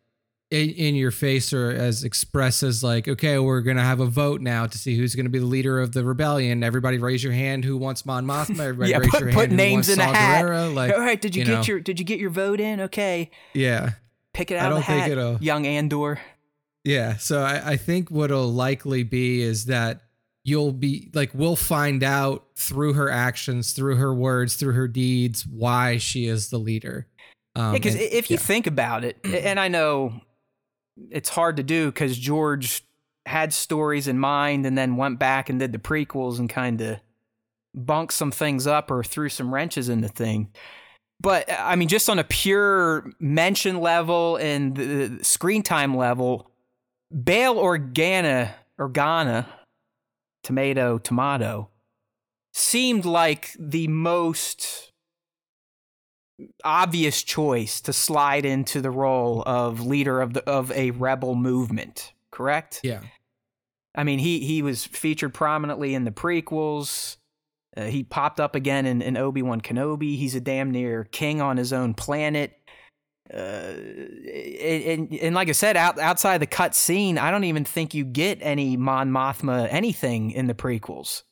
in, 0.51 0.70
in 0.70 0.95
your 0.95 1.11
face 1.11 1.55
or 1.55 1.70
as 1.70 2.05
express 2.05 2.62
as 2.62 2.85
like, 2.85 3.09
okay, 3.09 3.39
we're 3.39 3.62
gonna 3.62 3.83
have 3.83 4.01
a 4.01 4.07
vote 4.07 4.43
now 4.43 4.66
to 4.66 4.77
see 4.77 4.99
who's 4.99 5.14
gonna 5.14 5.31
be 5.31 5.39
the 5.39 5.47
leader 5.47 5.81
of 5.81 5.93
the 5.93 6.05
rebellion. 6.05 6.62
Everybody 6.62 6.99
raise 6.99 7.25
your 7.25 7.33
hand. 7.33 7.64
Who 7.64 7.79
wants 7.79 8.05
Mon 8.05 8.27
Mothma? 8.27 8.61
Everybody 8.61 8.91
yeah, 8.91 8.99
raise 8.99 9.11
put, 9.11 9.20
your 9.20 9.33
put 9.33 9.49
hand. 9.49 9.57
names 9.57 9.89
in 9.89 9.99
a 9.99 10.05
hat. 10.05 10.45
Like, 10.72 10.93
all 10.93 11.01
right, 11.01 11.20
did 11.20 11.35
you, 11.35 11.41
you 11.41 11.47
get 11.47 11.53
know. 11.55 11.62
your 11.62 11.81
did 11.81 11.99
you 11.99 12.05
get 12.05 12.20
your 12.20 12.31
vote 12.31 12.61
in? 12.61 12.83
Okay. 12.83 13.31
Yeah. 13.55 13.93
Pick 14.35 14.51
it 14.51 14.57
out 14.57 14.66
I 14.66 14.68
don't 14.68 14.79
of 14.81 14.87
the 14.87 14.93
hat, 14.93 15.11
it'll, 15.11 15.39
young 15.41 15.64
Andor. 15.64 16.20
Yeah, 16.83 17.16
so 17.16 17.41
I, 17.41 17.70
I 17.70 17.77
think 17.79 18.11
what'll 18.11 18.53
likely 18.53 19.05
be 19.05 19.41
is 19.41 19.66
that 19.66 20.03
you'll 20.45 20.72
be 20.72 21.11
like 21.14 21.30
we'll 21.34 21.57
find 21.57 22.03
out 22.03 22.45
through 22.55 22.92
her 22.92 23.11
actions, 23.11 23.72
through 23.72 23.97
her 23.97 24.14
words, 24.14 24.57
through 24.57 24.74
her 24.74 24.88
deeds, 24.88 25.47
why 25.47 25.97
she 25.97 26.26
is 26.26 26.51
the 26.51 26.59
leader. 26.59 27.09
Um, 27.57 27.66
yeah, 27.66 27.72
because 27.72 27.95
if 27.95 28.30
you 28.30 28.36
yeah. 28.36 28.42
think 28.42 28.66
about 28.66 29.05
it, 29.05 29.18
and 29.24 29.59
I 29.59 29.68
know 29.68 30.20
it's 31.11 31.28
hard 31.28 31.57
to 31.57 31.62
do 31.62 31.86
because 31.86 32.16
George 32.16 32.84
had 33.26 33.53
stories 33.53 34.07
in 34.07 34.18
mind 34.18 34.66
and 34.66 34.76
then 34.76 34.97
went 34.97 35.18
back 35.18 35.49
and 35.49 35.59
did 35.59 35.72
the 35.72 35.78
prequels 35.78 36.38
and 36.38 36.49
kind 36.49 36.80
of 36.80 37.01
bunked 37.74 38.12
some 38.12 38.30
things 38.30 38.66
up 38.66 38.90
or 38.90 39.03
threw 39.03 39.28
some 39.28 39.53
wrenches 39.53 39.88
in 39.88 40.03
the 40.03 40.09
thing. 40.09 40.51
But 41.20 41.51
I 41.51 41.76
mean, 41.76 41.88
just 41.88 42.11
on 42.11 42.18
a 42.18 42.24
pure 42.24 43.11
mention 43.18 43.80
level 43.80 44.36
and 44.36 44.76
the 44.76 45.20
screen 45.22 45.62
time 45.62 45.97
level, 45.97 46.51
Bail 47.24 47.55
Organa, 47.55 48.53
Organa, 48.78 49.47
tomato, 50.45 50.99
tomato, 50.99 51.70
seemed 52.53 53.05
like 53.05 53.51
the 53.59 53.88
most 53.88 54.92
obvious 56.64 57.22
choice 57.22 57.80
to 57.80 57.92
slide 57.92 58.45
into 58.45 58.80
the 58.80 58.90
role 58.90 59.42
of 59.47 59.84
leader 59.84 60.20
of 60.20 60.34
the 60.34 60.49
of 60.49 60.70
a 60.72 60.92
rebel 60.92 61.34
movement, 61.34 62.12
correct? 62.30 62.80
Yeah. 62.84 63.01
I 63.95 64.05
mean, 64.05 64.20
he 64.20 64.40
he 64.40 64.62
was 64.62 64.84
featured 64.84 65.34
prominently 65.34 65.95
in 65.95 66.05
the 66.05 66.11
prequels. 66.11 67.16
Uh, 67.76 67.84
he 67.84 68.05
popped 68.05 68.38
up 68.38 68.55
again 68.55 68.86
in, 68.86 69.03
in 69.03 69.16
Obi 69.16 69.42
Wan 69.42 69.61
Kenobi. 69.61 70.16
He's 70.16 70.36
a 70.36 70.40
damn 70.40 70.70
near 70.70 71.05
king 71.05 71.40
on 71.40 71.57
his 71.57 71.72
own 71.72 71.95
planet. 71.95 72.53
Uh, 73.33 73.72
and, 74.27 75.12
and 75.14 75.35
like 75.35 75.49
I 75.49 75.53
said, 75.53 75.77
out, 75.77 75.99
outside 75.99 76.39
the 76.39 76.47
cut 76.47 76.75
scene, 76.75 77.16
I 77.16 77.31
don't 77.31 77.45
even 77.45 77.64
think 77.64 77.95
you 77.95 78.05
get 78.05 78.39
any 78.43 78.77
Mon 78.77 79.11
Mothma 79.11 79.66
anything 79.70 80.31
in 80.31 80.47
the 80.47 80.55
prequels. 80.55 81.22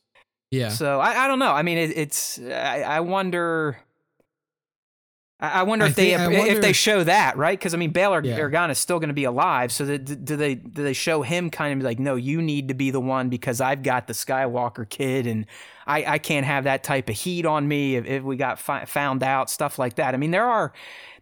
Yeah. 0.51 0.69
So 0.71 1.01
I, 1.01 1.25
I 1.25 1.29
don't 1.29 1.39
know. 1.39 1.53
I 1.53 1.63
mean, 1.63 1.79
it, 1.79 1.97
it's 1.97 2.39
I, 2.39 2.83
I 2.83 3.01
wonder 3.01 3.79
I 5.43 5.65
wonder 5.65 5.87
if 5.87 5.97
they 5.97 6.17
wonder 6.17 6.37
if 6.37 6.61
they 6.61 6.73
show 6.73 7.03
that 7.03 7.37
right 7.37 7.59
because 7.59 7.75
I 7.75 7.77
mean 7.77 7.91
Bail 7.91 8.15
or- 8.15 8.25
yeah. 8.25 8.39
Organa 8.39 8.71
is 8.71 8.79
still 8.79 9.01
going 9.01 9.09
to 9.09 9.15
be 9.15 9.25
alive. 9.25 9.73
So 9.73 9.85
do 9.99 10.37
they 10.37 10.55
do 10.55 10.85
they 10.85 10.93
show 10.93 11.23
him 11.23 11.51
kind 11.51 11.81
of 11.81 11.85
like 11.85 11.99
no, 11.99 12.15
you 12.15 12.41
need 12.41 12.69
to 12.69 12.75
be 12.75 12.93
the 12.93 13.01
one 13.01 13.29
because 13.29 13.61
I've 13.61 13.83
got 13.83 14.07
the 14.07 14.13
Skywalker 14.13 14.89
kid 14.89 15.27
and 15.27 15.47
I, 15.85 16.05
I 16.05 16.19
can't 16.19 16.47
have 16.47 16.63
that 16.65 16.85
type 16.85 17.09
of 17.09 17.17
heat 17.17 17.45
on 17.45 17.67
me 17.67 17.97
if, 17.97 18.07
if 18.07 18.23
we 18.23 18.37
got 18.37 18.61
fi- 18.61 18.85
found 18.85 19.25
out 19.25 19.51
stuff 19.51 19.81
like 19.81 19.97
that. 19.97 20.15
I 20.15 20.17
mean 20.17 20.31
there 20.31 20.47
are 20.47 20.73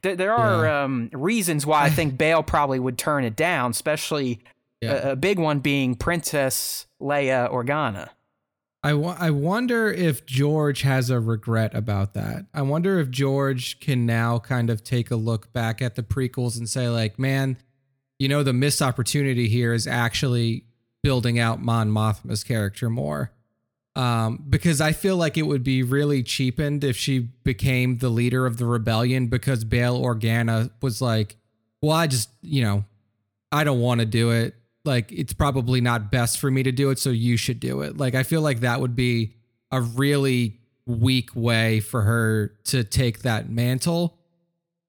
there, 0.03 0.16
there 0.16 0.35
are 0.35 0.66
yeah. 0.66 0.83
um, 0.83 1.09
reasons 1.14 1.64
why 1.64 1.85
I 1.85 1.91
think 1.91 2.18
Bail 2.18 2.43
probably 2.43 2.79
would 2.79 2.99
turn 2.99 3.25
it 3.25 3.37
down, 3.37 3.71
especially 3.71 4.41
yeah. 4.83 5.09
a, 5.09 5.12
a 5.12 5.16
big 5.16 5.39
one 5.39 5.61
being 5.61 5.95
Princess 5.95 6.87
Leia 7.01 7.51
Organa. 7.51 8.11
I, 8.83 8.91
w- 8.91 9.14
I 9.18 9.31
wonder 9.31 9.93
if 9.93 10.24
George 10.24 10.83
has 10.83 11.11
a 11.11 11.20
regret 11.20 11.74
about 11.74 12.14
that. 12.14 12.47
I 12.55 12.62
wonder 12.62 12.99
if 12.99 13.11
George 13.11 13.78
can 13.81 14.07
now 14.07 14.39
kind 14.39 14.70
of 14.70 14.83
take 14.83 15.11
a 15.11 15.16
look 15.16 15.53
back 15.53 15.83
at 15.83 15.97
the 15.97 16.03
prequels 16.03 16.57
and 16.57 16.68
say, 16.68 16.89
like, 16.89 17.18
man, 17.18 17.59
you 18.18 18.28
know, 18.28 18.43
the 18.43 18.55
missed 18.55 18.81
opportunity 18.81 19.49
here 19.49 19.74
is 19.74 19.87
actually 19.87 20.64
building 21.03 21.39
out 21.39 21.61
Mon 21.61 21.91
Mothma's 21.91 22.43
character 22.43 22.89
more. 22.89 23.33
Um, 23.97 24.45
because 24.49 24.81
I 24.81 24.93
feel 24.93 25.16
like 25.16 25.37
it 25.37 25.43
would 25.43 25.64
be 25.64 25.83
really 25.83 26.22
cheapened 26.22 26.85
if 26.85 26.97
she 26.97 27.18
became 27.18 27.99
the 27.99 28.09
leader 28.09 28.47
of 28.47 28.57
the 28.57 28.64
rebellion 28.64 29.26
because 29.26 29.64
Bail 29.64 30.01
Organa 30.01 30.70
was 30.81 31.03
like, 31.03 31.37
well, 31.83 31.97
I 31.97 32.07
just, 32.07 32.31
you 32.41 32.62
know, 32.62 32.85
I 33.53 33.64
don't 33.64 33.81
want 33.81 34.01
to 34.01 34.07
do 34.07 34.31
it 34.31 34.55
like 34.85 35.12
it's 35.12 35.33
probably 35.33 35.81
not 35.81 36.11
best 36.11 36.39
for 36.39 36.51
me 36.51 36.62
to 36.62 36.72
do 36.72 36.91
it 36.91 36.99
so 36.99 37.11
you 37.11 37.37
should 37.37 37.61
do 37.61 37.83
it. 37.83 37.97
Like 37.97 38.14
i 38.14 38.22
feel 38.22 38.41
like 38.41 38.61
that 38.61 38.81
would 38.81 38.97
be 38.97 39.35
a 39.70 39.81
really 39.81 40.59
weak 40.87 41.35
way 41.37 41.81
for 41.81 42.03
her 42.03 42.55
to 42.64 42.83
take 42.83 43.20
that 43.20 43.49
mantle. 43.51 44.18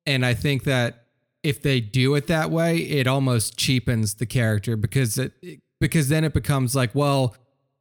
And 0.05 0.25
i 0.25 0.33
think 0.33 0.63
that 0.63 1.05
if 1.43 1.61
they 1.61 1.79
do 1.81 2.15
it 2.15 2.27
that 2.27 2.51
way 2.51 2.77
it 2.77 3.07
almost 3.07 3.57
cheapens 3.57 4.15
the 4.15 4.25
character 4.25 4.77
because 4.77 5.17
it 5.17 5.33
because 5.79 6.07
then 6.09 6.23
it 6.23 6.33
becomes 6.33 6.75
like 6.75 6.93
well 6.93 7.35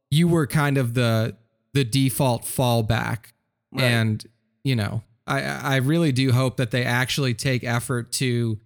you 0.09 0.27
were 0.27 0.47
kind 0.47 0.77
of 0.77 0.93
the 0.93 1.35
the 1.73 1.83
default 1.83 2.43
fallback. 2.43 3.25
Right. 3.73 3.83
and 3.85 4.25
you 4.63 4.75
know 4.75 5.01
i 5.27 5.41
i 5.41 5.75
really 5.77 6.11
do 6.11 6.31
hope 6.33 6.57
that 6.57 6.71
they 6.71 6.83
actually 6.83 7.33
take 7.33 7.63
effort 7.63 8.11
to 8.13 8.59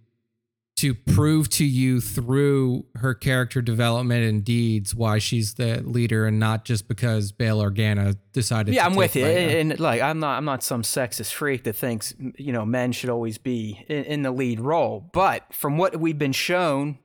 to 0.76 0.94
prove 0.94 1.48
to 1.48 1.64
you 1.64 2.02
through 2.02 2.84
her 2.96 3.14
character 3.14 3.62
development 3.62 4.24
and 4.24 4.44
deeds 4.44 4.94
why 4.94 5.18
she's 5.18 5.54
the 5.54 5.80
leader 5.82 6.26
and 6.26 6.38
not 6.38 6.64
just 6.66 6.86
because 6.86 7.32
Bail 7.32 7.60
Organa 7.60 8.16
decided 8.32 8.74
yeah 8.74 8.84
i'm 8.84 8.94
with 8.94 9.16
you 9.16 9.24
and, 9.24 9.72
and, 9.72 9.80
like 9.80 10.02
i'm 10.02 10.20
not 10.20 10.36
i'm 10.36 10.44
not 10.44 10.62
some 10.62 10.82
sexist 10.82 11.32
freak 11.32 11.64
that 11.64 11.72
thinks 11.72 12.14
you 12.36 12.52
know 12.52 12.66
men 12.66 12.92
should 12.92 13.10
always 13.10 13.38
be 13.38 13.84
in, 13.88 14.04
in 14.04 14.22
the 14.22 14.30
lead 14.30 14.60
role 14.60 15.08
but 15.12 15.42
from 15.52 15.78
what 15.78 15.98
we've 15.98 16.18
been 16.18 16.32
shown 16.32 16.98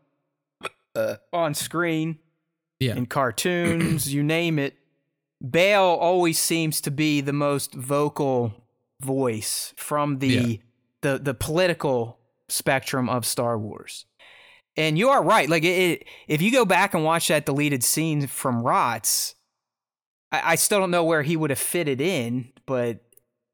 uh, 0.95 1.15
on 1.31 1.53
screen 1.53 2.19
yeah. 2.79 2.95
in 2.95 3.05
cartoons 3.05 4.13
you 4.13 4.21
name 4.21 4.59
it 4.59 4.75
Bail 5.49 5.81
always 5.81 6.37
seems 6.37 6.81
to 6.81 6.91
be 6.91 7.19
the 7.21 7.33
most 7.33 7.73
vocal 7.73 8.53
voice 8.99 9.73
from 9.75 10.19
the 10.19 10.27
Yeah. 10.27 10.57
the 11.01 11.19
the 11.19 11.33
political 11.33 12.19
spectrum 12.51 13.09
of 13.09 13.25
star 13.25 13.57
wars 13.57 14.05
and 14.77 14.97
you 14.97 15.09
are 15.09 15.23
right 15.23 15.49
like 15.49 15.63
it, 15.63 15.67
it, 15.67 16.07
if 16.27 16.41
you 16.41 16.51
go 16.51 16.65
back 16.65 16.93
and 16.93 17.03
watch 17.03 17.27
that 17.27 17.45
deleted 17.45 17.83
scene 17.83 18.27
from 18.27 18.61
rots 18.61 19.35
I, 20.31 20.51
I 20.51 20.55
still 20.55 20.79
don't 20.79 20.91
know 20.91 21.03
where 21.03 21.23
he 21.23 21.37
would 21.37 21.49
have 21.49 21.59
fitted 21.59 22.01
in, 22.01 22.51
but 22.65 22.99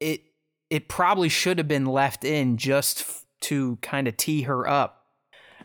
it 0.00 0.22
it 0.70 0.88
probably 0.88 1.28
should 1.28 1.58
have 1.58 1.68
been 1.68 1.86
left 1.86 2.24
in 2.24 2.56
just 2.58 3.00
f- 3.00 3.24
to 3.40 3.76
kind 3.76 4.06
of 4.06 4.16
tee 4.16 4.42
her 4.42 4.68
up 4.68 5.06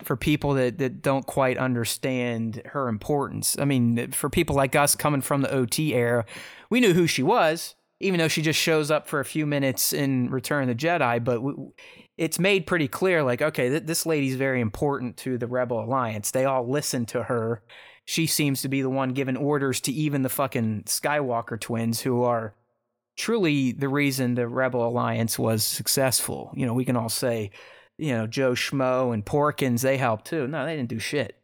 for 0.01 0.15
people 0.15 0.53
that, 0.53 0.77
that 0.77 1.01
don't 1.01 1.25
quite 1.25 1.57
understand 1.57 2.61
her 2.67 2.87
importance. 2.87 3.57
I 3.59 3.65
mean, 3.65 4.11
for 4.11 4.29
people 4.29 4.55
like 4.55 4.75
us 4.75 4.95
coming 4.95 5.21
from 5.21 5.41
the 5.41 5.51
OT 5.51 5.93
era, 5.93 6.25
we 6.69 6.79
knew 6.79 6.93
who 6.93 7.05
she 7.05 7.21
was, 7.21 7.75
even 7.99 8.17
though 8.17 8.29
she 8.29 8.41
just 8.41 8.59
shows 8.59 8.89
up 8.89 9.07
for 9.07 9.19
a 9.19 9.25
few 9.25 9.45
minutes 9.45 9.91
in 9.91 10.29
Return 10.29 10.69
of 10.69 10.77
the 10.77 10.85
Jedi. 10.85 11.23
But 11.23 11.35
w 11.35 11.73
it's 12.17 12.39
made 12.39 12.67
pretty 12.67 12.87
clear, 12.87 13.23
like, 13.23 13.41
okay, 13.41 13.69
th- 13.69 13.83
this 13.83 14.05
lady's 14.05 14.35
very 14.35 14.61
important 14.61 15.17
to 15.17 15.37
the 15.37 15.47
Rebel 15.47 15.83
Alliance. 15.83 16.31
They 16.31 16.45
all 16.45 16.67
listen 16.69 17.05
to 17.07 17.23
her 17.23 17.63
she 18.05 18.27
seems 18.27 18.61
to 18.61 18.69
be 18.69 18.81
the 18.81 18.89
one 18.89 19.13
giving 19.13 19.37
orders 19.37 19.79
to 19.81 19.91
even 19.91 20.23
the 20.23 20.29
fucking 20.29 20.83
Skywalker 20.83 21.59
twins, 21.59 22.01
who 22.01 22.23
are 22.23 22.53
truly 23.15 23.71
the 23.71 23.87
reason 23.87 24.35
the 24.35 24.47
Rebel 24.47 24.85
Alliance 24.85 25.39
was 25.39 25.63
successful. 25.63 26.51
You 26.55 26.65
know, 26.65 26.73
we 26.73 26.85
can 26.85 26.97
all 26.97 27.09
say, 27.09 27.51
you 27.97 28.13
know, 28.13 28.27
Joe 28.27 28.51
Schmo 28.51 29.13
and 29.13 29.25
Porkins, 29.25 29.81
they 29.81 29.97
helped 29.97 30.25
too. 30.25 30.47
No, 30.47 30.65
they 30.65 30.75
didn't 30.75 30.89
do 30.89 30.99
shit. 30.99 31.37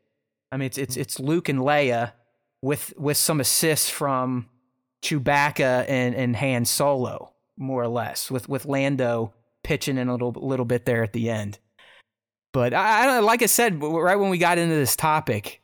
I 0.51 0.57
mean, 0.57 0.65
it's 0.65 0.77
it's 0.77 0.97
it's 0.97 1.19
Luke 1.19 1.47
and 1.47 1.59
Leia 1.59 2.13
with 2.61 2.93
with 2.97 3.17
some 3.17 3.39
assists 3.39 3.89
from 3.89 4.49
Chewbacca 5.01 5.85
and 5.87 6.15
and 6.15 6.35
Han 6.35 6.65
Solo, 6.65 7.33
more 7.55 7.83
or 7.83 7.87
less, 7.87 8.29
with 8.29 8.49
with 8.49 8.65
Lando 8.65 9.33
pitching 9.63 9.97
in 9.97 10.07
a 10.09 10.13
little 10.13 10.31
little 10.31 10.65
bit 10.65 10.85
there 10.85 11.03
at 11.03 11.13
the 11.13 11.29
end. 11.29 11.59
But 12.51 12.73
I, 12.73 13.17
I 13.17 13.19
like 13.19 13.43
I 13.43 13.47
said 13.47 13.81
right 13.81 14.15
when 14.15 14.29
we 14.29 14.37
got 14.37 14.57
into 14.57 14.75
this 14.75 14.95
topic, 14.95 15.61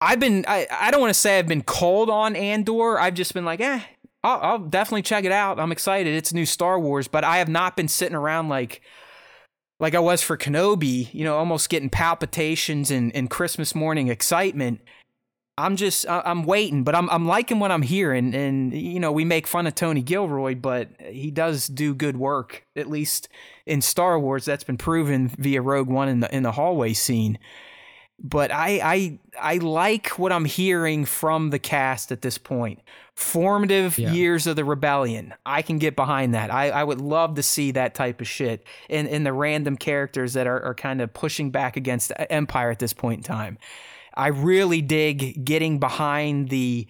I've 0.00 0.20
been 0.20 0.44
I, 0.46 0.66
I 0.70 0.90
don't 0.90 1.00
want 1.00 1.12
to 1.12 1.18
say 1.18 1.38
I've 1.38 1.48
been 1.48 1.62
cold 1.62 2.10
on 2.10 2.36
Andor. 2.36 2.98
I've 2.98 3.14
just 3.14 3.34
been 3.34 3.44
like, 3.44 3.60
eh, 3.60 3.80
I'll, 4.22 4.40
I'll 4.40 4.58
definitely 4.58 5.02
check 5.02 5.24
it 5.24 5.32
out. 5.32 5.58
I'm 5.58 5.72
excited. 5.72 6.14
It's 6.14 6.32
new 6.32 6.46
Star 6.46 6.78
Wars, 6.78 7.08
but 7.08 7.24
I 7.24 7.38
have 7.38 7.48
not 7.48 7.76
been 7.76 7.88
sitting 7.88 8.16
around 8.16 8.48
like 8.48 8.82
like 9.80 9.94
I 9.94 10.00
was 10.00 10.22
for 10.22 10.36
Kenobi, 10.36 11.12
you 11.14 11.24
know, 11.24 11.36
almost 11.36 11.68
getting 11.68 11.90
palpitations 11.90 12.90
and, 12.90 13.14
and 13.14 13.30
Christmas 13.30 13.74
morning 13.74 14.08
excitement. 14.08 14.80
I'm 15.58 15.76
just 15.76 16.06
I'm 16.08 16.44
waiting, 16.44 16.84
but 16.84 16.94
I'm 16.94 17.10
I'm 17.10 17.26
liking 17.26 17.58
what 17.58 17.70
I'm 17.70 17.82
hearing, 17.82 18.34
and 18.34 18.72
you 18.72 19.00
know 19.00 19.12
we 19.12 19.24
make 19.24 19.46
fun 19.46 19.66
of 19.66 19.74
Tony 19.74 20.02
Gilroy, 20.02 20.54
but 20.54 20.88
he 21.00 21.30
does 21.30 21.66
do 21.66 21.94
good 21.94 22.16
work, 22.16 22.64
at 22.76 22.88
least 22.88 23.28
in 23.66 23.82
Star 23.82 24.18
Wars. 24.18 24.44
That's 24.44 24.64
been 24.64 24.78
proven 24.78 25.28
via 25.28 25.60
Rogue 25.60 25.88
One 25.88 26.08
in 26.08 26.20
the 26.20 26.34
in 26.34 26.42
the 26.44 26.52
hallway 26.52 26.92
scene 26.92 27.38
but 28.20 28.50
I, 28.50 28.80
I 28.82 29.18
I 29.40 29.56
like 29.58 30.18
what 30.18 30.32
I'm 30.32 30.44
hearing 30.44 31.04
from 31.04 31.50
the 31.50 31.58
cast 31.58 32.10
at 32.10 32.22
this 32.22 32.36
point. 32.36 32.80
Formative 33.14 33.98
Yeah. 33.98 34.12
years 34.12 34.46
of 34.46 34.56
the 34.56 34.64
rebellion. 34.64 35.34
I 35.46 35.62
can 35.62 35.78
get 35.78 35.94
behind 35.94 36.34
that. 36.34 36.52
I, 36.52 36.70
I 36.70 36.84
would 36.84 37.00
love 37.00 37.34
to 37.36 37.42
see 37.42 37.70
that 37.72 37.94
type 37.94 38.20
of 38.20 38.26
shit 38.26 38.64
in, 38.88 39.06
in 39.06 39.22
the 39.24 39.32
random 39.32 39.76
characters 39.76 40.32
that 40.32 40.46
are, 40.46 40.60
are 40.62 40.74
kind 40.74 41.00
of 41.00 41.12
pushing 41.14 41.50
back 41.50 41.76
against 41.76 42.08
the 42.08 42.30
Empire 42.30 42.70
at 42.70 42.78
this 42.80 42.92
point 42.92 43.18
in 43.18 43.22
time. 43.24 43.58
I 44.18 44.28
really 44.28 44.82
dig 44.82 45.44
getting 45.44 45.78
behind 45.78 46.48
the 46.48 46.88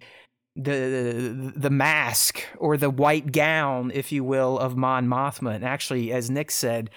the 0.57 1.53
the 1.55 1.71
mask 1.71 2.43
or 2.57 2.77
the 2.77 2.91
white 2.91 3.31
gown, 3.31 3.93
if 3.95 4.11
you 4.11 4.25
will, 4.25 4.59
of 4.59 4.77
Mon 4.77 5.07
Mothma. 5.07 5.55
And 5.55 5.65
actually, 5.65 6.11
as 6.13 6.31
Nick 6.31 6.51
said, 6.51 6.91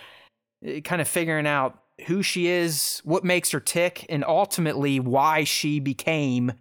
eh, 0.66 0.80
kind 0.80 1.02
of 1.02 1.08
figuring 1.08 1.46
out 1.46 1.78
who 2.08 2.24
she 2.24 2.48
is, 2.48 3.02
what 3.04 3.24
makes 3.24 3.52
her 3.52 3.60
tick, 3.60 4.06
and 4.10 4.24
ultimately 4.24 5.00
why 5.00 5.44
she 5.44 5.80
became 5.80 6.54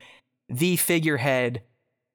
the 0.49 0.77
figurehead 0.77 1.63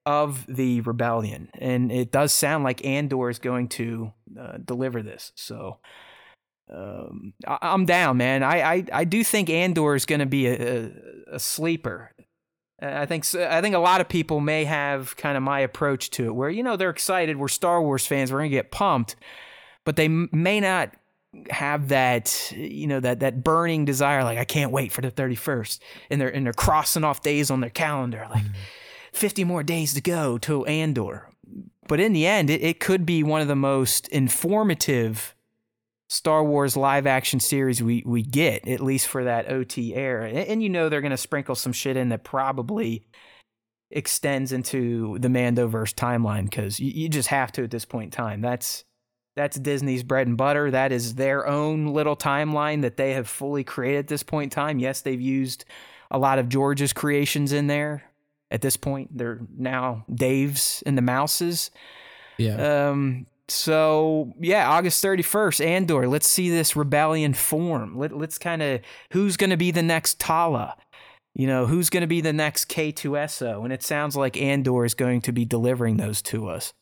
of 0.04 0.44
the 0.46 0.82
rebellion. 0.82 1.48
And 1.54 1.90
it 1.90 2.12
does 2.12 2.32
sound 2.32 2.62
like 2.62 2.84
Andor 2.84 3.28
is 3.28 3.40
going 3.40 3.68
to 3.70 4.12
uh, 4.38 4.58
deliver 4.64 5.02
this. 5.02 5.32
So 5.34 5.78
um, 6.72 7.32
I- 7.46 7.58
I'm 7.62 7.84
down, 7.86 8.16
man. 8.16 8.42
I, 8.42 8.60
I, 8.74 8.84
I 8.92 9.04
do 9.04 9.22
think 9.24 9.48
Andor 9.50 9.94
is 9.94 10.04
going 10.06 10.18
to 10.20 10.26
be 10.26 10.46
a, 10.46 10.86
a, 10.86 10.90
a 11.34 11.38
sleeper. 11.38 12.12
I 12.82 13.06
think 13.06 13.24
I 13.34 13.62
think 13.62 13.74
a 13.74 13.78
lot 13.78 14.02
of 14.02 14.08
people 14.08 14.38
may 14.40 14.64
have 14.66 15.16
kind 15.16 15.36
of 15.38 15.42
my 15.42 15.60
approach 15.60 16.10
to 16.10 16.26
it, 16.26 16.34
where 16.34 16.50
you 16.50 16.62
know 16.62 16.76
they're 16.76 16.90
excited, 16.90 17.38
we're 17.38 17.48
Star 17.48 17.80
Wars 17.80 18.06
fans, 18.06 18.30
we're 18.30 18.40
gonna 18.40 18.50
get 18.50 18.70
pumped, 18.70 19.16
but 19.86 19.96
they 19.96 20.04
m- 20.04 20.28
may 20.30 20.60
not 20.60 20.92
have 21.48 21.88
that 21.88 22.52
you 22.54 22.86
know 22.86 23.00
that 23.00 23.20
that 23.20 23.42
burning 23.42 23.86
desire 23.86 24.24
like 24.24 24.36
I 24.36 24.44
can't 24.44 24.72
wait 24.72 24.92
for 24.92 25.00
the 25.00 25.10
31st 25.10 25.78
and 26.10 26.20
they're 26.20 26.28
and 26.28 26.44
they're 26.44 26.52
crossing 26.52 27.02
off 27.04 27.22
days 27.22 27.50
on 27.50 27.60
their 27.60 27.68
calendar 27.70 28.26
like 28.30 28.44
50 29.12 29.44
more 29.44 29.62
days 29.62 29.92
to 29.94 30.00
go 30.00 30.38
to 30.38 30.64
Andor 30.66 31.28
but 31.88 32.00
in 32.00 32.12
the 32.14 32.26
end 32.26 32.48
it, 32.48 32.62
it 32.62 32.80
could 32.80 33.04
be 33.04 33.22
one 33.22 33.42
of 33.42 33.48
the 33.48 33.56
most 33.56 34.08
informative 34.08 35.34
Star 36.08 36.44
Wars 36.44 36.76
live 36.76 37.06
action 37.06 37.40
series 37.40 37.82
we 37.82 38.02
we 38.06 38.22
get 38.22 38.66
at 38.68 38.80
least 38.80 39.08
for 39.08 39.24
that 39.24 39.50
OT 39.50 39.94
era 39.94 40.28
and, 40.28 40.38
and 40.38 40.62
you 40.62 40.68
know 40.68 40.88
they're 40.88 41.00
going 41.00 41.10
to 41.10 41.16
sprinkle 41.16 41.54
some 41.54 41.72
shit 41.72 41.96
in 41.96 42.10
that 42.10 42.24
probably 42.24 43.06
extends 43.90 44.52
into 44.52 45.18
the 45.18 45.28
Mandoverse 45.28 45.94
timeline 45.94 46.50
cuz 46.50 46.78
you, 46.78 46.90
you 46.90 47.08
just 47.08 47.28
have 47.28 47.50
to 47.52 47.64
at 47.64 47.70
this 47.70 47.84
point 47.84 48.06
in 48.06 48.10
time 48.10 48.40
that's 48.40 48.84
that's 49.36 49.58
Disney's 49.58 50.02
bread 50.02 50.26
and 50.26 50.36
butter. 50.36 50.70
That 50.70 50.90
is 50.90 51.14
their 51.14 51.46
own 51.46 51.88
little 51.88 52.16
timeline 52.16 52.80
that 52.82 52.96
they 52.96 53.12
have 53.12 53.28
fully 53.28 53.62
created 53.62 53.98
at 53.98 54.08
this 54.08 54.22
point 54.22 54.44
in 54.44 54.50
time. 54.50 54.78
Yes, 54.78 55.02
they've 55.02 55.20
used 55.20 55.66
a 56.10 56.18
lot 56.18 56.38
of 56.38 56.48
George's 56.48 56.94
creations 56.94 57.52
in 57.52 57.66
there 57.66 58.02
at 58.50 58.62
this 58.62 58.78
point. 58.78 59.16
They're 59.16 59.40
now 59.56 60.04
Dave's 60.12 60.82
and 60.86 60.96
the 60.96 61.02
Mouses. 61.02 61.70
Yeah. 62.38 62.88
Um, 62.88 63.26
so 63.48 64.32
yeah, 64.40 64.68
August 64.70 65.02
31st, 65.04 65.64
Andor. 65.64 66.08
Let's 66.08 66.26
see 66.26 66.50
this 66.50 66.74
rebellion 66.76 67.34
form. 67.34 67.96
Let, 67.98 68.16
let's 68.16 68.38
kind 68.38 68.62
of 68.62 68.80
who's 69.12 69.36
going 69.36 69.50
to 69.50 69.56
be 69.56 69.70
the 69.70 69.82
next 69.82 70.18
Tala? 70.20 70.76
You 71.34 71.46
know, 71.46 71.66
who's 71.66 71.90
going 71.90 72.00
to 72.00 72.06
be 72.06 72.20
the 72.22 72.32
next 72.32 72.70
K2SO? 72.70 73.62
And 73.62 73.72
it 73.72 73.82
sounds 73.82 74.16
like 74.16 74.40
Andor 74.40 74.84
is 74.86 74.94
going 74.94 75.20
to 75.22 75.32
be 75.32 75.44
delivering 75.44 75.98
those 75.98 76.22
to 76.22 76.48
us. 76.48 76.72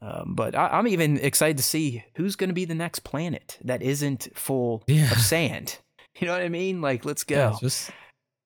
Um, 0.00 0.34
but 0.36 0.54
I, 0.54 0.68
I'm 0.68 0.86
even 0.86 1.18
excited 1.18 1.56
to 1.56 1.62
see 1.62 2.04
who's 2.14 2.36
going 2.36 2.50
to 2.50 2.54
be 2.54 2.66
the 2.66 2.74
next 2.74 3.00
planet 3.00 3.58
that 3.64 3.82
isn't 3.82 4.28
full 4.34 4.84
Yeah. 4.86 5.10
of 5.10 5.18
sand. 5.18 5.78
You 6.18 6.26
know 6.28 6.32
what 6.32 6.40
I 6.42 6.48
mean? 6.48 6.80
Like, 6.80 7.04
let's 7.04 7.26
Yeah, 7.28 7.50
go. 7.50 7.58
just 7.60 7.90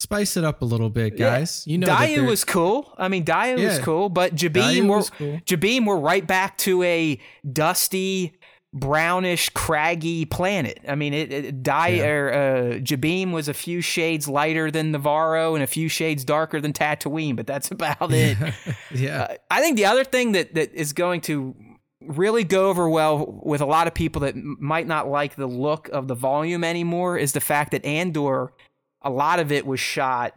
spice 0.01 0.37
it 0.37 0.45
up 0.45 0.63
a 0.63 0.65
little 0.65 0.91
bit, 0.91 1.13
Yeah. 1.19 1.39
guys. 1.39 1.65
You 1.67 1.79
know, 1.79 1.87
that 1.87 2.19
was 2.23 2.43
cool. 2.45 2.93
I 2.99 3.09
mean, 3.09 3.25
Daiyu 3.25 3.65
was 3.65 3.79
cool, 3.81 4.09
but 4.09 4.35
Jabiim, 4.35 4.89
we're, 4.89 4.97
was 4.97 5.11
cool. 5.11 5.39
Jabiim, 5.47 5.85
we're 5.87 5.99
right 5.99 6.27
back 6.27 6.57
to 6.59 6.83
a 6.83 7.21
dusty, 7.53 8.33
brownish, 8.73 9.51
craggy 9.51 10.25
planet. 10.25 10.81
I 10.89 10.95
mean, 10.95 11.13
it, 11.13 11.33
it 11.33 11.63
Daiyu, 11.63 11.97
Yeah. 11.99 12.07
or, 12.09 12.33
uh, 12.33 12.39
Jabiim 12.79 13.33
was 13.33 13.49
a 13.49 13.55
few 13.55 13.81
shades 13.81 14.27
lighter 14.27 14.71
than 14.71 14.93
Nevarro 14.93 15.55
and 15.55 15.63
a 15.63 15.67
few 15.67 15.89
shades 15.89 16.25
darker 16.25 16.61
than 16.61 16.73
Tatooine, 16.73 17.37
but 17.37 17.47
that's 17.47 17.71
about 17.77 18.11
it. 18.13 18.39
yeah. 18.95 19.23
Uh, 19.23 19.35
I 19.51 19.61
think 19.61 19.77
the 19.77 19.85
other 19.87 20.05
thing 20.05 20.33
that, 20.33 20.55
that 20.55 20.73
is 20.73 20.93
going 20.95 21.21
to 21.23 21.55
really 22.01 22.45
go 22.45 22.71
over 22.71 22.89
well 22.89 23.41
with 23.45 23.61
a 23.61 23.67
lot 23.67 23.87
of 23.87 23.93
people 23.93 24.21
that 24.23 24.35
might 24.35 24.87
not 24.87 25.09
like 25.09 25.37
the 25.37 25.47
look 25.47 25.89
of 25.91 26.09
the 26.09 26.15
volume 26.15 26.65
anymore 26.65 27.19
is 27.19 27.33
the 27.33 27.41
fact 27.41 27.73
that 27.73 27.85
Andor, 27.85 28.55
a 29.03 29.11
lot 29.11 29.41
of 29.41 29.51
it 29.53 29.67
was 29.67 29.81
shot 29.81 30.35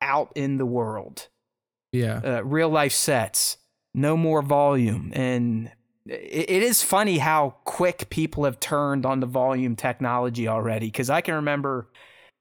out 0.00 0.32
in 0.34 0.58
the 0.58 0.66
world, 0.66 1.28
yeah. 1.92 2.20
uh, 2.24 2.44
real 2.44 2.68
life 2.68 2.92
sets, 2.92 3.58
no 3.94 4.16
more 4.16 4.42
volume. 4.42 5.12
And 5.14 5.70
it, 6.06 6.50
it 6.50 6.62
is 6.62 6.82
funny 6.82 7.18
how 7.18 7.56
quick 7.64 8.08
people 8.10 8.44
have 8.44 8.60
turned 8.60 9.04
on 9.04 9.20
the 9.20 9.26
volume 9.26 9.76
technology 9.76 10.48
already. 10.48 10.86
Because 10.86 11.10
I 11.10 11.20
can 11.20 11.34
remember 11.34 11.88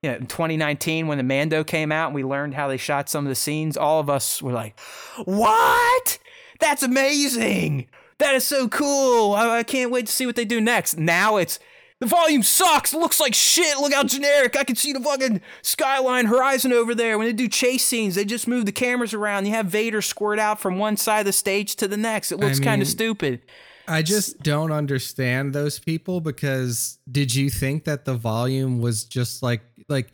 you 0.01 0.11
know, 0.11 0.17
in 0.17 0.27
2019 0.27 1.07
when 1.07 1.17
the 1.17 1.23
Mando 1.23 1.63
came 1.63 1.91
out 1.91 2.07
and 2.07 2.15
we 2.15 2.23
learned 2.23 2.53
how 2.53 2.67
they 2.67 2.77
shot 2.77 3.09
some 3.09 3.25
of 3.25 3.29
the 3.29 3.35
scenes, 3.35 3.75
all 3.75 3.99
of 3.99 4.09
us 4.09 4.41
were 4.41 4.53
like, 4.53 4.79
What? 5.25 6.19
That's 6.59 6.83
amazing. 6.83 7.87
That 8.17 8.35
is 8.35 8.45
so 8.45 8.67
cool. 8.67 9.33
I, 9.33 9.59
I 9.59 9.63
can't 9.63 9.91
wait 9.91 10.07
to 10.07 10.11
see 10.11 10.25
what 10.25 10.35
they 10.35 10.45
do 10.45 10.59
next. 10.59 10.97
Now 10.97 11.37
it's 11.37 11.59
the 11.99 12.05
volume 12.05 12.43
sucks. 12.43 12.93
It 12.93 12.99
looks 12.99 13.19
like 13.19 13.33
shit. 13.33 13.77
Look 13.77 13.93
how 13.93 14.03
generic. 14.03 14.57
I 14.57 14.63
can 14.63 14.75
see 14.75 14.93
the 14.93 14.99
fucking 14.99 15.41
skyline 15.61 16.27
horizon 16.27 16.71
over 16.71 16.95
there. 16.95 17.17
When 17.17 17.27
they 17.27 17.33
do 17.33 17.47
chase 17.47 17.83
scenes, 17.83 18.15
they 18.15 18.25
just 18.25 18.47
move 18.47 18.65
the 18.65 18.71
cameras 18.71 19.13
around. 19.13 19.45
You 19.45 19.53
have 19.53 19.65
Vader 19.65 20.01
squirt 20.01 20.39
out 20.39 20.59
from 20.59 20.77
one 20.77 20.97
side 20.97 21.19
of 21.19 21.25
the 21.25 21.33
stage 21.33 21.75
to 21.77 21.87
the 21.87 21.97
next. 21.97 22.31
It 22.31 22.39
looks 22.39 22.59
kind 22.59 22.79
mean- 22.79 22.83
of 22.83 22.87
stupid. 22.87 23.41
I 23.87 24.03
just 24.03 24.43
don't 24.43 24.71
understand 24.71 25.53
those 25.53 25.79
people 25.79 26.21
because 26.21 26.99
did 27.11 27.33
you 27.33 27.49
think 27.49 27.85
that 27.85 28.05
the 28.05 28.13
volume 28.13 28.81
was 28.81 29.03
just 29.03 29.41
like 29.41 29.61
like 29.87 30.11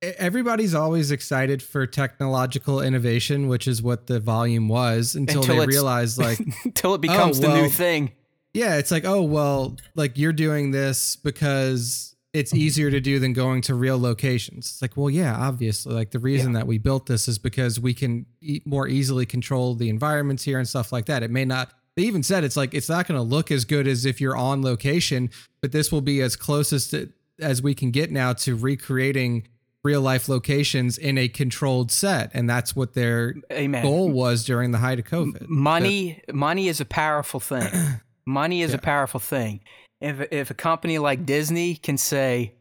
everybody's 0.00 0.74
always 0.74 1.10
excited 1.10 1.62
for 1.62 1.86
technological 1.86 2.80
innovation, 2.80 3.48
which 3.48 3.68
is 3.68 3.82
what 3.82 4.06
the 4.06 4.20
volume 4.20 4.68
was 4.68 5.14
until, 5.14 5.42
Until 5.42 5.58
they 5.58 5.66
realized 5.66 6.18
like 6.18 6.40
Until 6.64 6.94
it 6.94 6.98
oh, 6.98 6.98
becomes 6.98 7.40
the 7.40 7.52
new 7.54 7.68
thing. 7.68 8.12
Yeah, 8.54 8.76
it's 8.76 8.90
like 8.90 9.04
oh 9.04 9.22
well, 9.22 9.76
like 9.94 10.16
you're 10.16 10.32
doing 10.32 10.70
this 10.70 11.16
because 11.16 12.14
it's 12.32 12.52
mm-hmm. 12.52 12.62
easier 12.62 12.90
to 12.90 13.00
do 13.00 13.18
than 13.18 13.32
going 13.32 13.62
to 13.62 13.74
real 13.74 13.98
locations. 13.98 14.66
It's 14.66 14.82
like, 14.82 14.96
well, 14.96 15.08
yeah, 15.08 15.36
obviously. 15.36 15.94
Like 15.94 16.10
the 16.10 16.18
reason 16.18 16.52
that 16.52 16.66
we 16.66 16.78
built 16.78 17.06
this 17.06 17.28
is 17.28 17.38
because 17.38 17.78
we 17.78 17.94
can 17.94 18.26
e- 18.40 18.60
more 18.64 18.88
easily 18.88 19.24
control 19.24 19.74
the 19.76 19.88
environments 19.88 20.42
here 20.42 20.58
and 20.58 20.68
stuff 20.68 20.92
like 20.92 21.06
that. 21.06 21.22
It 21.22 21.30
may 21.30 21.44
not. 21.44 21.72
They 21.96 22.02
even 22.02 22.24
said 22.24 22.42
it's 22.42 22.56
like 22.56 22.74
it's 22.74 22.88
not 22.88 23.06
going 23.06 23.18
to 23.18 23.22
look 23.22 23.52
as 23.52 23.64
good 23.64 23.86
as 23.86 24.04
if 24.04 24.20
you're 24.20 24.36
on 24.36 24.62
location, 24.62 25.30
but 25.60 25.70
this 25.70 25.92
will 25.92 26.00
be 26.00 26.22
as 26.22 26.34
close 26.34 26.72
as 26.72 26.88
to, 26.88 27.12
as 27.40 27.62
we 27.62 27.72
can 27.72 27.92
get 27.92 28.10
now 28.10 28.32
to 28.32 28.56
recreating 28.56 29.46
real 29.84 30.00
life 30.00 30.28
locations 30.28 30.98
in 30.98 31.18
a 31.18 31.28
controlled 31.28 31.92
set, 31.92 32.30
and 32.34 32.50
that's 32.50 32.74
what 32.74 32.94
their 32.94 33.34
Amen. 33.52 33.82
goal 33.82 34.10
was 34.10 34.44
during 34.44 34.72
the 34.72 34.78
height 34.78 34.98
of 34.98 35.04
COVID. 35.04 35.46
money 35.48 36.20
money 36.32 36.68
is 36.68 36.80
a 36.80 36.84
powerful 36.84 37.38
thing 37.38 37.70
money 38.26 38.62
is 38.62 38.74
a 38.74 38.78
powerful 38.78 39.20
thing. 39.20 39.60
If 40.00 40.32
if 40.32 40.50
a 40.50 40.54
company 40.54 40.98
like 40.98 41.24
disney 41.24 41.76
can 41.76 41.96
say 41.96 42.54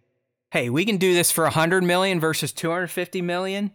hey 0.52 0.70
we 0.70 0.86
can 0.86 0.98
do 0.98 1.14
this 1.14 1.32
for 1.32 1.44
100 1.44 1.84
million 1.84 2.20
versus 2.20 2.54
250 2.54 3.22
million 3.22 3.72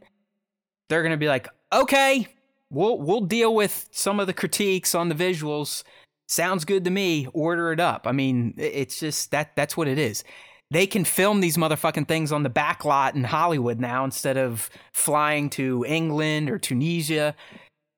they're 0.88 1.02
going 1.02 1.12
to 1.12 1.18
be 1.18 1.28
like 1.28 1.48
okay 1.72 2.28
we'll 2.70 2.98
we'll 2.98 3.20
deal 3.20 3.54
with 3.54 3.88
some 3.92 4.20
of 4.20 4.26
the 4.26 4.32
critiques 4.32 4.94
on 4.94 5.08
the 5.08 5.14
visuals. 5.14 5.82
Sounds 6.26 6.64
good 6.64 6.84
to 6.84 6.90
me. 6.90 7.26
Order 7.32 7.72
it 7.72 7.80
up. 7.80 8.06
I 8.06 8.12
mean 8.12 8.54
it's 8.56 9.00
just 9.00 9.30
that 9.30 9.54
that's 9.56 9.76
what 9.76 9.88
it 9.88 9.98
is. 9.98 10.24
They 10.70 10.86
can 10.86 11.04
film 11.04 11.40
these 11.40 11.56
motherfucking 11.56 12.08
things 12.08 12.30
on 12.30 12.42
the 12.42 12.50
back 12.50 12.84
lot 12.84 13.14
in 13.14 13.24
hollywood 13.24 13.80
now 13.80 14.04
instead 14.04 14.36
of 14.36 14.68
flying 14.92 15.50
to 15.50 15.84
england 15.86 16.50
or 16.50 16.58
tunisia. 16.58 17.34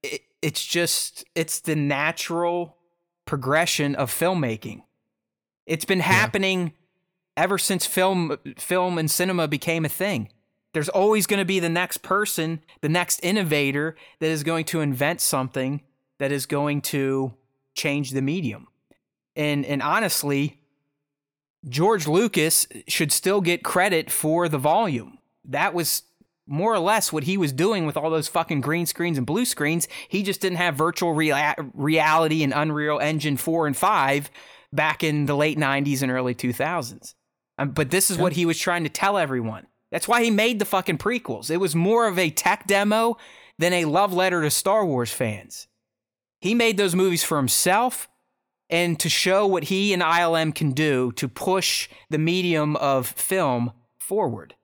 It, 0.03 0.22
it's 0.43 0.64
just 0.64 1.24
it's 1.34 1.61
the 1.61 1.76
natural 1.76 2.76
progression 3.31 3.95
of 3.95 4.11
filmmaking. 4.11 4.83
It's 5.64 5.85
been 5.85 6.01
happening 6.01 6.72
ever 7.37 7.59
since 7.59 7.87
film 7.87 8.37
film 8.59 8.99
and 8.99 9.09
cinema 9.09 9.47
became 9.47 9.85
a 9.85 9.89
thing. 9.89 10.31
There's 10.74 10.89
always 10.89 11.28
going 11.28 11.39
to 11.39 11.45
be 11.45 11.61
the 11.61 11.68
next 11.68 11.99
person, 11.99 12.64
the 12.81 12.89
next 12.89 13.20
innovator 13.22 13.95
that 14.18 14.31
is 14.31 14.43
going 14.43 14.64
to 14.64 14.81
invent 14.81 15.20
something 15.20 15.81
that 16.18 16.33
is 16.33 16.45
going 16.45 16.81
to 16.81 17.35
change 17.74 18.11
the 18.11 18.20
medium. 18.20 18.66
And 19.37 19.64
and 19.64 19.81
honestly, 19.81 20.59
George 21.68 22.09
Lucas 22.09 22.66
should 22.89 23.12
still 23.12 23.41
get 23.41 23.62
credit 23.62 24.11
for 24.11 24.49
the 24.49 24.59
volume. 24.59 25.18
That 25.45 25.72
was 25.72 26.03
more 26.51 26.74
or 26.74 26.80
less 26.80 27.12
what 27.12 27.24
he 27.24 27.38
was 27.38 27.53
doing 27.53 27.86
with 27.86 27.96
all 27.96 28.11
those 28.11 28.26
fucking 28.28 28.61
green 28.61 28.84
screens 28.84 29.16
and 29.16 29.26
blue 29.26 29.44
screens. 29.44 29.86
He 30.09 30.22
just 30.24 30.40
didn't 30.40 30.59
have 30.59 30.74
virtual 30.74 31.14
rea- 31.14 31.55
reality 31.74 32.42
and 32.42 32.53
Unreal 32.53 32.98
Engine 32.98 33.36
4 33.36 33.68
and 33.68 33.76
5 33.76 34.30
back 34.72 35.05
in 35.05 35.26
the 35.26 35.36
late 35.36 35.59
90s 35.59 36.03
and 36.03 36.11
early 36.11 36.34
2000s. 36.34 37.14
Um, 37.57 37.70
but 37.70 37.90
this 37.90 38.11
is 38.11 38.18
what 38.18 38.32
he 38.32 38.46
was 38.46 38.59
trying 38.59 38.82
to 38.82 38.90
tell 38.90 39.16
everyone. 39.16 39.66
That's 39.92 40.09
why 40.09 40.24
he 40.24 40.30
made 40.30 40.59
the 40.59 40.64
fucking 40.64 40.98
prequels. 40.98 41.51
It 41.51 41.59
was 41.59 41.74
more 41.76 42.07
of 42.07 42.18
a 42.18 42.30
tech 42.30 42.66
demo 42.66 43.16
than 43.59 43.72
a 43.72 43.84
love 43.84 44.12
letter 44.12 44.42
to 44.42 44.51
Star 44.51 44.84
Wars 44.84 45.12
fans. 45.12 45.68
He 46.40 46.55
made 46.55 46.76
those 46.76 46.94
movies 46.94 47.22
for 47.22 47.36
himself 47.36 48.09
and 48.68 48.98
to 49.01 49.09
show 49.09 49.46
what 49.46 49.64
he 49.64 49.92
and 49.92 50.03
ILM 50.03 50.55
can 50.55 50.72
do 50.72 51.12
to 51.12 51.28
push 51.28 51.88
the 52.09 52.18
medium 52.18 52.76
of 52.76 53.07
film 53.07 53.72
forward. 53.98 54.55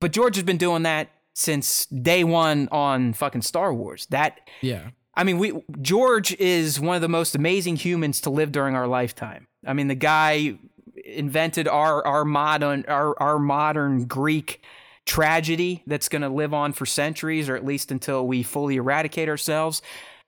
But 0.00 0.12
George 0.12 0.36
has 0.36 0.44
been 0.44 0.58
doing 0.58 0.82
that 0.82 1.10
since 1.34 1.86
day 1.86 2.24
one 2.24 2.68
on 2.70 3.12
fucking 3.12 3.42
Star 3.42 3.72
Wars. 3.72 4.06
That 4.10 4.40
Yeah. 4.60 4.90
I 5.14 5.24
mean, 5.24 5.38
we 5.38 5.62
George 5.80 6.34
is 6.36 6.80
one 6.80 6.96
of 6.96 7.02
the 7.02 7.08
most 7.08 7.34
amazing 7.34 7.76
humans 7.76 8.20
to 8.22 8.30
live 8.30 8.52
during 8.52 8.74
our 8.74 8.86
lifetime. 8.86 9.46
I 9.66 9.72
mean, 9.74 9.88
the 9.88 9.94
guy 9.94 10.58
invented 11.04 11.68
our 11.68 12.04
our 12.06 12.24
modern 12.24 12.84
our 12.88 13.20
our 13.20 13.38
modern 13.38 14.06
Greek 14.06 14.62
tragedy 15.04 15.82
that's 15.86 16.08
going 16.08 16.22
to 16.22 16.28
live 16.28 16.54
on 16.54 16.72
for 16.72 16.86
centuries, 16.86 17.48
or 17.48 17.56
at 17.56 17.64
least 17.64 17.90
until 17.90 18.26
we 18.26 18.42
fully 18.42 18.76
eradicate 18.76 19.28
ourselves. 19.28 19.82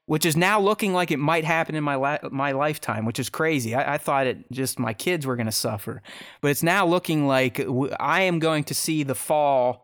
Which 0.07 0.27
is 0.27 0.37
now 0.37 0.61
looking 0.61 0.93
like 0.93 1.11
it 1.11 1.19
might 1.19 1.45
happen 1.45 1.75
in 1.75 1.83
my 1.83 2.19
my 2.31 2.53
lifetime, 2.53 3.07
which 3.07 3.19
is 3.19 3.31
crazy. 3.31 3.75
I, 3.75 3.95
I 3.95 3.99
thought 3.99 4.27
it 4.27 4.51
just 4.53 4.79
my 4.79 4.93
kids 4.93 5.27
were 5.27 5.37
going 5.37 5.47
to 5.47 5.53
suffer, 5.53 6.03
but 6.43 6.51
it's 6.51 6.63
now 6.63 6.85
looking 6.87 7.27
like 7.27 7.57
w- 7.57 7.95
I 7.99 8.21
am 8.23 8.39
going 8.39 8.65
to 8.65 8.75
see 8.75 9.03
the 9.03 9.15
fall 9.15 9.83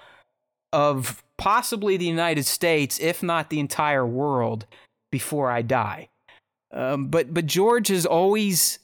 of 0.75 1.23
possibly 1.39 1.97
the 1.97 2.05
United 2.05 2.45
States, 2.45 3.01
if 3.01 3.23
not 3.23 3.49
the 3.49 3.61
entire 3.61 4.07
world, 4.07 4.67
before 5.11 5.51
I 5.51 5.63
die. 5.63 6.11
Um, 6.71 7.09
but 7.09 7.33
but 7.33 7.47
George 7.47 7.89
has 7.89 8.05
always, 8.05 8.79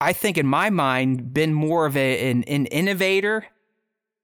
I 0.00 0.14
think, 0.14 0.38
in 0.38 0.46
my 0.46 0.70
mind, 0.70 1.34
been 1.34 1.52
more 1.52 1.84
of 1.84 1.94
a, 1.96 2.30
an, 2.30 2.42
an 2.44 2.66
innovator 2.66 3.46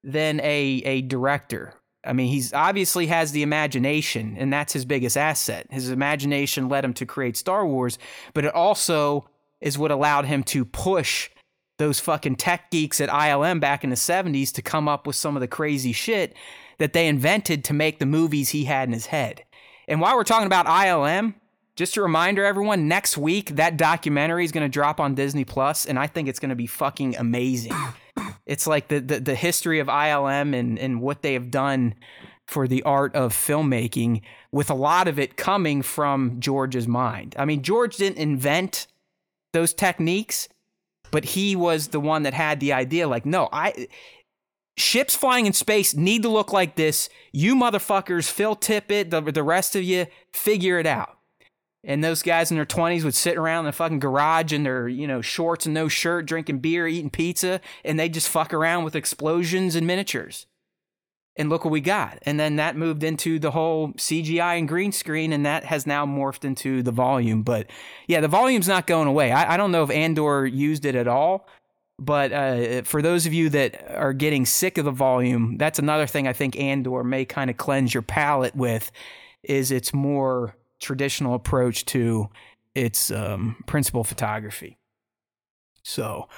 than 0.03 0.41
a 0.41 0.83
a 0.85 1.03
director. 1.03 1.75
I 2.07 2.13
mean, 2.13 2.29
he's 2.29 2.53
obviously 2.53 3.07
has 3.07 3.33
the 3.33 3.43
imagination, 3.43 4.37
and 4.39 4.53
that's 4.53 4.73
his 4.73 4.85
biggest 4.85 5.17
asset. 5.17 5.67
His 5.71 5.91
imagination 5.91 6.69
led 6.69 6.85
him 6.85 6.95
to 6.95 7.07
create 7.07 7.37
Star 7.37 7.67
Wars, 7.67 7.99
but 8.33 8.45
it 8.45 8.55
also 8.55 9.29
is 9.61 9.79
what 9.79 9.91
allowed 9.91 10.27
him 10.27 10.43
to 10.45 10.65
push 10.65 11.31
those 11.79 11.99
fucking 12.01 12.37
tech 12.37 12.71
geeks 12.71 13.01
at 13.01 13.09
ILM 13.09 13.61
back 13.61 13.83
in 13.83 13.91
the 13.91 13.97
70s 13.97 14.53
to 14.53 14.63
come 14.63 14.89
up 14.89 15.07
with 15.07 15.17
some 15.17 15.37
of 15.37 15.41
the 15.41 15.49
crazy 15.49 15.93
shit 15.93 16.35
that 16.79 16.93
they 16.93 17.09
invented 17.09 17.65
to 17.65 17.75
make 17.75 17.99
the 17.99 18.07
movies 18.07 18.51
he 18.51 18.65
had 18.65 18.89
in 18.89 18.93
his 18.93 19.07
head. 19.07 19.45
And 19.89 20.01
while 20.01 20.17
we're 20.17 20.25
talking 20.25 20.47
about 20.47 20.67
ILM, 20.67 21.35
just 21.77 21.97
a 21.97 22.03
reminder, 22.03 22.45
everyone, 22.45 22.87
next 22.87 23.19
week 23.19 23.57
that 23.57 23.77
documentary 23.77 24.45
is 24.45 24.53
going 24.53 24.65
to 24.65 24.73
drop 24.73 25.01
on 25.01 25.15
Disney 25.15 25.45
Plus, 25.45 25.85
and 25.87 25.99
I 25.99 26.07
think 26.07 26.29
it's 26.29 26.39
going 26.39 26.51
to 26.51 26.55
be 26.55 26.67
fucking 26.67 27.17
amazing. 27.17 27.75
It's 28.47 28.67
like 28.67 28.89
the, 28.89 29.01
the, 29.01 29.21
the 29.21 29.35
history 29.35 29.79
of 29.79 29.89
ILM 29.89 30.55
and, 30.55 30.79
and 30.79 31.01
what 31.01 31.23
they 31.23 31.33
have 31.33 31.51
done 31.51 31.95
for 32.47 32.69
the 32.69 32.83
art 32.83 33.15
of 33.15 33.33
filmmaking, 33.33 34.21
with 34.53 34.69
a 34.69 34.75
lot 34.75 35.09
of 35.09 35.19
it 35.19 35.37
coming 35.37 35.81
from 35.81 36.41
George's 36.41 36.87
mind. 36.87 37.35
I 37.39 37.47
mean, 37.47 37.63
George 37.63 37.97
didn't 37.97 38.19
invent 38.19 38.87
those 39.55 39.73
techniques, 39.73 40.49
but 41.11 41.25
he 41.25 41.57
was 41.57 41.89
the 41.89 42.01
one 42.01 42.25
that 42.25 42.35
had 42.35 42.61
the 42.61 42.75
idea 42.75 43.09
like, 43.09 43.25
no, 43.25 43.49
I 43.51 43.89
ships 44.77 45.15
flying 45.15 45.47
in 45.47 45.53
space 45.53 45.95
need 45.95 46.23
to 46.23 46.29
look 46.29 46.53
like 46.53 46.77
this. 46.77 47.09
You 47.33 47.55
motherfuckers, 47.55 48.31
Phil 48.31 48.57
Tippett, 48.57 49.11
the, 49.11 49.21
the 49.21 49.43
rest 49.43 49.77
of 49.77 49.83
you, 49.83 50.07
figure 50.33 50.79
it 50.79 50.87
out. 50.87 51.14
And 51.87 52.03
those 52.03 52.23
guys 52.23 52.51
in 52.51 52.57
their 52.57 52.65
20s 52.65 53.05
would 53.05 53.15
sit 53.15 53.37
around 53.37 53.61
in 53.61 53.67
the 53.67 53.73
fucking 53.73 53.99
garage 53.99 54.53
in 54.53 54.63
their, 54.63 54.89
you 54.89 55.07
know, 55.07 55.21
shorts 55.21 55.67
and 55.67 55.75
no 55.75 55.89
shirt, 55.89 56.27
drinking 56.27 56.61
beer, 56.61 56.89
eating 56.89 57.11
pizza, 57.11 57.61
and 57.85 57.99
they'd 57.99 58.15
just 58.15 58.29
fuck 58.29 58.55
around 58.55 58.85
with 58.85 58.97
explosions 58.97 59.77
and 59.77 59.87
miniatures. 59.87 60.47
And 61.37 61.51
look 61.51 61.65
what 61.65 61.73
we 61.73 61.81
got. 61.81 62.21
And 62.23 62.39
then 62.39 62.57
that 62.57 62.77
moved 62.77 63.03
into 63.03 63.41
the 63.41 63.51
whole 63.51 63.89
CGI 63.95 64.57
and 64.57 64.69
green 64.69 64.93
screen, 64.93 65.33
and 65.33 65.45
that 65.45 65.65
has 65.65 65.87
now 65.87 66.07
morphed 66.07 66.45
into 66.45 66.83
the 66.83 66.93
volume. 66.93 67.43
But 67.43 67.69
yeah, 68.07 68.21
the 68.21 68.29
volume's 68.29 68.69
not 68.69 68.87
going 68.87 69.09
away. 69.09 69.33
I, 69.33 69.55
I 69.55 69.57
don't 69.57 69.73
know 69.73 69.83
if 69.83 69.91
Andor 69.91 70.47
used 70.47 70.85
it 70.85 70.95
at 70.95 71.09
all, 71.09 71.49
but 71.99 72.33
uh, 72.33 72.83
for 72.83 73.03
those 73.03 73.27
of 73.27 73.35
you 73.35 73.49
that 73.51 73.91
are 73.95 74.13
getting 74.13 74.47
sick 74.47 74.79
of 74.79 74.85
the 74.85 74.93
volume, 74.93 75.57
that's 75.59 75.81
another 75.81 76.07
thing 76.07 76.29
I 76.29 76.33
think 76.33 76.57
Andor 76.57 77.03
may 77.03 77.25
kind 77.25 77.51
of 77.51 77.57
cleanse 77.57 77.93
your 77.93 78.03
palate 78.03 78.55
with, 78.55 78.93
is 79.43 79.73
its 79.73 79.93
more 79.93 80.55
traditional 80.81 81.35
approach 81.35 81.85
to 81.87 82.29
its 82.75 83.11
um, 83.11 83.57
principal 83.67 84.05
photography. 84.05 84.79
So, 85.83 86.29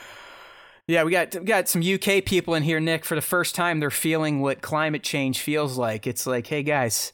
yeah, 0.89 1.05
we 1.05 1.11
got 1.13 1.35
we 1.35 1.45
got 1.45 1.69
some 1.69 1.83
UK 1.83 2.25
people 2.25 2.55
in 2.55 2.63
here, 2.63 2.81
Nick. 2.81 3.05
For 3.05 3.15
the 3.15 3.23
first 3.23 3.55
time, 3.55 3.81
they're 3.81 3.91
feeling 3.91 4.41
what 4.41 4.61
climate 4.63 5.03
change 5.03 5.41
feels 5.41 5.79
like. 5.79 6.07
It's 6.07 6.27
like, 6.27 6.47
hey 6.47 6.63
guys, 6.63 7.13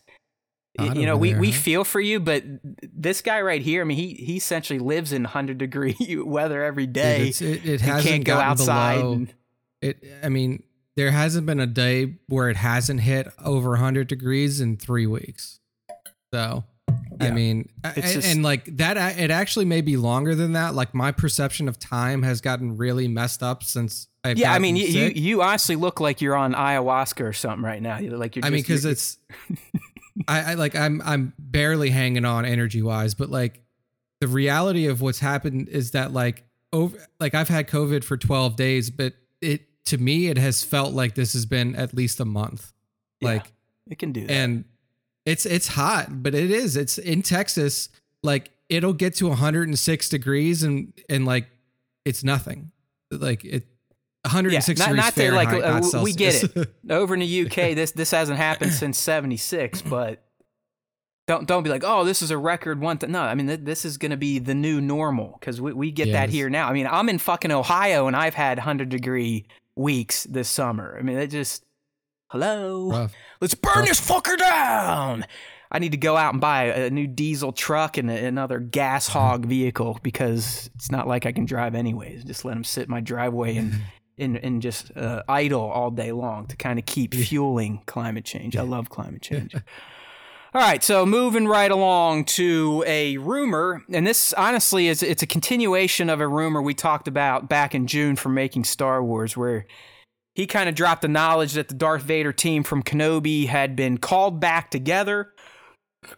y- 0.79 0.93
you 0.95 1.07
know, 1.07 1.17
we, 1.17 1.33
there, 1.33 1.41
we 1.41 1.51
huh? 1.51 1.59
feel 1.59 1.85
for 1.85 2.01
you, 2.01 2.21
but 2.21 2.43
this 2.95 3.21
guy 3.23 3.41
right 3.43 3.61
here, 3.63 3.83
I 3.83 3.85
mean, 3.85 3.97
he 3.99 4.15
he 4.15 4.37
essentially 4.37 4.79
lives 4.79 5.13
in 5.13 5.25
hundred 5.25 5.59
degree 5.59 5.97
weather 6.25 6.63
every 6.63 6.87
day. 6.87 7.31
Dude, 7.33 7.49
it, 7.65 7.67
it 7.69 7.81
hasn't 7.83 8.09
can't 8.09 8.25
go 8.25 8.39
outside. 8.39 8.97
below- 9.01 9.13
and- 9.13 9.35
It. 9.81 10.05
I 10.23 10.29
mean, 10.29 10.63
there 10.97 11.11
hasn't 11.11 11.47
been 11.47 11.61
a 11.61 11.67
day 11.67 12.15
where 12.29 12.49
it 12.51 12.57
hasn't 12.57 13.01
hit 13.01 13.27
over 13.43 13.71
100 13.71 14.07
degrees 14.09 14.61
in 14.61 14.77
three 14.77 15.07
weeks. 15.07 15.59
So 16.35 16.65
I 17.29 17.31
mean, 17.31 17.69
It's 17.85 17.97
and, 17.97 18.05
just- 18.05 18.29
and 18.29 18.43
like 18.43 18.77
that, 18.77 19.19
it 19.19 19.31
actually 19.31 19.65
may 19.65 19.81
be 19.81 19.97
longer 19.97 20.35
than 20.35 20.53
that. 20.53 20.75
Like 20.75 20.95
my 20.95 21.13
perception 21.13 21.69
of 21.69 21.79
time 21.79 22.23
has 22.23 22.41
gotten 22.41 22.77
really 22.77 23.09
messed 23.09 23.43
up 23.43 23.63
since 23.63 24.09
I've 24.25 24.39
yeah, 24.39 24.53
I 24.53 24.59
mean, 24.61 24.77
you, 24.77 24.87
you 24.87 25.09
you 25.09 25.43
honestly 25.43 25.75
look 25.75 25.99
like 25.99 26.21
you're 26.21 26.37
on 26.37 26.55
ayahuasca 26.55 27.23
or 27.25 27.33
something 27.33 27.65
right 27.65 27.83
now. 27.83 27.99
Like 28.01 28.37
you're. 28.37 28.45
I 28.45 28.51
mean, 28.51 28.63
because 28.63 28.85
it's, 28.85 29.19
I, 30.29 30.53
I 30.53 30.55
like 30.55 30.77
I'm 30.77 31.03
I'm 31.05 31.33
barely 31.39 31.91
hanging 31.91 32.25
on 32.25 32.45
energy 32.45 32.83
wise, 32.83 33.15
but 33.15 33.31
like 33.31 33.63
the 34.21 34.29
reality 34.29 34.87
of 34.87 35.01
what's 35.01 35.19
happened 35.19 35.69
is 35.69 35.91
that 35.93 36.13
like 36.13 36.45
over 36.73 36.97
like 37.19 37.35
I've 37.35 37.49
had 37.49 37.67
COVID 37.69 38.05
for 38.05 38.17
12 38.17 38.55
days, 38.55 38.91
but 38.91 39.15
it 39.41 39.63
to 39.87 39.99
me 39.99 40.29
it 40.29 40.39
has 40.39 40.63
felt 40.63 40.93
like 40.95 41.17
this 41.17 41.33
has 41.33 41.45
been 41.45 41.75
at 41.75 41.93
least 41.93 42.21
a 42.21 42.25
month. 42.25 42.73
Yeah. 43.21 43.29
Like 43.29 43.53
it 43.89 43.99
can 43.99 44.13
do 44.13 44.27
that. 44.27 44.33
and 44.33 44.65
it's 45.25 45.47
it's 45.47 45.69
hot, 45.69 46.23
but 46.23 46.35
it 46.35 46.51
is. 46.51 46.77
It's 46.77 46.99
in 46.99 47.23
Texas. 47.23 47.89
Like 48.23 48.51
it'll 48.69 48.93
get 48.93 49.15
to 49.17 49.29
106 49.29 50.09
degrees 50.09 50.63
and 50.63 50.93
and 51.09 51.25
like 51.27 51.49
it's 52.05 52.25
nothing. 52.25 52.73
Like 53.11 53.45
it 53.45 53.67
106 54.25 54.79
not- 54.79 54.85
degrees 54.89 55.05
not 55.05 55.15
to, 55.15 55.33
like, 55.33 55.49
uh, 55.49 55.81
not 55.81 56.03
we 56.03 56.13
get 56.13 56.45
it. 56.45 56.71
Over 56.91 57.15
in 57.15 57.21
the 57.21 57.47
UK, 57.47 57.55
this 57.75 57.93
this 57.93 58.11
hasn't 58.11 58.39
happened 58.39 58.73
since 58.73 58.99
'76, 58.99 59.83
but. 59.83 60.25
Don't 61.29 61.47
don't 61.47 61.63
be 61.63 61.71
like, 61.71 61.85
oh, 61.87 62.03
this 62.05 62.21
is 62.21 62.33
a 62.33 62.37
record 62.37 62.81
one. 62.81 62.99
Th-. 62.99 63.09
No, 63.09 63.23
I 63.23 63.37
mean 63.37 63.47
th- 63.47 63.61
this 63.63 63.85
is 63.85 63.97
gonna 63.97 64.17
be 64.17 64.41
the 64.41 64.57
new 64.57 64.81
normal 64.81 65.37
because 65.39 65.61
we, 65.61 65.73
we 65.73 65.93
get 65.93 66.11
that 66.11 66.31
here 66.31 66.51
now. 66.51 66.69
I 66.69 66.73
mean, 66.73 66.89
I'm 66.89 67.09
in 67.09 67.19
fucking 67.19 67.53
Ohio 67.53 68.09
and 68.09 68.17
I've 68.17 68.35
had 68.35 68.59
hundred 68.59 68.89
degree 68.89 69.47
weeks 69.77 70.25
this 70.25 70.49
summer. 70.49 70.97
I 70.99 71.03
mean, 71.03 71.17
it 71.19 71.29
just 71.29 71.65
hello. 72.33 72.91
Rough. 72.91 73.15
Let's 73.41 73.55
burn 73.55 73.73
Rough. 73.77 73.89
this 73.89 74.01
fucker 74.01 74.39
down. 74.39 75.27
I 75.71 75.79
need 75.79 75.93
to 75.93 75.99
go 75.99 76.17
out 76.17 76.35
and 76.35 76.41
buy 76.41 76.65
a, 76.65 76.91
new 76.91 77.07
diesel 77.07 77.53
truck 77.53 77.97
and 77.97 78.11
another 78.11 78.59
gas 78.59 79.07
hog 79.09 79.47
vehicle 79.47 80.01
because 80.03 80.71
it's 80.75 80.91
not 80.91 81.07
like 81.07 81.27
I 81.27 81.33
can 81.33 81.45
drive 81.45 81.75
anyways. 81.75 82.25
Just 82.25 82.45
let 82.45 82.55
them 82.55 82.65
sit 82.65 82.85
in 82.85 82.91
my 82.91 83.01
driveway 83.01 83.57
and 83.57 83.75
and, 84.19 84.37
and 84.37 84.61
just 84.61 84.95
uh, 84.97 85.23
idle 85.29 85.63
all 85.63 85.91
day 85.91 86.13
long 86.13 86.47
to 86.47 86.57
kind 86.57 86.79
of 86.79 86.85
keep 86.85 87.15
fueling 87.15 87.83
climate 87.87 88.25
change. 88.25 88.57
I 88.57 88.63
love 88.63 88.91
climate 88.91 89.23
change. 89.23 89.55
All 89.55 90.61
right, 90.61 90.85
so 90.85 91.07
moving 91.07 91.49
right 91.49 91.71
along 91.71 92.27
to 92.27 92.85
a 92.87 93.17
rumor, 93.17 93.83
and 93.91 94.07
this 94.07 94.35
honestly 94.35 94.89
is 94.89 95.03
it's 95.03 95.23
a 95.23 95.27
continuation 95.27 96.11
of 96.11 96.21
a 96.21 96.29
rumor 96.29 96.61
we 96.61 96.75
talked 96.75 97.09
about 97.09 97.49
back 97.49 97.75
in 97.75 97.87
June 97.87 98.17
for 98.17 98.29
making 98.29 98.65
Star 98.65 99.03
Wars, 99.03 99.35
where 99.35 99.65
he 100.35 100.47
kind 100.47 100.69
of 100.69 100.75
dropped 100.75 101.03
the 101.03 101.09
knowledge 101.09 101.53
that 101.53 101.69
the 101.69 101.75
Darth 101.75 102.03
Vader 102.03 102.33
team 102.33 102.63
from 102.63 102.83
Kenobi 102.83 103.47
had 103.47 103.77
been 103.77 103.99
called 103.99 104.41
back 104.41 104.71
together. 104.71 105.33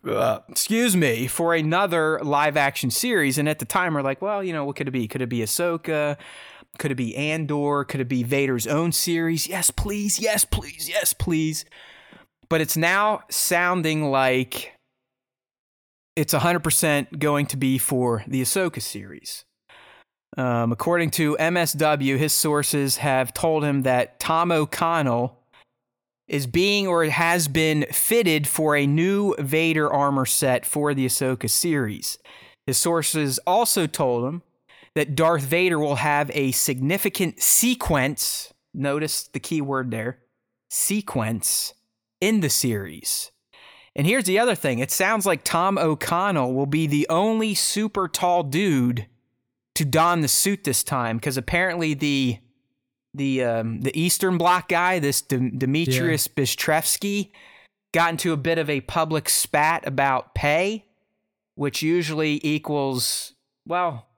uh, 0.09 0.41
excuse 0.49 0.97
me, 0.97 1.27
for 1.27 1.55
another 1.55 2.21
live 2.23 2.57
action 2.57 2.91
series. 2.91 3.39
And 3.39 3.49
at 3.49 3.59
the 3.59 3.65
time, 3.65 3.95
we're 3.95 4.03
like, 4.03 4.23
well, 4.23 4.43
you 4.43 4.53
know, 4.53 4.65
what 4.65 4.77
could 4.77 4.89
it 4.89 4.93
be? 4.93 5.09
Could 5.09 5.23
it 5.23 5.29
be 5.29 5.41
Ahsoka? 5.41 6.17
Could 6.79 6.91
it 6.91 6.97
be 6.97 7.15
Andor? 7.17 7.85
Could 7.85 8.01
it 8.01 8.09
be 8.09 8.23
Vader's 8.23 8.67
own 8.67 8.93
series? 8.93 9.47
Yes, 9.47 9.71
please. 9.71 10.19
Yes, 10.19 10.45
please. 10.45 10.89
Yes, 10.89 11.13
please. 11.13 11.65
But 12.49 12.61
it's 12.61 12.77
now 12.77 13.23
sounding 13.31 14.11
like 14.11 14.73
it's 16.17 16.35
100% 16.35 17.19
going 17.19 17.47
to 17.47 17.57
be 17.57 17.79
for 17.79 18.25
the 18.27 18.43
Ahsoka 18.43 18.81
series. 18.81 19.45
Um, 20.37 20.73
according 20.73 21.11
to 21.13 21.37
MSW, 21.39 22.19
his 22.19 22.33
sources 22.33 22.97
have 22.99 23.33
told 23.33 23.65
him 23.65 23.83
that 23.83 24.19
Tom 24.19 24.51
O'Connell 24.51 25.39
is 26.27 26.47
being 26.47 26.87
or 26.87 27.05
has 27.05 27.49
been 27.49 27.85
fitted 27.93 28.49
for 28.49 28.77
a 28.77 28.87
new 28.87 29.35
Vader 29.39 29.93
armor 29.93 30.27
set 30.27 30.67
for 30.67 30.95
the 30.95 31.07
Ahsoka 31.07 31.49
series. 31.49 32.19
His 32.67 32.79
sources 32.79 33.39
also 33.47 33.87
told 33.87 34.25
him 34.25 34.43
that 34.95 35.15
Darth 35.15 35.43
Vader 35.43 35.79
will 35.79 35.97
have 35.97 36.31
a 36.35 36.53
significant 36.53 37.43
sequence. 37.43 38.53
Notice 38.73 39.25
the 39.25 39.41
key 39.41 39.61
word 39.61 39.91
there 39.91 40.21
sequence 40.71 41.75
in 42.21 42.41
the 42.41 42.51
series. 42.51 43.31
And 43.95 44.07
here's 44.07 44.25
the 44.25 44.39
other 44.39 44.55
thing 44.57 44.81
it 44.81 44.91
sounds 44.91 45.27
like 45.27 45.45
Tom 45.45 45.79
O'Connell 45.79 46.53
will 46.53 46.67
be 46.67 46.87
the 46.87 47.07
only 47.09 47.55
super 47.55 48.09
tall 48.09 48.43
dude 48.43 49.07
to 49.75 49.85
don 49.85 50.21
the 50.21 50.29
suit 50.29 50.65
this 50.65 50.83
time 50.83 51.17
because 51.17 51.37
apparently 51.37 51.95
the 51.95 52.39
the 53.15 53.45
um, 53.45 53.81
the 53.81 53.99
Eastern 53.99 54.39
Bloc 54.39 54.69
guy, 54.69 54.99
this 54.99 55.23
D- 55.23 55.37
Dmitrious 55.37 56.29
Bistrevsky, 56.29 57.31
got 57.93 58.11
into 58.11 58.33
a 58.33 58.37
bit 58.37 58.59
of 58.59 58.69
a 58.69 58.81
public 58.83 59.29
spat 59.29 59.87
about 59.87 60.35
pay, 60.35 60.85
which 61.55 61.83
usually 61.83 62.41
equals 62.43 63.35
well, 63.67 64.09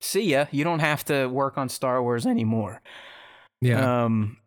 see 0.00 0.32
ya. 0.32 0.46
You 0.50 0.64
don't 0.64 0.80
have 0.80 1.04
to 1.06 1.26
work 1.26 1.58
on 1.58 1.68
Star 1.68 2.02
Wars 2.02 2.26
anymore. 2.26 2.80
Yeah. 3.60 4.04
Um, 4.04 4.38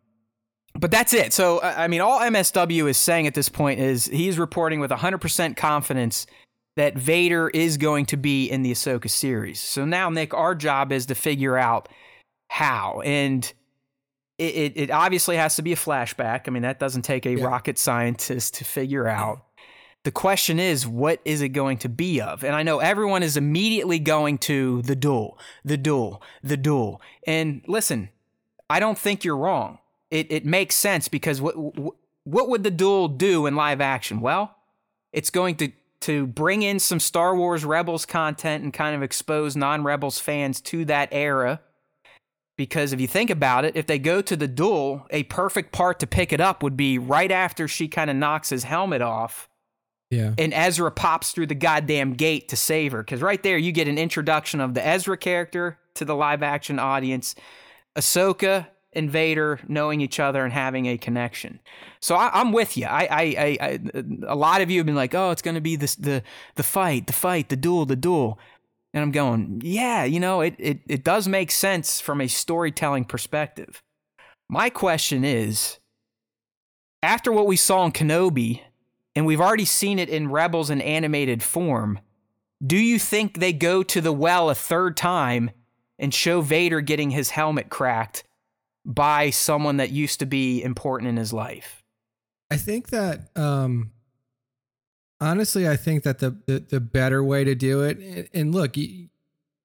but 0.76 0.90
that's 0.90 1.14
it. 1.14 1.32
So, 1.32 1.60
I 1.60 1.84
I 1.84 1.88
mean, 1.88 2.00
all 2.00 2.20
MSW 2.20 2.88
is 2.88 2.96
saying 2.96 3.26
at 3.26 3.34
this 3.34 3.48
point 3.48 3.80
is 3.80 4.06
he's 4.06 4.38
reporting 4.38 4.80
with 4.80 4.90
100% 4.90 5.56
confidence 5.56 6.26
that 6.76 6.96
Vader 6.98 7.48
is 7.50 7.76
going 7.76 8.06
to 8.06 8.16
be 8.16 8.46
in 8.50 8.62
the 8.62 8.72
Ahsoka 8.72 9.08
series. 9.08 9.60
So 9.60 9.84
now, 9.84 10.10
Nick, 10.10 10.34
our 10.34 10.54
job 10.54 10.90
is 10.92 11.06
to 11.06 11.14
figure 11.14 11.56
out 11.56 11.88
how. 12.48 13.00
And 13.04 13.50
it, 14.38 14.54
it, 14.54 14.72
it 14.76 14.90
obviously 14.90 15.36
has 15.36 15.56
to 15.56 15.62
be 15.62 15.72
a 15.72 15.76
flashback. 15.76 16.42
I 16.46 16.50
mean, 16.50 16.62
that 16.62 16.78
doesn't 16.80 17.02
take 17.02 17.26
a 17.26 17.32
Yeah. 17.36 17.44
rocket 17.44 17.78
scientist 17.78 18.54
to 18.54 18.64
figure 18.64 19.06
out. 19.06 19.44
The 20.02 20.10
question 20.10 20.58
is, 20.58 20.86
what 20.86 21.20
is 21.24 21.40
it 21.40 21.50
going 21.50 21.78
to 21.78 21.88
be 21.88 22.20
of? 22.20 22.44
And 22.44 22.54
I 22.54 22.62
know 22.62 22.78
everyone 22.80 23.22
is 23.22 23.36
immediately 23.38 23.98
going 23.98 24.36
to 24.38 24.82
the 24.82 24.96
duel, 24.96 25.38
the 25.64 25.78
duel, 25.78 26.20
the 26.42 26.56
duel. 26.58 27.00
And 27.26 27.62
listen, 27.66 28.10
I 28.68 28.80
don't 28.80 28.98
think 28.98 29.24
you're 29.24 29.36
wrong. 29.36 29.78
It 30.10 30.30
it 30.30 30.44
makes 30.44 30.74
sense 30.74 31.08
because 31.08 31.40
what 31.40 31.56
what- 31.56 31.94
what 32.26 32.48
would 32.48 32.62
the 32.64 32.70
duel 32.70 33.08
do 33.08 33.44
in 33.44 33.54
live 33.54 33.82
action? 33.82 34.20
Well, 34.22 34.56
it's 35.12 35.28
going 35.28 35.56
to 35.56 35.70
to 36.04 36.26
bring 36.26 36.62
in 36.62 36.78
some 36.78 37.00
Star 37.00 37.36
Wars 37.36 37.64
Rebels 37.64 38.06
content 38.06 38.64
and 38.64 38.72
kind 38.72 38.96
of 38.96 39.02
expose 39.02 39.56
non-Rebels 39.56 40.18
fans 40.18 40.60
to 40.62 40.84
that 40.86 41.08
era. 41.12 41.60
Because 42.56 42.92
if 42.92 43.00
you 43.00 43.08
think 43.08 43.30
about 43.30 43.64
it, 43.64 43.76
if 43.76 43.86
they 43.86 43.98
go 43.98 44.22
to 44.22 44.36
the 44.36 44.46
duel, 44.46 45.06
a 45.10 45.24
perfect 45.24 45.72
part 45.72 45.98
to 46.00 46.06
pick 46.06 46.32
it 46.32 46.40
up 46.40 46.62
would 46.62 46.76
be 46.76 46.98
right 46.98 47.32
after 47.32 47.66
she 47.66 47.88
kind 47.88 48.10
of 48.10 48.16
knocks 48.16 48.50
his 48.50 48.64
helmet 48.64 49.02
off 49.02 49.48
yeah. 50.14 50.34
and 50.38 50.54
Ezra 50.54 50.90
pops 50.90 51.32
through 51.32 51.46
the 51.46 51.54
goddamn 51.54 52.14
gate 52.14 52.48
to 52.48 52.56
save 52.56 52.92
her. 52.92 53.02
Because 53.02 53.22
right 53.22 53.42
there, 53.42 53.58
you 53.58 53.72
get 53.72 53.88
an 53.88 53.98
introduction 53.98 54.60
of 54.60 54.74
the 54.74 54.86
Ezra 54.86 55.16
character 55.16 55.78
to 55.94 56.04
the 56.04 56.14
live 56.14 56.42
action 56.42 56.78
audience, 56.78 57.34
Ahsoka 57.96 58.66
and 58.94 59.10
Vader 59.10 59.60
knowing 59.68 60.00
each 60.00 60.20
other 60.20 60.44
and 60.44 60.52
having 60.52 60.86
a 60.86 60.98
connection. 60.98 61.60
So 62.00 62.14
I, 62.14 62.30
I'm 62.32 62.52
with 62.52 62.76
you. 62.76 62.86
I, 62.86 63.06
I, 63.10 63.22
I, 63.22 63.58
I, 63.60 63.80
a 64.26 64.34
lot 64.36 64.60
of 64.60 64.70
you 64.70 64.78
have 64.78 64.86
been 64.86 64.94
like, 64.94 65.14
"Oh, 65.14 65.30
it's 65.30 65.42
going 65.42 65.54
to 65.54 65.60
be 65.60 65.76
this, 65.76 65.94
the, 65.94 66.22
the 66.54 66.62
fight, 66.62 67.06
the 67.06 67.12
fight, 67.12 67.48
the 67.48 67.56
duel, 67.56 67.86
the 67.86 67.96
duel," 67.96 68.38
and 68.92 69.02
I'm 69.02 69.10
going, 69.12 69.60
"Yeah, 69.64 70.04
you 70.04 70.20
know, 70.20 70.40
it, 70.40 70.54
it, 70.58 70.80
it 70.86 71.04
does 71.04 71.28
make 71.28 71.50
sense 71.50 72.00
from 72.00 72.20
a 72.20 72.28
storytelling 72.28 73.04
perspective." 73.04 73.82
My 74.48 74.70
question 74.70 75.24
is, 75.24 75.78
after 77.02 77.32
what 77.32 77.46
we 77.46 77.56
saw 77.56 77.84
in 77.84 77.92
Kenobi, 77.92 78.60
and 79.14 79.26
we've 79.26 79.40
already 79.40 79.64
seen 79.64 79.98
it 79.98 80.08
in 80.08 80.30
Rebels 80.30 80.70
in 80.70 80.80
animated 80.80 81.42
form. 81.42 82.00
Do 82.64 82.76
you 82.76 82.98
think 82.98 83.38
they 83.38 83.52
go 83.52 83.82
to 83.82 84.00
the 84.00 84.12
well 84.12 84.50
a 84.50 84.54
third 84.54 84.96
time 84.96 85.50
and 85.98 86.12
show 86.12 86.40
Vader 86.40 86.80
getting 86.80 87.10
his 87.10 87.30
helmet 87.30 87.68
cracked 87.68 88.24
by 88.84 89.30
someone 89.30 89.78
that 89.78 89.90
used 89.90 90.20
to 90.20 90.26
be 90.26 90.62
important 90.62 91.08
in 91.08 91.16
his 91.16 91.32
life? 91.32 91.82
I 92.50 92.56
think 92.56 92.90
that 92.90 93.30
um 93.36 93.92
honestly 95.20 95.68
I 95.68 95.76
think 95.76 96.04
that 96.04 96.18
the 96.18 96.36
the, 96.46 96.58
the 96.60 96.80
better 96.80 97.22
way 97.24 97.44
to 97.44 97.54
do 97.54 97.82
it 97.82 97.98
and, 97.98 98.28
and 98.32 98.54
look 98.54 98.76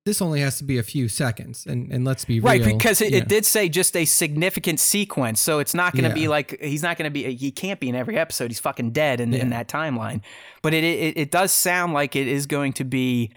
this 0.05 0.22
only 0.22 0.39
has 0.39 0.57
to 0.57 0.63
be 0.63 0.78
a 0.78 0.84
few 0.84 1.07
seconds 1.07 1.65
and 1.67 1.91
and 1.91 2.03
let's 2.03 2.26
be 2.26 2.39
Right, 2.39 2.65
real, 2.65 2.76
because 2.78 3.01
it, 3.01 3.13
it 3.13 3.28
did 3.28 3.45
say 3.45 3.70
just 3.70 3.95
a 3.95 4.05
significant 4.05 4.80
sequence, 4.80 5.39
so 5.39 5.59
it's 5.59 5.74
not 5.74 5.93
going 5.93 6.09
to 6.09 6.13
be 6.13 6.28
like 6.28 6.59
he's 6.61 6.82
not 6.82 6.97
going 6.97 7.05
to 7.05 7.11
be 7.11 7.36
he 7.36 7.51
can't 7.51 7.80
be 7.80 7.89
in 7.89 7.95
every 7.95 8.17
episode. 8.17 8.49
He's 8.49 8.59
fucking 8.59 8.91
dead 8.91 9.20
in, 9.22 9.34
in 9.34 9.49
that 9.49 9.67
timeline. 9.67 10.22
But 10.63 10.74
it, 10.74 10.84
it 10.84 11.17
it 11.17 11.32
does 11.32 11.51
sound 11.51 11.93
like 11.93 12.15
it 12.15 12.28
is 12.28 12.47
going 12.47 12.74
to 12.74 12.84
be 12.84 13.32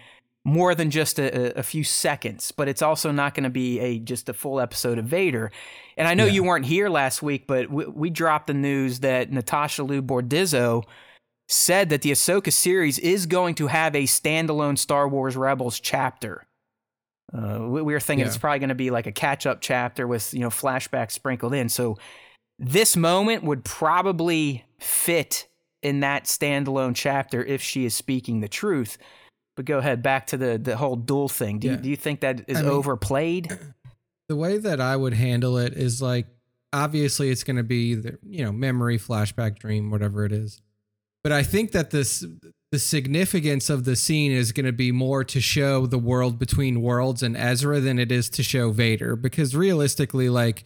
more 0.45 0.75
than 0.75 0.89
just 0.89 1.19
a, 1.19 1.57
a- 1.57 1.63
few 1.63 1.83
seconds, 1.83 2.51
but 2.51 2.67
it's 2.67 2.81
also 2.81 3.11
not 3.11 3.33
going 3.33 3.45
to 3.45 3.49
be 3.49 3.79
a 3.79 3.99
just 3.99 4.27
a 4.27 4.33
full 4.33 4.59
episode 4.59 4.97
of 4.97 5.05
Vader. 5.05 5.51
And 5.95 6.07
I 6.07 6.13
know 6.15 6.25
Yeah. 6.25 6.33
you 6.33 6.43
weren't 6.43 6.65
here 6.65 6.89
last 6.89 7.21
week, 7.23 7.47
but 7.47 7.69
we, 7.69 7.85
we 7.85 8.09
dropped 8.09 8.47
the 8.47 8.53
news 8.53 8.99
that 8.99 9.31
Natasha 9.31 9.83
Liu 9.83 10.01
Bordizzo 10.01 10.83
said 11.47 11.89
that 11.89 12.01
the 12.01 12.11
Ahsoka 12.11 12.51
series 12.51 12.99
is 12.99 13.25
going 13.25 13.55
to 13.55 13.67
have 13.67 13.95
a 13.95 14.03
standalone 14.03 14.77
Star 14.77 15.07
Wars 15.07 15.35
Rebels 15.37 15.79
chapter. 15.79 16.45
Uh, 17.33 17.59
we, 17.61 17.81
we 17.81 17.93
were 17.93 17.99
thinking 17.99 18.21
Yeah. 18.25 18.27
it's 18.27 18.37
probably 18.37 18.59
going 18.59 18.69
to 18.69 18.75
be 18.75 18.91
like 18.91 19.07
a 19.07 19.11
catch-up 19.11 19.59
chapter 19.61 20.07
with 20.07 20.33
you 20.33 20.41
know 20.41 20.49
flashbacks 20.49 21.11
sprinkled 21.11 21.53
in. 21.53 21.69
So 21.69 21.97
this 22.59 22.95
moment 22.97 23.43
would 23.43 23.63
probably 23.63 24.65
fit 24.79 25.47
in 25.81 26.01
that 26.01 26.25
standalone 26.25 26.95
chapter 26.95 27.43
if 27.43 27.61
she 27.61 27.85
is 27.85 27.93
speaking 27.93 28.39
the 28.41 28.47
truth. 28.47 28.97
But 29.55 29.65
go 29.65 29.77
ahead 29.77 30.01
back 30.01 30.27
to 30.27 30.37
the 30.37 30.57
the 30.57 30.75
whole 30.77 30.95
duel 30.95 31.29
thing. 31.29 31.59
Do 31.59 31.67
Yeah. 31.67 31.73
you, 31.75 31.79
do 31.79 31.89
you 31.89 31.95
think 31.95 32.21
that 32.21 32.45
is 32.47 32.57
I 32.57 32.61
mean- 32.63 32.71
overplayed? 32.71 33.57
the 34.29 34.35
way 34.35 34.57
that 34.57 34.79
I 34.81 34.95
would 34.95 35.13
handle 35.13 35.57
it 35.57 35.73
is 35.73 36.01
like 36.01 36.27
obviously 36.71 37.29
it's 37.29 37.43
going 37.43 37.57
to 37.57 37.63
be 37.63 37.93
the 37.95 38.17
you 38.27 38.43
know 38.43 38.51
memory 38.51 38.97
flashback 38.97 39.59
dream 39.59 39.91
whatever 39.91 40.25
it 40.25 40.31
is 40.31 40.59
but 41.23 41.31
I 41.31 41.43
think 41.43 41.71
that 41.73 41.91
this 41.91 42.25
the 42.71 42.79
significance 42.79 43.69
of 43.69 43.83
the 43.83 43.95
scene 43.95 44.31
is 44.31 44.51
going 44.51 44.65
to 44.65 44.71
be 44.71 44.91
more 44.91 45.23
to 45.25 45.39
show 45.39 45.85
the 45.85 45.99
world 45.99 46.39
between 46.39 46.81
worlds 46.81 47.21
and 47.21 47.37
Ezra 47.37 47.79
than 47.79 47.99
it 47.99 48.11
is 48.11 48.27
to 48.31 48.41
show 48.43 48.71
Vader 48.71 49.15
because 49.15 49.55
realistically 49.55 50.29
like 50.29 50.65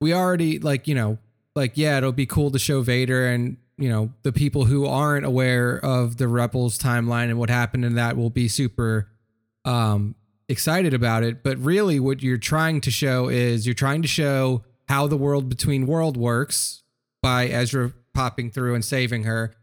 we 0.00 0.14
already 0.14 0.58
like 0.60 0.86
you 0.86 0.94
know 0.94 1.18
like 1.56 1.72
yeah 1.74 1.98
it'll 1.98 2.12
be 2.12 2.26
cool 2.26 2.52
to 2.52 2.58
show 2.60 2.82
Vader 2.82 3.26
and 3.26 3.56
you 3.80 3.88
know 3.88 4.12
the 4.22 4.32
people 4.32 4.66
who 4.66 4.86
aren't 4.86 5.26
aware 5.26 5.84
of 5.84 6.18
the 6.18 6.28
rebels 6.28 6.78
timeline 6.78 7.24
and 7.30 7.38
what 7.38 7.50
happened 7.50 7.84
in 7.84 7.94
that 7.96 8.16
will 8.16 8.30
be 8.30 8.46
super 8.46 9.08
um 9.64 10.14
excited 10.48 10.94
about 10.94 11.22
it. 11.22 11.42
But 11.42 11.58
really 11.58 11.98
what 12.00 12.22
you're 12.22 12.36
trying 12.38 12.80
to 12.82 12.90
show 12.90 13.28
is 13.28 13.66
you're 13.66 13.74
trying 13.74 14.02
to 14.02 14.08
show 14.08 14.64
how 14.88 15.06
the 15.06 15.16
world 15.16 15.48
between 15.48 15.86
world 15.86 16.16
works 16.16 16.82
by 17.22 17.46
Ezra 17.48 17.92
popping 18.14 18.50
through 18.50 18.74
and 18.74 18.84
saving 18.84 19.24
her. 19.24 19.54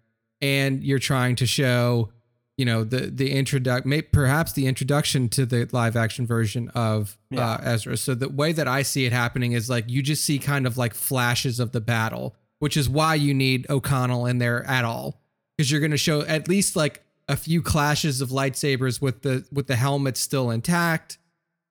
And 0.41 0.83
you're 0.83 0.99
trying 0.99 1.35
to 1.37 1.45
show 1.45 2.11
you 2.57 2.65
know 2.65 2.83
the 2.83 3.01
the 3.11 3.31
introduction 3.33 4.03
perhaps 4.11 4.53
the 4.53 4.65
introduction 4.65 5.29
to 5.29 5.45
the 5.45 5.69
live 5.71 5.95
action 5.95 6.25
version 6.25 6.69
of 6.69 7.17
Yeah. 7.29 7.51
uh, 7.51 7.57
Ezra. 7.63 7.97
So 7.97 8.15
the 8.15 8.29
way 8.29 8.51
that 8.51 8.67
I 8.67 8.81
see 8.81 9.05
it 9.05 9.11
happening 9.13 9.51
is 9.51 9.69
like 9.69 9.85
you 9.89 10.01
just 10.01 10.23
see 10.25 10.39
kind 10.39 10.65
of 10.65 10.75
like 10.77 10.93
flashes 10.95 11.59
of 11.59 11.71
the 11.71 11.81
battle 11.81 12.35
which 12.59 12.77
is 12.77 12.89
why 12.89 13.15
you 13.15 13.33
need 13.33 13.69
O'Connell 13.69 14.25
in 14.25 14.37
there 14.37 14.63
at 14.65 14.85
all. 14.85 15.21
Because 15.57 15.71
you're 15.71 15.79
going 15.81 15.91
to 15.91 15.97
show 15.97 16.21
at 16.21 16.47
least 16.47 16.75
like 16.75 17.03
a 17.27 17.35
few 17.35 17.61
clashes 17.61 18.21
of 18.21 18.29
lightsabers 18.29 19.01
with 19.01 19.21
the 19.23 19.45
with 19.51 19.67
the 19.67 19.75
helmet 19.75 20.17
still 20.17 20.49
intact. 20.51 21.17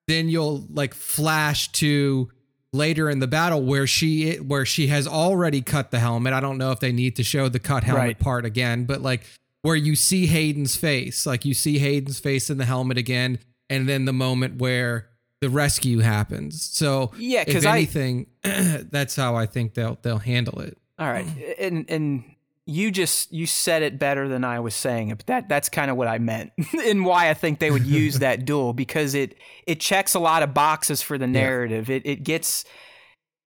Then 0.09 0.29
you'll 0.29 0.67
like 0.71 0.95
flash 0.95 1.73
to 1.73 2.31
later 2.73 3.09
in 3.09 3.21
the 3.21 3.27
battle 3.27 3.63
where 3.63 3.87
she 3.87 4.35
where 4.37 4.67
she 4.67 4.89
has 4.89 5.07
already 5.07 5.63
cut 5.63 5.91
the 5.91 5.99
helmet. 5.99 6.33
I 6.33 6.41
don't 6.41 6.59
know 6.59 6.73
if 6.73 6.81
they 6.81 6.93
need 6.93 7.17
to 7.17 7.23
show 7.23 7.49
the 7.49 7.59
cut 7.59 7.85
helmet 7.85 8.03
Right. 8.05 8.19
part 8.19 8.45
again 8.45 8.85
but 8.85 9.01
like 9.01 9.23
where 9.63 9.77
you 9.77 9.97
see 9.97 10.27
hayden's 10.27 10.77
face 10.77 11.25
like 11.27 11.45
you 11.45 11.55
see 11.55 11.79
hayden's 11.79 12.19
face 12.21 12.51
in 12.51 12.59
the 12.59 12.65
helmet 12.67 12.99
again 12.99 13.39
and 13.71 13.89
then 13.89 14.05
the 14.05 14.13
moment 14.13 14.61
where 14.61 15.09
the 15.41 15.51
rescue 15.51 15.99
happens 15.99 16.63
so 16.63 17.13
Yeah, 17.19 17.45
because 17.45 17.67
I 17.67 17.77
anything 17.77 18.27
that's 18.43 19.17
how 19.17 19.35
i 19.37 19.47
think 19.47 19.75
they'll 19.75 19.99
they'll 20.03 20.19
handle 20.19 20.61
it 20.61 20.79
All 20.99 21.11
right, 21.11 21.27
and 21.59 21.85
and 21.91 22.25
you 22.67 22.91
just 22.91 23.33
you 23.33 23.47
said 23.47 23.83
it 23.83 23.99
better 23.99 24.29
than 24.29 24.45
I 24.45 24.59
was 24.61 24.75
saying 24.75 25.11
it. 25.11 25.19
But 25.19 25.27
that 25.27 25.49
that's 25.49 25.69
kind 25.69 25.91
of 25.91 25.97
what 25.97 26.09
I 26.09 26.19
meant, 26.19 26.53
and 26.85 27.05
why 27.05 27.31
I 27.31 27.35
think 27.35 27.61
they 27.61 27.71
would 27.71 27.87
use 27.87 28.19
that 28.19 28.45
duel 28.45 28.73
because 28.73 29.15
it 29.15 29.37
it 29.67 29.81
checks 29.81 30.15
a 30.15 30.19
lot 30.19 30.43
of 30.43 30.53
boxes 30.53 31.01
for 31.01 31.17
the 31.17 31.27
narrative. 31.27 31.89
It 31.89 32.05
it 32.05 32.25
gets 32.25 32.65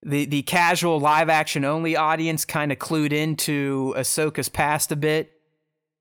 the 0.03 0.25
the 0.25 0.43
casual 0.43 0.99
live 0.99 1.29
action 1.29 1.65
only 1.65 1.97
audience 1.97 2.45
kind 2.45 2.73
of 2.73 2.79
clued 2.79 3.13
into 3.13 3.95
Ahsoka's 3.97 4.49
past 4.49 4.91
a 4.91 4.97
bit. 4.97 5.33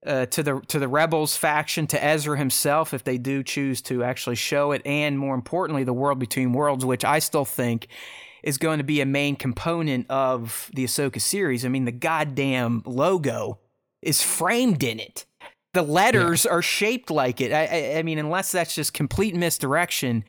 Uh, 0.06 0.26
to 0.28 0.42
the 0.42 0.62
to 0.68 0.80
the 0.80 0.88
rebels 0.88 1.36
faction 1.36 1.86
to 1.86 2.02
Ezra 2.02 2.38
himself 2.38 2.94
if 2.94 3.04
they 3.04 3.18
do 3.18 3.44
choose 3.44 3.82
to 3.82 4.02
actually 4.02 4.38
show 4.38 4.72
it 4.72 4.82
and 4.86 5.20
more 5.20 5.36
importantly 5.36 5.84
the 5.84 5.92
world 5.92 6.20
between 6.20 6.54
worlds 6.54 6.86
which 6.86 7.04
I 7.04 7.20
still 7.20 7.44
think 7.44 7.90
is 8.44 8.58
going 8.58 8.78
to 8.78 8.84
be 8.84 9.02
a 9.02 9.06
main 9.06 9.36
component 9.36 10.10
of 10.10 10.70
the 10.74 10.84
Ahsoka 10.84 11.22
series. 11.22 11.66
I 11.66 11.70
mean, 11.70 11.86
the 11.86 11.92
goddamn 11.92 12.84
logo 12.86 13.60
is 14.02 14.22
framed 14.22 14.84
in 14.84 15.00
it. 15.00 15.26
The 15.74 15.82
letters 15.82 16.46
are 16.46 16.62
shaped 16.62 17.12
like 17.12 17.42
it. 17.42 17.52
I, 17.52 17.66
I, 17.66 17.98
I 18.00 18.04
mean, 18.04 18.18
unless 18.18 18.52
that's 18.52 18.74
just 18.74 18.94
complete 18.94 19.36
misdirection, 19.36 20.24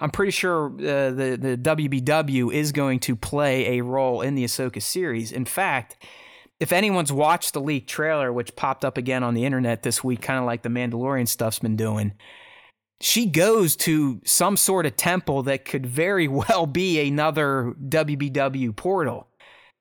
I'm 0.00 0.10
pretty 0.10 0.32
sure 0.32 0.66
uh, 0.66 1.10
the 1.10 1.38
the 1.40 1.56
WBW 1.56 2.52
is 2.52 2.72
going 2.72 2.98
to 3.00 3.16
play 3.16 3.78
a 3.78 3.84
role 3.84 4.20
in 4.20 4.34
the 4.34 4.44
Ahsoka 4.44 4.82
series. 4.82 5.32
In 5.32 5.44
fact, 5.44 5.96
if 6.62 6.72
anyone's 6.72 7.12
watched 7.12 7.54
the 7.54 7.60
leaked 7.60 7.90
trailer, 7.90 8.32
which 8.32 8.54
popped 8.54 8.84
up 8.84 8.96
again 8.96 9.24
on 9.24 9.34
the 9.34 9.44
internet 9.44 9.82
this 9.82 10.04
week, 10.04 10.22
kind 10.22 10.38
of 10.38 10.44
like 10.44 10.62
the 10.62 10.68
Mandalorian 10.68 11.26
stuff's 11.26 11.58
been 11.58 11.74
doing, 11.74 12.12
she 13.00 13.26
goes 13.26 13.74
to 13.74 14.20
some 14.24 14.56
sort 14.56 14.86
of 14.86 14.94
temple 14.94 15.42
that 15.42 15.64
could 15.64 15.84
very 15.84 16.28
well 16.28 16.66
be 16.66 17.00
another 17.00 17.74
WBW 17.88 18.76
portal. 18.76 19.26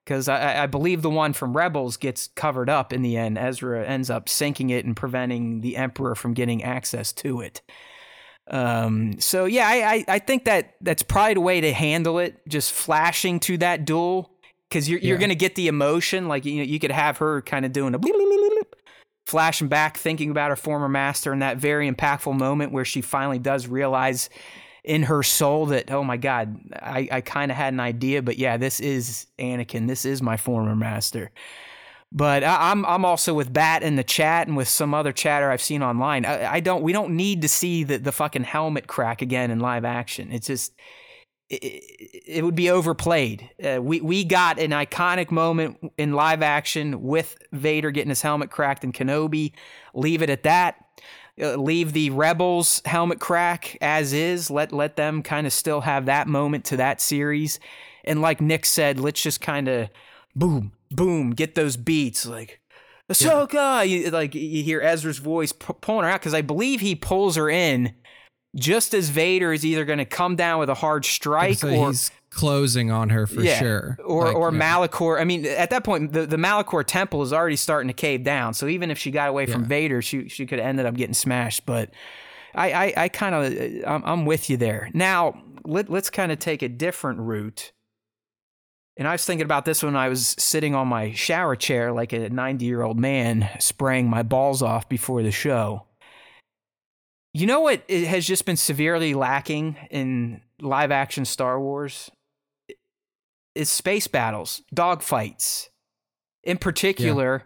Because 0.04 0.28
I, 0.28 0.64
I 0.64 0.66
believe 0.66 1.04
the 1.04 1.12
one 1.12 1.34
from 1.34 1.56
Rebels 1.56 1.98
gets 1.98 2.30
covered 2.30 2.68
up 2.68 2.92
in 2.92 3.04
the 3.04 3.16
end. 3.16 3.38
Ezra 3.38 3.86
ends 3.86 4.10
up 4.10 4.28
sinking 4.28 4.72
it 4.72 4.84
and 4.84 4.98
preventing 4.98 5.62
the 5.62 5.78
Emperor 5.78 6.16
from 6.16 6.34
getting 6.34 6.64
access 6.64 7.14
to 7.14 7.42
it. 7.42 7.62
Um, 8.50 9.20
so 9.20 9.46
yeah, 9.46 9.68
I, 9.68 9.94
I, 9.94 10.06
I 10.08 10.20
think 10.20 10.46
that 10.46 10.78
that's 10.82 11.04
probably 11.04 11.36
the 11.36 11.42
way 11.42 11.62
to 11.62 11.72
handle 11.72 12.18
it. 12.18 12.42
Just 12.48 12.74
flashing 12.74 13.40
to 13.42 13.60
that 13.60 13.86
duel 13.86 14.31
because 14.72 14.90
you're 14.90 15.00
you're 15.02 15.18
Yeah. 15.18 15.22
gonna 15.22 15.36
get 15.36 15.56
the 15.56 15.68
emotion. 15.68 16.30
Like 16.30 16.46
you 16.46 16.58
know, 16.58 16.64
you 16.64 16.80
could 16.80 16.92
have 16.92 17.18
her 17.20 17.42
kind 17.44 17.66
of 17.66 17.74
doing 17.74 17.94
a 17.94 18.00
bleep, 18.00 18.14
bleep, 18.14 18.32
bleep, 18.32 18.50
bleep, 18.50 18.74
flashing 19.28 19.68
back, 19.68 19.98
thinking 19.98 20.32
about 20.32 20.50
her 20.50 20.56
former 20.56 20.90
master, 20.90 21.34
and 21.34 21.42
that 21.42 21.58
very 21.58 21.92
impactful 21.92 22.38
moment 22.38 22.72
where 22.72 22.86
she 22.86 23.02
finally 23.02 23.40
does 23.40 23.68
realize 23.68 24.30
in 24.84 25.04
her 25.04 25.24
soul 25.24 25.68
that 25.68 25.92
oh 25.92 26.04
my 26.04 26.18
god, 26.18 26.58
I 26.82 27.10
I 27.12 27.22
kind 27.22 27.52
of 27.52 27.58
had 27.58 27.74
an 27.74 27.82
idea, 27.82 28.22
but 28.24 28.38
yeah, 28.40 28.58
this 28.58 28.80
is 28.80 29.28
Anakin. 29.40 29.88
This 29.88 30.06
is 30.06 30.22
my 30.24 30.38
former 30.38 30.76
master. 30.76 31.32
But 32.14 32.44
I, 32.44 32.72
I'm 32.72 32.86
I'm 32.86 33.06
also 33.06 33.34
with 33.34 33.54
Bat 33.54 33.84
in 33.84 33.96
the 33.98 34.04
chat 34.04 34.48
and 34.48 34.58
with 34.58 34.68
some 34.70 34.94
other 34.94 35.14
chatter 35.14 35.52
I've 35.52 35.62
seen 35.62 35.84
online. 35.84 36.26
I, 36.26 36.54
I 36.54 36.60
don't 36.62 36.84
we 36.84 36.94
don't 36.94 37.16
need 37.16 37.42
to 37.44 37.48
see 37.50 37.84
the 37.84 38.00
the 38.00 38.12
fucking 38.12 38.44
helmet 38.46 38.88
crack 38.88 39.22
again 39.22 39.52
in 39.52 39.60
live 39.60 39.86
action. 39.86 40.32
It's 40.32 40.48
just 40.48 40.74
it, 41.52 42.24
it 42.26 42.46
would 42.46 42.56
be 42.56 42.70
overplayed. 42.70 43.50
Uh, 43.64 43.82
we 43.82 44.00
we 44.02 44.24
got 44.24 44.58
an 44.60 44.72
iconic 44.72 45.32
moment 45.32 45.94
in 45.98 46.14
live 46.14 46.42
action 46.42 47.02
with 47.04 47.38
Vader 47.52 47.92
getting 47.92 48.10
his 48.10 48.22
helmet 48.22 48.50
cracked 48.50 48.84
in 48.84 48.92
Kenobi. 48.94 49.52
Leave 49.94 50.22
it 50.22 50.30
at 50.30 50.44
that. 50.44 50.86
Uh, 51.42 51.56
leave 51.56 51.94
the 51.94 52.10
Rebels 52.12 52.82
helmet 52.86 53.20
crack 53.20 53.78
as 53.82 54.14
is. 54.14 54.50
Let 54.50 54.72
let 54.72 54.96
them 54.96 55.22
kind 55.22 55.46
of 55.46 55.54
still 55.54 55.82
have 55.82 56.06
that 56.06 56.28
moment 56.28 56.66
to 56.66 56.78
that 56.78 57.02
series. 57.02 57.60
And 58.06 58.22
like 58.22 58.40
Nick 58.40 58.66
said, 58.66 59.00
let's 59.00 59.22
just 59.22 59.42
kind 59.42 59.68
of 59.68 59.90
boom 60.36 60.72
boom 60.90 61.32
get 61.32 61.56
those 61.56 61.76
beats 61.76 62.26
like. 62.26 62.60
Ahsoka, 63.10 63.86
you, 63.86 64.10
like 64.10 64.34
you 64.34 64.64
hear 64.64 64.80
Ezra's 64.80 65.18
voice 65.18 65.52
pu- 65.52 65.74
pulling 65.74 66.06
her 66.06 66.10
out 66.10 66.22
because 66.22 66.34
I 66.34 66.42
believe 66.42 66.80
he 66.80 66.96
pulls 66.96 67.36
her 67.36 67.50
in 67.50 67.94
just 68.56 68.94
as 68.94 69.10
Vader 69.10 69.54
is 69.54 69.66
either 69.66 69.86
going 69.86 70.00
to 70.00 70.06
come 70.06 70.36
down 70.36 70.60
with 70.60 70.70
a 70.70 70.74
hard 70.74 71.06
strike 71.06 71.60
so 71.60 71.70
or 71.70 71.88
he's 71.88 72.12
closing 72.30 72.92
on 72.92 73.10
her 73.10 73.28
for 73.28 73.42
Yeah, 73.42 73.60
sure 73.60 73.98
or 74.04 74.26
Like, 74.26 74.36
or 74.36 74.54
yeah. 74.54 74.60
Malachor. 74.60 75.20
I 75.20 75.24
mean, 75.24 75.46
at 75.46 75.70
that 75.70 75.84
point, 75.84 76.12
the, 76.14 76.26
the 76.26 76.38
Malachor 76.38 76.84
temple 76.86 77.22
is 77.22 77.32
already 77.32 77.56
starting 77.56 77.88
to 77.88 77.94
cave 77.94 78.24
down. 78.24 78.54
So 78.54 78.68
even 78.68 78.92
if 78.92 78.98
she 78.98 79.12
got 79.12 79.30
away 79.30 79.46
from 79.46 79.66
Vader, 79.66 80.02
she 80.02 80.28
she 80.28 80.46
could 80.46 80.60
have 80.60 80.68
ended 80.68 80.86
up 80.86 80.96
getting 80.96 81.14
smashed. 81.14 81.66
But 81.66 81.92
I 82.56 82.72
I, 82.72 82.94
I 82.98 83.10
kind 83.10 83.36
of 83.36 83.84
uh, 83.84 83.88
I'm, 83.88 84.04
I'm 84.04 84.26
with 84.26 84.50
you 84.50 84.58
there. 84.58 84.90
Now 84.94 85.42
let 85.64 85.90
let's 85.90 86.10
kind 86.10 86.32
of 86.32 86.40
take 86.40 86.62
a 86.62 86.70
different 86.70 87.20
route. 87.20 87.72
And 88.98 89.08
I 89.08 89.14
was 89.14 89.26
thinking 89.26 89.46
about 89.46 89.66
this 89.66 89.82
when 89.82 89.96
I 89.96 90.10
was 90.10 90.36
sitting 90.38 90.76
on 90.76 90.88
my 90.88 91.14
shower 91.14 91.56
chair 91.56 91.94
like 91.94 92.12
a 92.12 92.30
90 92.30 92.66
year 92.66 92.82
old 92.82 93.00
man, 93.00 93.50
spraying 93.60 94.10
my 94.10 94.22
balls 94.22 94.62
off 94.62 94.90
before 94.90 95.24
the 95.24 95.32
show. 95.32 95.86
You 97.34 97.46
know 97.46 97.62
what 97.62 97.84
it 97.88 98.08
has 98.08 98.26
just 98.26 98.46
been 98.46 98.58
severely 98.58 99.14
lacking 99.14 99.78
in 99.90 100.42
live 100.60 100.92
action 100.92 101.26
Star 101.26 101.60
Wars? 101.60 102.12
Is 103.56 103.70
space 103.70 104.08
battles, 104.08 104.62
dogfights. 104.74 105.70
In 106.44 106.58
particular, 106.58 107.44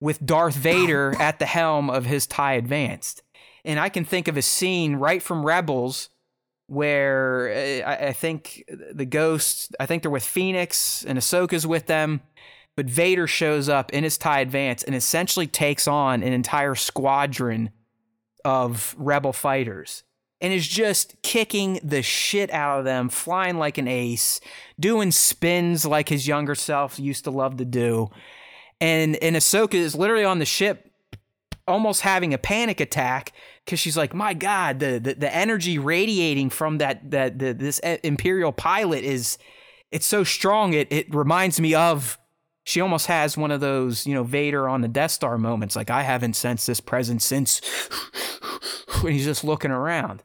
with 0.00 0.24
Darth 0.24 0.54
Vader 0.54 1.14
at 1.20 1.38
the 1.38 1.46
helm 1.46 1.90
of 1.90 2.06
his 2.06 2.26
TIE 2.26 2.54
Advanced. 2.54 3.22
And 3.64 3.80
I 3.80 3.88
can 3.88 4.04
think 4.04 4.28
of 4.28 4.36
a 4.36 4.42
scene 4.42 4.96
right 4.96 5.22
from 5.22 5.44
Rebels 5.44 6.10
where 6.68 7.48
uh, 7.84 7.88
I, 7.88 8.08
I 8.08 8.12
think 8.12 8.64
the 8.92 9.06
ghosts, 9.06 9.70
I 9.80 9.86
think 9.86 10.02
they're 10.02 10.10
with 10.10 10.24
Phoenix 10.24 11.04
and 11.04 11.18
Ahsoka's 11.18 11.66
with 11.66 11.86
them. 11.86 12.20
But 12.76 12.86
Vader 12.86 13.26
shows 13.26 13.68
up 13.68 13.92
in 13.92 14.04
his 14.04 14.18
TIE 14.18 14.40
Advance 14.40 14.82
and 14.82 14.94
essentially 14.94 15.46
takes 15.46 15.88
on 15.88 16.22
an 16.22 16.32
entire 16.32 16.74
squadron 16.74 17.70
of 18.46 18.94
rebel 18.96 19.32
fighters 19.32 20.04
and 20.40 20.52
is 20.52 20.68
just 20.68 21.20
kicking 21.22 21.80
the 21.82 22.00
shit 22.00 22.48
out 22.52 22.78
of 22.78 22.84
them, 22.84 23.08
flying 23.08 23.58
like 23.58 23.76
an 23.76 23.88
ace, 23.88 24.40
doing 24.78 25.10
spins 25.10 25.84
like 25.84 26.08
his 26.08 26.28
younger 26.28 26.54
self 26.54 26.96
used 26.96 27.24
to 27.24 27.32
love 27.32 27.56
to 27.56 27.64
do. 27.64 28.08
And 28.80 29.16
and 29.16 29.34
Ahsoka 29.34 29.74
is 29.74 29.96
literally 29.96 30.24
on 30.24 30.38
the 30.38 30.44
ship 30.44 30.92
almost 31.66 32.02
having 32.02 32.32
a 32.32 32.38
panic 32.38 32.78
attack 32.78 33.32
because 33.64 33.80
she's 33.80 33.96
like, 33.96 34.14
my 34.14 34.32
God, 34.32 34.78
the, 34.78 35.00
the 35.00 35.14
the 35.14 35.34
energy 35.34 35.76
radiating 35.76 36.48
from 36.48 36.78
that 36.78 37.10
that 37.10 37.40
the, 37.40 37.52
this 37.52 37.80
eh, 37.82 37.96
Imperial 38.04 38.52
pilot 38.52 39.02
is 39.02 39.38
it's 39.90 40.06
so 40.06 40.22
strong 40.22 40.72
it 40.72 40.86
it 40.92 41.12
reminds 41.12 41.58
me 41.58 41.74
of 41.74 42.16
she 42.66 42.80
almost 42.80 43.06
has 43.06 43.36
one 43.36 43.52
of 43.52 43.60
those, 43.60 44.06
you 44.08 44.12
know, 44.12 44.24
Vader 44.24 44.68
on 44.68 44.80
the 44.80 44.88
Death 44.88 45.12
Star 45.12 45.38
moments. 45.38 45.76
Like, 45.76 45.88
I 45.88 46.02
haven't 46.02 46.34
sensed 46.34 46.66
this 46.66 46.80
presence 46.80 47.24
since 47.24 47.60
when 49.00 49.12
he's 49.12 49.24
just 49.24 49.44
looking 49.44 49.70
around. 49.70 50.24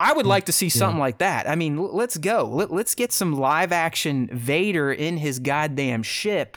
I 0.00 0.14
would 0.14 0.24
hmm. 0.24 0.30
like 0.30 0.46
to 0.46 0.52
see 0.52 0.70
something 0.70 0.98
like 0.98 1.18
that. 1.18 1.48
I 1.48 1.56
mean, 1.56 1.76
let's 1.76 2.16
go. 2.16 2.44
Let, 2.46 2.72
let's 2.72 2.94
get 2.94 3.12
some 3.12 3.34
live 3.34 3.70
action 3.70 4.30
Vader 4.32 4.90
in 4.90 5.18
his 5.18 5.40
goddamn 5.40 6.02
ship 6.02 6.56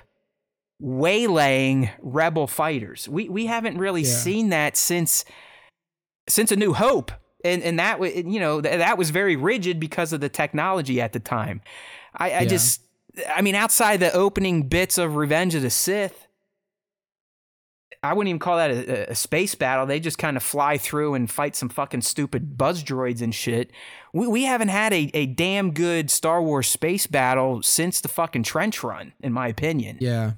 waylaying 0.82 1.89
rebel 1.99 2.47
fighters. 2.47 3.09
We 3.09 3.28
we 3.28 3.47
haven't 3.47 3.78
really 3.78 4.03
Yeah. 4.03 4.16
seen 4.16 4.49
that 4.49 4.78
since 4.78 5.26
since 6.30 6.51
A 6.51 6.55
New 6.55 6.74
Hope. 6.74 7.12
And 7.43 7.62
and 7.64 7.78
that 7.80 7.99
you 7.99 8.39
know 8.39 8.62
that 8.62 8.97
was 8.97 9.09
very 9.09 9.36
rigid 9.36 9.80
because 9.80 10.14
of 10.14 10.22
the 10.22 10.30
technology 10.30 11.01
at 11.01 11.12
the 11.12 11.20
time. 11.20 11.62
I, 12.16 12.26
I 12.26 12.39
Yeah. 12.41 12.45
just 12.45 12.82
I 13.30 13.41
mean 13.41 13.55
outside 13.55 13.99
the 13.99 14.12
opening 14.14 14.64
bits 14.64 14.97
of 14.97 15.16
Revenge 15.16 15.55
of 15.55 15.62
the 15.62 15.70
Sith, 15.70 16.28
I 18.03 18.14
wouldn't 18.14 18.30
even 18.30 18.39
call 18.39 18.57
that 18.57 18.72
a, 18.72 19.12
a 19.12 19.16
space 19.16 19.53
battle. 19.53 19.86
They 19.86 19.99
just 19.99 20.18
kind 20.18 20.36
of 20.36 20.41
fly 20.41 20.78
through 20.78 21.14
and 21.14 21.30
fight 21.30 21.55
some 21.55 21.70
fucking 21.70 22.01
stupid 22.01 22.57
buzz 22.57 22.84
droids 22.84 23.22
and 23.22 23.34
shit. 23.36 23.72
We, 24.12 24.28
we 24.28 24.43
haven't 24.43 24.70
had 24.70 24.91
a, 24.91 25.12
a 25.14 25.28
damn 25.28 25.72
good 25.72 26.09
Star 26.09 26.41
Wars 26.41 26.68
space 26.68 27.05
battle 27.05 27.62
since 27.62 28.01
the 28.01 28.07
fucking 28.07 28.43
trench 28.43 28.84
run, 28.84 29.14
in 29.22 29.34
my 29.34 29.47
opinion. 29.49 29.97
Yeah. 30.01 30.32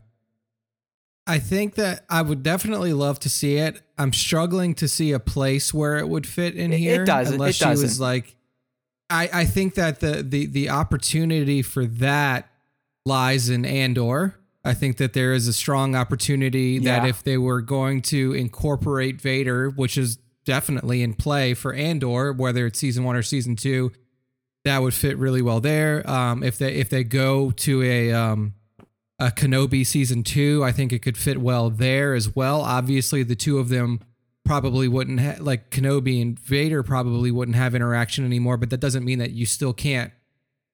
I 1.26 1.40
think 1.40 1.76
that 1.76 2.04
I 2.10 2.22
would 2.22 2.44
definitely 2.44 2.92
love 2.92 3.18
to 3.20 3.30
see 3.30 3.56
it. 3.56 3.82
I'm 3.98 4.12
struggling 4.12 4.74
to 4.76 4.90
see 4.90 5.14
a 5.14 5.20
place 5.20 5.74
where 5.74 5.98
it 5.98 6.10
would 6.10 6.28
fit 6.28 6.56
in 6.56 6.74
It- 6.74 6.78
it 6.78 6.80
here. 6.80 7.06
doesn't. 7.06 7.36
Unless 7.36 7.62
It 7.62 7.64
she 7.64 7.70
was 7.70 7.82
doesn't. 7.82 8.04
like 8.04 8.36
I, 9.10 9.30
I 9.32 9.46
think 9.46 9.76
that 9.76 10.00
the, 10.02 10.22
the 10.24 10.48
the 10.48 10.70
opportunity 10.70 11.62
for 11.62 11.86
that 11.86 12.50
lies 13.06 13.50
in 13.50 13.66
Andor. 13.66 14.36
I 14.66 14.74
think 14.74 14.98
that 14.98 15.14
there 15.14 15.34
is 15.34 15.48
a 15.48 15.54
strong 15.54 15.94
opportunity 15.96 16.80
that 16.80 17.06
if 17.06 17.22
they 17.24 17.38
were 17.38 17.62
going 17.62 18.02
to 18.04 18.34
incorporate 18.34 19.20
Vader, 19.20 19.70
which 19.70 19.98
is 19.98 20.18
definitely 20.46 21.02
in 21.04 21.14
play 21.14 21.54
for 21.54 21.74
Andor, 21.74 22.32
whether 22.32 22.66
it's 22.68 22.80
season 22.80 23.04
one 23.04 23.16
or 23.16 23.24
season 23.24 23.58
two, 23.58 23.92
that 24.64 24.82
would 24.82 24.94
fit 24.94 25.18
really 25.18 25.42
well 25.42 25.60
there. 25.60 26.10
Um, 26.10 26.44
if 26.44 26.58
they 26.58 26.74
if 26.76 26.90
they 26.90 27.04
go 27.04 27.52
to 27.52 27.84
a 27.84 28.14
um, 28.14 28.54
a 29.20 29.32
Kenobi 29.32 29.86
season 29.86 30.24
two, 30.24 30.64
I 30.64 30.72
think 30.72 30.94
it 30.94 31.00
could 31.00 31.18
fit 31.18 31.40
well 31.40 31.70
there 31.70 32.14
as 32.14 32.34
well. 32.34 32.62
Obviously, 32.62 33.24
the 33.24 33.36
two 33.36 33.60
of 33.60 33.68
them 33.68 34.00
probably 34.46 34.88
wouldn't 34.88 35.20
ha- 35.20 35.38
like 35.40 35.70
Kenobi 35.70 36.22
and 36.22 36.40
Vader 36.40 36.84
probably 36.84 37.32
wouldn't 37.32 37.58
have 37.58 37.76
interaction 37.76 38.26
anymore, 38.26 38.56
but 38.56 38.70
that 38.70 38.80
doesn't 38.80 39.04
mean 39.04 39.20
that 39.20 39.32
you 39.32 39.46
still 39.46 39.74
can't 39.74 40.14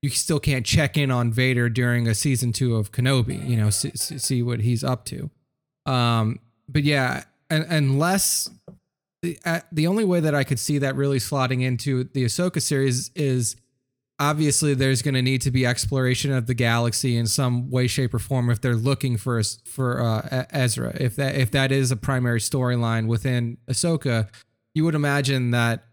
you 0.02 0.10
still 0.10 0.39
can't 0.39 0.66
check 0.66 0.97
in 0.97 1.12
on 1.12 1.32
Vader 1.32 1.70
during 1.70 2.08
a 2.08 2.16
season 2.16 2.54
two 2.54 2.76
of 2.76 2.91
Kenobi. 2.91 3.47
You 3.47 3.58
know, 3.58 3.70
see, 3.70 3.91
see 3.95 4.41
what 4.41 4.62
he's 4.62 4.84
up 4.84 5.06
to. 5.06 5.30
Um, 5.86 6.39
but 6.68 6.84
yeah, 6.84 7.24
un 7.50 7.66
unless 7.70 8.50
the 9.22 9.38
uh, 9.45 9.62
the 9.72 9.88
only 9.88 10.06
way 10.06 10.20
that 10.20 10.34
I 10.34 10.43
could 10.43 10.60
see 10.60 10.78
that 10.80 10.95
really 10.95 11.20
slotting 11.20 11.62
into 11.62 12.06
the 12.06 12.26
Ahsoka 12.26 12.62
series 12.62 13.12
is 13.16 13.56
obviously 14.20 14.74
there's 14.74 15.02
going 15.02 15.16
to 15.16 15.22
need 15.22 15.41
to 15.41 15.52
be 15.52 15.66
exploration 15.66 16.32
of 16.32 16.45
the 16.45 16.54
galaxy 16.54 17.18
in 17.18 17.26
some 17.26 17.70
way, 17.70 17.88
shape, 17.88 18.14
or 18.14 18.20
form 18.20 18.50
if 18.50 18.62
they're 18.62 18.76
looking 18.76 19.18
for 19.18 19.41
for 19.66 20.02
uh, 20.02 20.45
Ezra. 20.52 20.95
If 21.00 21.16
that 21.18 21.36
if 21.36 21.52
that 21.52 21.72
is 21.72 21.91
a 21.91 21.97
primary 21.97 22.39
storyline 22.39 23.08
within 23.08 23.58
Ahsoka, 23.68 24.30
you 24.74 24.86
would 24.86 24.95
imagine 24.95 25.52
that 25.52 25.86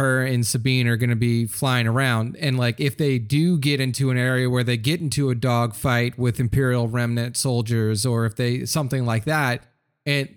her 0.00 0.24
and 0.24 0.46
Sabine 0.46 0.88
are 0.88 0.96
going 0.96 1.10
to 1.10 1.16
be 1.16 1.46
flying 1.46 1.86
around. 1.86 2.36
And 2.40 2.58
like 2.58 2.80
if 2.80 2.96
they 2.96 3.18
do 3.18 3.58
get 3.58 3.80
into 3.80 4.10
an 4.10 4.18
area 4.18 4.50
where 4.50 4.64
they 4.64 4.76
get 4.76 5.00
into 5.00 5.30
a 5.30 5.34
dogfight 5.34 6.18
with 6.18 6.40
Imperial 6.40 6.88
remnant 6.88 7.36
soldiers, 7.36 8.04
or 8.04 8.26
if 8.26 8.34
they 8.36 8.64
something 8.64 9.06
like 9.06 9.24
that, 9.24 9.62
and 10.04 10.28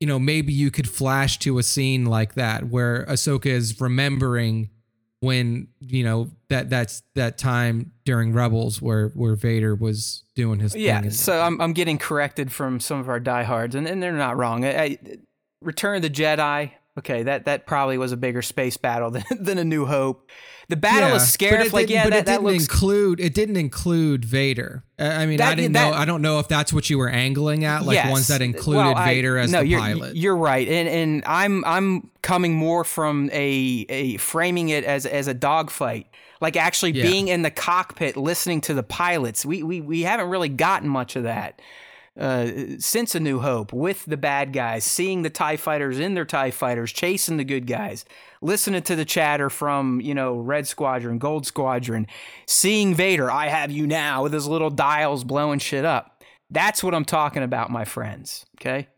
you 0.00 0.06
know 0.06 0.18
maybe 0.18 0.52
you 0.52 0.70
could 0.70 0.88
flash 0.88 1.38
to 1.40 1.58
a 1.58 1.62
scene 1.62 2.06
like 2.06 2.34
that 2.34 2.68
where 2.68 3.04
Ahsoka 3.06 3.46
is 3.46 3.80
remembering 3.80 4.70
when 5.20 5.68
you 5.80 6.04
know 6.04 6.30
that 6.48 6.70
that's 6.70 7.02
that 7.14 7.38
time 7.38 7.92
during 8.04 8.32
Rebels 8.32 8.80
where 8.80 9.08
where 9.08 9.34
Vader 9.34 9.74
was 9.74 10.22
doing 10.34 10.60
his 10.60 10.74
Yeah, 10.76 11.08
so 11.08 11.40
I'm 11.40 11.60
I'm 11.60 11.72
getting 11.72 11.98
corrected 11.98 12.52
from 12.52 12.80
some 12.80 13.00
of 13.00 13.08
our 13.08 13.20
diehards, 13.20 13.74
and, 13.74 13.86
and 13.86 14.02
they're 14.02 14.12
not 14.12 14.36
wrong. 14.36 14.64
I, 14.64 14.82
I, 14.82 14.98
Return 15.60 15.96
of 15.96 16.02
the 16.02 16.10
Jedi. 16.10 16.72
Okay, 16.98 17.22
that 17.24 17.44
that 17.46 17.66
probably 17.66 17.98
was 17.98 18.12
a 18.12 18.16
bigger 18.16 18.42
space 18.42 18.76
battle 18.76 19.10
than, 19.12 19.24
than 19.30 19.58
A 19.58 19.64
New 19.64 19.86
Hope. 19.86 20.30
The 20.68 20.76
Battle 20.76 21.08
Yeah, 21.08 21.14
of 21.14 21.20
but 21.20 21.26
Scarif, 21.26 21.64
it 21.66 21.72
like 21.72 21.86
didn't- 21.86 21.90
yeah, 21.90 22.04
but 22.04 22.10
that, 22.10 22.18
it 22.18 22.26
didn't 22.26 22.42
looks 22.44 22.62
include 22.64 23.20
it 23.20 23.32
didn't 23.32 23.56
include 23.56 24.24
Vader. 24.26 24.84
I 24.98 25.24
mean, 25.24 25.40
I 25.40 25.54
didn't 25.54 25.72
that- 25.72 25.92
know. 25.92 25.96
I 25.96 26.04
don't 26.04 26.20
know 26.20 26.40
if 26.40 26.48
that's 26.48 26.72
what 26.74 26.90
you 26.90 26.98
were 26.98 27.08
angling 27.08 27.64
at, 27.64 27.84
like 27.86 27.94
Yes. 27.94 28.10
ones 28.10 28.26
that 28.28 28.42
included 28.42 28.78
Well, 28.84 28.94
I- 28.96 29.06
Vader 29.14 29.38
as 29.38 29.50
no, 29.50 29.60
the 29.60 29.66
you're, 29.68 29.80
pilot. 29.80 30.16
You're 30.16 30.36
right, 30.36 30.68
and 30.68 30.86
and 30.88 31.22
I'm 31.24 31.64
I'm 31.64 32.10
coming 32.20 32.54
more 32.54 32.84
from 32.84 33.30
a 33.32 33.86
a 33.88 34.16
framing 34.18 34.68
it 34.68 34.84
as 34.84 35.06
as 35.06 35.26
a 35.26 35.32
dogfight, 35.34 36.06
like 36.42 36.56
actually 36.58 36.90
Yeah. 36.92 37.04
being 37.04 37.28
in 37.28 37.40
the 37.40 37.50
cockpit 37.50 38.18
listening 38.18 38.60
to 38.62 38.74
the 38.74 38.82
pilots. 38.82 39.46
We 39.46 39.62
we 39.62 39.80
we 39.80 40.02
haven't 40.02 40.28
really 40.28 40.50
gotten 40.50 40.88
much 40.90 41.16
of 41.16 41.22
that. 41.22 41.62
Uh, 42.18 42.76
since 42.80 43.14
A 43.14 43.20
New 43.20 43.38
Hope, 43.38 43.72
with 43.72 44.04
the 44.04 44.16
bad 44.16 44.52
guys, 44.52 44.82
seeing 44.82 45.22
the 45.22 45.30
TIE 45.30 45.56
fighters 45.56 46.00
in 46.00 46.14
their 46.14 46.24
TIE 46.24 46.50
fighters, 46.50 46.90
chasing 46.90 47.36
the 47.36 47.44
good 47.44 47.68
guys, 47.68 48.04
listening 48.42 48.82
to 48.82 48.96
the 48.96 49.04
chatter 49.04 49.48
from, 49.48 50.00
you 50.00 50.14
know, 50.14 50.36
Red 50.36 50.66
Squadron, 50.66 51.18
Gold 51.18 51.46
Squadron, 51.46 52.08
seeing 52.44 52.92
Vader, 52.92 53.30
I 53.30 53.46
have 53.46 53.70
you 53.70 53.86
now, 53.86 54.24
with 54.24 54.32
his 54.32 54.48
little 54.48 54.70
dials 54.70 55.22
blowing 55.22 55.60
shit 55.60 55.84
up. 55.84 56.24
That's 56.50 56.82
what 56.82 56.92
I'm 56.92 57.04
talking 57.04 57.44
about, 57.44 57.70
my 57.70 57.84
friends. 57.84 58.46
Okay. 58.60 58.88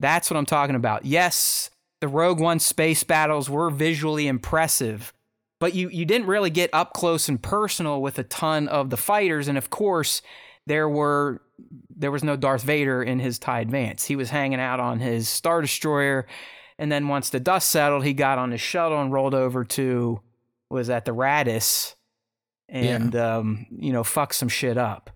That's 0.00 0.28
what 0.28 0.36
I'm 0.36 0.46
talking 0.46 0.74
about. 0.74 1.04
Yes, 1.04 1.70
the 2.00 2.08
Rogue 2.08 2.40
One 2.40 2.58
space 2.58 3.04
battles 3.04 3.48
were 3.48 3.70
visually 3.70 4.26
impressive, 4.26 5.12
but 5.60 5.74
you, 5.74 5.90
you 5.90 6.04
didn't 6.04 6.26
really 6.26 6.50
get 6.50 6.70
up 6.72 6.92
close 6.92 7.28
and 7.28 7.40
personal 7.40 8.02
with 8.02 8.18
a 8.18 8.24
ton 8.24 8.66
of 8.66 8.90
the 8.90 8.96
fighters. 8.96 9.46
And 9.46 9.56
of 9.58 9.70
course, 9.70 10.22
there 10.66 10.88
were 10.88 11.42
there 11.98 12.10
was 12.10 12.22
no 12.24 12.36
Darth 12.36 12.62
Vader 12.62 13.02
in 13.02 13.18
his 13.18 13.38
TIE 13.38 13.60
Advance. 13.60 14.04
He 14.04 14.16
was 14.16 14.30
hanging 14.30 14.60
out 14.60 14.80
on 14.80 15.00
his 15.00 15.28
Star 15.28 15.60
Destroyer, 15.60 16.26
and 16.78 16.90
then 16.90 17.08
once 17.08 17.30
the 17.30 17.40
dust 17.40 17.70
settled, 17.70 18.04
he 18.04 18.12
got 18.14 18.38
on 18.38 18.52
his 18.52 18.60
shuttle 18.60 19.00
and 19.00 19.12
rolled 19.12 19.34
over 19.34 19.64
to 19.64 20.20
was 20.70 20.88
at 20.90 21.04
the 21.04 21.12
Raddus, 21.12 21.94
and 22.68 23.16
um, 23.16 23.66
you 23.70 23.92
know, 23.92 24.04
fuck 24.04 24.32
some 24.32 24.48
shit 24.48 24.78
up. 24.78 25.10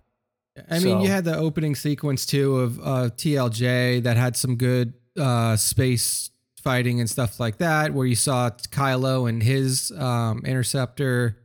I 0.69 0.79
mean, 0.79 0.99
you 1.01 1.07
had 1.07 1.23
the 1.23 1.35
opening 1.37 1.73
sequence 1.75 2.25
too 2.25 2.59
of 2.59 2.79
uh, 2.79 3.09
TLJ 3.15 4.03
that 4.03 4.17
had 4.17 4.35
some 4.35 4.55
good 4.55 4.93
uh, 5.19 5.55
space 5.55 6.29
fighting 6.61 6.99
and 6.99 7.09
stuff 7.09 7.39
like 7.39 7.57
that, 7.57 7.93
where 7.93 8.05
you 8.05 8.15
saw 8.15 8.49
Kylo 8.49 9.27
and 9.27 9.41
his 9.41 9.91
um, 9.97 10.41
interceptor. 10.45 11.39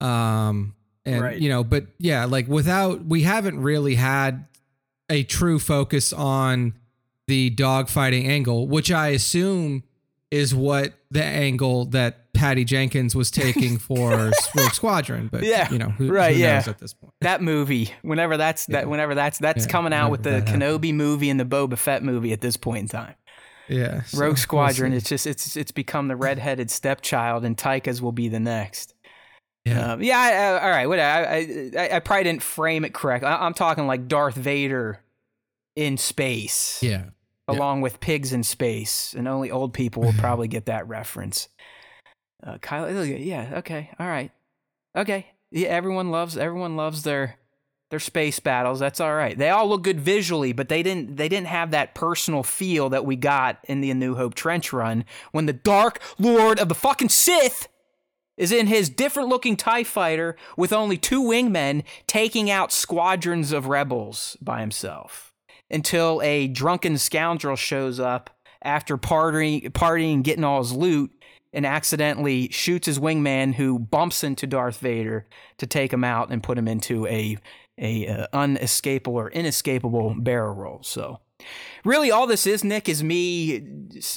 Um, 0.00 0.74
and 1.04 1.22
Right. 1.22 1.40
you 1.40 1.48
know, 1.48 1.64
but 1.64 1.86
yeah, 1.98 2.24
like 2.24 2.48
without 2.48 3.04
we 3.04 3.22
haven't 3.22 3.60
really 3.60 3.94
had 3.96 4.46
a 5.12 5.22
true 5.22 5.58
focus 5.58 6.12
on 6.12 6.74
the 7.28 7.50
dogfighting 7.50 8.26
angle, 8.26 8.66
which 8.66 8.90
I 8.90 9.08
assume 9.08 9.84
is 10.30 10.54
what 10.54 10.94
the 11.10 11.22
angle 11.22 11.84
that 11.86 12.32
Patty 12.32 12.64
Jenkins 12.64 13.14
was 13.14 13.30
taking 13.30 13.78
for 13.90 14.32
Rogue 14.56 14.72
Squadron. 14.72 15.28
But 15.30 15.42
Yeah, 15.42 15.70
you 15.70 15.78
know, 15.78 15.90
who, 15.90 16.10
right, 16.10 16.34
who 16.34 16.40
yeah. 16.40 16.54
knows 16.54 16.68
at 16.68 16.78
this 16.78 16.94
point? 16.94 17.12
that 17.20 17.42
movie 17.42 17.90
whenever 18.00 18.38
that's 18.38 18.66
that 18.66 18.88
whenever 18.88 19.14
that's 19.14 19.38
that's 19.38 19.66
Yeah, 19.66 19.70
coming 19.70 19.92
out 19.92 20.10
with 20.10 20.22
the 20.22 20.40
Kenobi 20.46 20.94
movie 20.94 21.28
and 21.28 21.38
the 21.38 21.44
Boba 21.44 21.76
Fett 21.76 22.02
movie 22.02 22.32
at 22.32 22.40
this 22.40 22.56
point 22.56 22.78
in 22.78 22.88
time. 22.88 23.14
Yeah, 23.68 24.02
so 24.02 24.18
Rogue 24.18 24.30
we'll 24.30 24.36
Squadron, 24.36 24.92
it's 24.94 25.08
just 25.08 25.26
it's 25.26 25.56
it's 25.56 25.72
become 25.72 26.08
the 26.08 26.16
redheaded 26.16 26.70
stepchild, 26.70 27.44
and 27.44 27.56
Taika's 27.56 28.00
will 28.00 28.12
be 28.12 28.28
the 28.28 28.40
next. 28.40 28.94
Yeah. 29.64 29.92
Um, 29.92 30.02
yeah. 30.02 30.18
I, 30.18 30.30
I, 30.32 30.62
all 30.64 30.70
right. 30.70 30.86
What 30.86 30.98
I, 30.98 31.22
I 31.22 31.70
I 31.76 31.96
I 31.96 32.00
probably 32.00 32.24
didn't 32.24 32.42
frame 32.42 32.84
it 32.84 32.94
correct. 32.94 33.24
I'm 33.24 33.54
talking 33.54 33.86
like 33.86 34.08
Darth 34.08 34.34
Vader 34.34 35.01
in 35.76 35.96
space, 35.96 36.82
yeah. 36.82 36.90
yeah. 37.48 37.54
along 37.54 37.80
with 37.80 38.00
pigs 38.00 38.32
in 38.32 38.42
space, 38.42 39.14
and 39.16 39.26
only 39.26 39.50
old 39.50 39.72
people 39.72 40.02
will 40.02 40.12
probably 40.18 40.48
get 40.48 40.66
that 40.66 40.86
reference. 40.88 41.48
Uh, 42.44 42.58
Kylo, 42.58 43.24
yeah. 43.24 43.58
Okay. 43.58 43.90
All 43.98 44.08
right. 44.08 44.30
Okay. 44.96 45.26
Yeah. 45.50 45.68
Everyone 45.68 46.10
loves 46.10 46.36
everyone 46.36 46.76
loves 46.76 47.04
their 47.04 47.36
their 47.90 48.00
space 48.00 48.40
battles. 48.40 48.80
That's 48.80 49.00
all 49.00 49.14
right. 49.14 49.36
They 49.36 49.50
all 49.50 49.68
look 49.68 49.82
good 49.82 50.00
visually, 50.00 50.52
but 50.52 50.68
they 50.68 50.82
didn't 50.82 51.16
they 51.16 51.28
didn't 51.28 51.48
have 51.48 51.70
that 51.70 51.94
personal 51.94 52.42
feel 52.42 52.88
that 52.88 53.04
we 53.04 53.16
got 53.16 53.58
in 53.64 53.80
the 53.80 53.90
A 53.90 53.94
New 53.94 54.16
Hope 54.16 54.34
trench 54.34 54.72
run 54.72 55.04
when 55.30 55.46
the 55.46 55.52
Dark 55.52 56.00
Lord 56.18 56.58
of 56.58 56.68
the 56.68 56.74
fucking 56.74 57.10
Sith 57.10 57.68
is 58.36 58.50
in 58.50 58.66
his 58.66 58.88
different 58.88 59.28
looking 59.28 59.56
TIE 59.56 59.84
fighter 59.84 60.36
with 60.56 60.72
only 60.72 60.96
two 60.96 61.22
wingmen 61.22 61.84
taking 62.06 62.50
out 62.50 62.72
squadrons 62.72 63.52
of 63.52 63.68
rebels 63.68 64.36
by 64.40 64.60
himself 64.60 65.31
until 65.72 66.20
a 66.22 66.48
drunken 66.48 66.98
scoundrel 66.98 67.56
shows 67.56 67.98
up 67.98 68.30
after 68.62 68.96
partying, 68.96 69.70
partying 69.70 70.22
getting 70.22 70.44
all 70.44 70.58
his 70.58 70.72
loot 70.72 71.10
and 71.52 71.66
accidentally 71.66 72.48
shoots 72.50 72.86
his 72.86 72.98
wingman 72.98 73.54
who 73.54 73.78
bumps 73.78 74.24
into 74.24 74.46
Darth 74.46 74.78
Vader 74.78 75.26
to 75.58 75.66
take 75.66 75.92
him 75.92 76.04
out 76.04 76.30
and 76.30 76.42
put 76.42 76.58
him 76.58 76.68
into 76.68 77.06
a 77.06 77.36
a 77.78 78.06
uh, 78.06 78.26
unescapable 78.34 79.18
or 79.18 79.30
inescapable 79.30 80.14
barrel 80.18 80.54
roll. 80.54 80.82
So 80.82 81.20
really 81.84 82.10
all 82.10 82.26
this 82.26 82.46
is 82.46 82.62
nick 82.62 82.88
is 82.88 83.02
me 83.02 83.62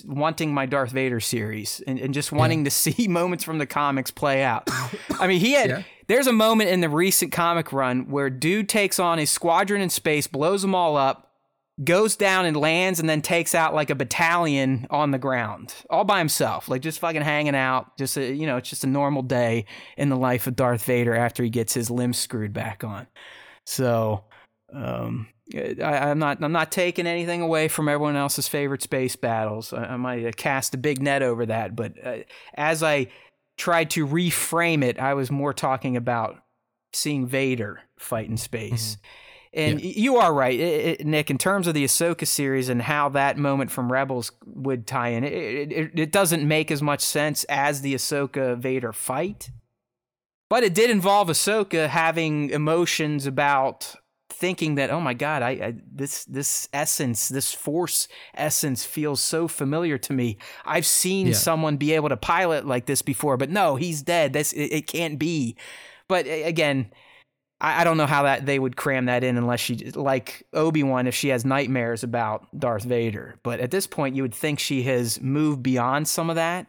wanting 0.05 0.53
my 0.53 0.65
darth 0.65 0.91
vader 0.91 1.19
series 1.19 1.81
and, 1.87 1.99
and 1.99 2.13
just 2.13 2.31
wanting 2.31 2.59
yeah. 2.59 2.65
to 2.65 2.71
see 2.71 3.07
moments 3.07 3.43
from 3.43 3.57
the 3.57 3.65
comics 3.65 4.11
play 4.11 4.43
out 4.43 4.69
i 5.19 5.27
mean 5.27 5.39
he 5.39 5.53
had 5.53 5.69
yeah. 5.69 5.83
there's 6.07 6.27
a 6.27 6.33
moment 6.33 6.69
in 6.69 6.81
the 6.81 6.89
recent 6.89 7.31
comic 7.31 7.73
run 7.73 8.09
where 8.09 8.29
dude 8.29 8.69
takes 8.69 8.99
on 8.99 9.17
a 9.17 9.25
squadron 9.25 9.81
in 9.81 9.89
space 9.89 10.27
blows 10.27 10.61
them 10.61 10.75
all 10.75 10.95
up 10.95 11.34
goes 11.83 12.15
down 12.15 12.45
and 12.45 12.55
lands 12.55 12.99
and 12.99 13.09
then 13.09 13.21
takes 13.21 13.53
out 13.53 13.73
like 13.73 13.89
a 13.89 13.95
battalion 13.95 14.87
on 14.89 15.11
the 15.11 15.19
ground 15.19 15.75
all 15.89 16.05
by 16.05 16.19
himself 16.19 16.69
like 16.69 16.81
just 16.81 16.99
fucking 16.99 17.21
hanging 17.21 17.55
out 17.55 17.97
just 17.97 18.15
a, 18.15 18.33
you 18.33 18.47
know 18.47 18.55
it's 18.55 18.69
just 18.69 18.85
a 18.85 18.87
normal 18.87 19.21
day 19.21 19.65
in 19.97 20.07
the 20.07 20.15
life 20.15 20.47
of 20.47 20.55
darth 20.55 20.85
vader 20.85 21.13
after 21.13 21.43
he 21.43 21.49
gets 21.49 21.73
his 21.73 21.91
limbs 21.91 22.17
screwed 22.17 22.53
back 22.53 22.85
on 22.85 23.05
so 23.65 24.23
um, 24.73 25.27
I, 25.53 26.09
am 26.09 26.19
not 26.19 26.43
I'm 26.43 26.51
not 26.51 26.71
taking 26.71 27.05
anything 27.05 27.41
away 27.41 27.67
from 27.67 27.87
everyone 27.87 28.15
else's 28.15 28.47
favorite 28.47 28.81
space 28.81 29.15
battles. 29.15 29.73
I, 29.73 29.85
I 29.85 29.97
might 29.97 30.35
cast 30.37 30.73
a 30.73 30.77
big 30.77 31.01
net 31.01 31.21
over 31.21 31.45
that, 31.45 31.75
but 31.75 31.93
uh, 32.03 32.17
as 32.55 32.81
I 32.81 33.07
tried 33.57 33.91
to 33.91 34.07
reframe 34.07 34.83
it, 34.83 34.99
I 34.99 35.13
was 35.13 35.29
more 35.29 35.53
talking 35.53 35.95
about 35.97 36.37
seeing 36.93 37.27
Vader 37.27 37.81
fight 37.99 38.27
in 38.27 38.37
space. 38.37 38.95
Mm-hmm. 38.95 39.07
And 39.55 39.81
yeah. 39.81 39.93
you 39.95 40.17
are 40.17 40.33
right, 40.33 40.59
it, 40.59 40.99
it, 40.99 41.07
Nick. 41.07 41.31
In 41.31 41.37
terms 41.37 41.65
of 41.65 41.73
the 41.73 41.85
Ahsoka 41.85 42.27
series 42.27 42.67
and 42.67 42.81
how 42.81 43.07
that 43.09 43.37
moment 43.37 43.71
from 43.71 43.89
Rebels 43.89 44.33
would 44.45 44.85
tie 44.85 45.09
in, 45.09 45.23
it, 45.23 45.71
it, 45.71 45.91
it 45.97 46.11
doesn't 46.11 46.45
make 46.45 46.71
as 46.71 46.81
much 46.81 46.99
sense 46.99 47.45
as 47.45 47.81
the 47.81 47.95
Ahsoka 47.95 48.57
Vader 48.57 48.91
fight. 48.91 49.49
But 50.49 50.63
it 50.63 50.73
did 50.75 50.89
involve 50.89 51.29
Ahsoka 51.29 51.87
having 51.87 52.49
emotions 52.49 53.25
about 53.25 53.95
thinking 54.29 54.75
that 54.75 54.89
oh 54.89 54.99
my 54.99 55.13
god 55.13 55.41
I, 55.41 55.49
I, 55.49 55.73
this 55.89 56.25
this 56.25 56.67
essence 56.73 57.29
this 57.29 57.53
force 57.53 58.09
essence 58.33 58.83
feels 58.83 59.21
so 59.21 59.47
familiar 59.47 59.97
to 59.99 60.13
me 60.13 60.37
i've 60.65 60.85
seen 60.85 61.27
yeah. 61.27 61.33
someone 61.33 61.77
be 61.77 61.93
able 61.93 62.09
to 62.09 62.17
pilot 62.17 62.65
like 62.65 62.85
this 62.85 63.01
before 63.01 63.37
but 63.37 63.49
no 63.49 63.77
he's 63.77 64.01
dead 64.01 64.33
this 64.33 64.51
it, 64.51 64.65
it 64.65 64.87
can't 64.87 65.17
be 65.17 65.55
but 66.09 66.25
again 66.27 66.91
I, 67.61 67.81
I, 67.81 67.83
don't 67.83 67.97
know 67.97 68.05
how 68.05 68.23
that 68.23 68.45
they 68.45 68.59
would 68.59 68.75
cram 68.75 69.05
that 69.05 69.23
in 69.23 69.37
unless 69.37 69.59
she 69.59 69.75
like 69.91 70.45
obi-wan 70.53 71.07
if 71.07 71.15
she 71.15 71.29
has 71.29 71.45
nightmares 71.45 72.03
about 72.03 72.47
darth 72.57 72.83
vader 72.83 73.35
but 73.43 73.59
at 73.59 73.71
this 73.71 73.87
point 73.87 74.15
you 74.15 74.21
would 74.21 74.35
think 74.35 74.59
she 74.59 74.83
has 74.83 75.21
moved 75.21 75.63
beyond 75.63 76.07
some 76.07 76.29
of 76.29 76.35
that 76.35 76.67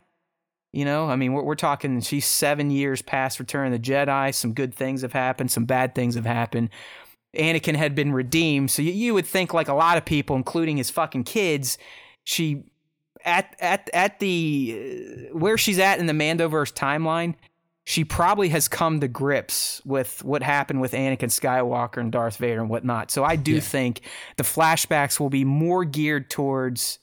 you 0.77 0.85
know, 0.85 1.09
I 1.09 1.17
mean, 1.17 1.33
we're, 1.33 1.43
we're 1.43 1.55
talking, 1.55 2.03
she's 2.03 2.27
seven 2.27 2.71
years 2.71 3.01
past 3.01 3.41
Return 3.41 3.73
of 3.73 3.83
the 3.83 3.91
Jedi. 3.91 4.35
Some 4.35 4.53
good 4.53 4.75
things 4.75 5.01
have 5.01 5.15
happened, 5.15 5.51
some 5.51 5.65
bad 5.65 5.95
things 5.95 6.17
have 6.17 6.27
happened. 6.27 6.69
Anakin 7.35 7.77
had 7.77 7.95
been 7.95 8.13
redeemed. 8.13 8.71
So 8.71 8.83
you, 8.83 8.93
you 8.93 9.15
would 9.15 9.25
think, 9.25 9.55
like 9.55 9.69
a 9.69 9.75
lot 9.75 9.97
of 9.97 10.05
people, 10.05 10.37
including 10.37 10.77
his 10.77 10.91
fucking 10.91 11.25
kids, 11.25 11.79
she 12.25 12.65
at 13.25 13.57
at 13.59 13.89
at 13.95 14.19
the 14.21 15.29
uh, 15.33 15.39
where 15.39 15.57
she's 15.57 15.79
at 15.79 15.99
in 15.99 16.07
the 16.07 16.13
Mandoverse 16.13 16.75
timeline, 16.75 17.37
she 17.89 18.05
probably 18.05 18.49
has 18.49 18.67
come 18.67 18.99
to 18.99 19.07
grips 19.07 19.81
with 19.85 20.25
what 20.25 20.43
happened 20.43 20.81
with 20.81 20.91
Anakin 20.91 21.31
Skywalker 21.31 21.99
and 21.99 22.11
Darth 22.11 22.37
Vader 22.37 22.61
and 22.61 22.69
whatnot. 22.69 23.13
So 23.13 23.23
I 23.23 23.37
do 23.37 23.55
yeah. 23.55 23.61
think 23.61 24.01
the 24.37 24.43
flashbacks 24.43 25.21
will 25.21 25.31
be 25.31 25.45
more 25.45 25.85
geared 25.85 26.29
towards 26.29 26.99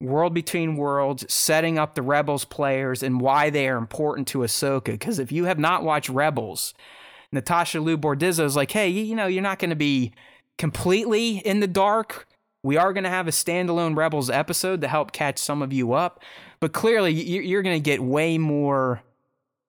World 0.00 0.34
Between 0.34 0.76
Worlds, 0.76 1.32
setting 1.32 1.78
up 1.78 1.94
the 1.94 2.02
Rebels 2.02 2.44
players 2.44 3.04
and 3.04 3.20
why 3.20 3.48
they 3.50 3.68
are 3.68 3.76
important 3.76 4.26
to 4.28 4.38
Ahsoka. 4.38 4.86
Because 4.86 5.20
if 5.20 5.30
you 5.30 5.44
have 5.44 5.58
not 5.58 5.84
watched 5.84 6.08
Rebels, 6.08 6.74
Natasha 7.30 7.80
Liu 7.80 7.96
Bordizzo 7.96 8.44
is 8.44 8.56
like, 8.56 8.72
hey, 8.72 8.88
you 8.88 9.14
know, 9.14 9.28
you're 9.28 9.40
not 9.40 9.60
going 9.60 9.70
to 9.70 9.76
be 9.76 10.12
completely 10.56 11.38
in 11.38 11.60
the 11.60 11.68
dark. 11.68 12.26
We 12.64 12.76
are 12.76 12.92
going 12.92 13.04
to 13.04 13.10
have 13.10 13.28
a 13.28 13.32
standalone 13.32 13.96
Rebels 13.96 14.30
episode 14.30 14.80
to 14.80 14.88
help 14.88 15.12
catch 15.12 15.38
some 15.38 15.62
of 15.62 15.72
you 15.72 15.92
up, 15.92 16.24
but 16.58 16.72
clearly 16.72 17.12
you're 17.12 17.62
going 17.62 17.76
to 17.76 17.84
get 17.84 18.02
way 18.02 18.36
more. 18.36 19.00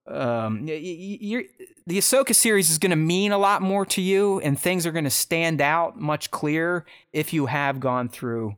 Um, 0.10 0.66
the 0.66 1.98
Ahsoka 1.98 2.36
series 2.36 2.70
is 2.70 2.78
going 2.78 2.90
to 2.92 2.96
mean 2.96 3.32
a 3.32 3.38
lot 3.38 3.62
more 3.62 3.86
to 3.88 4.02
you, 4.02 4.40
and 4.42 4.60
things 4.60 4.86
are 4.86 4.92
going 4.92 5.06
to 5.06 5.10
stand 5.10 5.62
out 5.62 6.00
much 6.00 6.32
clearer 6.32 6.86
if 7.14 7.34
you 7.34 7.46
have 7.46 7.80
gone 7.80 8.10
through 8.10 8.56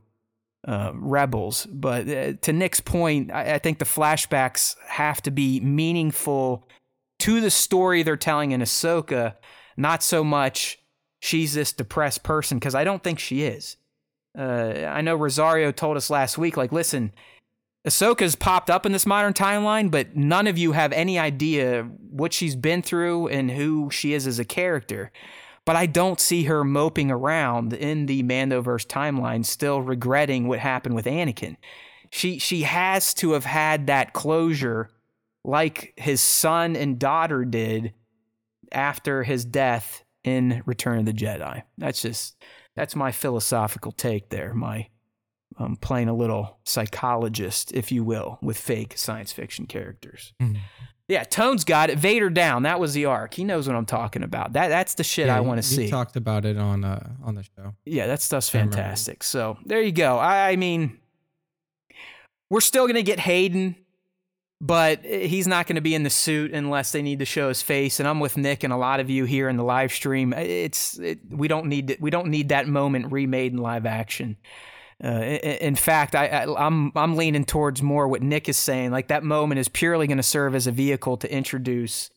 uh, 0.66 0.92
Rebels. 0.94 1.66
But 1.66 2.08
uh, 2.08 2.32
to 2.42 2.52
Nick's 2.52 2.80
point, 2.80 3.30
I, 3.32 3.54
I, 3.54 3.58
think 3.58 3.78
the 3.78 3.84
flashbacks 3.84 4.76
have 4.86 5.20
to 5.22 5.30
be 5.30 5.60
meaningful 5.60 6.68
to 7.20 7.40
the 7.40 7.50
story 7.50 8.02
they're 8.02 8.16
telling 8.16 8.52
in 8.52 8.60
Ahsoka, 8.60 9.34
not 9.76 10.02
so 10.02 10.22
much 10.22 10.78
she's 11.20 11.54
this 11.54 11.72
depressed 11.72 12.22
person, 12.22 12.58
because 12.58 12.74
I 12.74 12.84
don't 12.84 13.02
think 13.02 13.18
she 13.18 13.42
is. 13.42 13.76
Uh, 14.36 14.86
I 14.88 15.00
know 15.02 15.14
Rosario 15.16 15.72
told 15.72 15.96
us 15.96 16.10
last 16.10 16.38
week, 16.38 16.56
like, 16.56 16.72
listen, 16.72 17.12
Ahsoka's 17.86 18.36
popped 18.36 18.70
up 18.70 18.86
in 18.86 18.92
this 18.92 19.06
modern 19.06 19.32
timeline, 19.32 19.90
but 19.90 20.14
none 20.14 20.46
of 20.46 20.56
you 20.56 20.72
have 20.72 20.92
any 20.92 21.18
idea 21.18 21.82
what 22.10 22.32
she's 22.32 22.54
been 22.54 22.80
through 22.82 23.26
and 23.28 23.50
who 23.50 23.90
she 23.90 24.12
is 24.12 24.26
as 24.26 24.38
a 24.38 24.44
character. 24.44 25.10
But 25.64 25.76
I 25.76 25.86
don't 25.86 26.20
see 26.20 26.44
her 26.44 26.64
moping 26.64 27.10
around 27.10 27.72
in 27.72 28.06
the 28.06 28.22
Mandoverse 28.22 28.86
timeline, 28.86 29.44
still 29.44 29.80
regretting 29.80 30.46
what 30.46 30.58
happened 30.60 30.94
with 30.94 31.06
Anakin. 31.06 31.56
She 32.10 32.38
she 32.38 32.62
has 32.62 33.14
to 33.14 33.32
have 33.32 33.44
had 33.44 33.86
that 33.86 34.12
closure 34.12 34.90
like 35.44 35.94
his 35.96 36.20
son 36.20 36.76
and 36.76 36.98
daughter 36.98 37.44
did 37.44 37.94
after 38.70 39.22
his 39.22 39.44
death 39.44 40.04
in 40.24 40.62
Return 40.66 40.98
of 40.98 41.06
the 41.06 41.12
Jedi. 41.12 41.62
That's 41.78 42.02
just 42.02 42.36
that's 42.76 42.96
my 42.96 43.12
philosophical 43.12 43.92
take 43.92 44.28
there. 44.28 44.54
My 44.54 44.88
um, 45.58 45.76
playing 45.76 46.08
a 46.08 46.14
little 46.14 46.58
psychologist, 46.64 47.72
if 47.72 47.92
you 47.92 48.04
will, 48.04 48.38
with 48.42 48.58
fake 48.58 48.96
science 48.96 49.32
fiction 49.32 49.66
characters. 49.66 50.32
Mm. 50.40 50.58
Yeah, 51.08 51.24
Tone's 51.24 51.64
got 51.64 51.90
it. 51.90 51.98
Vader 51.98 52.30
down. 52.30 52.62
That 52.62 52.80
was 52.80 52.94
the 52.94 53.06
arc. 53.06 53.34
He 53.34 53.44
knows 53.44 53.66
what 53.66 53.76
I'm 53.76 53.86
talking 53.86 54.22
about. 54.22 54.54
That 54.54 54.68
that's 54.68 54.94
the 54.94 55.04
shit 55.04 55.26
yeah, 55.26 55.36
I 55.36 55.40
want 55.40 55.58
to 55.58 55.62
see. 55.62 55.84
We 55.84 55.90
talked 55.90 56.16
about 56.16 56.44
it 56.44 56.56
on 56.56 56.84
uh, 56.84 57.14
on 57.22 57.34
the 57.34 57.42
show. 57.42 57.74
Yeah, 57.84 58.06
that 58.06 58.22
stuff's 58.22 58.48
fantastic. 58.48 59.22
So 59.22 59.58
there 59.64 59.82
you 59.82 59.92
go. 59.92 60.18
I, 60.18 60.50
I 60.50 60.56
mean, 60.56 60.98
we're 62.50 62.60
still 62.60 62.86
gonna 62.86 63.02
get 63.02 63.18
Hayden 63.18 63.76
but 64.62 65.04
he's 65.04 65.48
not 65.48 65.66
going 65.66 65.74
to 65.74 65.82
be 65.82 65.92
in 65.92 66.04
the 66.04 66.10
suit 66.10 66.52
unless 66.52 66.92
they 66.92 67.02
need 67.02 67.18
to 67.18 67.24
show 67.24 67.48
his 67.48 67.60
face. 67.60 67.98
And 67.98 68.08
I'm 68.08 68.20
with 68.20 68.36
Nick 68.36 68.62
and 68.62 68.72
a 68.72 68.76
lot 68.76 69.00
of 69.00 69.10
you 69.10 69.24
here 69.24 69.48
in 69.48 69.56
the 69.56 69.64
live 69.64 69.92
stream. 69.92 70.32
It's 70.32 70.96
it, 71.00 71.18
we 71.28 71.48
don't 71.48 71.66
need 71.66 71.98
we 72.00 72.10
don't 72.10 72.28
need 72.28 72.50
that 72.50 72.68
moment 72.68 73.10
remade 73.10 73.52
in 73.52 73.58
live 73.58 73.86
action. 73.86 74.36
Uh, 75.02 75.20
in 75.20 75.74
fact, 75.74 76.14
I, 76.14 76.26
I, 76.28 76.66
I'm 76.66 76.92
I'm 76.94 77.16
leaning 77.16 77.44
towards 77.44 77.82
more 77.82 78.08
what 78.08 78.22
Nick 78.22 78.48
is 78.48 78.56
saying. 78.56 78.90
Like 78.90 79.08
that 79.08 79.24
moment 79.24 79.58
is 79.58 79.68
purely 79.68 80.06
going 80.06 80.18
to 80.18 80.22
serve 80.22 80.54
as 80.54 80.66
a 80.66 80.72
vehicle 80.72 81.16
to 81.18 81.32
introduce 81.32 82.10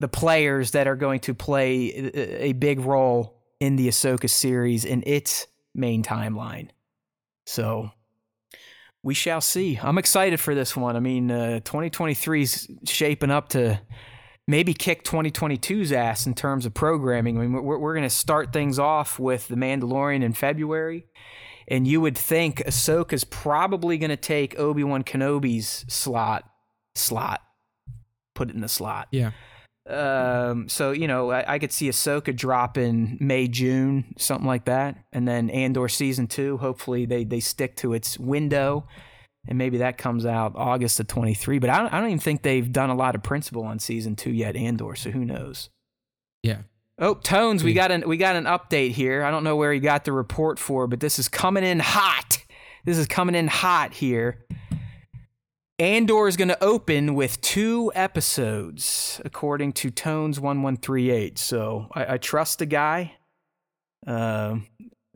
the 0.00 0.08
players 0.08 0.70
that 0.72 0.86
are 0.86 0.96
going 0.96 1.20
to 1.20 1.34
play 1.34 2.10
a 2.14 2.52
big 2.52 2.80
role 2.80 3.38
in 3.60 3.76
the 3.76 3.88
Ahsoka 3.88 4.28
series 4.28 4.84
in 4.84 5.02
its 5.06 5.46
main 5.74 6.02
timeline. 6.02 6.70
So 7.46 7.90
we 9.02 9.14
shall 9.14 9.40
see. 9.40 9.78
I'm 9.82 9.98
excited 9.98 10.40
for 10.40 10.54
this 10.54 10.76
one. 10.76 10.96
I 10.96 11.00
mean, 11.00 11.30
uh, 11.30 11.60
2023 11.60 12.42
is 12.42 12.68
shaping 12.84 13.30
up 13.30 13.50
to 13.50 13.80
maybe 14.46 14.74
kick 14.74 15.04
2022's 15.04 15.92
ass 15.92 16.26
in 16.26 16.34
terms 16.34 16.66
of 16.66 16.74
programming. 16.74 17.38
I 17.38 17.42
mean, 17.42 17.52
we're, 17.52 17.78
we're 17.78 17.94
going 17.94 18.04
to 18.04 18.10
start 18.10 18.52
things 18.52 18.78
off 18.78 19.18
with 19.18 19.48
The 19.48 19.54
Mandalorian 19.54 20.22
in 20.22 20.32
February. 20.32 21.06
And 21.70 21.86
you 21.86 22.00
would 22.00 22.18
think 22.18 22.58
Ahsoka's 22.66 23.24
probably 23.24 23.96
going 23.96 24.10
to 24.10 24.16
take 24.16 24.58
Obi 24.58 24.82
Wan 24.84 25.04
Kenobi's 25.04 25.84
slot. 25.88 26.44
Slot. 26.96 27.40
Put 28.34 28.50
it 28.50 28.56
in 28.56 28.60
the 28.60 28.68
slot. 28.68 29.06
Yeah. 29.12 29.30
Um, 29.88 30.68
so 30.68 30.92
you 30.92 31.08
know, 31.08 31.30
I, 31.30 31.54
I, 31.54 31.58
could 31.58 31.72
see 31.72 31.88
Ahsoka 31.88 32.36
drop 32.36 32.78
in 32.78 33.16
May, 33.18 33.48
June, 33.48 34.14
something 34.18 34.46
like 34.46 34.66
that, 34.66 34.96
and 35.12 35.26
then 35.26 35.50
Andor 35.50 35.88
season 35.88 36.26
two. 36.28 36.58
Hopefully, 36.58 37.06
they 37.06 37.24
they 37.24 37.40
stick 37.40 37.76
to 37.76 37.94
its 37.94 38.18
window, 38.18 38.86
and 39.48 39.58
maybe 39.58 39.78
that 39.78 39.98
comes 39.98 40.26
out 40.26 40.52
August 40.54 41.00
of 41.00 41.08
twenty 41.08 41.34
three. 41.34 41.58
But 41.58 41.70
I 41.70 41.78
don't, 41.78 41.92
I 41.92 42.00
don't 42.00 42.10
even 42.10 42.20
think 42.20 42.42
they've 42.42 42.70
done 42.70 42.90
a 42.90 42.94
lot 42.94 43.16
of 43.16 43.22
principle 43.22 43.64
on 43.64 43.78
season 43.80 44.14
two 44.14 44.30
yet, 44.30 44.54
Andor. 44.54 44.94
So 44.94 45.10
who 45.10 45.24
knows? 45.24 45.70
Yeah. 46.42 46.58
Oh, 47.02 47.14
Tones, 47.14 47.64
we 47.64 47.72
got 47.72 47.90
an 47.90 48.06
we 48.06 48.18
got 48.18 48.36
an 48.36 48.44
update 48.44 48.90
here. 48.90 49.24
I 49.24 49.30
don't 49.30 49.42
know 49.42 49.56
where 49.56 49.72
you 49.72 49.80
got 49.80 50.04
the 50.04 50.12
report 50.12 50.58
for, 50.58 50.86
but 50.86 51.00
this 51.00 51.18
is 51.18 51.28
coming 51.28 51.64
in 51.64 51.78
hot. 51.78 52.44
This 52.84 52.98
is 52.98 53.06
coming 53.06 53.34
in 53.34 53.48
hot 53.48 53.94
here. 53.94 54.44
Andor 55.78 56.28
is 56.28 56.36
going 56.36 56.48
to 56.48 56.62
open 56.62 57.14
with 57.14 57.40
two 57.40 57.90
episodes, 57.94 59.18
according 59.24 59.72
to 59.72 59.90
Tones1138. 59.90 61.38
So 61.38 61.88
I, 61.94 62.14
I 62.14 62.18
trust 62.18 62.58
the 62.58 62.66
guy. 62.66 63.14
Uh, 64.06 64.56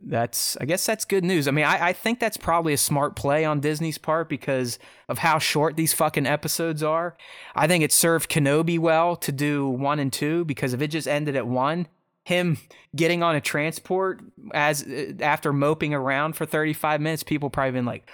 that's, 0.05 0.55
I 0.61 0.65
guess 0.65 0.85
that's 0.85 1.03
good 1.05 1.23
news. 1.23 1.47
I 1.47 1.51
mean, 1.51 1.65
I, 1.65 1.87
I 1.87 1.93
think 1.93 2.19
that's 2.19 2.37
probably 2.37 2.73
a 2.73 2.77
smart 2.77 3.15
play 3.15 3.43
on 3.43 3.59
Disney's 3.59 3.97
part 3.97 4.29
because 4.29 4.77
of 5.09 5.19
how 5.19 5.39
short 5.39 5.75
these 5.75 5.93
fucking 5.93 6.25
episodes 6.25 6.83
are. 6.83 7.17
I 7.55 7.67
think 7.67 7.83
it 7.83 7.91
served 7.91 8.29
Kenobi 8.29 8.77
well 8.77 9.15
to 9.17 9.31
do 9.31 9.67
one 9.67 9.99
and 9.99 10.13
two 10.13 10.45
because 10.45 10.73
if 10.73 10.81
it 10.81 10.87
just 10.87 11.07
ended 11.07 11.35
at 11.35 11.47
one, 11.47 11.87
him 12.23 12.57
getting 12.95 13.23
on 13.23 13.35
a 13.35 13.41
transport 13.41 14.21
as 14.53 14.83
uh, 14.83 15.13
after 15.19 15.53
moping 15.53 15.93
around 15.93 16.35
for 16.35 16.45
35 16.45 17.01
minutes, 17.01 17.23
people 17.23 17.49
probably 17.49 17.71
been 17.71 17.85
like, 17.85 18.09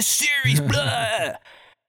series, 0.00 0.60
blah. 0.68 1.34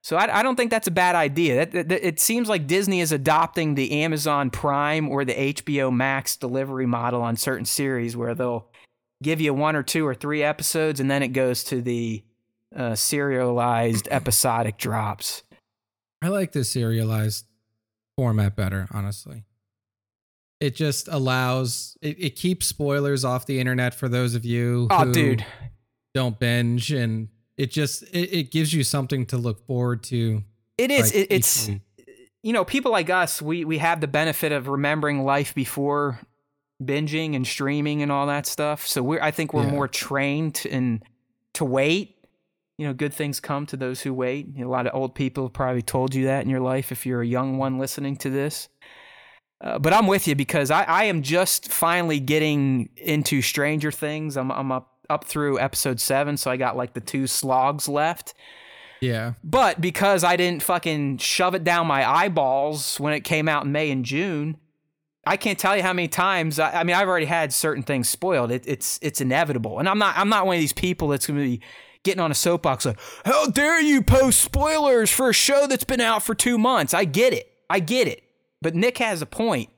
So 0.02 0.16
I, 0.16 0.40
I, 0.40 0.42
don't 0.42 0.56
think 0.56 0.72
that's 0.72 0.88
a 0.88 0.92
bad 0.92 1.14
idea. 1.14 1.62
it 1.72 2.18
seems 2.18 2.48
like 2.48 2.66
Disney 2.66 3.00
is 3.00 3.12
adopting 3.12 3.76
the 3.76 4.02
Amazon 4.02 4.50
Prime 4.50 5.08
or 5.08 5.24
the 5.24 5.34
HBO 5.34 5.94
Max 5.94 6.36
delivery 6.36 6.86
model 6.86 7.22
on 7.22 7.36
certain 7.36 7.64
series, 7.64 8.16
where 8.16 8.34
they'll 8.34 8.66
give 9.22 9.40
you 9.40 9.54
one 9.54 9.76
or 9.76 9.84
two 9.84 10.04
or 10.04 10.14
three 10.14 10.42
episodes, 10.42 10.98
and 10.98 11.08
then 11.08 11.22
it 11.22 11.28
goes 11.28 11.62
to 11.64 11.80
the 11.80 12.24
uh, 12.74 12.96
serialized 12.96 14.08
episodic 14.10 14.76
drops. 14.76 15.44
I 16.20 16.28
like 16.28 16.50
the 16.50 16.64
serialized 16.64 17.46
format 18.16 18.56
better, 18.56 18.88
honestly. 18.92 19.44
It 20.58 20.74
just 20.74 21.08
allows 21.08 21.96
it, 22.02 22.16
it 22.18 22.36
keeps 22.36 22.66
spoilers 22.66 23.24
off 23.24 23.46
the 23.46 23.60
internet 23.60 23.94
for 23.94 24.08
those 24.08 24.34
of 24.34 24.44
you 24.44 24.88
oh, 24.90 25.12
dude. 25.12 25.44
don't 26.14 26.38
binge 26.38 26.92
and 26.92 27.28
it 27.62 27.70
just 27.70 28.02
it, 28.12 28.32
it 28.32 28.50
gives 28.50 28.74
you 28.74 28.82
something 28.82 29.24
to 29.26 29.36
look 29.36 29.64
forward 29.66 30.02
to. 30.04 30.42
It 30.76 30.90
is. 30.90 31.14
Like, 31.14 31.22
it, 31.22 31.26
it's 31.30 31.70
you 32.42 32.52
know 32.52 32.64
people 32.64 32.90
like 32.90 33.08
us. 33.08 33.40
We 33.40 33.64
we 33.64 33.78
have 33.78 34.00
the 34.00 34.08
benefit 34.08 34.50
of 34.50 34.66
remembering 34.66 35.24
life 35.24 35.54
before 35.54 36.18
binging 36.82 37.36
and 37.36 37.46
streaming 37.46 38.02
and 38.02 38.10
all 38.10 38.26
that 38.26 38.46
stuff. 38.46 38.84
So 38.84 39.00
we're 39.00 39.22
I 39.22 39.30
think 39.30 39.54
we're 39.54 39.62
yeah. 39.62 39.70
more 39.70 39.86
trained 39.86 40.66
and 40.68 41.04
to 41.54 41.64
wait. 41.64 42.16
You 42.78 42.88
know, 42.88 42.94
good 42.94 43.14
things 43.14 43.38
come 43.38 43.64
to 43.66 43.76
those 43.76 44.00
who 44.00 44.12
wait. 44.12 44.58
A 44.58 44.66
lot 44.66 44.88
of 44.88 44.94
old 44.94 45.14
people 45.14 45.44
have 45.44 45.52
probably 45.52 45.82
told 45.82 46.16
you 46.16 46.24
that 46.24 46.42
in 46.42 46.50
your 46.50 46.60
life 46.60 46.90
if 46.90 47.06
you're 47.06 47.22
a 47.22 47.26
young 47.26 47.58
one 47.58 47.78
listening 47.78 48.16
to 48.16 48.30
this. 48.30 48.68
Uh, 49.60 49.78
but 49.78 49.92
I'm 49.92 50.08
with 50.08 50.26
you 50.26 50.34
because 50.34 50.72
I, 50.72 50.82
I 50.82 51.04
am 51.04 51.22
just 51.22 51.70
finally 51.70 52.18
getting 52.18 52.88
into 52.96 53.40
Stranger 53.40 53.92
Things. 53.92 54.36
I'm, 54.36 54.50
I'm 54.50 54.72
up 54.72 54.91
up 55.12 55.24
through 55.24 55.60
episode 55.60 56.00
seven, 56.00 56.36
so 56.36 56.50
I 56.50 56.56
got 56.56 56.76
like 56.76 56.94
the 56.94 57.00
two 57.00 57.26
slogs 57.26 57.88
left. 57.88 58.34
Yeah. 59.00 59.34
But 59.42 59.80
because 59.80 60.22
I 60.24 60.36
didn't 60.36 60.62
fucking 60.62 61.18
shove 61.18 61.54
it 61.54 61.64
down 61.64 61.86
my 61.86 62.08
eyeballs 62.08 63.00
when 63.00 63.12
it 63.12 63.20
came 63.20 63.48
out 63.48 63.64
in 63.64 63.72
May 63.72 63.90
and 63.90 64.04
June, 64.04 64.56
I 65.26 65.36
can't 65.36 65.58
tell 65.58 65.76
you 65.76 65.82
how 65.82 65.92
many 65.92 66.08
times. 66.08 66.58
I, 66.58 66.80
I 66.80 66.84
mean, 66.84 66.96
I've 66.96 67.08
already 67.08 67.26
had 67.26 67.52
certain 67.52 67.82
things 67.82 68.08
spoiled. 68.08 68.50
It, 68.50 68.64
it's 68.66 68.98
it's 69.02 69.20
inevitable, 69.20 69.78
and 69.78 69.88
I'm 69.88 69.98
not 69.98 70.16
I'm 70.16 70.28
not 70.28 70.46
one 70.46 70.56
of 70.56 70.60
these 70.60 70.72
people 70.72 71.08
that's 71.08 71.26
going 71.26 71.38
to 71.38 71.44
be 71.44 71.60
getting 72.04 72.20
on 72.20 72.30
a 72.30 72.34
soapbox 72.34 72.86
like, 72.86 72.98
"How 73.24 73.46
dare 73.46 73.80
you 73.80 74.02
post 74.02 74.40
spoilers 74.40 75.10
for 75.10 75.28
a 75.28 75.34
show 75.34 75.66
that's 75.66 75.84
been 75.84 76.00
out 76.00 76.22
for 76.22 76.34
two 76.34 76.58
months?" 76.58 76.94
I 76.94 77.04
get 77.04 77.32
it, 77.32 77.52
I 77.68 77.80
get 77.80 78.08
it, 78.08 78.22
but 78.60 78.74
Nick 78.74 78.98
has 78.98 79.22
a 79.22 79.26
point 79.26 79.70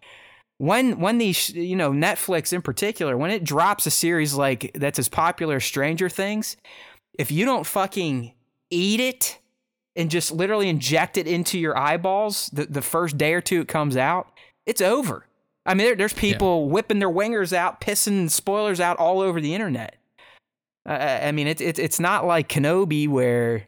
when 0.65 0.99
when 0.99 1.19
these 1.19 1.51
you 1.51 1.77
know 1.77 1.91
Netflix 1.91 2.53
in 2.53 2.63
particular 2.63 3.17
when 3.17 3.31
it 3.31 3.45
drops 3.45 3.87
a 3.87 3.91
series 3.91 4.35
like 4.35 4.71
that's 4.75 4.99
as 4.99 5.09
popular 5.09 5.57
as 5.57 5.65
Stranger 5.65 6.09
Things, 6.09 6.57
if 7.19 7.31
you 7.31 7.45
don't 7.45 7.67
fucking 7.67 8.33
eat 8.71 9.01
it 9.01 9.39
and 9.95 10.11
just 10.11 10.33
literally 10.33 10.69
inject 10.69 11.17
it 11.17 11.27
into 11.27 11.59
your 11.59 11.77
eyeballs 11.77 12.51
the, 12.53 12.65
the 12.65 12.83
first 12.83 13.19
day 13.19 13.35
or 13.35 13.41
two 13.41 13.61
it 13.61 13.69
comes 13.69 13.97
out, 13.97 14.33
it's 14.67 14.81
over. 14.81 15.27
I 15.67 15.75
mean, 15.75 15.87
there, 15.87 15.97
there's 15.97 16.13
people 16.13 16.65
yeah. 16.65 16.73
whipping 16.73 16.99
their 16.99 17.11
wingers 17.11 17.53
out, 17.53 17.81
pissing 17.81 18.31
spoilers 18.31 18.81
out 18.81 18.99
all 18.99 19.21
over 19.21 19.41
the 19.41 19.55
internet. 19.55 19.97
Uh, 20.87 21.21
I 21.23 21.33
mean, 21.33 21.47
it's 21.47 21.61
it, 21.61 21.79
it's 21.79 22.01
not 22.01 22.27
like 22.27 22.49
Kenobi 22.49 23.09
where 23.09 23.67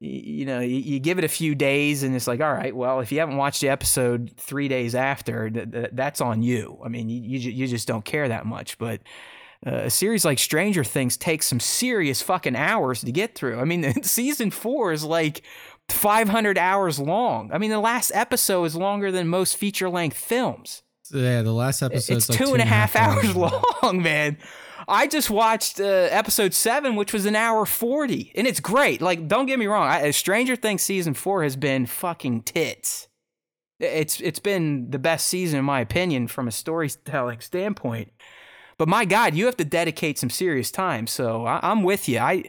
you 0.00 0.44
know, 0.44 0.60
you, 0.60 1.00
give 1.00 1.18
it 1.18 1.24
a 1.24 1.28
few 1.28 1.54
days 1.54 2.04
and 2.04 2.14
it's 2.14 2.28
like, 2.28 2.40
all 2.40 2.52
right, 2.52 2.74
well, 2.74 3.00
if 3.00 3.10
you 3.10 3.18
haven't 3.18 3.36
watched 3.36 3.60
the 3.60 3.68
episode 3.68 4.32
three 4.36 4.68
days 4.68 4.94
after, 4.94 5.50
th- 5.50 5.70
th- 5.72 5.90
that's 5.92 6.20
on 6.20 6.42
you. 6.42 6.78
I 6.84 6.88
mean, 6.88 7.08
you, 7.08 7.38
you, 7.38 7.66
just 7.66 7.88
don't 7.88 8.04
care 8.04 8.28
that 8.28 8.46
much. 8.46 8.78
But 8.78 9.00
uh, 9.66 9.74
a 9.74 9.90
series 9.90 10.24
like 10.24 10.38
Stranger 10.38 10.84
Things 10.84 11.16
takes 11.16 11.46
some 11.46 11.58
serious 11.58 12.22
fucking 12.22 12.54
hours 12.54 13.00
to 13.00 13.10
get 13.10 13.34
through. 13.34 13.58
I 13.58 13.64
mean, 13.64 14.02
season 14.04 14.52
four 14.52 14.92
is 14.92 15.02
like 15.02 15.42
500 15.88 16.58
hours 16.58 17.00
long. 17.00 17.50
I 17.52 17.58
mean, 17.58 17.70
the 17.70 17.80
last 17.80 18.12
episode 18.14 18.64
is 18.64 18.76
longer 18.76 19.10
than 19.10 19.26
most 19.26 19.56
feature 19.56 19.90
length 19.90 20.16
films. 20.16 20.82
Yeah, 21.10 21.42
the 21.42 21.52
last 21.52 21.82
episode 21.82 22.18
it's 22.18 22.28
like 22.28 22.38
two 22.38 22.52
and 22.52 22.62
a 22.62 22.66
half 22.66 22.94
hours 22.94 23.34
long, 23.82 24.02
man. 24.02 24.36
I 24.88 25.06
just 25.06 25.28
watched 25.28 25.78
uh, 25.80 25.84
episode 25.84 26.54
seven, 26.54 26.96
which 26.96 27.12
was 27.12 27.26
an 27.26 27.36
hour 27.36 27.66
40, 27.66 28.32
and 28.34 28.46
it's 28.46 28.58
great. 28.58 29.02
Like, 29.02 29.28
don't 29.28 29.44
get 29.44 29.58
me 29.58 29.66
wrong. 29.66 29.86
I, 29.86 30.10
Stranger 30.12 30.56
Things 30.56 30.82
season 30.82 31.12
four 31.12 31.42
has 31.42 31.56
been 31.56 31.84
fucking 31.84 32.42
tits. 32.42 33.08
It's 33.78 34.20
It's 34.20 34.38
been 34.38 34.90
the 34.90 34.98
best 34.98 35.26
season, 35.26 35.58
in 35.58 35.64
my 35.64 35.80
opinion, 35.80 36.26
from 36.26 36.48
a 36.48 36.52
storytelling 36.52 37.40
standpoint. 37.40 38.12
But 38.78 38.88
my 38.88 39.04
God, 39.04 39.34
you 39.34 39.46
have 39.46 39.56
to 39.58 39.64
dedicate 39.64 40.18
some 40.18 40.30
serious 40.30 40.70
time. 40.70 41.06
So 41.06 41.44
I, 41.44 41.60
I'm 41.62 41.82
with 41.82 42.08
you. 42.08 42.18
I 42.18 42.44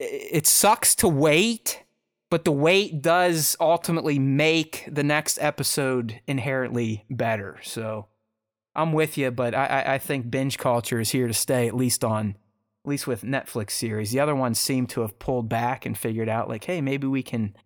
It 0.00 0.46
sucks 0.46 0.94
to 0.96 1.08
wait, 1.08 1.84
but 2.30 2.44
the 2.44 2.52
wait 2.52 3.00
does 3.00 3.56
ultimately 3.60 4.18
make 4.18 4.88
the 4.90 5.04
next 5.04 5.38
episode 5.40 6.20
inherently 6.26 7.04
better. 7.08 7.58
So 7.62 8.06
I'm 8.76 8.92
with 8.92 9.16
you, 9.16 9.30
but 9.30 9.54
I, 9.54 9.94
I 9.94 9.98
think 9.98 10.30
binge 10.30 10.58
culture 10.58 11.00
is 11.00 11.10
here 11.10 11.26
to 11.26 11.34
stay, 11.34 11.66
at 11.66 11.74
least 11.74 12.04
on, 12.04 12.36
at 12.84 12.88
least 12.88 13.06
with 13.06 13.22
Netflix 13.22 13.70
series. 13.70 14.12
The 14.12 14.20
other 14.20 14.36
ones 14.36 14.60
seem 14.60 14.86
to 14.88 15.00
have 15.00 15.18
pulled 15.18 15.48
back 15.48 15.86
and 15.86 15.96
figured 15.96 16.28
out, 16.28 16.48
like, 16.48 16.64
hey, 16.64 16.80
maybe 16.80 17.06
we 17.06 17.22
can 17.22 17.56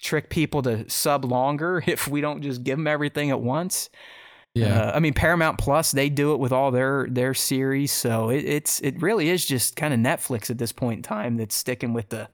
trick 0.00 0.30
people 0.30 0.62
to 0.62 0.88
sub 0.88 1.24
longer 1.24 1.82
if 1.86 2.08
we 2.08 2.20
don't 2.20 2.42
just 2.42 2.64
give 2.64 2.78
them 2.78 2.86
everything 2.86 3.30
at 3.30 3.40
once. 3.40 3.90
Yeah, 4.54 4.80
uh, 4.80 4.92
I 4.96 4.98
mean 4.98 5.14
Paramount 5.14 5.58
Plus, 5.58 5.92
they 5.92 6.08
do 6.08 6.32
it 6.32 6.40
with 6.40 6.50
all 6.50 6.72
their 6.72 7.06
their 7.08 7.34
series, 7.34 7.92
so 7.92 8.30
it, 8.30 8.44
it's 8.44 8.80
it 8.80 9.00
really 9.00 9.28
is 9.28 9.46
just 9.46 9.76
kind 9.76 9.94
of 9.94 10.00
Netflix 10.00 10.50
at 10.50 10.58
this 10.58 10.72
point 10.72 10.98
in 10.98 11.02
time 11.04 11.36
that's 11.36 11.54
sticking 11.54 11.92
with 11.92 12.08
the. 12.08 12.28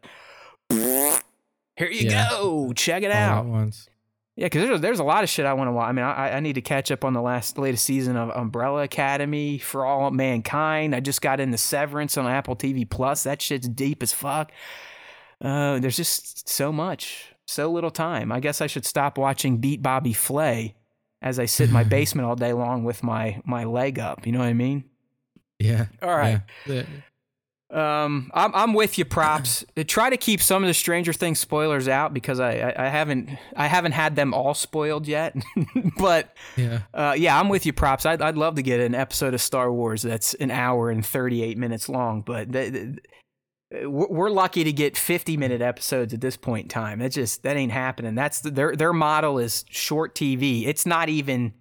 Here 0.71 1.91
you 1.91 2.09
yeah. 2.09 2.31
go, 2.31 2.73
check 2.73 3.03
it 3.03 3.11
all 3.11 3.19
out. 3.19 3.45
Once. 3.45 3.91
Yeah, 4.37 4.47
because 4.47 4.69
there's, 4.69 4.81
there's 4.83 4.99
a 4.99 5.05
lot 5.05 5.25
of 5.25 5.31
shit 5.31 5.47
I 5.47 5.55
want 5.55 5.69
to 5.69 5.73
watch. 5.73 5.89
I 5.89 5.93
mean, 5.93 6.05
I, 6.05 6.37
I 6.37 6.41
need 6.41 6.55
to 6.55 6.61
catch 6.61 6.91
up 6.91 7.05
on 7.05 7.15
the 7.15 7.23
last 7.23 7.57
latest 7.57 7.85
season 7.85 8.17
of 8.17 8.29
Umbrella 8.31 8.83
Academy 8.83 9.57
for 9.57 9.87
All 9.87 10.11
Mankind. 10.11 10.95
I 10.95 11.01
just 11.01 11.23
got 11.23 11.41
into 11.41 11.57
Severance 11.57 12.19
on 12.19 12.27
Apple 12.27 12.55
TV 12.55 12.89
Plus. 12.89 13.23
That 13.23 13.41
shit's 13.41 13.67
deep 13.67 14.03
as 14.03 14.13
fuck. 14.13 14.53
Uh, 15.41 15.79
there's 15.79 15.97
just 15.97 16.49
so 16.49 16.71
much, 16.71 17.35
so 17.47 17.73
little 17.73 17.91
time. 17.91 18.31
I 18.31 18.41
guess 18.41 18.61
I 18.61 18.67
should 18.67 18.85
stop 18.85 19.17
watching 19.17 19.57
Beat 19.57 19.83
Bobby 19.83 20.13
Flay 20.13 20.77
as 21.23 21.39
I 21.39 21.47
sit 21.47 21.69
in 21.69 21.73
my 21.75 21.85
basement 21.85 22.29
all 22.29 22.37
day 22.37 22.53
long 22.53 22.85
with 22.85 23.03
my 23.03 23.41
my 23.47 23.65
leg 23.65 23.99
up. 23.99 24.27
You 24.27 24.33
know 24.33 24.41
what 24.41 24.49
I 24.49 24.55
mean? 24.55 24.85
Yeah. 25.59 25.87
All 26.03 26.15
right. 26.15 26.43
Yeah. 26.67 26.83
Um, 27.69 28.31
I'm 28.33 28.55
I'm 28.55 28.75
with 28.75 28.97
you. 28.97 29.05
Props. 29.05 29.65
Try 29.87 30.11
to 30.11 30.17
keep 30.17 30.41
some 30.41 30.63
of 30.63 30.69
the 30.69 30.75
Stranger 30.75 31.13
Things 31.13 31.41
spoilers 31.41 31.89
out 31.89 32.15
because 32.15 32.39
I, 32.39 32.59
I, 32.59 32.87
I 32.87 32.89
haven't 32.89 33.31
I 33.57 33.67
haven't 33.67 33.93
had 33.93 34.15
them 34.15 34.33
all 34.35 34.55
spoiled 34.55 35.09
yet. 35.09 35.35
but 35.99 36.37
yeah, 36.57 36.83
uh, 36.95 37.15
yeah, 37.17 37.39
I'm 37.39 37.49
with 37.49 37.67
you. 37.67 37.73
Props. 37.73 38.07
I'd 38.07 38.23
I'd 38.23 38.37
love 38.37 38.55
to 38.55 38.63
get 38.63 38.79
an 38.81 38.95
episode 38.95 39.35
of 39.35 39.41
Star 39.41 39.73
Wars 39.73 40.03
that's 40.03 40.35
an 40.35 40.53
hour 40.53 40.91
and 40.91 41.05
38 41.05 41.59
minutes 41.59 41.89
long, 41.89 42.23
but 42.23 42.49
we're 43.83 44.31
lucky 44.31 44.63
to 44.63 44.73
get 44.73 44.97
50 44.97 45.37
minute 45.37 45.61
episodes 45.61 46.15
at 46.15 46.21
this 46.21 46.37
point 46.37 46.67
in 46.67 46.69
time. 46.69 47.01
That 47.01 47.11
just 47.11 47.43
that 47.43 47.57
ain't 47.57 47.73
happening. 47.73 48.15
That's 48.15 48.41
the, 48.41 48.51
their 48.51 48.77
their 48.77 48.93
model 48.93 49.39
is 49.39 49.65
short 49.69 50.15
TV. 50.15 50.67
It's 50.67 50.87
not 50.87 51.09
even 51.09 51.53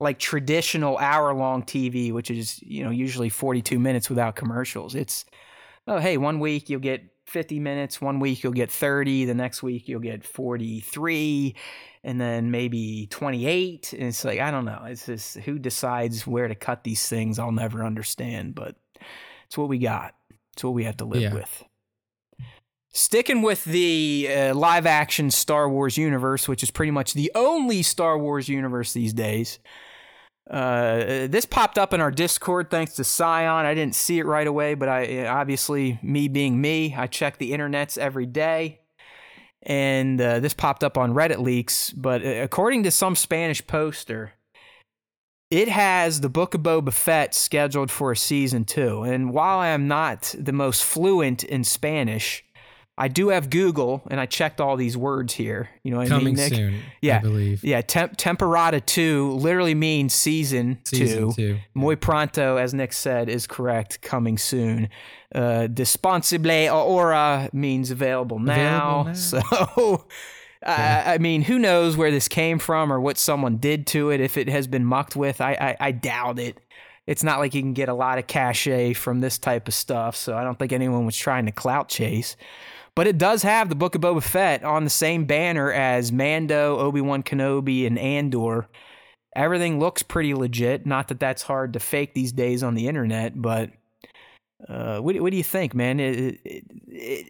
like 0.00 0.18
traditional 0.18 0.98
hour 0.98 1.32
long 1.32 1.62
TV, 1.62 2.12
which 2.12 2.30
is 2.30 2.60
you 2.62 2.82
know 2.82 2.90
usually 2.90 3.28
42 3.28 3.78
minutes 3.78 4.10
without 4.10 4.34
commercials. 4.34 4.96
It's 4.96 5.24
oh, 5.86 5.98
hey, 5.98 6.16
one 6.16 6.40
week 6.40 6.70
you'll 6.70 6.80
get 6.80 7.02
50 7.26 7.60
minutes, 7.60 8.00
one 8.00 8.20
week 8.20 8.42
you'll 8.42 8.52
get 8.52 8.70
30, 8.70 9.26
the 9.26 9.34
next 9.34 9.62
week 9.62 9.88
you'll 9.88 10.00
get 10.00 10.24
43, 10.24 11.54
and 12.04 12.20
then 12.20 12.50
maybe 12.50 13.06
28. 13.10 13.92
And 13.92 14.04
it's 14.04 14.24
like, 14.24 14.40
I 14.40 14.50
don't 14.50 14.64
know. 14.64 14.82
It's 14.86 15.06
just 15.06 15.36
who 15.38 15.58
decides 15.58 16.26
where 16.26 16.48
to 16.48 16.54
cut 16.54 16.84
these 16.84 17.08
things, 17.08 17.38
I'll 17.38 17.52
never 17.52 17.84
understand, 17.84 18.54
but 18.54 18.76
it's 19.46 19.56
what 19.56 19.68
we 19.68 19.78
got. 19.78 20.14
It's 20.54 20.64
what 20.64 20.74
we 20.74 20.84
have 20.84 20.96
to 20.98 21.04
live 21.04 21.22
yeah. 21.22 21.34
with. 21.34 21.64
Sticking 22.94 23.40
with 23.40 23.64
the 23.64 24.28
uh, 24.30 24.54
live 24.54 24.84
action 24.84 25.30
Star 25.30 25.68
Wars 25.68 25.96
universe, 25.96 26.46
which 26.46 26.62
is 26.62 26.70
pretty 26.70 26.90
much 26.90 27.14
the 27.14 27.32
only 27.34 27.82
Star 27.82 28.18
Wars 28.18 28.50
universe 28.50 28.92
these 28.92 29.14
days. 29.14 29.58
Uh, 30.52 31.28
this 31.28 31.46
popped 31.46 31.78
up 31.78 31.94
in 31.94 32.00
our 32.02 32.10
Discord 32.10 32.70
thanks 32.70 32.94
to 32.96 33.04
Scion. 33.04 33.64
I 33.64 33.74
didn't 33.74 33.94
see 33.94 34.18
it 34.18 34.26
right 34.26 34.46
away, 34.46 34.74
but 34.74 34.88
I 34.88 35.26
obviously, 35.26 35.98
me 36.02 36.28
being 36.28 36.60
me, 36.60 36.94
I 36.94 37.06
check 37.06 37.38
the 37.38 37.52
internets 37.52 37.96
every 37.96 38.26
day. 38.26 38.80
And 39.62 40.20
uh, 40.20 40.40
this 40.40 40.52
popped 40.52 40.84
up 40.84 40.98
on 40.98 41.14
Reddit 41.14 41.38
leaks. 41.38 41.90
But 41.90 42.22
uh, 42.22 42.28
according 42.42 42.82
to 42.82 42.90
some 42.90 43.16
Spanish 43.16 43.66
poster, 43.66 44.32
it 45.50 45.68
has 45.68 46.20
the 46.20 46.28
Book 46.28 46.54
of 46.54 46.62
Boba 46.62 46.92
Fett 46.92 47.34
scheduled 47.34 47.90
for 47.90 48.12
a 48.12 48.16
season 48.16 48.64
two. 48.64 49.02
And 49.02 49.32
while 49.32 49.58
I 49.58 49.68
am 49.68 49.88
not 49.88 50.34
the 50.38 50.52
most 50.52 50.84
fluent 50.84 51.44
in 51.44 51.64
Spanish, 51.64 52.44
I 53.02 53.08
do 53.08 53.30
have 53.30 53.50
Google, 53.50 54.00
and 54.10 54.20
I 54.20 54.26
checked 54.26 54.60
all 54.60 54.76
these 54.76 54.96
words 54.96 55.34
here. 55.34 55.68
You 55.82 55.90
know 55.90 55.98
what 55.98 56.08
Coming 56.08 56.22
I 56.22 56.24
mean, 56.26 56.34
Nick? 56.36 56.54
soon, 56.54 56.80
Yeah. 57.00 57.16
I 57.16 57.20
believe. 57.20 57.64
Yeah, 57.64 57.80
temp- 57.80 58.16
temporada 58.16 58.80
two 58.80 59.32
literally 59.32 59.74
means 59.74 60.14
season, 60.14 60.78
Season 60.84 61.30
two. 61.30 61.32
two. 61.34 61.58
Muy 61.74 61.96
pronto, 61.96 62.56
as 62.58 62.72
Nick 62.72 62.92
said, 62.92 63.28
is 63.28 63.48
correct. 63.48 64.02
Coming 64.02 64.38
soon. 64.38 64.88
Uh, 65.34 65.66
disponible 65.66 66.70
ora 66.70 67.50
means 67.52 67.90
available 67.90 68.38
now. 68.38 69.00
Available 69.00 69.04
now. 69.04 69.12
So, 69.14 70.06
I 70.66 71.14
I 71.14 71.18
mean, 71.18 71.42
who 71.42 71.58
knows 71.58 71.96
where 71.96 72.12
this 72.12 72.28
came 72.28 72.60
from 72.60 72.92
or 72.92 73.00
what 73.00 73.18
someone 73.18 73.56
did 73.56 73.86
to 73.88 74.10
it? 74.10 74.20
If 74.20 74.36
it 74.36 74.48
has 74.48 74.68
been 74.68 74.84
mucked 74.84 75.16
with, 75.16 75.40
I, 75.40 75.52
I, 75.80 75.88
I 75.88 75.90
doubt 75.90 76.38
it. 76.38 76.58
It's 77.04 77.24
not 77.24 77.40
like 77.40 77.52
you 77.52 77.62
can 77.62 77.72
get 77.72 77.88
a 77.88 77.94
lot 77.94 78.18
of 78.18 78.28
cachet 78.28 78.92
from 78.92 79.20
this 79.20 79.38
type 79.38 79.66
of 79.66 79.74
stuff. 79.74 80.14
So 80.14 80.36
I 80.36 80.44
don't 80.44 80.56
think 80.56 80.70
anyone 80.72 81.04
was 81.04 81.16
trying 81.16 81.46
to 81.46 81.52
clout 81.52 81.88
chase. 81.88 82.36
But 82.94 83.06
it 83.06 83.16
does 83.16 83.42
have 83.42 83.68
the 83.68 83.74
Book 83.74 83.94
of 83.94 84.02
Boba 84.02 84.22
Fett 84.22 84.64
on 84.64 84.84
the 84.84 84.90
same 84.90 85.24
banner 85.24 85.72
as 85.72 86.12
Mando, 86.12 86.78
Obi 86.78 87.00
Wan 87.00 87.22
Kenobi, 87.22 87.86
and 87.86 87.98
Andor. 87.98 88.68
Everything 89.34 89.78
looks 89.78 90.02
pretty 90.02 90.34
legit. 90.34 90.84
Not 90.84 91.08
that 91.08 91.18
that's 91.18 91.42
hard 91.42 91.72
to 91.72 91.80
fake 91.80 92.12
these 92.12 92.32
days 92.32 92.62
on 92.62 92.74
the 92.74 92.88
internet, 92.88 93.40
but 93.40 93.70
uh, 94.68 94.98
what, 94.98 95.18
what 95.20 95.30
do 95.30 95.38
you 95.38 95.42
think, 95.42 95.74
man? 95.74 96.00
It, 96.00 96.38
it, 96.44 96.64
it, 96.86 97.26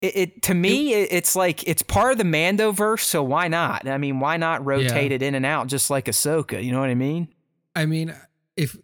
it, 0.00 0.16
it 0.16 0.42
to 0.42 0.54
me, 0.54 0.94
it, 0.94 1.08
it's 1.10 1.34
like 1.34 1.66
it's 1.66 1.82
part 1.82 2.12
of 2.12 2.18
the 2.18 2.24
Mando 2.24 2.70
verse, 2.70 3.04
so 3.04 3.22
why 3.24 3.48
not? 3.48 3.88
I 3.88 3.98
mean, 3.98 4.20
why 4.20 4.36
not 4.36 4.64
rotate 4.64 5.10
it 5.12 5.22
in 5.22 5.34
and 5.34 5.44
out 5.44 5.66
just 5.66 5.90
like 5.90 6.06
Ahsoka? 6.06 6.62
You 6.62 6.70
know 6.72 6.80
what 6.80 6.88
I 6.88 6.94
mean? 6.94 7.28
I 7.74 7.86
mean, 7.86 8.14
if 8.56 8.76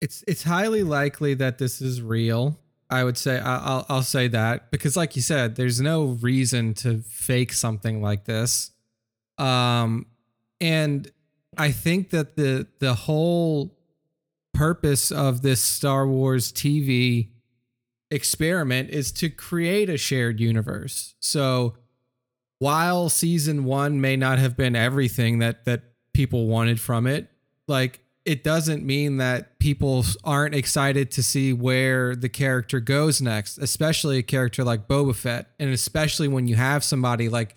it's 0.00 0.22
it's 0.28 0.42
highly 0.42 0.82
likely 0.82 1.34
that 1.34 1.58
this 1.58 1.80
is 1.80 2.02
real, 2.02 2.58
I 2.90 3.04
would 3.04 3.16
say 3.18 3.38
I'll 3.38 3.86
I'll 3.88 4.02
say 4.02 4.28
that 4.28 4.70
because, 4.70 4.96
like 4.96 5.16
you 5.16 5.22
said, 5.22 5.56
there's 5.56 5.80
no 5.80 6.04
reason 6.04 6.74
to 6.74 6.98
fake 6.98 7.52
something 7.52 8.02
like 8.02 8.24
this. 8.24 8.70
Um, 9.38 10.06
and 10.60 11.10
I 11.56 11.72
think 11.72 12.10
that 12.10 12.36
the 12.36 12.66
the 12.78 12.94
whole 12.94 13.76
purpose 14.52 15.10
of 15.10 15.42
this 15.42 15.60
Star 15.60 16.06
Wars 16.06 16.52
TV 16.52 17.30
experiment 18.10 18.90
is 18.90 19.10
to 19.12 19.28
create 19.28 19.90
a 19.90 19.96
shared 19.96 20.38
universe. 20.38 21.14
So 21.18 21.74
while 22.60 23.08
season 23.08 23.64
1 23.64 24.00
may 24.00 24.16
not 24.16 24.38
have 24.38 24.56
been 24.56 24.76
everything 24.76 25.40
that 25.40 25.64
that 25.64 25.82
people 26.12 26.46
wanted 26.46 26.80
from 26.80 27.06
it, 27.06 27.28
like 27.66 28.03
it 28.24 28.42
doesn't 28.42 28.84
mean 28.84 29.18
that 29.18 29.58
people 29.58 30.04
aren't 30.24 30.54
excited 30.54 31.10
to 31.10 31.22
see 31.22 31.52
where 31.52 32.16
the 32.16 32.28
character 32.28 32.80
goes 32.80 33.20
next, 33.20 33.58
especially 33.58 34.18
a 34.18 34.22
character 34.22 34.64
like 34.64 34.88
Boba 34.88 35.14
Fett, 35.14 35.48
and 35.58 35.70
especially 35.70 36.28
when 36.28 36.48
you 36.48 36.56
have 36.56 36.82
somebody 36.82 37.28
like 37.28 37.56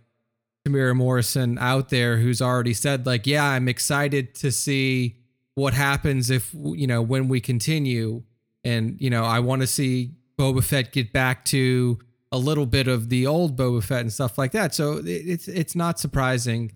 Temuera 0.68 0.96
Morrison 0.96 1.58
out 1.58 1.90
there 1.90 2.18
who's 2.18 2.42
already 2.42 2.74
said 2.74 3.06
like, 3.06 3.26
"Yeah, 3.26 3.46
I'm 3.46 3.70
excited 3.70 4.36
to 4.36 4.52
see 4.52 5.18
what 5.56 5.74
happens 5.74 6.30
if 6.30 6.54
you 6.54 6.88
know 6.88 7.02
when 7.02 7.30
we 7.30 7.40
continue, 7.40 8.24
and 8.64 8.98
you 9.00 9.10
know 9.10 9.24
I 9.24 9.40
want 9.40 9.62
to 9.62 9.68
see 9.68 10.16
Boba 10.38 10.64
Fett 10.64 10.92
get 10.92 11.14
back 11.14 11.46
to 11.46 11.98
a 12.34 12.38
little 12.38 12.66
bit 12.66 12.90
of 12.90 13.08
the 13.08 13.26
old 13.26 13.58
Boba 13.58 13.82
Fett 13.82 14.02
and 14.02 14.12
stuff 14.12 14.38
like 14.38 14.52
that." 14.52 14.76
So 14.76 15.02
it's 15.06 15.48
it's 15.48 15.76
not 15.76 15.98
surprising 15.98 16.74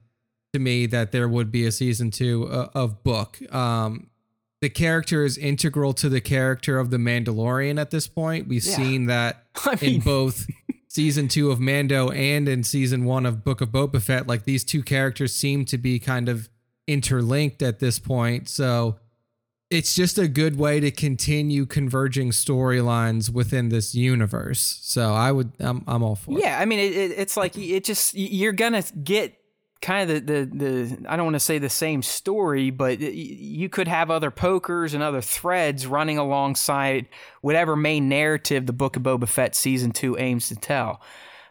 to 0.54 0.60
me 0.60 0.86
that 0.88 1.12
there 1.12 1.28
would 1.30 1.52
be 1.52 1.66
a 1.66 1.72
season 1.72 2.12
two 2.12 2.48
uh, 2.48 2.70
of 2.74 3.04
book. 3.04 3.40
Um, 3.54 4.08
the 4.62 4.70
character 4.70 5.24
is 5.24 5.38
integral 5.38 5.94
to 5.94 6.10
the 6.10 6.22
character 6.22 6.78
of 6.78 6.92
the 6.92 6.98
Mandalorian 6.98 7.80
at 7.80 7.90
this 7.92 8.08
point. 8.08 8.48
We've 8.48 8.64
Yeah. 8.64 8.76
seen 8.76 9.06
that 9.08 9.46
I 9.66 9.74
in 9.74 9.80
mean, 9.94 10.00
both 10.02 10.46
season 10.88 11.28
two 11.28 11.52
of 11.52 11.60
Mando 11.60 12.10
and 12.10 12.48
in 12.48 12.64
season 12.64 13.06
one 13.06 13.26
of 13.26 13.44
Book 13.44 13.62
of 13.62 13.70
Boba 13.70 14.02
Fett. 14.02 14.28
Like 14.28 14.44
these 14.44 14.64
two 14.64 14.84
characters 14.84 15.34
seem 15.34 15.66
to 15.66 15.78
be 15.78 16.00
kind 16.00 16.30
of 16.30 16.50
interlinked 16.88 17.62
at 17.64 17.80
this 17.80 17.98
point. 17.98 18.50
So 18.50 18.98
it's 19.70 19.96
just 19.96 20.18
a 20.20 20.28
good 20.28 20.58
way 20.58 20.82
to 20.82 20.92
continue 20.92 21.66
converging 21.66 22.32
storylines 22.32 23.30
within 23.32 23.70
this 23.70 23.96
universe. 23.96 24.80
So 24.82 25.14
I 25.14 25.32
would, 25.32 25.54
I'm, 25.62 25.84
I'm 25.88 26.04
all 26.04 26.16
for 26.18 26.38
it. 26.38 26.44
Yeah, 26.44 26.60
I 26.60 26.66
mean, 26.66 26.80
it, 26.80 26.92
it, 26.92 27.12
it's 27.18 27.38
like 27.38 27.58
it 27.58 27.86
just 27.86 28.14
you're 28.14 28.52
gonna 28.52 28.84
get 29.02 29.34
kind 29.82 30.10
of 30.10 30.26
the 30.26 30.34
the, 30.34 30.46
the 30.46 31.10
I 31.10 31.16
don't 31.16 31.26
want 31.26 31.36
to 31.36 31.40
say 31.40 31.58
the 31.58 31.70
same 31.70 32.02
story, 32.02 32.70
but 32.70 33.00
you 33.00 33.68
could 33.70 33.88
have 33.88 34.12
other 34.12 34.32
pokers 34.32 34.94
and 34.94 35.04
other 35.04 35.22
threads 35.22 35.88
running 35.88 36.18
alongside 36.18 37.08
whatever 37.42 37.76
main 37.76 38.08
narrative 38.08 38.66
the 38.66 38.74
Book 38.74 38.96
of 38.96 39.04
Boba 39.04 39.28
Fett 39.28 39.56
season 39.56 39.92
two 39.92 40.18
aims 40.18 40.48
to 40.50 40.56
tell. 40.56 41.02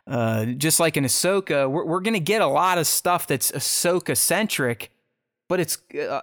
Uh, 0.06 0.46
just 0.46 0.80
like 0.80 0.96
in 0.96 1.04
Ahsoka, 1.04 1.70
we're, 1.70 1.84
we're 1.84 2.00
gonna 2.00 2.18
get 2.18 2.42
a 2.42 2.46
lot 2.46 2.78
of 2.78 2.86
stuff 2.86 3.26
that's 3.26 3.50
Ahsoka 3.52 4.16
centric, 4.16 4.90
but 5.48 5.60
it's 5.60 5.78
uh, 5.94 6.20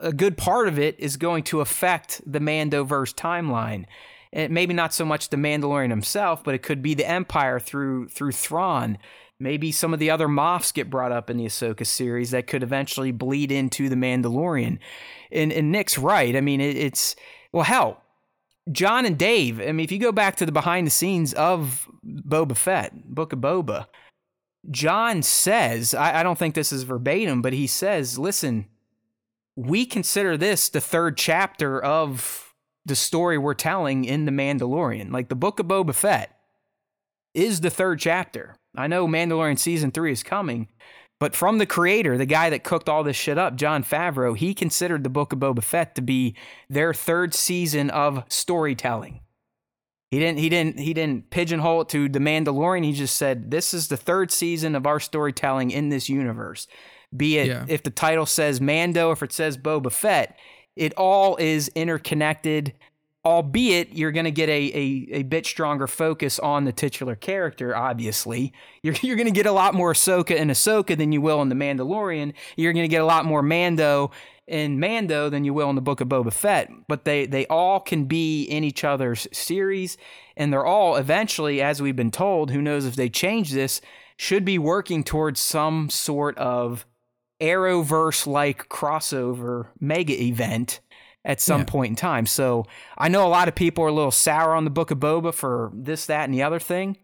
a 0.00 0.12
good 0.12 0.36
part 0.36 0.68
of 0.68 0.78
it 0.78 0.98
is 0.98 1.16
going 1.16 1.42
to 1.44 1.60
affect 1.60 2.20
the 2.24 2.40
Mandoverse 2.40 3.14
timeline. 3.14 3.84
And 4.32 4.52
maybe 4.52 4.74
not 4.74 4.92
so 4.92 5.06
much 5.06 5.30
the 5.30 5.38
Mandalorian 5.38 5.88
himself, 5.90 6.44
but 6.44 6.54
it 6.54 6.62
could 6.62 6.82
be 6.82 6.94
the 6.94 7.08
Empire 7.08 7.58
through 7.58 8.08
through 8.08 8.32
Thrawn. 8.32 8.98
Maybe 9.40 9.70
some 9.70 9.94
of 9.94 10.00
the 10.00 10.10
other 10.10 10.26
Moffs 10.26 10.74
get 10.74 10.90
brought 10.90 11.12
up 11.12 11.30
in 11.30 11.36
the 11.36 11.46
Ahsoka 11.46 11.86
series 11.86 12.32
that 12.32 12.48
could 12.48 12.62
eventually 12.62 13.12
bleed 13.12 13.52
into 13.52 13.88
the 13.88 13.94
Mandalorian. 13.94 14.78
And, 15.30 15.52
and 15.52 15.70
Nick's 15.70 15.96
right. 15.96 16.34
I 16.34 16.40
mean, 16.40 16.60
it, 16.60 16.76
it's 16.76 17.14
well, 17.52 17.64
hell, 17.64 18.02
Jon 18.72 19.06
and 19.06 19.16
Dave. 19.16 19.60
I 19.60 19.72
mean, 19.72 19.84
if 19.84 19.92
you 19.92 19.98
go 19.98 20.12
back 20.12 20.36
to 20.36 20.46
the 20.46 20.52
behind 20.52 20.86
the 20.86 20.90
scenes 20.90 21.34
of 21.34 21.88
Boba 22.04 22.56
Fett, 22.56 23.14
Book 23.14 23.32
of 23.32 23.38
Boba, 23.38 23.86
Jon 24.70 25.22
says, 25.22 25.94
I, 25.94 26.20
I 26.20 26.22
don't 26.22 26.38
think 26.38 26.54
this 26.54 26.72
is 26.72 26.82
verbatim, 26.82 27.40
but 27.40 27.52
he 27.52 27.66
says, 27.66 28.18
listen, 28.18 28.66
we 29.56 29.86
consider 29.86 30.36
this 30.36 30.68
the 30.68 30.80
third 30.80 31.16
chapter 31.16 31.82
of 31.82 32.54
the 32.84 32.96
story 32.96 33.38
we're 33.38 33.54
telling 33.54 34.04
in 34.04 34.24
The 34.24 34.32
Mandalorian. 34.32 35.12
Like 35.12 35.28
the 35.28 35.34
Book 35.34 35.60
of 35.60 35.66
Boba 35.66 35.94
Fett 35.94 36.38
is 37.34 37.60
the 37.60 37.70
third 37.70 38.00
chapter. 38.00 38.56
I 38.78 38.86
know 38.86 39.06
Mandalorian 39.06 39.58
season 39.58 39.90
three 39.90 40.12
is 40.12 40.22
coming, 40.22 40.68
but 41.20 41.34
from 41.34 41.58
the 41.58 41.66
creator, 41.66 42.16
the 42.16 42.26
guy 42.26 42.48
that 42.50 42.62
cooked 42.62 42.88
all 42.88 43.02
this 43.02 43.16
shit 43.16 43.36
up, 43.38 43.56
Jon 43.56 43.82
Favreau, 43.82 44.36
he 44.36 44.54
considered 44.54 45.02
the 45.02 45.10
Book 45.10 45.32
of 45.32 45.40
Boba 45.40 45.62
Fett 45.62 45.94
to 45.96 46.00
be 46.00 46.36
their 46.70 46.94
third 46.94 47.34
season 47.34 47.90
of 47.90 48.22
storytelling. 48.28 49.20
He 50.10 50.18
didn't 50.18 50.38
he 50.38 50.48
didn't 50.48 50.78
he 50.78 50.94
didn't 50.94 51.28
pigeonhole 51.28 51.82
it 51.82 51.88
to 51.90 52.08
the 52.08 52.18
Mandalorian. 52.18 52.84
He 52.84 52.92
just 52.92 53.16
said 53.16 53.50
this 53.50 53.74
is 53.74 53.88
the 53.88 53.96
third 53.96 54.30
season 54.30 54.74
of 54.74 54.86
our 54.86 55.00
storytelling 55.00 55.70
in 55.70 55.90
this 55.90 56.08
universe. 56.08 56.66
Be 57.14 57.36
it 57.38 57.48
Yeah. 57.48 57.64
if 57.68 57.82
the 57.82 57.90
title 57.90 58.24
says 58.24 58.60
Mando, 58.60 59.10
if 59.10 59.22
it 59.22 59.32
says 59.32 59.58
Boba 59.58 59.92
Fett, 59.92 60.38
it 60.76 60.94
all 60.94 61.36
is 61.36 61.68
interconnected. 61.74 62.74
Albeit 63.28 63.94
you're 63.94 64.10
going 64.10 64.24
to 64.24 64.30
get 64.30 64.48
a, 64.48 64.72
a 64.74 65.08
a 65.18 65.22
bit 65.22 65.44
stronger 65.44 65.86
focus 65.86 66.38
on 66.38 66.64
the 66.64 66.72
titular 66.72 67.14
character. 67.14 67.76
Obviously, 67.76 68.54
you're 68.82 68.94
you're 69.02 69.16
going 69.16 69.28
to 69.28 69.32
get 69.32 69.44
a 69.44 69.52
lot 69.52 69.74
more 69.74 69.92
Ahsoka 69.92 70.34
in 70.34 70.48
Ahsoka 70.48 70.96
than 70.96 71.12
you 71.12 71.20
will 71.20 71.42
in 71.42 71.50
the 71.50 71.54
Mandalorian. 71.54 72.32
You're 72.56 72.72
going 72.72 72.84
to 72.84 72.88
get 72.88 73.02
a 73.02 73.06
lot 73.06 73.26
more 73.26 73.42
Mando 73.42 74.12
in 74.46 74.80
Mando 74.80 75.28
than 75.28 75.44
you 75.44 75.52
will 75.52 75.68
in 75.68 75.76
the 75.76 75.82
Book 75.82 76.00
of 76.00 76.08
Boba 76.08 76.32
Fett. 76.32 76.70
But 76.88 77.04
they 77.04 77.26
they 77.26 77.46
all 77.48 77.80
can 77.80 78.06
be 78.06 78.44
in 78.44 78.64
each 78.64 78.82
other's 78.82 79.28
series, 79.30 79.98
and 80.34 80.50
they're 80.50 80.64
all 80.64 80.96
eventually, 80.96 81.60
as 81.60 81.82
we've 81.82 81.94
been 81.94 82.10
told, 82.10 82.50
who 82.50 82.62
knows 82.62 82.86
if 82.86 82.96
they 82.96 83.10
change 83.10 83.52
this, 83.52 83.82
should 84.16 84.46
be 84.46 84.58
working 84.58 85.04
towards 85.04 85.38
some 85.38 85.90
sort 85.90 86.38
of 86.38 86.86
Arrowverse 87.42 88.26
like 88.26 88.70
crossover 88.70 89.68
mega 89.78 90.18
event 90.18 90.80
at 91.28 91.40
some 91.40 91.60
Yeah. 91.60 91.66
point 91.66 91.90
in 91.90 91.96
time. 91.96 92.26
So 92.26 92.66
I 92.96 93.06
know 93.08 93.24
a 93.24 93.28
lot 93.28 93.46
of 93.46 93.54
people 93.54 93.84
are 93.84 93.88
a 93.88 93.92
little 93.92 94.10
sour 94.10 94.54
on 94.54 94.64
the 94.64 94.70
Book 94.70 94.90
of 94.90 94.98
Boba 94.98 95.32
for 95.32 95.70
this, 95.74 96.06
that, 96.06 96.24
and 96.24 96.34
the 96.34 96.42
other 96.42 96.58
thing. 96.58 96.96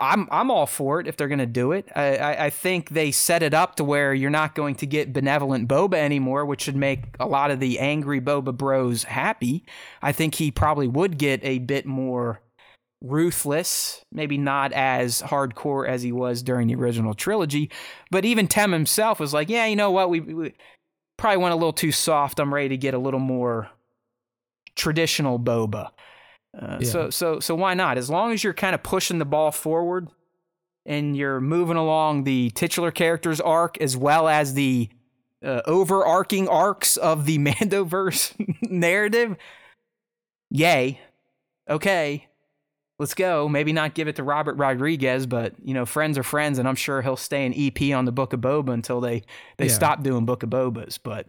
I'm 0.00 0.26
I'm 0.32 0.50
all 0.50 0.66
for 0.66 0.98
it 0.98 1.06
if 1.06 1.16
they're 1.16 1.28
gonna 1.28 1.46
do 1.46 1.70
it. 1.70 1.88
I, 1.94 2.16
I 2.16 2.44
I 2.46 2.50
think 2.50 2.90
they 2.90 3.12
set 3.12 3.44
it 3.44 3.54
up 3.54 3.76
to 3.76 3.84
where 3.84 4.12
you're 4.12 4.28
not 4.28 4.56
going 4.56 4.74
to 4.76 4.86
get 4.86 5.12
benevolent 5.12 5.68
Boba 5.68 5.94
anymore, 5.94 6.44
which 6.44 6.62
should 6.62 6.74
make 6.74 7.04
a 7.20 7.26
lot 7.28 7.52
of 7.52 7.60
the 7.60 7.78
angry 7.78 8.20
Boba 8.20 8.56
bros 8.56 9.04
happy. 9.04 9.64
I 10.02 10.10
think 10.10 10.34
he 10.34 10.50
probably 10.50 10.88
would 10.88 11.16
get 11.16 11.38
a 11.44 11.60
bit 11.60 11.86
more 11.86 12.40
ruthless, 13.02 14.00
maybe 14.10 14.36
not 14.38 14.72
as 14.72 15.22
hardcore 15.22 15.86
as 15.86 16.02
he 16.02 16.10
was 16.10 16.42
during 16.42 16.66
the 16.68 16.74
original 16.74 17.14
trilogy. 17.14 17.70
But 18.10 18.24
even 18.24 18.48
Tem 18.48 18.72
himself 18.72 19.20
was 19.20 19.32
like, 19.34 19.48
yeah, 19.48 19.66
you 19.66 19.76
know 19.76 19.90
what, 19.92 20.10
we, 20.10 20.20
we 20.20 20.54
probably 21.16 21.42
went 21.42 21.52
a 21.52 21.56
little 21.56 21.72
too 21.72 21.92
soft. 21.92 22.40
I'm 22.40 22.52
ready 22.52 22.70
to 22.70 22.76
get 22.76 22.94
a 22.94 22.98
little 22.98 23.20
more 23.20 23.70
traditional 24.76 25.38
Boba. 25.38 25.90
Uh, 26.58 26.78
Yeah. 26.80 26.88
So 26.88 27.10
so 27.10 27.40
so 27.40 27.54
why 27.54 27.74
not? 27.74 27.98
As 27.98 28.10
long 28.10 28.32
as 28.32 28.44
you're 28.44 28.54
kind 28.54 28.74
of 28.74 28.82
pushing 28.82 29.18
the 29.18 29.24
ball 29.24 29.50
forward 29.50 30.08
and 30.86 31.16
you're 31.16 31.40
moving 31.40 31.76
along 31.76 32.24
the 32.24 32.50
titular 32.50 32.90
characters 32.90 33.40
arc 33.40 33.80
as 33.80 33.96
well 33.96 34.28
as 34.28 34.54
the 34.54 34.88
uh, 35.44 35.62
overarching 35.66 36.48
arcs 36.48 36.96
of 36.96 37.26
the 37.26 37.38
Mandoverse 37.46 38.34
narrative, 38.70 39.36
yay. 40.50 41.00
Okay. 41.68 42.26
Let's 42.98 43.14
go. 43.14 43.48
Maybe 43.48 43.72
not 43.72 43.94
give 43.94 44.08
it 44.08 44.16
to 44.16 44.22
Robert 44.22 44.54
Rodriguez, 44.56 45.26
but 45.26 45.54
you 45.62 45.74
know, 45.74 45.84
friends 45.86 46.16
are 46.18 46.22
friends, 46.22 46.58
and 46.58 46.68
I'm 46.68 46.76
sure 46.76 47.02
he'll 47.02 47.16
stay 47.16 47.44
an 47.46 47.54
EP 47.56 47.94
on 47.96 48.04
the 48.04 48.12
Book 48.12 48.32
of 48.32 48.40
Boba 48.40 48.72
until 48.72 49.00
they 49.00 49.22
they 49.58 49.66
Yeah. 49.66 49.72
stop 49.72 50.02
doing 50.02 50.24
Book 50.26 50.42
of 50.42 50.50
Bobas. 50.50 50.98
But 51.02 51.28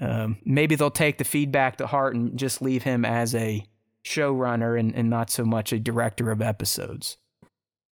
um, 0.00 0.38
maybe 0.44 0.74
they'll 0.74 0.90
take 0.90 1.18
the 1.18 1.24
feedback 1.24 1.76
to 1.76 1.86
heart 1.86 2.14
and 2.14 2.38
just 2.38 2.62
leave 2.62 2.82
him 2.82 3.04
as 3.04 3.34
a 3.34 3.64
showrunner 4.04 4.78
and, 4.78 4.94
and 4.94 5.08
not 5.10 5.30
so 5.30 5.44
much 5.44 5.72
a 5.72 5.78
director 5.78 6.30
of 6.30 6.40
episodes. 6.42 7.18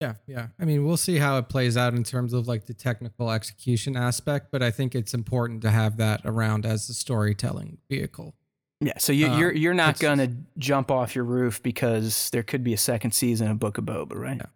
Yeah, 0.00 0.14
yeah. 0.26 0.46
I 0.58 0.64
mean, 0.64 0.86
we'll 0.86 0.96
see 0.96 1.18
how 1.18 1.36
it 1.36 1.50
plays 1.50 1.76
out 1.76 1.92
in 1.92 2.04
terms 2.04 2.32
of 2.32 2.48
like 2.48 2.64
the 2.64 2.72
technical 2.72 3.30
execution 3.30 3.96
aspect, 3.96 4.48
but 4.50 4.62
I 4.62 4.70
think 4.70 4.94
it's 4.94 5.12
important 5.12 5.60
to 5.62 5.70
have 5.70 5.98
that 5.98 6.22
around 6.24 6.64
as 6.64 6.88
a 6.88 6.94
storytelling 6.94 7.78
vehicle. 7.90 8.34
Yeah, 8.80 8.96
so 8.98 9.12
you, 9.12 9.26
Uh, 9.26 9.38
you're 9.38 9.52
you're 9.52 9.74
not 9.74 9.98
gonna 9.98 10.32
jump 10.56 10.90
off 10.90 11.14
your 11.14 11.24
roof 11.24 11.62
because 11.62 12.30
there 12.30 12.42
could 12.42 12.64
be 12.64 12.72
a 12.72 12.78
second 12.78 13.12
season 13.12 13.50
of 13.50 13.58
Book 13.58 13.76
of 13.78 13.84
Boba, 13.84 14.14
right? 14.14 14.38
Yeah. 14.38 14.46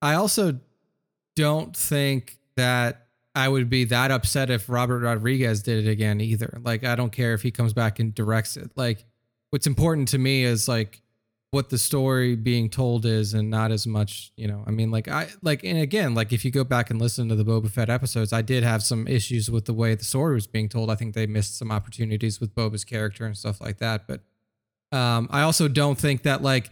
I 0.00 0.14
also 0.14 0.60
don't 1.34 1.76
think 1.76 2.38
that 2.56 3.06
I 3.34 3.48
would 3.48 3.68
be 3.68 3.84
that 3.84 4.10
upset 4.10 4.48
if 4.48 4.70
Robert 4.70 5.00
Rodriguez 5.00 5.62
did 5.62 5.86
it 5.86 5.90
again 5.90 6.22
either. 6.22 6.58
Like, 6.62 6.84
I 6.84 6.94
don't 6.94 7.12
care 7.12 7.34
if 7.34 7.42
he 7.42 7.50
comes 7.50 7.74
back 7.74 7.98
and 7.98 8.14
directs 8.14 8.56
it. 8.56 8.70
Like, 8.76 9.04
what's 9.50 9.66
important 9.66 10.08
to 10.08 10.18
me 10.18 10.44
is 10.44 10.68
like 10.68 11.02
what 11.52 11.70
the 11.70 11.78
story 11.78 12.34
being 12.36 12.68
told 12.68 13.06
is 13.06 13.32
and 13.32 13.48
not 13.48 13.70
as 13.70 13.86
much, 13.86 14.32
you 14.36 14.46
know, 14.48 14.64
I 14.66 14.70
mean, 14.72 14.90
like, 14.90 15.08
I 15.08 15.28
like, 15.42 15.62
and 15.64 15.78
again, 15.78 16.14
like 16.14 16.32
if 16.32 16.44
you 16.44 16.50
go 16.50 16.64
back 16.64 16.90
and 16.90 17.00
listen 17.00 17.28
to 17.28 17.34
the 17.36 17.44
Boba 17.44 17.70
Fett 17.70 17.88
episodes, 17.88 18.32
I 18.32 18.42
did 18.42 18.62
have 18.64 18.82
some 18.82 19.06
issues 19.06 19.50
with 19.50 19.64
the 19.64 19.72
way 19.72 19.94
the 19.94 20.04
story 20.04 20.34
was 20.34 20.46
being 20.46 20.68
told. 20.68 20.90
I 20.90 20.96
think 20.96 21.14
they 21.14 21.26
missed 21.26 21.56
some 21.56 21.70
opportunities 21.70 22.40
with 22.40 22.54
Boba's 22.54 22.84
character 22.84 23.24
and 23.24 23.36
stuff 23.36 23.60
like 23.60 23.78
that. 23.78 24.06
But 24.08 24.20
um, 24.96 25.28
I 25.30 25.42
also 25.42 25.68
don't 25.68 25.96
think 25.96 26.24
that 26.24 26.42
like 26.42 26.70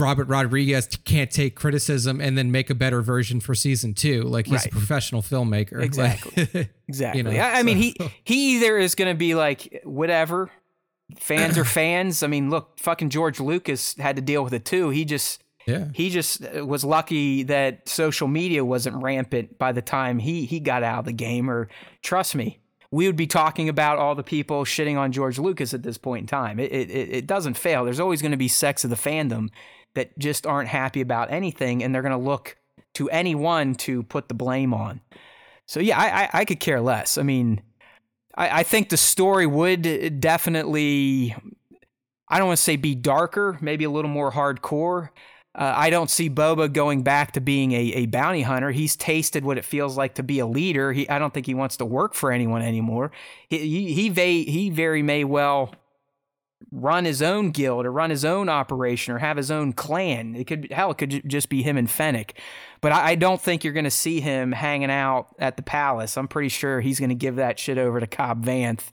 Robert 0.00 0.28
Rodriguez 0.28 0.88
can't 1.04 1.30
take 1.30 1.54
criticism 1.54 2.20
and 2.20 2.36
then 2.36 2.50
make 2.50 2.70
a 2.70 2.74
better 2.74 3.02
version 3.02 3.38
for 3.38 3.54
season 3.54 3.92
two. 3.94 4.22
Like 4.22 4.46
he's 4.46 4.54
Right. 4.62 4.66
a 4.66 4.70
professional 4.70 5.22
filmmaker. 5.22 5.78
Like- 5.96 6.70
Exactly. 6.88 7.18
you 7.18 7.22
know, 7.22 7.30
I, 7.30 7.60
I 7.60 7.62
mean, 7.62 7.76
he 7.76 7.94
he 8.24 8.56
either 8.56 8.76
is 8.78 8.94
going 8.96 9.12
to 9.14 9.16
be 9.16 9.36
like 9.36 9.80
whatever, 9.84 10.50
fans 11.18 11.58
are 11.58 11.64
fans. 11.64 12.22
I 12.22 12.26
mean, 12.26 12.50
look, 12.50 12.78
fucking 12.78 13.10
George 13.10 13.40
Lucas 13.40 13.94
had 13.96 14.16
to 14.16 14.22
deal 14.22 14.42
with 14.42 14.52
it 14.52 14.64
too. 14.64 14.90
He 14.90 15.04
just 15.04 15.42
yeah. 15.66 15.88
he 15.94 16.10
just 16.10 16.42
was 16.54 16.84
lucky 16.84 17.42
that 17.44 17.88
social 17.88 18.28
media 18.28 18.64
wasn't 18.64 19.02
rampant 19.02 19.58
by 19.58 19.72
the 19.72 19.82
time 19.82 20.18
he 20.18 20.46
he 20.46 20.60
got 20.60 20.82
out 20.82 21.00
of 21.00 21.04
the 21.04 21.12
game. 21.12 21.50
Or 21.50 21.68
trust 22.02 22.34
me, 22.34 22.60
we 22.90 23.06
would 23.06 23.16
be 23.16 23.26
talking 23.26 23.68
about 23.68 23.98
all 23.98 24.14
the 24.14 24.22
people 24.22 24.64
shitting 24.64 24.96
on 24.96 25.12
George 25.12 25.38
Lucas 25.38 25.74
at 25.74 25.82
this 25.82 25.98
point 25.98 26.22
in 26.22 26.26
time. 26.26 26.58
It 26.58 26.72
it 26.72 26.90
it 26.90 27.08
it 27.10 27.26
doesn't 27.26 27.54
fail. 27.54 27.84
There's 27.84 28.00
always 28.00 28.22
going 28.22 28.32
to 28.32 28.38
be 28.38 28.48
sects 28.48 28.84
of 28.84 28.90
the 28.90 28.96
fandom 28.96 29.48
that 29.94 30.16
just 30.18 30.46
aren't 30.46 30.68
happy 30.68 31.00
about 31.00 31.30
anything, 31.30 31.82
and 31.82 31.94
they're 31.94 32.02
going 32.02 32.12
to 32.12 32.18
look 32.18 32.56
to 32.94 33.08
anyone 33.10 33.74
to 33.74 34.02
put 34.04 34.28
the 34.28 34.34
blame 34.34 34.74
on. 34.74 35.00
So 35.66 35.78
yeah, 35.78 35.98
I, 35.98 36.22
I, 36.22 36.28
I 36.40 36.44
could 36.44 36.58
care 36.58 36.80
less. 36.80 37.16
I 37.16 37.22
mean, 37.22 37.62
I, 38.40 38.60
I 38.60 38.62
think 38.62 38.88
the 38.88 38.96
story 38.96 39.46
would 39.46 40.18
definitely, 40.20 41.36
I 42.26 42.38
don't 42.38 42.48
want 42.48 42.56
to 42.56 42.62
say 42.62 42.76
be 42.76 42.94
darker, 42.94 43.58
maybe 43.60 43.84
a 43.84 43.90
little 43.90 44.10
more 44.10 44.32
hardcore. 44.32 45.10
Uh, 45.54 45.74
I 45.76 45.90
don't 45.90 46.08
see 46.08 46.30
Boba 46.30 46.72
going 46.72 47.02
back 47.02 47.32
to 47.32 47.40
being 47.40 47.72
a, 47.72 47.92
a 47.92 48.06
bounty 48.06 48.42
hunter. 48.42 48.70
He's 48.70 48.96
tasted 48.96 49.44
what 49.44 49.58
it 49.58 49.64
feels 49.64 49.96
like 49.98 50.14
to 50.14 50.22
be 50.22 50.38
a 50.38 50.46
leader. 50.46 50.92
He, 50.92 51.08
I 51.08 51.18
don't 51.18 51.34
think 51.34 51.44
he 51.44 51.54
wants 51.54 51.76
to 51.78 51.84
work 51.84 52.14
for 52.14 52.32
anyone 52.32 52.62
anymore. 52.62 53.10
He, 53.48 53.58
he, 53.92 54.10
he, 54.10 54.44
he 54.44 54.70
very 54.70 55.02
may 55.02 55.24
well 55.24 55.74
run 56.72 57.04
his 57.04 57.20
own 57.22 57.50
guild 57.50 57.86
or 57.86 57.92
run 57.92 58.10
his 58.10 58.24
own 58.24 58.48
operation 58.48 59.12
or 59.14 59.18
have 59.18 59.36
his 59.36 59.50
own 59.50 59.72
clan. 59.72 60.34
It 60.36 60.46
could 60.46 60.68
hell, 60.70 60.90
it 60.92 60.98
could 60.98 61.28
just 61.28 61.48
be 61.48 61.62
him 61.62 61.76
and 61.76 61.90
Fennec. 61.90 62.34
But 62.80 62.92
I, 62.92 63.10
I 63.10 63.14
don't 63.14 63.40
think 63.40 63.64
you're 63.64 63.72
going 63.72 63.84
to 63.84 63.90
see 63.90 64.20
him 64.20 64.52
hanging 64.52 64.90
out 64.90 65.28
at 65.38 65.56
the 65.56 65.62
palace. 65.62 66.16
I'm 66.16 66.28
pretty 66.28 66.48
sure 66.48 66.80
he's 66.80 66.98
going 66.98 67.08
to 67.08 67.14
give 67.14 67.36
that 67.36 67.58
shit 67.58 67.78
over 67.78 67.98
to 68.00 68.06
Cobb 68.06 68.44
Vanth 68.44 68.92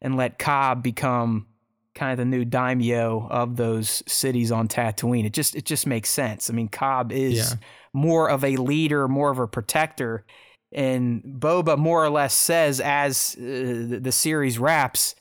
and 0.00 0.16
let 0.16 0.38
Cobb 0.38 0.82
become 0.82 1.46
kind 1.94 2.12
of 2.12 2.18
the 2.18 2.24
new 2.26 2.44
daimyo 2.44 3.26
of 3.30 3.56
those 3.56 4.02
cities 4.06 4.52
on 4.52 4.68
Tatooine. 4.68 5.24
It 5.24 5.32
just 5.32 5.56
it 5.56 5.64
just 5.64 5.86
makes 5.86 6.10
sense. 6.10 6.50
I 6.50 6.52
mean, 6.52 6.68
Cobb 6.68 7.10
is 7.12 7.36
Yeah. 7.52 7.56
more 7.94 8.28
of 8.28 8.44
a 8.44 8.56
leader, 8.56 9.08
more 9.08 9.30
of 9.30 9.38
a 9.38 9.48
protector. 9.48 10.24
And 10.72 11.22
Boba 11.22 11.78
more 11.78 12.04
or 12.04 12.10
less 12.10 12.34
says 12.34 12.80
as 12.80 13.34
uh, 13.38 13.42
the, 13.42 14.00
the 14.02 14.12
series 14.12 14.58
wraps, 14.58 15.14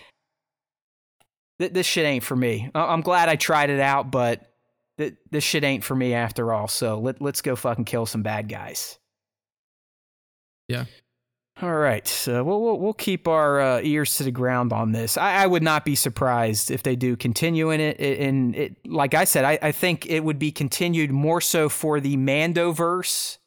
th- 1.60 1.73
this 1.73 1.86
shit 1.86 2.06
ain't 2.06 2.23
for 2.23 2.36
me. 2.36 2.69
I- 2.76 2.94
I'm 2.94 3.02
glad 3.02 3.30
I 3.30 3.36
tried 3.36 3.69
it 3.69 3.80
out, 3.80 4.11
but 4.11 4.52
th- 4.98 5.15
this 5.32 5.44
shit 5.44 5.64
ain't 5.64 5.84
for 5.84 5.95
me 5.95 6.14
after 6.14 6.53
all. 6.53 6.68
So 6.68 6.99
let, 6.99 7.22
let's 7.22 7.41
go 7.41 7.56
fucking 7.56 7.86
kill 7.86 8.06
some 8.06 8.23
bad 8.23 8.49
guys. 8.49 8.98
Yeah. 10.68 10.86
All 11.61 11.73
right. 11.73 12.06
So 12.06 12.44
we'll, 12.44 12.61
we'll, 12.61 12.80
we'll 12.80 12.94
keep 12.94 13.27
our 13.30 13.61
uh, 13.61 13.80
ears 13.82 14.15
to 14.18 14.23
the 14.23 14.32
ground 14.32 14.73
on 14.73 14.91
this. 14.91 15.15
I, 15.18 15.44
I 15.44 15.48
would 15.48 15.64
not 15.64 15.86
be 15.86 15.95
surprised 15.95 16.69
if 16.69 16.84
they 16.84 16.98
do 16.98 17.15
continue 17.15 17.69
in 17.69 17.80
it. 17.80 17.99
It- 17.99 18.19
And 18.19 18.56
it, 18.56 18.76
like 18.86 19.14
I 19.14 19.23
said, 19.23 19.45
I, 19.45 19.57
I 19.61 19.72
think 19.72 20.06
it 20.07 20.22
would 20.22 20.40
be 20.40 20.52
continued 20.52 21.11
more 21.11 21.40
so 21.40 21.69
for 21.69 21.99
the 22.02 22.18
Mandoverse 22.18 23.38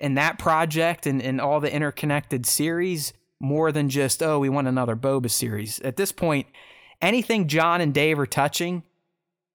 and 0.00 0.18
that 0.18 0.38
project 0.38 1.06
and, 1.06 1.22
and 1.22 1.40
all 1.40 1.60
the 1.60 1.72
interconnected 1.72 2.44
series 2.44 3.12
more 3.40 3.70
than 3.70 3.88
just, 3.88 4.22
oh, 4.22 4.38
we 4.40 4.48
want 4.48 4.66
another 4.66 4.96
Boba 4.96 5.30
series. 5.30 5.78
At 5.80 5.96
this 5.96 6.10
point, 6.10 6.46
anything 7.02 7.48
Jon 7.48 7.80
and 7.80 7.92
Dave 7.94 8.18
are 8.18 8.26
touching, 8.26 8.82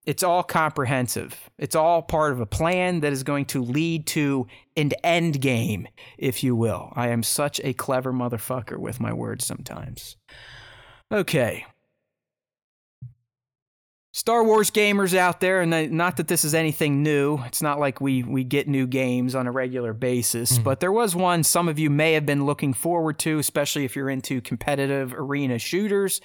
it's 0.05 0.23
all 0.23 0.43
comprehensive. 0.43 1.49
It's 1.57 1.75
all 1.75 2.01
part 2.01 2.31
of 2.31 2.39
a 2.39 2.45
plan 2.45 3.01
that 3.01 3.13
is 3.13 3.23
going 3.23 3.45
to 3.47 3.61
lead 3.63 4.07
to 4.07 4.47
an 4.75 4.91
end 5.03 5.41
game, 5.41 5.87
if 6.17 6.43
you 6.43 6.55
will. 6.55 6.91
I 6.95 7.09
am 7.09 7.21
such 7.21 7.59
a 7.63 7.73
clever 7.73 8.11
motherfucker 8.13 8.77
with 8.77 8.99
my 8.99 9.13
words 9.13 9.45
sometimes. 9.45 10.15
Okay. 11.11 11.65
Star 14.11 14.43
Wars 14.43 14.71
gamers 14.71 15.15
out 15.15 15.39
there, 15.39 15.61
and 15.61 15.91
not 15.91 16.17
that 16.17 16.27
this 16.27 16.43
is 16.43 16.55
anything 16.55 17.03
new. 17.03 17.37
It's 17.45 17.61
not 17.61 17.79
like 17.79 18.01
we 18.01 18.23
we 18.23 18.43
get 18.43 18.67
new 18.67 18.87
games 18.87 19.35
on 19.35 19.45
a 19.45 19.51
regular 19.51 19.93
basis, 19.93 20.57
Mhm. 20.57 20.63
but 20.63 20.79
there 20.79 20.91
was 20.91 21.15
one 21.15 21.43
some 21.43 21.69
of 21.69 21.77
you 21.77 21.91
may 21.91 22.13
have 22.13 22.25
been 22.25 22.45
looking 22.45 22.73
forward 22.73 23.19
to, 23.19 23.37
especially 23.37 23.85
if 23.85 23.95
you're 23.95 24.09
into 24.09 24.41
competitive 24.41 25.13
arena 25.13 25.59
shooters 25.59 26.21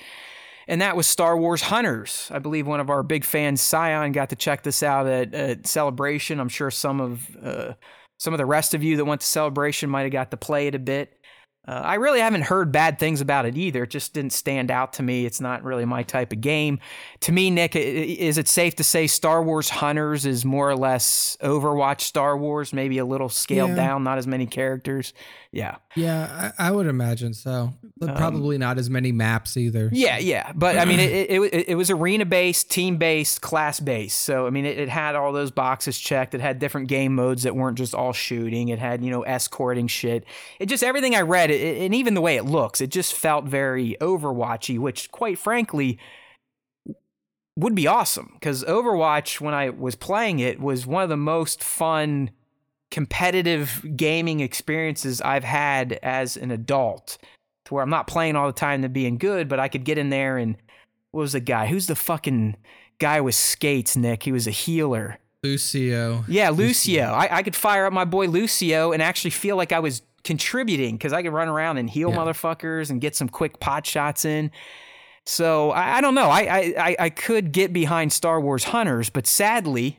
and 0.68 0.80
that 0.80 0.96
was 0.96 1.06
Star 1.06 1.36
Wars 1.36 1.62
Hunters. 1.62 2.28
I 2.32 2.38
believe 2.38 2.66
one 2.66 2.80
of 2.80 2.90
our 2.90 3.02
big 3.02 3.24
fans, 3.24 3.60
Scion, 3.60 4.12
got 4.12 4.30
to 4.30 4.36
check 4.36 4.62
this 4.62 4.82
out 4.82 5.06
at, 5.06 5.34
at 5.34 5.66
Celebration. 5.66 6.40
I'm 6.40 6.48
sure 6.48 6.70
some 6.70 7.00
of 7.00 7.36
uh, 7.42 7.72
some 8.18 8.32
of 8.34 8.38
the 8.38 8.46
rest 8.46 8.74
of 8.74 8.82
you 8.82 8.96
that 8.96 9.04
went 9.04 9.20
to 9.20 9.26
Celebration 9.26 9.90
might 9.90 10.02
have 10.02 10.12
got 10.12 10.30
to 10.30 10.36
play 10.36 10.66
it 10.66 10.74
a 10.74 10.78
bit. 10.78 11.12
Uh, 11.66 11.72
I 11.82 11.94
really 11.94 12.20
haven't 12.20 12.42
heard 12.42 12.72
bad 12.72 12.98
things 12.98 13.22
about 13.22 13.46
it 13.46 13.56
either. 13.56 13.84
It 13.84 13.90
just 13.90 14.12
didn't 14.12 14.34
stand 14.34 14.70
out 14.70 14.92
to 14.94 15.02
me. 15.02 15.24
It's 15.24 15.40
not 15.40 15.62
really 15.64 15.86
my 15.86 16.02
type 16.02 16.30
of 16.34 16.42
game. 16.42 16.78
To 17.20 17.32
me, 17.32 17.48
Nick, 17.48 17.74
is 17.74 18.36
it 18.36 18.48
safe 18.48 18.76
to 18.76 18.84
say 18.84 19.06
Star 19.06 19.42
Wars 19.42 19.70
Hunters 19.70 20.26
is 20.26 20.44
more 20.44 20.68
or 20.68 20.76
less 20.76 21.38
Overwatch 21.42 22.02
Star 22.02 22.36
Wars, 22.36 22.74
maybe 22.74 22.98
a 22.98 23.04
little 23.06 23.30
scaled 23.30 23.70
Yeah. 23.70 23.76
down, 23.76 24.04
not 24.04 24.18
as 24.18 24.26
many 24.26 24.44
characters? 24.44 25.14
Yeah. 25.54 25.76
Yeah, 25.94 26.52
I, 26.58 26.68
I 26.68 26.70
would 26.72 26.88
imagine 26.88 27.32
so. 27.32 27.72
But 27.96 28.10
Um, 28.10 28.16
probably 28.16 28.58
not 28.58 28.76
as 28.76 28.90
many 28.90 29.12
maps 29.12 29.56
either. 29.56 29.88
Yeah, 29.92 30.18
yeah, 30.18 30.50
but 30.52 30.76
I 30.76 30.84
mean, 30.84 30.98
it 31.00 31.30
it, 31.30 31.40
it, 31.40 31.68
it 31.68 31.74
was 31.76 31.90
arena 31.90 32.26
based, 32.26 32.72
team 32.72 32.96
based, 32.96 33.40
class 33.40 33.78
based. 33.78 34.18
So 34.18 34.48
I 34.48 34.50
mean, 34.50 34.64
it, 34.64 34.78
it 34.78 34.88
had 34.88 35.14
all 35.14 35.32
those 35.32 35.52
boxes 35.52 35.96
checked. 35.96 36.34
It 36.34 36.40
had 36.40 36.58
different 36.58 36.88
game 36.88 37.14
modes 37.14 37.44
that 37.44 37.54
weren't 37.54 37.78
just 37.78 37.94
all 37.94 38.12
shooting. 38.12 38.68
It 38.70 38.80
had 38.80 39.04
you 39.04 39.12
know 39.12 39.22
escorting 39.22 39.86
shit. 39.86 40.24
It 40.58 40.66
just 40.66 40.82
everything 40.82 41.14
I 41.14 41.20
read, 41.20 41.52
it, 41.52 41.82
and 41.82 41.94
even 41.94 42.14
the 42.14 42.20
way 42.20 42.36
it 42.36 42.44
looks, 42.44 42.80
it 42.80 42.90
just 42.90 43.14
felt 43.14 43.44
very 43.44 43.96
Overwatchy, 44.00 44.76
which 44.80 45.12
quite 45.12 45.38
frankly 45.38 46.00
would 47.56 47.76
be 47.76 47.86
awesome 47.86 48.32
because 48.34 48.64
Overwatch, 48.64 49.40
when 49.40 49.54
I 49.54 49.70
was 49.70 49.94
playing 49.94 50.40
it, 50.40 50.58
was 50.58 50.84
one 50.84 51.04
of 51.04 51.08
the 51.08 51.16
most 51.16 51.62
fun 51.62 52.30
competitive 52.90 53.84
gaming 53.96 54.40
experiences 54.40 55.20
I've 55.20 55.44
had 55.44 55.94
as 56.02 56.36
an 56.36 56.50
adult 56.50 57.18
to 57.64 57.74
where 57.74 57.82
I'm 57.82 57.90
not 57.90 58.06
playing 58.06 58.36
all 58.36 58.46
the 58.46 58.52
time 58.52 58.82
to 58.82 58.88
being 58.88 59.18
good, 59.18 59.48
but 59.48 59.58
I 59.58 59.68
could 59.68 59.84
get 59.84 59.98
in 59.98 60.10
there 60.10 60.38
and 60.38 60.56
what 61.10 61.20
was 61.22 61.32
the 61.32 61.40
guy? 61.40 61.66
Who's 61.66 61.86
the 61.86 61.94
fucking 61.94 62.56
guy 62.98 63.20
with 63.20 63.34
skates, 63.34 63.96
Nick? 63.96 64.24
He 64.24 64.32
was 64.32 64.46
a 64.46 64.50
healer. 64.52 65.18
Lucio. 65.42 66.24
Yeah, 66.26 66.50
Lucio. 66.50 67.04
I, 67.04 67.38
I 67.38 67.42
could 67.42 67.54
fire 67.56 67.86
up 67.86 67.92
my 67.92 68.04
boy 68.04 68.26
Lucio 68.28 68.92
and 68.92 69.02
actually 69.02 69.30
feel 69.30 69.56
like 69.56 69.72
I 69.72 69.78
was 69.80 70.02
contributing 70.24 70.96
because 70.96 71.12
I 71.12 71.22
could 71.22 71.32
run 71.32 71.48
around 71.48 71.76
and 71.78 71.88
heal 71.88 72.10
Yeah. 72.10 72.16
motherfuckers 72.16 72.90
and 72.90 73.00
get 73.00 73.14
some 73.14 73.28
quick 73.28 73.60
pot 73.60 73.86
shots 73.86 74.24
in. 74.24 74.50
So 75.26 75.70
I, 75.70 75.98
I 75.98 76.00
don't 76.00 76.14
know. 76.14 76.30
I 76.30 76.74
I 76.78 76.96
I 76.98 77.10
could 77.10 77.52
get 77.52 77.72
behind 77.72 78.12
Star 78.12 78.40
Wars 78.40 78.64
Hunters, 78.64 79.08
but 79.10 79.26
sadly, 79.26 79.98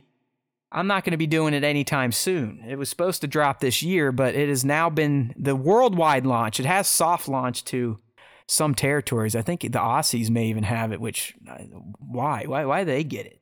I'm 0.76 0.86
not 0.86 1.04
going 1.04 1.12
to 1.12 1.16
be 1.16 1.26
doing 1.26 1.54
it 1.54 1.64
anytime 1.64 2.12
soon. 2.12 2.62
It 2.68 2.76
was 2.76 2.90
supposed 2.90 3.22
to 3.22 3.26
drop 3.26 3.60
this 3.60 3.82
year, 3.82 4.12
but 4.12 4.34
it 4.34 4.50
has 4.50 4.62
now 4.62 4.90
been 4.90 5.34
the 5.36 5.56
worldwide 5.56 6.26
launch. 6.26 6.60
It 6.60 6.66
has 6.66 6.86
soft 6.86 7.28
launch 7.28 7.64
to 7.64 7.96
some 8.46 8.74
territories. 8.74 9.34
I 9.34 9.40
think 9.40 9.62
the 9.62 9.70
Aussies 9.70 10.28
may 10.28 10.46
even 10.48 10.64
have 10.64 10.92
it. 10.92 11.00
Which 11.00 11.34
uh, 11.50 11.54
why 11.98 12.44
why 12.46 12.66
why 12.66 12.84
do 12.84 12.90
they 12.92 13.04
get 13.04 13.24
it? 13.24 13.40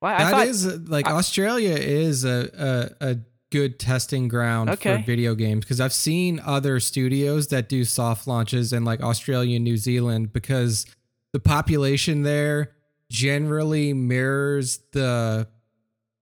Well, 0.00 0.14
I 0.16 0.30
thought, 0.30 0.46
is 0.46 0.66
uh, 0.66 0.78
like 0.86 1.06
Australia 1.06 1.74
is 1.76 2.24
a, 2.24 2.90
a 3.00 3.10
a 3.10 3.16
good 3.50 3.78
testing 3.78 4.28
ground 4.28 4.70
Okay. 4.70 4.96
for 4.96 5.02
video 5.04 5.34
games 5.34 5.66
because 5.66 5.78
I've 5.78 5.92
seen 5.92 6.40
other 6.42 6.80
studios 6.80 7.48
that 7.48 7.68
do 7.68 7.84
soft 7.84 8.26
launches 8.26 8.72
in 8.72 8.82
like 8.82 9.02
Australia 9.02 9.56
and 9.56 9.64
New 9.64 9.76
Zealand 9.76 10.32
because 10.32 10.86
the 11.34 11.38
population 11.38 12.22
there 12.22 12.72
generally 13.10 13.92
mirrors 13.92 14.78
the 14.92 15.46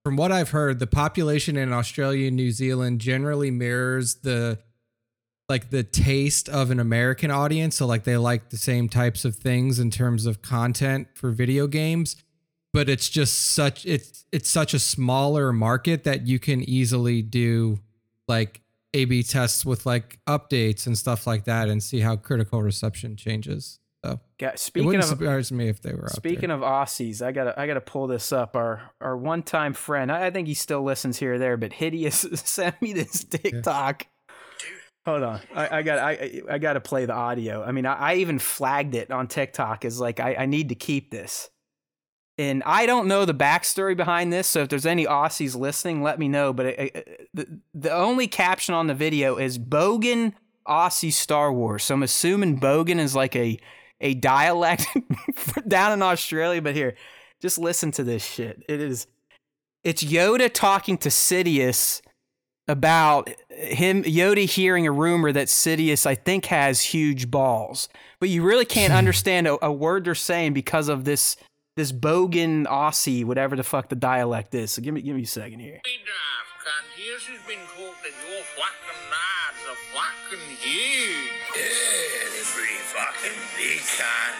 from 0.03 0.15
what 0.17 0.31
I've 0.31 0.49
heard 0.49 0.79
the 0.79 0.87
population 0.87 1.57
in 1.57 1.71
Australia 1.71 2.27
and 2.27 2.35
New 2.35 2.51
Zealand 2.51 3.01
generally 3.01 3.51
mirrors 3.51 4.15
the 4.15 4.59
like 5.49 5.69
the 5.69 5.83
taste 5.83 6.47
of 6.47 6.71
an 6.71 6.79
American 6.79 7.29
audience 7.29 7.75
so 7.75 7.85
like 7.85 8.05
they 8.05 8.15
like 8.17 8.49
the 8.49 8.57
same 8.57 8.87
types 8.87 9.25
of 9.25 9.35
things 9.35 9.79
in 9.79 9.91
terms 9.91 10.25
of 10.25 10.41
content 10.41 11.07
for 11.13 11.31
video 11.31 11.67
games 11.67 12.15
but 12.73 12.89
it's 12.89 13.09
just 13.09 13.51
such 13.53 13.85
it's 13.85 14.25
it's 14.31 14.49
such 14.49 14.73
a 14.73 14.79
smaller 14.79 15.51
market 15.51 16.03
that 16.03 16.25
you 16.25 16.39
can 16.39 16.61
easily 16.61 17.21
do 17.21 17.79
like 18.27 18.61
A/B 18.93 19.23
tests 19.23 19.65
with 19.65 19.85
like 19.85 20.19
updates 20.27 20.87
and 20.87 20.97
stuff 20.97 21.27
like 21.27 21.43
that 21.45 21.67
and 21.67 21.83
see 21.83 21.99
how 21.99 22.15
critical 22.15 22.61
reception 22.61 23.15
changes. 23.15 23.79
So 24.03 24.19
Yeah, 24.39 24.49
it 24.49 24.59
speaking 24.59 24.87
wouldn't 24.87 25.03
of 25.03 25.09
surprise 25.09 25.51
me 25.51 25.67
if 25.67 25.81
they 25.81 25.93
were. 25.93 26.07
speaking 26.07 26.49
of 26.51 26.61
Aussies, 26.61 27.21
I 27.21 27.31
gotta 27.31 27.59
I 27.59 27.67
gotta 27.67 27.81
pull 27.81 28.07
this 28.07 28.31
up. 28.31 28.55
Our 28.55 28.91
our 28.99 29.15
one 29.15 29.43
time 29.43 29.73
friend, 29.73 30.11
I, 30.11 30.27
I 30.27 30.31
think 30.31 30.47
he 30.47 30.53
still 30.55 30.83
listens 30.83 31.19
here 31.19 31.35
or 31.35 31.37
there, 31.39 31.57
but 31.57 31.73
hideous 31.73 32.25
sent 32.33 32.81
me 32.81 32.93
this 32.93 33.23
TikTok. 33.23 34.07
Hold 35.05 35.23
on, 35.23 35.39
I, 35.55 35.77
I 35.77 35.81
got 35.83 35.99
I 35.99 36.41
I 36.49 36.57
got 36.57 36.73
to 36.73 36.79
play 36.81 37.05
the 37.05 37.13
audio. 37.13 37.63
I 37.63 37.71
mean, 37.71 37.85
I, 37.85 37.93
I 37.93 38.15
even 38.15 38.39
flagged 38.39 38.95
it 38.95 39.11
on 39.11 39.27
TikTok 39.27 39.85
as 39.85 39.99
like 39.99 40.19
I, 40.19 40.35
I 40.35 40.45
need 40.45 40.69
to 40.69 40.75
keep 40.75 41.11
this. 41.11 41.49
And 42.37 42.63
I 42.65 42.85
don't 42.87 43.07
know 43.07 43.25
the 43.25 43.33
backstory 43.35 43.95
behind 43.95 44.31
this, 44.33 44.47
so 44.47 44.61
if 44.61 44.69
there's 44.69 44.85
any 44.85 45.05
Aussies 45.05 45.55
listening, 45.55 46.01
let 46.01 46.17
me 46.17 46.27
know. 46.27 46.53
But 46.53 46.65
it, 46.67 46.79
it- 46.95 47.27
the 47.33 47.59
the 47.75 47.91
only 47.93 48.27
caption 48.27 48.73
on 48.73 48.87
the 48.87 48.93
video 48.95 49.37
is 49.37 49.59
Bogan 49.59 50.33
Aussie 50.67 51.13
Star 51.13 51.51
Wars. 51.53 51.83
So 51.83 51.93
I'm 51.95 52.03
assuming 52.03 52.59
Bogan 52.59 52.99
is 52.99 53.15
like 53.15 53.35
a 53.35 53.59
a 54.01 54.13
dialect 54.15 54.85
down 55.67 55.93
in 55.93 56.01
Australia. 56.01 56.61
But 56.61 56.75
here, 56.75 56.95
just 57.39 57.57
listen 57.57 57.91
to 57.91 58.03
this 58.03 58.23
shit. 58.23 58.63
It 58.67 58.81
is 58.81 59.07
it's 59.83 60.03
Yoda 60.03 60.51
talking 60.53 60.97
to 60.99 61.09
Sidious 61.09 62.01
about 62.67 63.29
him 63.49 64.03
Yoda 64.03 64.45
hearing 64.45 64.85
a 64.85 64.91
rumor 64.91 65.31
that 65.31 65.47
Sidious 65.47 66.05
I 66.05 66.15
think 66.15 66.45
has 66.47 66.81
huge 66.81 67.31
balls. 67.31 67.89
But 68.19 68.29
you 68.29 68.43
really 68.43 68.65
can't 68.65 68.93
understand 69.01 69.47
a, 69.47 69.63
a 69.65 69.71
word 69.71 70.05
they're 70.05 70.15
saying 70.15 70.53
because 70.53 70.89
of 70.89 71.05
this 71.05 71.37
this 71.77 71.91
bogan 71.91 72.65
Aussie, 72.67 73.23
whatever 73.23 73.55
the 73.55 73.63
fuck 73.63 73.89
the 73.89 73.95
dialect 73.95 74.53
is. 74.53 74.71
So 74.71 74.81
give 74.81 74.93
me 74.93 75.01
give 75.01 75.15
me 75.15 75.23
a 75.23 75.27
second 75.27 75.59
here. 75.59 75.79
Hey, 79.71 80.01
Drive, 80.01 80.27
cunt. 80.27 80.57
Here's 80.57 81.01
who's 81.21 81.31
been 81.31 81.31
told 81.31 81.31
that 81.31 81.31
your 81.31 81.35
fucking 81.35 81.35
knives 81.35 81.35
are 81.35 81.35
fucking 81.35 81.37
huge. 81.37 81.55
Yeah, 81.55 82.29
they're 82.33 82.43
pretty 82.43 82.79
fucking 82.83 83.39
big, 83.57 83.79
cunt. 83.79 84.35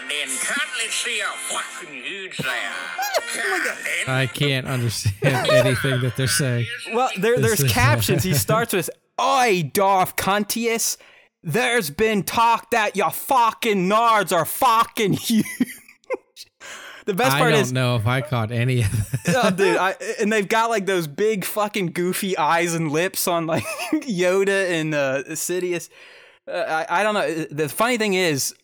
And 0.00 0.10
then, 0.10 0.28
cunt, 0.28 0.70
let's 0.78 0.94
see 0.94 1.20
how 1.20 1.34
fucking 1.34 1.94
huge 1.94 2.36
they 2.38 2.48
are. 2.48 4.14
I 4.16 4.26
can't 4.26 4.66
understand 4.66 5.48
anything 5.50 6.00
that 6.02 6.16
they're 6.16 6.26
saying. 6.26 6.66
Well, 6.92 7.10
there, 7.18 7.38
there's 7.38 7.62
captions. 7.64 8.22
He 8.22 8.34
starts 8.34 8.72
with, 8.72 8.90
"Oi, 9.20 9.70
Darth 9.72 10.16
Cuntius, 10.16 10.96
there's 11.42 11.90
been 11.90 12.22
talk 12.22 12.70
that 12.70 12.96
your 12.96 13.10
fucking 13.10 13.88
nards 13.88 14.32
are 14.32 14.44
fucking 14.44 15.12
huge." 15.14 15.46
The 17.06 17.14
best 17.14 17.36
part 17.36 17.52
is 17.52 17.54
I 17.54 17.56
don't 17.58 17.60
is, 17.62 17.72
know 17.72 17.96
if 17.96 18.06
I 18.06 18.20
caught 18.20 18.50
any 18.52 18.82
of 18.82 18.90
that. 19.24 19.36
oh, 19.44 19.50
dude, 19.56 19.76
I, 19.76 19.94
and 20.20 20.32
they've 20.32 20.48
got 20.48 20.70
like 20.70 20.86
those 20.86 21.06
big 21.06 21.44
fucking 21.44 21.88
goofy 21.92 22.36
eyes 22.36 22.74
and 22.74 22.90
lips 22.90 23.26
on 23.28 23.46
like 23.46 23.64
Yoda 23.92 24.70
and 24.70 24.94
uh, 24.94 25.22
Sidious. 25.30 25.88
Uh, 26.46 26.84
I, 26.88 27.00
I 27.00 27.02
don't 27.02 27.14
know. 27.14 27.44
The 27.50 27.68
funny 27.68 27.96
thing 27.98 28.14
is, 28.14 28.54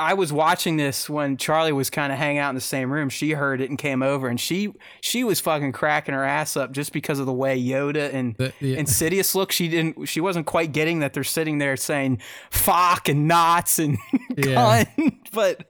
I 0.00 0.14
was 0.14 0.32
watching 0.32 0.76
this 0.76 1.10
when 1.10 1.36
Charlie 1.36 1.72
was 1.72 1.90
kind 1.90 2.12
of 2.12 2.18
hanging 2.18 2.38
out 2.38 2.50
in 2.50 2.54
the 2.54 2.60
same 2.60 2.90
room. 2.92 3.08
She 3.08 3.32
heard 3.32 3.60
it 3.60 3.68
and 3.68 3.76
came 3.76 4.00
over, 4.02 4.28
and 4.28 4.38
she 4.40 4.72
she 5.00 5.24
was 5.24 5.40
fucking 5.40 5.72
cracking 5.72 6.14
her 6.14 6.22
ass 6.24 6.56
up 6.56 6.70
just 6.72 6.92
because 6.92 7.18
of 7.18 7.26
the 7.26 7.32
way 7.32 7.60
Yoda 7.60 8.14
and 8.14 8.36
The- 8.36 8.52
the- 8.60 8.76
Insidious 8.78 9.34
look. 9.34 9.50
She 9.50 9.66
didn't. 9.68 10.06
She 10.06 10.20
wasn't 10.20 10.46
quite 10.46 10.70
getting 10.72 11.00
that 11.00 11.14
they're 11.14 11.24
sitting 11.24 11.58
there 11.58 11.76
saying 11.76 12.20
"fuck" 12.50 13.08
and 13.08 13.26
"knots" 13.26 13.78
and 13.80 13.98
Yeah. 14.36 14.84
"cunt." 14.84 15.12
But 15.32 15.68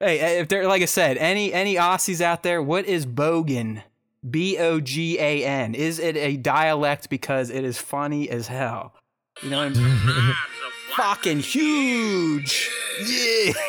hey, 0.00 0.18
eh, 0.18 0.40
if 0.40 0.48
they're 0.48 0.66
like 0.66 0.82
I 0.82 0.86
said, 0.86 1.16
any 1.18 1.52
any 1.52 1.74
Aussies 1.74 2.20
out 2.20 2.42
there, 2.42 2.62
what 2.62 2.86
is 2.86 3.06
bogan? 3.06 3.82
B 4.28 4.58
O 4.58 4.80
G 4.80 5.18
A 5.18 5.44
N. 5.44 5.74
Is 5.74 5.98
it 5.98 6.16
a 6.16 6.36
dialect 6.36 7.10
because 7.10 7.50
it 7.50 7.64
is 7.64 7.78
funny 7.78 8.28
as 8.28 8.48
hell? 8.48 8.94
You 9.42 9.50
know 9.50 9.58
what 9.58 9.76
I 9.76 9.80
mean? 9.80 9.82
knives 9.82 10.36
are 10.64 10.96
fucking 10.96 11.40
huge. 11.40 12.70
Yeah. 13.06 13.52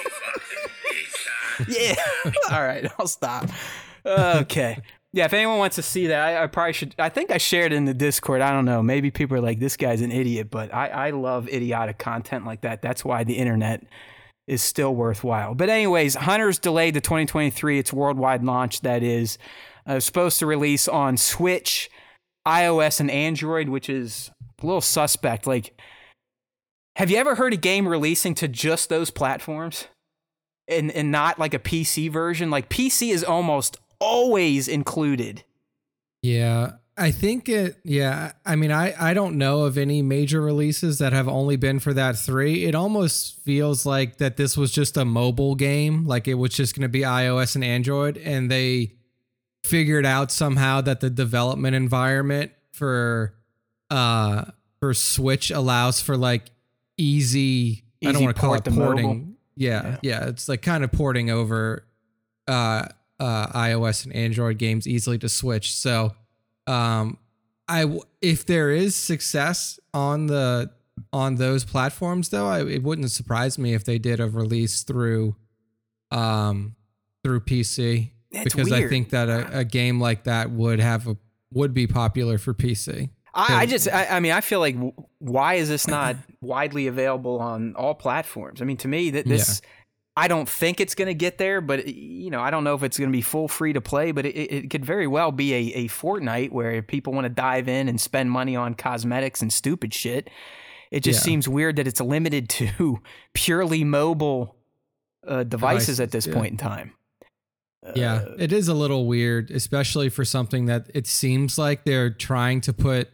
Yeah. 1.68 1.96
All 2.52 2.64
right, 2.64 2.86
I'll 3.00 3.08
stop. 3.08 3.50
Okay. 4.06 4.78
Yeah, 5.14 5.26
if 5.26 5.34
anyone 5.34 5.58
wants 5.58 5.78
to 5.78 5.82
see 5.82 6.08
that, 6.08 6.22
I, 6.22 6.44
I 6.44 6.48
probably 6.48 6.74
should. 6.74 6.94
I 7.00 7.10
think 7.10 7.32
I 7.32 7.38
shared 7.38 7.74
it 7.74 7.76
in 7.76 7.86
the 7.86 7.94
Discord. 7.94 8.42
I 8.42 8.52
don't 8.52 8.66
know. 8.66 8.84
Maybe 8.84 9.10
people 9.10 9.38
are 9.38 9.42
like, 9.42 9.60
this 9.60 9.76
guy's 9.78 10.02
an 10.02 10.12
idiot, 10.12 10.52
but 10.52 10.74
I, 10.74 10.88
I 10.90 11.10
love 11.12 11.48
idiotic 11.50 11.98
content 11.98 12.46
like 12.46 12.62
that. 12.62 12.82
That's 12.82 13.04
why 13.04 13.24
the 13.24 13.34
internet 13.34 13.84
is 14.48 14.62
still 14.62 14.96
worthwhile. 14.96 15.54
But, 15.54 15.70
anyways, 15.70 16.16
Hunter's 16.16 16.60
delayed 16.60 16.94
to 16.94 17.02
2023. 17.02 17.80
Its 17.80 17.94
worldwide 17.94 18.44
launch, 18.44 18.82
that 18.82 19.04
is, 19.04 19.38
uh, 19.86 20.00
supposed 20.00 20.40
to 20.40 20.46
release 20.46 20.88
on 20.88 21.18
Switch, 21.18 21.90
iOS, 22.48 23.00
and 23.00 23.12
Android, 23.12 23.70
which 23.70 23.90
is 23.90 24.32
a 24.62 24.66
little 24.66 24.82
suspect. 24.82 25.46
Like, 25.46 25.80
have 26.96 27.12
you 27.12 27.18
ever 27.18 27.36
heard 27.36 27.54
a 27.54 27.58
game 27.58 27.88
releasing 27.88 28.34
to 28.36 28.48
just 28.48 28.90
those 28.90 29.12
platforms? 29.12 29.88
and 30.68 30.92
and 30.92 31.12
not 31.12 31.40
like 31.40 31.54
a 31.54 31.60
PC 31.60 32.12
version. 32.12 32.50
Like 32.50 32.70
PC 32.70 33.12
is 33.12 33.24
almost 33.24 33.78
always 34.00 34.68
included. 34.68 35.44
Yeah, 36.22 36.74
I 36.98 37.12
think 37.12 37.48
it. 37.48 37.78
Yeah, 37.84 38.32
I 38.46 38.56
mean, 38.56 38.72
I 38.72 38.94
I 39.00 39.14
don't 39.14 39.38
know 39.38 39.62
of 39.62 39.78
any 39.78 40.02
major 40.02 40.42
releases 40.42 41.00
that 41.00 41.14
have 41.14 41.28
only 41.28 41.56
been 41.56 41.80
for 41.80 41.94
that 41.94 42.18
three. 42.18 42.66
It 42.66 42.76
almost 42.76 43.40
feels 43.44 43.86
like 43.86 44.18
that 44.18 44.38
this 44.38 44.58
was 44.58 44.72
just 44.72 44.98
a 44.98 45.06
mobile 45.06 45.56
game, 45.56 46.06
like 46.06 46.28
it 46.28 46.36
was 46.36 46.52
just 46.52 46.76
going 46.76 46.84
to 46.84 46.90
be 46.90 47.02
iOS 47.02 47.56
and 47.56 47.64
Android, 47.64 48.18
and 48.18 48.50
they 48.50 48.94
figured 49.64 50.06
out 50.06 50.32
somehow 50.32 50.82
that 50.82 51.00
the 51.02 51.10
development 51.10 51.76
environment 51.76 52.52
for 52.72 53.36
uh 53.90 54.46
for 54.80 54.94
Switch 54.94 55.52
allows 55.52 56.02
for 56.02 56.18
like 56.18 56.44
easy. 56.98 57.84
I 58.06 58.12
don't 58.12 58.24
want 58.24 58.36
to 58.36 58.42
call 58.42 58.54
it 58.56 58.66
porting. 58.66 59.36
Yeah, 59.56 59.98
yeah, 60.02 60.28
it's 60.28 60.48
like 60.48 60.62
kind 60.62 60.84
of 60.84 60.92
porting 60.92 61.32
over 61.32 61.88
uh, 62.48 62.88
uh, 63.20 63.48
iOS 63.48 64.06
and 64.06 64.14
Android 64.14 64.58
games 64.58 64.88
easily 64.88 65.18
to 65.20 65.30
Switch. 65.30 65.74
So, 65.74 66.14
um, 66.68 67.18
I 67.68 67.82
w- 67.82 68.02
if 68.22 68.46
there 68.46 68.72
is 68.72 68.96
success 68.96 69.80
on 69.94 70.28
the 70.28 70.72
on 71.14 71.36
those 71.36 71.64
platforms, 71.64 72.30
though, 72.30 72.48
I, 72.48 72.66
it 72.66 72.84
wouldn't 72.84 73.12
surprise 73.12 73.58
me 73.58 73.74
if 73.74 73.84
they 73.84 74.00
did 74.00 74.20
a 74.20 74.28
release 74.28 74.84
through, 74.84 75.36
um, 76.12 76.76
through 77.24 77.42
PC 77.42 78.12
That's 78.32 78.46
because 78.46 78.72
I 78.72 78.88
think 78.88 79.12
that 79.12 79.30
a, 79.30 79.60
a 79.60 79.64
game 79.64 80.00
like 80.00 80.24
that 80.24 80.52
would 80.52 80.80
have 80.80 81.08
a 81.08 81.18
would 81.54 81.74
be 81.74 81.88
popular 81.88 82.38
for 82.38 82.54
PC. 82.54 83.10
I, 83.34 83.62
I 83.62 83.66
just, 83.68 83.88
I, 83.88 84.08
I 84.08 84.20
mean, 84.20 84.32
I 84.32 84.42
feel 84.42 84.60
like 84.60 84.76
why 85.20 85.56
is 85.56 85.70
this 85.70 85.88
not 85.88 86.16
widely 86.42 86.88
available 86.88 87.40
on 87.40 87.76
all 87.76 87.94
platforms? 87.94 88.62
I 88.62 88.66
mean, 88.66 88.78
to 88.78 88.88
me, 88.88 89.12
that 89.12 89.28
this, 89.28 89.62
I 90.18 90.28
don't 90.28 90.50
think 90.50 90.82
it's 90.82 90.96
going 90.96 91.08
to 91.10 91.14
get 91.14 91.38
there, 91.38 91.62
but 91.62 91.88
you 91.88 92.32
know, 92.32 92.42
I 92.42 92.50
don't 92.50 92.64
know 92.64 92.74
if 92.74 92.82
it's 92.82 92.98
going 92.98 93.12
to 93.12 93.16
be 93.16 93.22
full 93.22 93.48
free 93.48 93.72
to 93.74 93.82
play, 93.82 94.12
but 94.12 94.26
it, 94.26 94.36
it 94.36 94.70
could 94.72 94.84
very 94.84 95.06
well 95.06 95.32
be 95.32 95.54
a, 95.54 95.58
a 95.76 95.88
Fortnite 95.88 96.52
where 96.52 96.82
people 96.82 97.14
want 97.14 97.26
to 97.26 97.30
dive 97.30 97.68
in 97.70 97.88
and 97.88 98.02
spend 98.02 98.32
money 98.32 98.56
on 98.56 98.74
cosmetics 98.74 99.44
and 99.44 99.54
stupid 99.54 99.94
shit. 99.94 100.30
It 100.90 101.02
just 101.02 101.20
Yeah. 101.20 101.26
seems 101.26 101.48
weird 101.48 101.76
that 101.76 101.86
it's 101.88 102.02
limited 102.02 102.50
to 102.58 103.00
purely 103.34 103.84
mobile 103.84 104.56
uh, 105.28 105.44
devices, 105.44 106.00
at 106.00 106.12
this 106.12 106.26
yeah. 106.26 106.34
point 106.34 106.52
in 106.52 106.58
time. 106.58 106.94
Yeah, 107.96 108.16
Uh, 108.16 108.36
it 108.40 108.52
is 108.52 108.68
a 108.68 108.74
little 108.74 109.06
weird, 109.06 109.52
especially 109.52 110.10
for 110.10 110.26
something 110.26 110.66
that 110.66 110.90
it 110.96 111.06
seems 111.06 111.58
like 111.58 111.86
they're 111.86 112.10
trying 112.10 112.62
to 112.62 112.74
put 112.74 113.10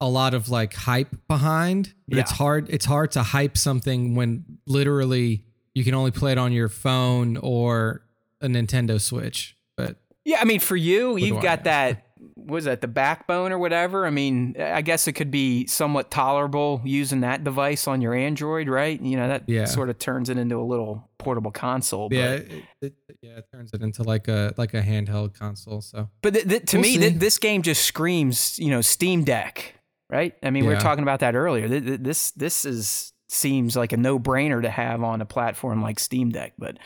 a 0.00 0.08
lot 0.08 0.34
of 0.34 0.48
like 0.48 0.74
hype 0.74 1.08
behind. 1.26 1.94
But 2.06 2.18
it's 2.18 2.32
hard 2.32 2.68
it's 2.68 2.84
hard 2.84 3.10
to 3.12 3.22
hype 3.22 3.56
something 3.56 4.14
when 4.14 4.44
literally 4.66 5.44
you 5.78 5.84
can 5.84 5.94
only 5.94 6.10
play 6.10 6.32
it 6.32 6.38
on 6.38 6.50
your 6.52 6.68
phone 6.68 7.36
or 7.36 8.02
a 8.40 8.48
Nintendo 8.48 9.00
Switch. 9.00 9.56
But 9.76 9.96
Yeah, 10.24 10.38
I 10.40 10.44
mean, 10.44 10.58
for 10.60 10.76
you, 10.76 11.16
you've 11.16 11.40
got 11.40 11.64
that 11.64 12.04
was 12.36 12.64
that 12.64 12.80
the 12.80 12.88
backbone 12.88 13.52
or 13.52 13.58
whatever? 13.58 14.04
I 14.06 14.10
mean, 14.10 14.56
I 14.58 14.82
guess 14.82 15.06
it 15.06 15.12
could 15.12 15.30
be 15.30 15.66
somewhat 15.68 16.10
tolerable 16.10 16.80
using 16.84 17.20
that 17.20 17.44
device 17.44 17.86
on 17.86 18.00
your 18.00 18.12
Android, 18.12 18.68
right? 18.68 19.00
You 19.00 19.16
know, 19.16 19.28
that 19.28 19.44
Yeah. 19.46 19.66
sort 19.66 19.88
of 19.88 19.98
turns 20.00 20.28
it 20.28 20.36
into 20.36 20.56
a 20.56 20.64
little 20.64 21.08
portable 21.18 21.52
console. 21.52 22.08
But, 22.08 22.16
Yeah, 22.16 22.32
it, 22.32 22.64
it, 22.82 22.94
yeah, 23.22 23.36
it 23.38 23.44
turns 23.52 23.70
it 23.72 23.82
into 23.82 24.02
like 24.02 24.26
a 24.26 24.52
like 24.56 24.74
a 24.74 24.82
handheld 24.82 25.34
console. 25.38 25.80
So 25.80 26.08
but 26.22 26.34
th- 26.34 26.48
th- 26.48 26.64
to 26.70 26.78
We'll 26.78 26.82
me, 26.82 26.98
th- 26.98 27.14
this 27.14 27.38
game 27.38 27.62
just 27.62 27.84
screams, 27.84 28.58
you 28.58 28.70
know, 28.70 28.80
Steam 28.80 29.22
Deck, 29.22 29.74
right? 30.10 30.34
I 30.42 30.50
mean, 30.50 30.64
we 30.66 30.74
were 30.74 30.80
talking 30.80 31.02
about 31.04 31.20
that 31.20 31.36
earlier. 31.36 31.68
Th- 31.68 31.84
th- 31.84 32.00
This 32.00 32.32
this 32.32 32.64
is 32.64 33.12
seems 33.28 33.76
like 33.76 33.92
a 33.92 33.96
no 33.96 34.18
brainer 34.18 34.60
to 34.62 34.70
have 34.70 35.02
on 35.02 35.20
a 35.20 35.26
platform 35.26 35.82
like 35.82 35.98
Steam 35.98 36.30
Deck, 36.30 36.54
but. 36.58 36.78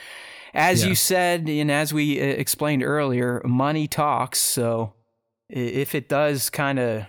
As 0.55 0.83
Yeah. 0.83 0.91
you 0.91 0.95
said, 0.95 1.49
and 1.49 1.71
as 1.71 1.95
we 1.95 2.21
uh, 2.21 2.25
explained 2.25 2.83
earlier, 2.83 3.41
money 3.43 3.89
talks. 3.89 4.39
So 4.39 4.93
if 5.49 5.95
it 5.95 6.11
does 6.11 6.51
kind 6.51 6.79
of 6.79 7.05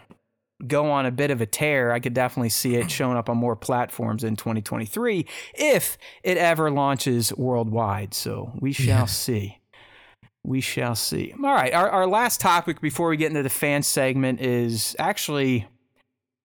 go 0.66 0.90
on 0.90 1.06
a 1.06 1.12
bit 1.12 1.30
of 1.30 1.42
a 1.42 1.46
tear, 1.46 1.92
I 1.92 2.00
could 2.00 2.14
definitely 2.14 2.48
see 2.52 2.76
it 2.76 2.90
showing 2.98 3.18
up 3.18 3.28
on 3.28 3.36
more 3.36 3.58
platforms 3.58 4.24
in 4.24 4.38
2023 4.38 5.28
if 5.56 5.98
it 6.24 6.38
ever 6.38 6.72
launches 6.72 7.34
worldwide. 7.36 8.14
So 8.14 8.54
we 8.62 8.72
shall 8.72 8.86
Yeah. 8.86 9.06
see. 9.08 9.58
We 10.46 10.62
shall 10.62 10.96
see. 10.96 11.34
All 11.44 11.54
right. 11.54 11.74
Our, 11.74 11.90
our 11.90 12.08
last 12.08 12.40
topic 12.40 12.80
before 12.80 13.10
we 13.10 13.18
get 13.18 13.28
into 13.28 13.44
the 13.44 13.50
fan 13.50 13.84
segment 13.84 14.40
is 14.40 14.96
actually 15.00 15.68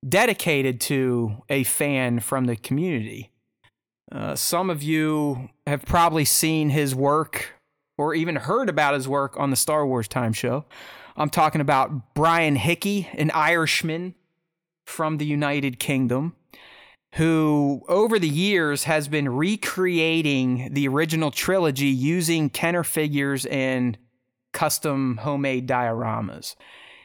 dedicated 0.06 0.80
to 0.80 1.42
a 1.48 1.64
fan 1.64 2.20
from 2.20 2.44
the 2.44 2.56
community. 2.56 3.32
Uh, 4.10 4.34
some 4.34 4.70
of 4.70 4.82
you 4.82 5.50
have 5.66 5.84
probably 5.84 6.24
seen 6.24 6.70
his 6.70 6.94
work 6.94 7.54
or 7.96 8.14
even 8.14 8.36
heard 8.36 8.68
about 8.68 8.94
his 8.94 9.08
work 9.08 9.38
on 9.38 9.50
the 9.50 9.56
Star 9.56 9.86
Wars 9.86 10.08
Time 10.08 10.32
Show. 10.32 10.64
I'm 11.16 11.30
talking 11.30 11.60
about 11.60 12.14
Brian 12.14 12.56
Hickey, 12.56 13.08
an 13.14 13.30
Irishman 13.32 14.14
from 14.86 15.18
the 15.18 15.26
United 15.26 15.78
Kingdom, 15.80 16.36
who 17.14 17.82
over 17.88 18.18
the 18.18 18.28
years 18.28 18.84
has 18.84 19.08
been 19.08 19.28
recreating 19.28 20.72
the 20.72 20.86
original 20.86 21.30
trilogy 21.30 21.88
using 21.88 22.48
Kenner 22.48 22.84
figures 22.84 23.46
and 23.46 23.98
custom 24.52 25.18
homemade 25.18 25.68
dioramas. 25.68 26.54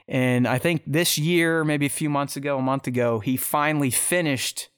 And 0.08 0.48
I 0.48 0.58
think 0.58 0.84
this 0.86 1.18
year, 1.18 1.64
maybe 1.64 1.86
a 1.86 1.90
few 1.90 2.10
months 2.10 2.36
ago, 2.36 2.58
a 2.58 2.62
month 2.62 2.88
ago, 2.88 3.20
he 3.20 3.38
finally 3.38 3.90
finished 3.90 4.70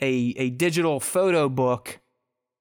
a, 0.00 0.34
a 0.36 0.50
digital 0.50 1.00
photo 1.00 1.48
book 1.48 2.00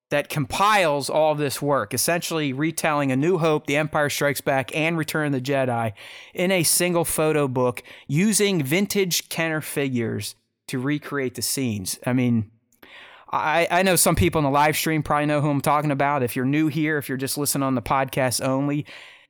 that 0.10 0.30
compiles 0.30 1.10
all 1.10 1.36
this 1.36 1.62
work, 1.62 1.94
essentially 1.94 2.52
retelling 2.52 3.12
A 3.12 3.16
New 3.16 3.38
Hope, 3.38 3.66
The 3.66 3.78
Empire 3.78 4.10
Strikes 4.10 4.42
Back, 4.42 4.76
and 4.76 4.98
Return 4.98 5.28
of 5.28 5.32
the 5.32 5.42
Jedi 5.42 5.94
in 6.34 6.52
a 6.52 6.64
single 6.64 7.06
photo 7.06 7.48
book 7.48 7.82
using 8.08 8.62
vintage 8.62 9.30
Kenner 9.30 9.62
figures 9.62 10.36
to 10.68 10.80
recreate 10.80 11.36
the 11.36 11.42
scenes. 11.42 11.98
I 12.06 12.12
mean, 12.12 12.52
I, 13.32 13.68
I 13.72 13.84
know 13.84 13.96
some 13.96 14.16
people 14.16 14.40
in 14.40 14.44
the 14.44 14.52
live 14.52 14.76
stream 14.76 15.02
probably 15.02 15.28
know 15.28 15.40
who 15.40 15.50
I'm 15.50 15.62
talking 15.62 15.92
about. 15.92 16.24
If 16.24 16.36
you're 16.36 16.46
new 16.46 16.68
here, 16.68 16.98
if 16.98 17.08
you're 17.08 17.18
just 17.18 17.38
listening 17.38 17.64
on 17.64 17.76
the 17.76 17.82
podcast 17.82 18.44
only, 18.44 18.86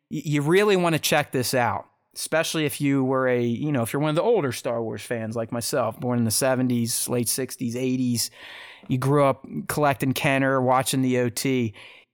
you 0.09 0.41
really 0.41 0.75
want 0.75 0.93
to 0.93 0.99
check 0.99 1.31
this 1.31 1.53
out. 1.53 1.85
Especially 2.15 2.65
if 2.65 2.81
you 2.81 3.03
were 3.03 3.27
a, 3.27 3.41
you 3.41 3.71
know, 3.71 3.83
if 3.83 3.93
you're 3.93 4.01
one 4.01 4.09
of 4.09 4.15
the 4.15 4.21
older 4.21 4.51
Star 4.51 4.83
Wars 4.83 5.01
fans 5.01 5.35
like 5.35 5.51
myself, 5.51 5.99
born 5.99 6.19
in 6.19 6.25
the 6.25 6.31
70s, 6.31 7.07
late 7.07 7.27
60s, 7.27 7.73
80s, 7.73 8.29
you 8.87 8.97
grew 8.97 9.23
up 9.23 9.45
collecting 9.67 10.13
Kenner, 10.13 10.61
watching 10.61 11.01
the 11.01 11.19
OT. 11.19 11.73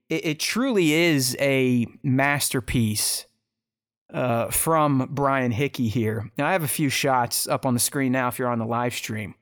It, 0.10 0.26
it 0.26 0.40
truly 0.40 0.94
is 0.94 1.36
a 1.40 1.88
masterpiece 2.04 3.26
uh, 4.14 4.50
from 4.52 5.10
Brian 5.12 5.52
Hickey 5.52 5.88
here. 5.88 6.32
Now, 6.38 6.48
I 6.48 6.52
have 6.52 6.64
a 6.64 6.68
few 6.68 6.90
shots 6.90 7.48
up 7.48 7.66
on 7.66 7.74
the 7.74 7.80
screen 7.80 8.12
now 8.12 8.28
if 8.28 8.40
you're 8.40 8.50
on 8.50 8.60
the 8.60 8.66
live 8.66 8.94
stream, 8.94 9.36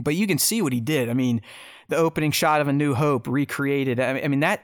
but 0.00 0.14
you 0.14 0.26
can 0.26 0.38
see 0.38 0.62
what 0.62 0.72
he 0.72 0.80
did. 0.80 1.08
I 1.08 1.14
mean, 1.14 1.42
the 1.88 1.96
opening 1.96 2.32
shot 2.32 2.60
of 2.60 2.68
A 2.68 2.72
New 2.72 2.94
Hope 2.94 3.26
recreated. 3.26 4.00
I 4.00 4.14
mean, 4.14 4.24
I 4.24 4.28
mean 4.28 4.40
that. 4.40 4.62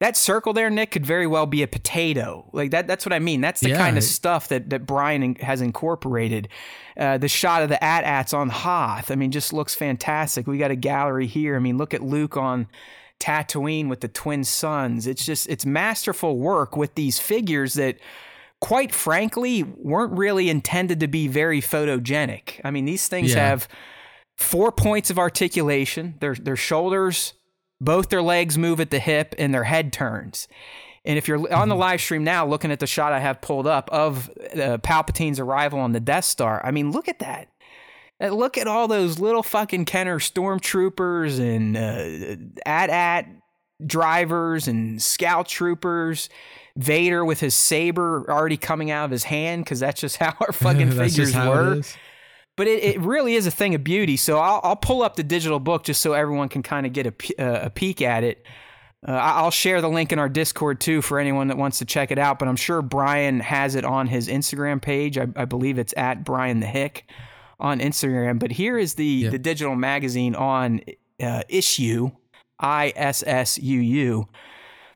That 0.00 0.16
circle 0.16 0.52
there, 0.52 0.70
Nick, 0.70 0.92
could 0.92 1.04
very 1.04 1.26
well 1.26 1.46
be 1.46 1.62
a 1.62 1.66
potato. 1.66 2.48
Like 2.52 2.70
that. 2.70 2.86
That's 2.86 3.04
what 3.04 3.12
I 3.12 3.18
mean. 3.18 3.40
That's 3.40 3.60
the 3.60 3.70
Yeah. 3.70 3.78
kind 3.78 3.98
of 3.98 4.04
stuff 4.04 4.46
that 4.48 4.70
that 4.70 4.86
Brian 4.86 5.34
has 5.36 5.60
incorporated. 5.60 6.48
Uh, 6.96 7.18
the 7.18 7.28
shot 7.28 7.62
of 7.62 7.68
the 7.68 7.82
AT-ATs 7.82 8.32
on 8.32 8.48
Hoth. 8.48 9.10
I 9.10 9.14
mean, 9.16 9.30
just 9.32 9.52
looks 9.52 9.74
fantastic. 9.74 10.46
We 10.46 10.58
got 10.58 10.70
a 10.70 10.76
gallery 10.76 11.26
here. 11.26 11.56
I 11.56 11.58
mean, 11.58 11.78
look 11.78 11.94
at 11.94 12.02
Luke 12.02 12.36
on 12.36 12.68
Tatooine 13.18 13.88
with 13.88 14.00
the 14.00 14.08
twin 14.08 14.44
sons. 14.44 15.06
It's 15.08 15.26
just 15.26 15.48
it's 15.48 15.66
masterful 15.66 16.38
work 16.38 16.76
with 16.76 16.94
these 16.94 17.18
figures 17.18 17.74
that 17.74 17.96
quite 18.60 18.94
frankly 18.94 19.62
weren't 19.64 20.12
really 20.16 20.48
intended 20.48 21.00
to 21.00 21.08
be 21.08 21.26
very 21.26 21.60
photogenic. 21.60 22.60
I 22.64 22.70
mean, 22.70 22.84
these 22.84 23.08
things 23.08 23.34
Yeah. 23.34 23.48
have 23.48 23.68
four 24.36 24.70
points 24.70 25.10
of 25.10 25.18
articulation. 25.18 26.14
Their 26.20 26.34
their 26.36 26.56
shoulders, 26.56 27.34
both 27.80 28.08
their 28.08 28.22
legs 28.22 28.58
move 28.58 28.80
at 28.80 28.90
the 28.90 28.98
hip 28.98 29.34
and 29.38 29.52
their 29.54 29.64
head 29.64 29.92
turns. 29.92 30.48
And 31.04 31.16
if 31.16 31.28
you're 31.28 31.52
on 31.54 31.68
the 31.68 31.76
live 31.76 32.00
stream 32.00 32.24
now 32.24 32.46
looking 32.46 32.70
at 32.70 32.80
the 32.80 32.86
shot 32.86 33.12
I 33.12 33.20
have 33.20 33.40
pulled 33.40 33.66
up 33.66 33.88
of 33.90 34.28
uh, 34.52 34.78
Palpatine's 34.78 35.40
arrival 35.40 35.78
on 35.78 35.92
the 35.92 36.00
Death 36.00 36.24
Star, 36.24 36.60
I 36.64 36.70
mean, 36.70 36.90
look 36.90 37.08
at 37.08 37.20
that. 37.20 37.48
Uh, 38.20 38.28
Look 38.28 38.58
at 38.58 38.66
all 38.66 38.88
those 38.88 39.18
little 39.18 39.42
fucking 39.42 39.84
Kenner 39.84 40.18
stormtroopers 40.18 41.38
and 41.38 41.76
uh, 41.76 42.58
AT-AT 42.66 43.28
drivers 43.86 44.66
and 44.66 45.00
scout 45.00 45.48
troopers. 45.48 46.28
Vader 46.76 47.24
with 47.24 47.40
his 47.40 47.54
saber 47.54 48.24
already 48.28 48.56
coming 48.56 48.90
out 48.90 49.04
of 49.04 49.10
his 49.10 49.24
hand 49.24 49.64
because 49.64 49.80
that's 49.80 50.00
just 50.00 50.16
how 50.18 50.34
our 50.40 50.52
fucking 50.52 50.92
figures 50.92 51.34
were. 51.34 51.82
But 52.58 52.66
it, 52.66 52.84
it 52.84 53.00
really 53.00 53.34
is 53.36 53.46
a 53.46 53.50
thing 53.50 53.74
of 53.74 53.82
beauty. 53.82 54.18
So 54.18 54.38
I'll, 54.38 54.60
I'll 54.62 54.76
pull 54.76 55.00
up 55.02 55.16
the 55.16 55.22
digital 55.22 55.58
book 55.60 55.84
just 55.84 56.02
so 56.02 56.12
everyone 56.12 56.50
can 56.50 56.62
kind 56.62 56.84
of 56.84 56.92
get 56.92 57.06
a, 57.06 57.42
uh, 57.42 57.66
a 57.66 57.70
peek 57.70 58.02
at 58.02 58.22
it. 58.24 58.44
Uh, 59.06 59.12
I'll 59.12 59.50
share 59.52 59.80
the 59.80 59.88
link 59.88 60.12
in 60.12 60.18
our 60.18 60.28
Discord 60.28 60.80
too 60.80 61.00
for 61.00 61.18
anyone 61.20 61.46
that 61.48 61.56
wants 61.56 61.78
to 61.78 61.84
check 61.86 62.10
it 62.10 62.18
out. 62.18 62.38
But 62.38 62.48
I'm 62.48 62.56
sure 62.56 62.82
Brian 62.82 63.40
has 63.40 63.76
it 63.76 63.84
on 63.84 64.08
his 64.08 64.28
Instagram 64.28 64.82
page. 64.82 65.16
I, 65.16 65.28
I 65.36 65.44
believe 65.46 65.78
it's 65.78 65.94
at 65.96 66.24
Brian 66.24 66.60
the 66.60 66.66
Hick 66.66 67.08
on 67.60 67.78
Instagram. 67.80 68.38
But 68.40 68.50
here 68.50 68.76
is 68.76 68.94
the 68.94 69.04
Yeah. 69.06 69.30
the 69.30 69.38
digital 69.38 69.76
magazine 69.76 70.34
on 70.34 70.80
uh, 71.22 71.42
Issuu 71.48 72.12
I 72.58 72.92
S 72.96 73.22
S 73.24 73.56
U 73.58 73.78
U. 73.80 74.28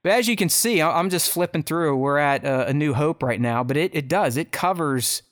But 0.02 0.12
as 0.12 0.26
you 0.26 0.34
can 0.34 0.48
see, 0.48 0.82
I'm 0.82 1.08
just 1.10 1.30
flipping 1.30 1.62
through. 1.62 1.96
We're 1.96 2.18
at 2.18 2.44
uh, 2.44 2.64
A 2.66 2.72
New 2.74 2.94
Hope 2.94 3.22
right 3.22 3.40
now, 3.40 3.62
but 3.62 3.76
it, 3.76 3.94
it 3.94 4.08
does. 4.08 4.36
It 4.36 4.50
covers 4.50 5.22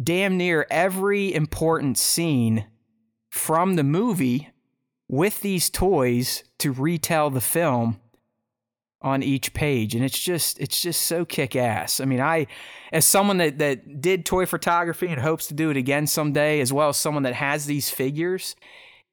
damn 0.00 0.36
near 0.36 0.66
every 0.70 1.32
important 1.34 1.98
scene 1.98 2.66
from 3.30 3.76
the 3.76 3.84
movie 3.84 4.50
with 5.08 5.40
these 5.40 5.70
toys 5.70 6.44
to 6.58 6.72
retell 6.72 7.30
the 7.30 7.40
film 7.40 8.00
on 9.02 9.22
each 9.22 9.54
page. 9.54 9.94
And 9.94 10.04
it's 10.04 10.18
just 10.18 10.58
it's 10.58 10.80
just 10.80 11.02
so 11.02 11.24
kick-ass. 11.24 12.00
I 12.00 12.04
mean 12.04 12.20
i 12.20 12.46
as 12.92 13.04
someone 13.04 13.36
that 13.38 13.58
that 13.58 14.00
did 14.00 14.24
toy 14.24 14.46
photography 14.46 15.06
and 15.08 15.20
hopes 15.20 15.46
to 15.48 15.54
do 15.54 15.70
it 15.70 15.76
again 15.76 16.06
someday 16.06 16.60
as 16.60 16.72
well 16.72 16.88
as 16.88 16.96
someone 16.96 17.22
that 17.24 17.34
has 17.34 17.66
these 17.66 17.90
figures 17.90 18.56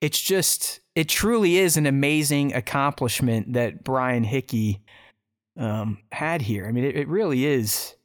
it's 0.01 0.21
just 0.21 0.79
it 0.95 1.09
truly 1.09 1.57
is 1.57 1.77
an 1.77 1.85
amazing 1.85 2.53
accomplishment 2.53 3.53
that 3.53 3.83
brian 3.83 4.23
hickey 4.23 4.81
um, 5.57 5.99
had 6.11 6.41
here. 6.41 6.65
I 6.65 6.71
mean 6.71 6.83
it, 6.83 6.95
it 6.95 7.07
really 7.07 7.45
is 7.45 7.95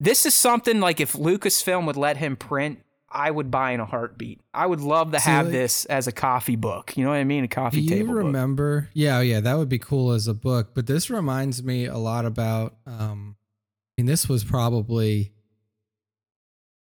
this 0.00 0.26
is 0.26 0.34
something 0.34 0.80
like 0.80 1.00
if 1.00 1.12
lucasfilm 1.14 1.86
would 1.86 1.96
let 1.96 2.16
him 2.16 2.36
print 2.36 2.80
i 3.10 3.30
would 3.30 3.50
buy 3.50 3.72
in 3.72 3.80
a 3.80 3.84
heartbeat 3.86 4.40
i 4.54 4.64
would 4.66 4.80
love 4.80 5.12
to 5.12 5.18
See, 5.20 5.30
have 5.30 5.46
like- 5.46 5.52
this 5.52 5.84
as 5.86 6.06
a 6.06 6.12
coffee 6.12 6.56
book 6.56 6.96
you 6.96 7.04
know 7.04 7.10
what 7.10 7.16
i 7.16 7.24
mean 7.24 7.44
a 7.44 7.48
Do 7.48 7.54
coffee 7.54 7.80
you 7.80 7.88
table 7.88 8.14
book. 8.14 8.24
remember? 8.24 8.90
Yeah, 8.94 9.18
oh, 9.18 9.20
yeah, 9.22 9.40
that 9.40 9.56
would 9.56 9.68
be 9.68 9.78
cool 9.78 10.12
as 10.12 10.28
a 10.28 10.34
book. 10.34 10.70
But 10.74 10.86
this 10.86 11.08
reminds 11.10 11.62
me 11.62 11.86
a 11.86 11.96
lot 11.96 12.24
about. 12.26 12.76
Um, 12.86 13.36
I 13.96 14.02
mean, 14.02 14.06
this 14.06 14.28
was 14.28 14.44
probably 14.44 15.32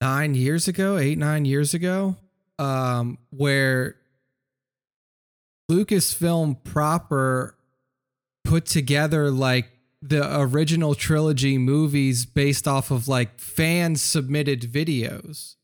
nine 0.02 0.34
years 0.34 0.68
ago, 0.68 0.98
eight 0.98 1.18
nine 1.18 1.46
years 1.46 1.74
ago, 1.74 2.16
um, 2.60 3.18
where 3.30 3.96
Lucasfilm 5.72 6.64
proper 6.64 7.56
put 8.44 8.66
together 8.66 9.32
like 9.32 9.70
the 10.08 10.40
original 10.40 10.96
trilogy 10.96 11.58
movies 11.58 12.26
based 12.26 12.68
off 12.68 12.92
of 12.92 13.08
like 13.08 13.40
fan 13.40 13.96
submitted 13.96 14.62
videos. 14.62 15.56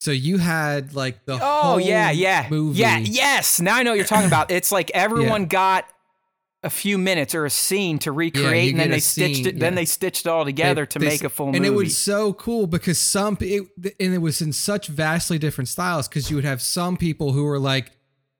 So 0.00 0.10
you 0.10 0.38
had 0.38 0.94
like 0.94 1.24
the 1.24 1.34
Oh 1.34 1.38
whole 1.62 1.80
yeah, 1.80 2.10
yeah, 2.10 2.46
movie. 2.50 2.78
yeah, 2.80 2.98
yes. 2.98 3.60
Now 3.60 3.76
I 3.76 3.82
know 3.82 3.90
what 3.92 3.96
you're 3.96 4.06
talking 4.06 4.26
about. 4.28 4.50
It's 4.50 4.70
like 4.70 4.90
everyone 4.94 5.46
got 5.46 5.86
a 6.62 6.70
few 6.70 6.98
minutes 6.98 7.34
or 7.34 7.44
a 7.44 7.50
scene 7.50 7.98
to 8.00 8.10
recreate, 8.12 8.64
you 8.64 8.70
and 8.70 8.80
then 8.80 8.90
they 8.90 8.98
stitched 9.00 9.36
scene, 9.36 9.46
it. 9.46 9.58
Then 9.58 9.72
yeah. 9.72 9.76
they 9.76 9.84
stitched 9.84 10.26
it 10.26 10.28
all 10.28 10.44
together 10.44 10.82
They- 10.82 10.86
to 10.86 10.98
they- 10.98 11.06
make 11.06 11.24
a 11.24 11.28
full 11.28 11.46
movie. 11.46 11.58
and 11.58 11.64
movie. 11.66 11.74
it 11.74 11.78
was 11.86 11.98
so 11.98 12.32
cool 12.32 12.66
because 12.66 12.98
some 12.98 13.36
it, 13.40 13.62
and 14.00 14.14
it 14.14 14.18
was 14.18 14.40
in 14.40 14.52
such 14.52 14.88
vastly 14.88 15.38
different 15.38 15.68
styles 15.68 16.08
because 16.08 16.30
you 16.30 16.36
would 16.36 16.44
have 16.44 16.60
some 16.62 16.96
people 16.96 17.32
who 17.32 17.44
were 17.44 17.58
like 17.58 17.92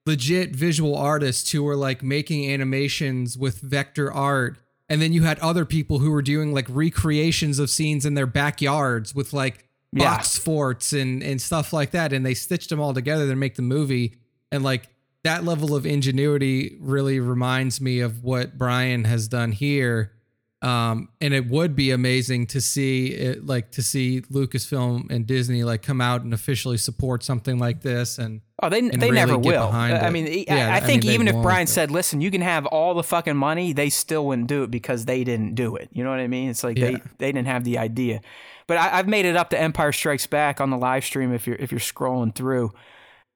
legit 0.06 0.54
visual 0.54 0.94
artists 0.96 1.50
who 1.52 1.62
were 1.62 1.76
like 1.76 2.02
making 2.02 2.50
animations 2.50 3.36
with 3.36 3.58
vector 3.60 4.12
art 4.12 4.56
and 4.88 5.00
then 5.02 5.12
you 5.12 5.22
had 5.22 5.38
other 5.40 5.64
people 5.64 5.98
who 5.98 6.10
were 6.10 6.22
doing 6.22 6.52
like 6.52 6.66
recreations 6.68 7.58
of 7.58 7.70
scenes 7.70 8.04
in 8.06 8.14
their 8.14 8.26
backyards 8.26 9.14
with 9.14 9.32
like 9.32 9.64
Yeah. 9.92 10.04
box 10.16 10.36
forts 10.38 10.92
and 10.92 11.22
and 11.22 11.40
stuff 11.40 11.72
like 11.72 11.90
that, 11.92 12.12
and 12.12 12.24
they 12.24 12.34
stitched 12.34 12.70
them 12.70 12.80
all 12.80 12.92
together 12.94 13.26
to 13.28 13.36
make 13.36 13.54
the 13.54 13.62
movie. 13.62 14.14
And 14.52 14.62
like 14.64 14.88
that 15.24 15.44
level 15.44 15.74
of 15.74 15.84
ingenuity 15.86 16.76
really 16.80 17.18
reminds 17.20 17.80
me 17.80 18.00
of 18.00 18.22
what 18.22 18.56
Brian 18.58 19.04
has 19.04 19.26
done 19.28 19.52
here. 19.52 20.12
Um, 20.62 21.10
and 21.20 21.34
it 21.34 21.48
would 21.48 21.76
be 21.76 21.90
amazing 21.90 22.46
to 22.48 22.62
see 22.62 23.08
it, 23.08 23.44
like 23.44 23.72
to 23.72 23.82
see 23.82 24.22
Lucasfilm 24.22 25.10
and 25.10 25.26
Disney 25.26 25.64
like 25.64 25.82
come 25.82 26.00
out 26.00 26.22
and 26.22 26.32
officially 26.32 26.78
support 26.78 27.22
something 27.22 27.58
like 27.58 27.82
this. 27.82 28.16
And 28.18 28.40
Oh, 28.62 28.70
they 28.70 28.78
and 28.78 28.90
they 28.94 29.10
really 29.10 29.14
never 29.14 29.36
will. 29.38 29.68
I 29.70 29.90
it. 30.08 30.10
mean, 30.12 30.26
I- 30.26 30.44
Yeah, 30.48 30.72
I, 30.72 30.76
I 30.76 30.80
think 30.80 31.04
mean, 31.04 31.12
even 31.12 31.28
if 31.28 31.36
Brian 31.42 31.66
said, 31.66 31.90
"Listen, 31.90 32.22
you 32.22 32.30
can 32.30 32.40
have 32.40 32.64
all 32.64 32.94
the 32.94 33.02
fucking 33.02 33.36
money," 33.36 33.74
they 33.74 33.90
still 33.90 34.26
wouldn't 34.26 34.48
do 34.48 34.62
it 34.62 34.70
because 34.70 35.04
they 35.04 35.24
didn't 35.24 35.56
do 35.56 35.76
it. 35.76 35.90
You 35.92 36.02
know 36.02 36.10
what 36.10 36.20
I 36.20 36.26
mean? 36.26 36.48
It's 36.48 36.64
like 36.64 36.76
they 36.76 36.92
Yeah. 36.92 36.98
they 37.18 37.32
didn't 37.32 37.48
have 37.48 37.64
the 37.64 37.76
idea. 37.76 38.22
But 38.66 38.78
I, 38.78 38.98
I've 38.98 39.08
made 39.08 39.26
it 39.26 39.36
up 39.36 39.50
to 39.50 39.60
Empire 39.60 39.92
Strikes 39.92 40.26
Back 40.26 40.60
on 40.62 40.70
the 40.70 40.78
live 40.78 41.04
stream 41.04 41.34
if 41.34 41.46
you're 41.46 41.56
if 41.56 41.70
you're 41.70 41.80
scrolling 41.80 42.34
through. 42.34 42.72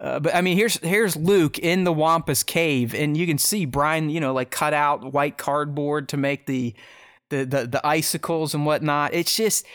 Uh, 0.01 0.19
but 0.21 0.35
I 0.35 0.41
mean, 0.41 0.57
here's 0.57 0.79
here's 0.79 1.15
Luke 1.17 1.59
in 1.59 1.85
the 1.85 1.93
Wampa's 1.93 2.43
cave, 2.43 2.95
and 2.95 3.15
you 3.15 3.27
can 3.27 3.37
see 3.37 3.67
Brian, 3.67 4.09
you 4.09 4.21
know, 4.21 4.33
like 4.33 4.51
cut 4.51 4.73
out 4.73 5.13
white 5.13 5.37
cardboard 5.37 6.09
to 6.09 6.17
make 6.17 6.47
the 6.47 6.75
the 7.31 7.67
the, 7.71 7.87
icicles 7.87 8.55
and 8.55 8.67
whatnot. 8.67 9.15
It's 9.15 9.35
just, 9.35 9.67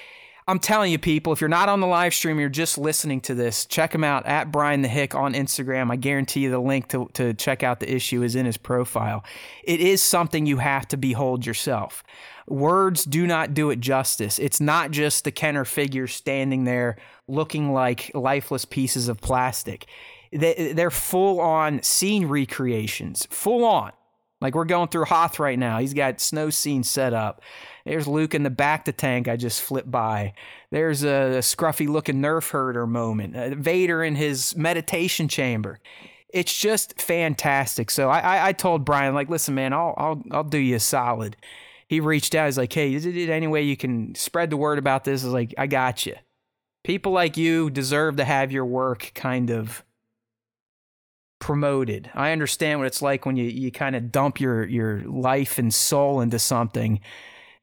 I'm 0.48 0.60
telling 0.60 0.92
you, 0.92 1.00
people, 1.00 1.34
if 1.34 1.42
you're 1.42 1.48
not 1.48 1.70
on 1.70 1.80
the 1.80 1.88
live 1.88 2.14
stream, 2.14 2.40
you're 2.40 2.50
just 2.50 2.78
listening 2.78 3.20
to 3.22 3.34
this. 3.34 3.66
Check 3.66 3.96
him 3.96 4.04
out 4.04 4.26
at 4.28 4.52
Brian 4.52 4.84
the 4.84 4.88
Hick 4.88 5.16
on 5.16 5.34
Instagram. 5.34 5.92
I 5.92 5.96
guarantee 5.96 6.42
you 6.42 6.52
the 6.52 6.60
link 6.60 6.88
to 6.90 7.10
to 7.14 7.34
check 7.34 7.64
out 7.64 7.80
the 7.80 7.92
issue 7.92 8.22
is 8.22 8.36
in 8.36 8.46
his 8.46 8.58
profile. 8.58 9.24
It 9.64 9.80
is 9.80 10.04
something 10.04 10.46
you 10.46 10.58
have 10.58 10.88
to 10.90 10.98
behold 10.98 11.46
yourself. 11.46 12.04
Words 12.48 13.06
do 13.06 13.26
not 13.26 13.56
do 13.56 13.72
it 13.72 13.80
justice. 13.80 14.38
It's 14.38 14.62
not 14.62 14.92
just 14.92 15.24
the 15.24 15.32
Kenner 15.32 15.66
figures 15.66 16.14
standing 16.14 16.66
there 16.66 16.98
looking 17.28 17.74
like 17.74 18.12
lifeless 18.14 18.66
pieces 18.66 19.08
of 19.08 19.20
plastic. 19.20 19.88
They, 20.32 20.74
they're 20.74 20.92
full 20.92 21.40
on 21.40 21.82
scene 21.82 22.28
recreations, 22.28 23.26
full 23.32 23.66
on. 23.66 23.94
Like 24.46 24.54
we're 24.54 24.66
going 24.66 24.90
through 24.90 25.06
Hoth 25.06 25.40
right 25.40 25.58
now. 25.58 25.80
He's 25.80 25.96
got 25.96 26.22
snow 26.22 26.52
scene 26.52 26.84
set 26.84 27.14
up. 27.14 27.42
There's 27.84 28.08
Luke 28.08 28.36
in 28.36 28.44
the 28.44 28.52
bacta 28.52 28.96
tank 28.96 29.28
I 29.28 29.38
just 29.38 29.64
flipped 29.64 29.90
by. 29.90 30.36
There's 30.70 31.02
a, 31.04 31.40
scruffy 31.40 31.88
looking 31.88 32.22
nerf 32.22 32.52
herder 32.52 32.86
moment. 32.86 33.36
Uh, 33.36 33.56
Vader 33.56 34.04
in 34.04 34.14
his 34.14 34.56
meditation 34.56 35.28
chamber. 35.28 35.80
It's 36.30 36.56
just 36.56 37.02
fantastic. 37.02 37.90
So 37.90 38.08
I, 38.08 38.20
I, 38.20 38.48
I 38.50 38.52
told 38.52 38.86
Brian, 38.86 39.16
like, 39.16 39.30
listen, 39.30 39.56
man, 39.56 39.74
I'll, 39.74 39.96
I'll, 39.98 40.22
I'll 40.30 40.44
do 40.44 40.60
you 40.60 40.76
a 40.76 40.80
solid. 40.80 41.38
He 41.88 42.00
reached 42.00 42.36
out. 42.36 42.46
He's 42.46 42.60
like, 42.60 42.72
hey, 42.72 42.94
is 42.94 43.08
it 43.08 43.30
any 43.30 43.48
way 43.48 43.64
you 43.64 43.76
can 43.76 44.14
spread 44.14 44.52
the 44.52 44.58
word 44.58 44.78
about 44.78 45.06
this? 45.06 45.24
I 45.24 45.26
was 45.26 45.34
like, 45.34 45.56
I 45.58 45.66
got 45.66 46.06
you. 46.06 46.18
People 46.84 47.14
like 47.14 47.36
you 47.36 47.72
deserve 47.72 48.18
to 48.18 48.26
have 48.26 48.52
your 48.52 48.68
work 48.68 49.10
kind 49.16 49.50
of 49.50 49.84
promoted. 51.40 52.10
I 52.14 52.32
understand 52.32 52.80
what 52.80 52.88
it's 52.88 53.02
like 53.02 53.26
when 53.26 53.36
you, 53.36 53.46
you 53.46 53.72
kind 53.72 53.96
of 53.96 54.12
dump 54.12 54.40
your, 54.40 54.66
your 54.66 55.02
life 55.02 55.58
and 55.58 55.74
soul 55.74 56.22
into 56.22 56.40
something 56.40 57.00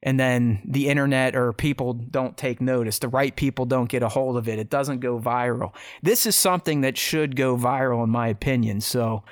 and 0.03 0.19
then 0.19 0.61
the 0.65 0.89
internet 0.89 1.37
or 1.37 1.53
people 1.53 1.93
don't 1.93 2.37
take 2.37 2.61
notice. 2.61 2.99
The 2.99 3.09
right 3.09 3.35
people 3.35 3.67
don't 3.67 3.89
get 3.89 4.03
a 4.03 4.09
hold 4.09 4.37
of 4.37 4.49
it. 4.49 4.59
It 4.59 4.69
doesn't 4.69 4.99
go 5.01 5.19
viral. 5.21 5.73
This 6.03 6.27
is 6.27 6.35
something 6.35 6.81
that 6.81 6.99
should 6.99 7.37
go 7.37 7.57
viral, 7.57 8.03
in 8.03 8.11
my 8.11 8.27
opinion. 8.29 8.81
So 8.81 9.23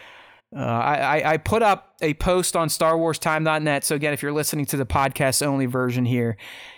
uh, 0.54 0.60
I, 0.60 1.32
I- 1.32 1.36
put 1.38 1.62
up 1.62 1.96
a 2.00 2.14
post 2.14 2.54
on 2.56 2.68
StarWarsTime.net. 2.68 3.84
So 3.84 3.96
again, 3.96 4.12
if 4.12 4.22
you're 4.22 4.32
listening 4.32 4.64
to 4.66 4.76
the 4.76 4.86
podcast 4.86 5.44
only 5.44 5.66
version 5.66 6.04
here, 6.04 6.36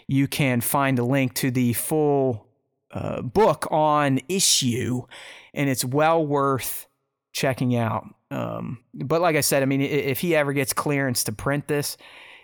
you 0.08 0.26
can 0.26 0.62
find 0.62 0.98
a 0.98 1.04
link 1.04 1.34
to 1.34 1.50
the 1.50 1.74
full 1.74 2.46
uh, 2.92 3.22
book 3.22 3.66
on 3.70 4.20
Issuu, 4.28 5.06
and 5.54 5.68
it's 5.70 5.84
well 5.84 6.26
worth 6.26 6.86
checking 7.32 7.76
out. 7.76 8.06
Um, 8.30 8.78
but 8.94 9.20
like 9.20 9.36
I 9.36 9.40
said, 9.40 9.62
I 9.62 9.66
mean, 9.66 9.80
if 9.80 10.20
he 10.20 10.34
ever 10.34 10.52
gets 10.52 10.72
clearance 10.72 11.24
to 11.24 11.32
print 11.32 11.68
this, 11.68 11.96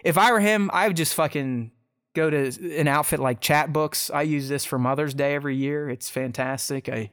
if 0.04 0.18
I 0.18 0.32
were 0.32 0.40
him, 0.40 0.70
I 0.72 0.86
would 0.86 0.96
just 0.96 1.14
fucking 1.14 1.70
go 2.14 2.30
to 2.30 2.78
an 2.78 2.88
outfit 2.88 3.20
like 3.20 3.40
Chatbooks. 3.40 4.12
I 4.12 4.22
use 4.22 4.48
this 4.48 4.64
for 4.64 4.78
Mother's 4.78 5.14
Day 5.14 5.34
every 5.34 5.56
year. 5.56 5.88
It's 5.88 6.10
fantastic. 6.10 6.88
I 6.88 7.10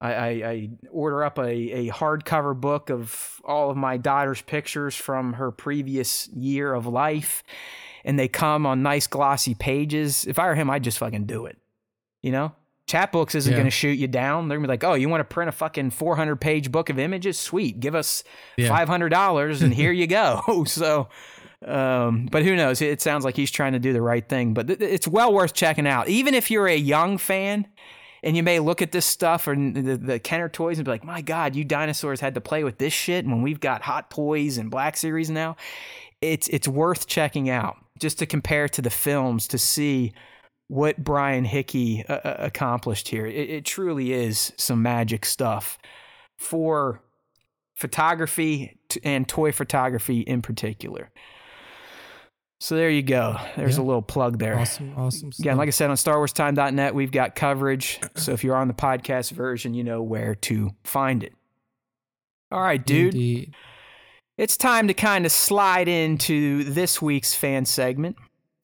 I, 0.00 0.12
I, 0.12 0.28
I 0.28 0.70
order 0.90 1.24
up 1.24 1.38
a, 1.38 1.42
a 1.48 1.88
hardcover 1.88 2.58
book 2.58 2.90
of 2.90 3.40
all 3.44 3.70
of 3.70 3.76
my 3.76 3.96
daughter's 3.96 4.42
pictures 4.42 4.94
from 4.94 5.34
her 5.34 5.50
previous 5.50 6.28
year 6.28 6.74
of 6.74 6.86
life, 6.86 7.42
and 8.04 8.18
they 8.18 8.28
come 8.28 8.66
on 8.66 8.82
nice 8.82 9.06
glossy 9.06 9.54
pages. 9.54 10.26
If 10.26 10.38
I 10.38 10.46
were 10.46 10.54
him, 10.54 10.68
I'd 10.68 10.84
just 10.84 10.98
fucking 10.98 11.24
do 11.24 11.46
it. 11.46 11.56
You 12.22 12.32
know, 12.32 12.54
Chatbooks 12.88 13.34
isn't 13.34 13.50
Yeah. 13.52 13.56
going 13.58 13.66
to 13.66 13.70
shoot 13.70 13.98
you 13.98 14.06
down. 14.06 14.48
They're 14.48 14.58
gonna 14.58 14.68
be 14.68 14.72
like, 14.72 14.84
"Oh, 14.84 14.94
you 14.94 15.08
want 15.08 15.20
to 15.20 15.24
print 15.34 15.48
a 15.48 15.52
fucking 15.52 15.90
400 15.90 16.36
page 16.36 16.70
book 16.70 16.88
of 16.88 16.98
images? 16.98 17.38
Sweet, 17.38 17.80
give 17.80 17.94
us 17.94 18.22
Yeah. 18.56 18.68
five 18.68 18.88
hundred 18.88 19.08
dollars, 19.08 19.62
and 19.62 19.74
here 19.74 19.90
you 20.00 20.06
go." 20.06 20.64
so, 20.66 21.08
um, 21.66 22.28
but 22.30 22.44
who 22.44 22.54
knows? 22.54 22.80
It 22.82 23.00
sounds 23.00 23.24
like 23.24 23.34
he's 23.36 23.50
trying 23.50 23.72
to 23.72 23.78
do 23.78 23.92
the 23.92 24.02
right 24.02 24.26
thing. 24.28 24.54
But 24.54 24.68
th- 24.68 24.80
it's 24.80 25.08
well 25.08 25.32
worth 25.32 25.52
checking 25.54 25.86
out, 25.86 26.08
even 26.08 26.34
if 26.34 26.50
you're 26.50 26.68
a 26.68 26.76
young 26.76 27.18
fan 27.18 27.66
and 28.22 28.36
you 28.36 28.42
may 28.42 28.60
look 28.60 28.80
at 28.82 28.92
this 28.92 29.04
stuff 29.06 29.46
or 29.48 29.54
the, 29.56 29.96
the 29.96 30.18
Kenner 30.18 30.48
toys 30.48 30.78
and 30.78 30.84
be 30.84 30.90
like, 30.90 31.04
my 31.04 31.20
God, 31.22 31.54
you 31.56 31.64
dinosaurs 31.64 32.20
had 32.20 32.34
to 32.34 32.40
play 32.40 32.62
with 32.64 32.78
this 32.78 32.92
shit 32.92 33.24
when 33.26 33.42
we've 33.42 33.60
got 33.60 33.82
Hot 33.82 34.10
Toys 34.10 34.58
and 34.58 34.70
Black 34.70 34.96
Series 34.96 35.28
now. 35.30 35.56
It's 36.22 36.48
it's 36.48 36.66
worth 36.68 37.06
checking 37.06 37.50
out 37.50 37.76
just 37.98 38.18
to 38.20 38.26
compare 38.26 38.68
to 38.68 38.80
the 38.82 38.90
films 38.90 39.46
to 39.48 39.58
see 39.58 40.12
what 40.68 41.02
Brian 41.02 41.44
Hickey 41.44 42.04
uh, 42.08 42.12
uh, 42.14 42.36
accomplished 42.38 43.08
here. 43.08 43.26
It, 43.26 43.50
it 43.50 43.64
truly 43.64 44.12
is 44.12 44.52
some 44.56 44.82
magic 44.82 45.24
stuff 45.24 45.78
for 46.36 47.02
photography 47.74 48.78
t- 48.88 49.00
and 49.04 49.28
toy 49.28 49.52
photography 49.52 50.20
in 50.20 50.42
particular. 50.42 51.10
So 52.58 52.74
there 52.74 52.88
you 52.90 53.02
go. 53.02 53.36
There's 53.56 53.76
Yeah. 53.76 53.82
a 53.82 53.86
little 53.86 54.02
plug 54.02 54.38
there. 54.38 54.58
awesome, 54.58 54.94
awesome. 54.96 55.30
Again, 55.38 55.58
like 55.58 55.66
I 55.68 55.70
said 55.70 55.90
on 55.90 55.96
StarWarsTime.net, 55.96 56.94
we've 56.94 57.12
got 57.12 57.34
coverage. 57.34 58.00
So 58.14 58.32
if 58.32 58.42
you're 58.42 58.56
on 58.56 58.66
the 58.68 58.74
podcast 58.74 59.32
version, 59.32 59.74
you 59.74 59.84
know 59.84 60.02
where 60.02 60.34
to 60.36 60.70
find 60.84 61.22
it. 61.22 61.34
All 62.50 62.60
right, 62.62 62.84
dude. 62.84 63.12
Indeed. 63.14 63.54
It's 64.38 64.56
time 64.56 64.88
to 64.88 64.94
kind 64.94 65.26
of 65.26 65.32
slide 65.32 65.86
into 65.88 66.64
this 66.64 67.00
week's 67.02 67.34
fan 67.34 67.66
segment. 67.66 68.16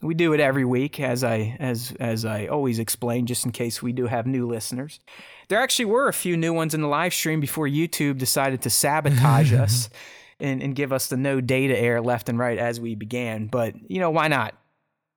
We 0.03 0.15
do 0.15 0.33
it 0.33 0.41
every 0.41 0.65
week, 0.65 0.99
as 0.99 1.23
I 1.23 1.57
as 1.61 1.95
as 2.01 2.25
I 2.25 2.47
always 2.47 2.79
explain, 2.79 3.27
just 3.27 3.45
in 3.47 3.53
case 3.53 3.81
we 3.81 3.93
do 3.93 4.07
have 4.07 4.27
new 4.27 4.49
listeners. 4.49 4.99
There 5.49 5.61
actually 5.61 5.85
were 5.87 6.09
a 6.09 6.13
few 6.13 6.37
new 6.37 6.53
ones 6.53 6.75
in 6.75 6.81
the 6.81 6.89
live 6.89 7.15
stream 7.15 7.41
before 7.41 7.69
YouTube 7.69 8.19
decided 8.19 8.63
to 8.63 8.71
sabotage 8.71 9.53
us 9.53 9.89
and, 10.41 10.63
and 10.63 10.75
give 10.75 10.93
us 10.93 11.07
the 11.07 11.17
no 11.17 11.41
data 11.41 11.79
air 11.79 12.01
left 12.01 12.29
and 12.29 12.39
right 12.39 12.59
as 12.59 12.81
we 12.81 12.95
began. 12.97 13.47
But 13.47 13.75
you 13.89 14.01
know, 14.01 14.11
why 14.11 14.29
not? 14.29 14.55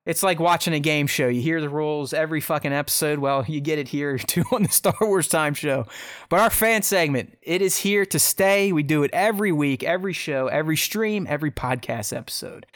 It's 0.06 0.22
like 0.22 0.40
watching 0.40 0.76
a 0.76 0.80
game 0.80 1.08
show. 1.08 1.28
You 1.28 1.42
hear 1.42 1.60
the 1.60 1.70
rules 1.70 2.14
every 2.14 2.40
fucking 2.40 2.72
episode. 2.72 3.18
Well, 3.18 3.44
you 3.48 3.60
get 3.60 3.80
it 3.80 3.88
here 3.88 4.18
too 4.20 4.44
on 4.52 4.64
the 4.64 4.70
Star 4.70 4.96
Wars 5.02 5.28
Time 5.28 5.56
Show. 5.56 5.88
But 6.30 6.42
our 6.42 6.52
fan 6.52 6.84
segment, 6.84 7.38
it 7.42 7.62
is 7.64 7.78
here 7.78 8.06
to 8.06 8.20
stay. 8.20 8.72
We 8.72 8.84
do 8.84 9.02
it 9.04 9.10
every 9.14 9.52
week, 9.52 9.84
every 9.84 10.14
show, 10.14 10.48
every 10.48 10.78
stream, 10.78 11.26
every 11.28 11.50
podcast 11.50 12.16
episode. 12.16 12.68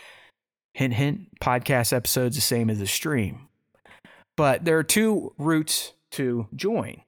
Hint, 0.74 0.94
hint, 0.94 1.40
podcast 1.40 1.91
episode's 1.94 2.36
the 2.36 2.41
same 2.41 2.70
as 2.70 2.80
a 2.80 2.88
stream. 2.88 3.48
But 4.38 4.66
there 4.66 4.78
are 4.78 4.84
two 4.84 5.34
routes 5.38 5.94
to 6.12 6.48
join. 6.56 7.02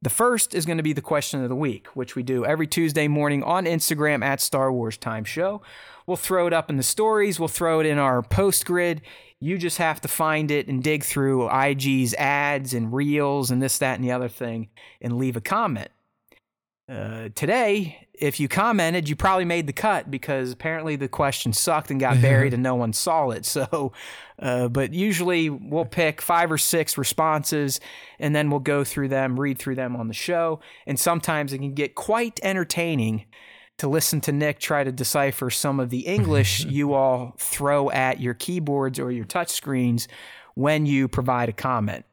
The 0.00 0.10
first 0.10 0.54
is 0.54 0.64
going 0.64 0.76
to 0.76 0.82
be 0.84 0.92
the 0.92 1.02
question 1.02 1.42
of 1.42 1.48
the 1.48 1.56
week, 1.56 1.88
which 1.88 2.14
we 2.14 2.22
do 2.22 2.44
every 2.44 2.68
Tuesday 2.68 3.08
morning 3.08 3.42
on 3.42 3.64
Instagram 3.64 4.24
at 4.24 4.40
Star 4.40 4.72
Wars 4.72 4.96
Time 4.96 5.24
Show. 5.24 5.60
We'll 6.06 6.16
throw 6.16 6.46
it 6.46 6.52
up 6.52 6.70
in 6.70 6.76
the 6.76 6.82
stories, 6.84 7.38
we'll 7.38 7.48
throw 7.48 7.80
it 7.80 7.86
in 7.86 7.98
our 7.98 8.22
post 8.22 8.64
grid. 8.64 9.02
You 9.40 9.58
just 9.58 9.78
have 9.78 10.00
to 10.02 10.08
find 10.08 10.50
it 10.50 10.68
and 10.68 10.82
dig 10.82 11.04
through 11.04 11.50
IG's 11.50 12.14
ads 12.14 12.74
and 12.74 12.92
reels 12.92 13.50
and 13.50 13.60
this, 13.60 13.78
that, 13.78 13.96
and 13.96 14.04
the 14.04 14.12
other 14.12 14.28
thing 14.28 14.68
and 15.00 15.18
leave 15.18 15.36
a 15.36 15.40
comment. 15.40 15.90
Uh, 16.88 17.28
today, 17.34 18.07
if 18.20 18.40
you 18.40 18.48
commented, 18.48 19.08
you 19.08 19.16
probably 19.16 19.44
made 19.44 19.66
the 19.66 19.72
cut 19.72 20.10
because 20.10 20.52
apparently 20.52 20.96
the 20.96 21.08
question 21.08 21.52
sucked 21.52 21.90
and 21.90 22.00
got 22.00 22.20
buried 22.20 22.52
and 22.54 22.62
no 22.62 22.74
one 22.74 22.92
saw 22.92 23.30
it. 23.30 23.44
So, 23.44 23.92
uh, 24.38 24.68
but 24.68 24.92
usually 24.92 25.50
we'll 25.50 25.84
pick 25.84 26.20
five 26.20 26.50
or 26.50 26.58
six 26.58 26.98
responses 26.98 27.80
and 28.18 28.34
then 28.34 28.50
we'll 28.50 28.60
go 28.60 28.84
through 28.84 29.08
them, 29.08 29.38
read 29.38 29.58
through 29.58 29.76
them 29.76 29.96
on 29.96 30.08
the 30.08 30.14
show. 30.14 30.60
And 30.86 30.98
sometimes 30.98 31.52
it 31.52 31.58
can 31.58 31.74
get 31.74 31.94
quite 31.94 32.40
entertaining 32.42 33.26
to 33.78 33.88
listen 33.88 34.20
to 34.22 34.32
Nick 34.32 34.58
try 34.58 34.82
to 34.82 34.90
decipher 34.90 35.50
some 35.50 35.78
of 35.78 35.90
the 35.90 36.00
English 36.00 36.64
you 36.68 36.94
all 36.94 37.34
throw 37.38 37.90
at 37.90 38.20
your 38.20 38.34
keyboards 38.34 38.98
or 38.98 39.12
your 39.12 39.24
touch 39.24 39.50
screens 39.50 40.08
when 40.54 40.86
you 40.86 41.06
provide 41.06 41.48
a 41.48 41.52
comment. 41.52 42.04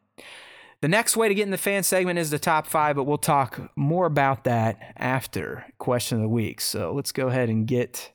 The 0.86 0.90
next 0.90 1.18
way 1.18 1.28
to 1.28 1.34
get 1.34 1.42
in 1.42 1.50
the 1.50 1.58
fan 1.58 1.82
segment 1.82 2.20
is 2.20 2.30
the 2.30 2.38
top 2.38 2.68
five, 2.68 2.96
but 2.96 3.06
we'll 3.06 3.18
talk 3.18 3.72
more 3.76 4.06
about 4.06 4.44
that 4.44 4.94
after 4.96 5.66
question 5.80 6.20
of 6.20 6.22
the 6.22 6.30
week. 6.30 6.62
So 6.62 6.94
let's 6.94 7.12
go 7.12 7.28
ahead 7.28 7.50
and 7.50 7.66
get 7.66 8.12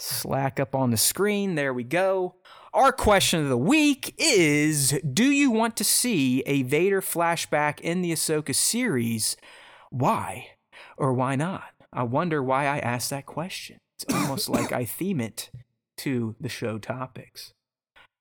Slack 0.00 0.58
up 0.58 0.74
on 0.74 0.90
the 0.90 0.96
screen. 0.96 1.54
There 1.54 1.72
we 1.72 1.84
go. 1.84 2.34
Our 2.72 2.90
question 2.90 3.44
of 3.44 3.48
the 3.48 3.56
week 3.56 4.12
is 4.18 4.98
Do 5.08 5.30
you 5.30 5.52
want 5.52 5.76
to 5.76 5.84
see 5.84 6.42
a 6.46 6.64
Vader 6.64 7.00
flashback 7.00 7.78
in 7.78 8.02
the 8.02 8.10
Ahsoka 8.10 8.56
series? 8.56 9.36
Why 9.90 10.48
or 10.96 11.12
why 11.14 11.36
not? 11.36 11.74
I 11.92 12.02
wonder 12.02 12.42
why 12.42 12.66
I 12.66 12.80
asked 12.80 13.10
that 13.10 13.24
question. 13.24 13.78
It's 14.00 14.12
almost 14.12 14.48
like 14.48 14.72
I 14.72 14.84
theme 14.84 15.20
it 15.20 15.48
to 15.98 16.34
the 16.40 16.48
show 16.48 16.78
topics. 16.78 17.52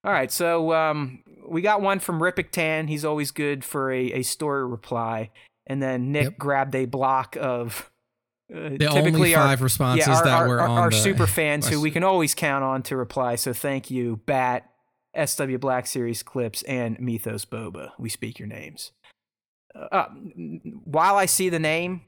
All 0.04 0.12
right, 0.12 0.32
so 0.32 0.74
um, 0.74 1.24
we 1.48 1.62
got 1.62 1.82
one 1.82 2.00
from 2.00 2.20
Rippick 2.22 2.52
Tan. 2.52 2.88
He's 2.88 3.06
always 3.06 3.32
good 3.32 3.64
for 3.64 3.92
a, 3.92 4.12
a 4.14 4.22
story 4.24 4.66
reply. 4.66 5.32
And 5.68 5.82
then 5.82 6.12
Nick 6.12 6.24
Yep. 6.24 6.38
grabbed 6.38 6.76
a 6.76 6.86
block 6.86 7.36
of 7.40 7.90
uh, 8.54 8.70
The 8.70 8.78
typically 8.78 9.06
only 9.14 9.36
our- 9.36 9.48
five 9.48 9.62
responses 9.62 10.08
yeah, 10.08 10.16
our, 10.18 10.24
that 10.26 10.34
our, 10.42 10.48
were 10.48 10.60
our, 10.62 10.68
on 10.68 10.78
our 10.78 10.90
the 10.90 10.98
super 10.98 11.28
fans 11.28 11.68
who 11.68 11.80
we 11.82 11.92
can 11.92 12.04
always 12.04 12.36
count 12.36 12.64
on 12.64 12.84
to 12.84 12.98
reply. 12.98 13.36
So 13.36 13.54
thank 13.54 13.90
you, 13.90 14.18
Bat, 14.26 14.70
SW 15.26 15.58
Black 15.58 15.88
Series 15.88 16.22
Clips, 16.24 16.62
and 16.64 17.00
Mythos 17.00 17.46
Boba. 17.46 17.92
We 17.98 18.10
speak 18.10 18.40
your 18.40 18.48
names. 18.48 18.92
Uh, 19.74 19.88
uh, 19.92 20.10
while 20.84 21.16
I 21.16 21.26
see 21.26 21.50
the 21.50 21.60
name, 21.60 22.02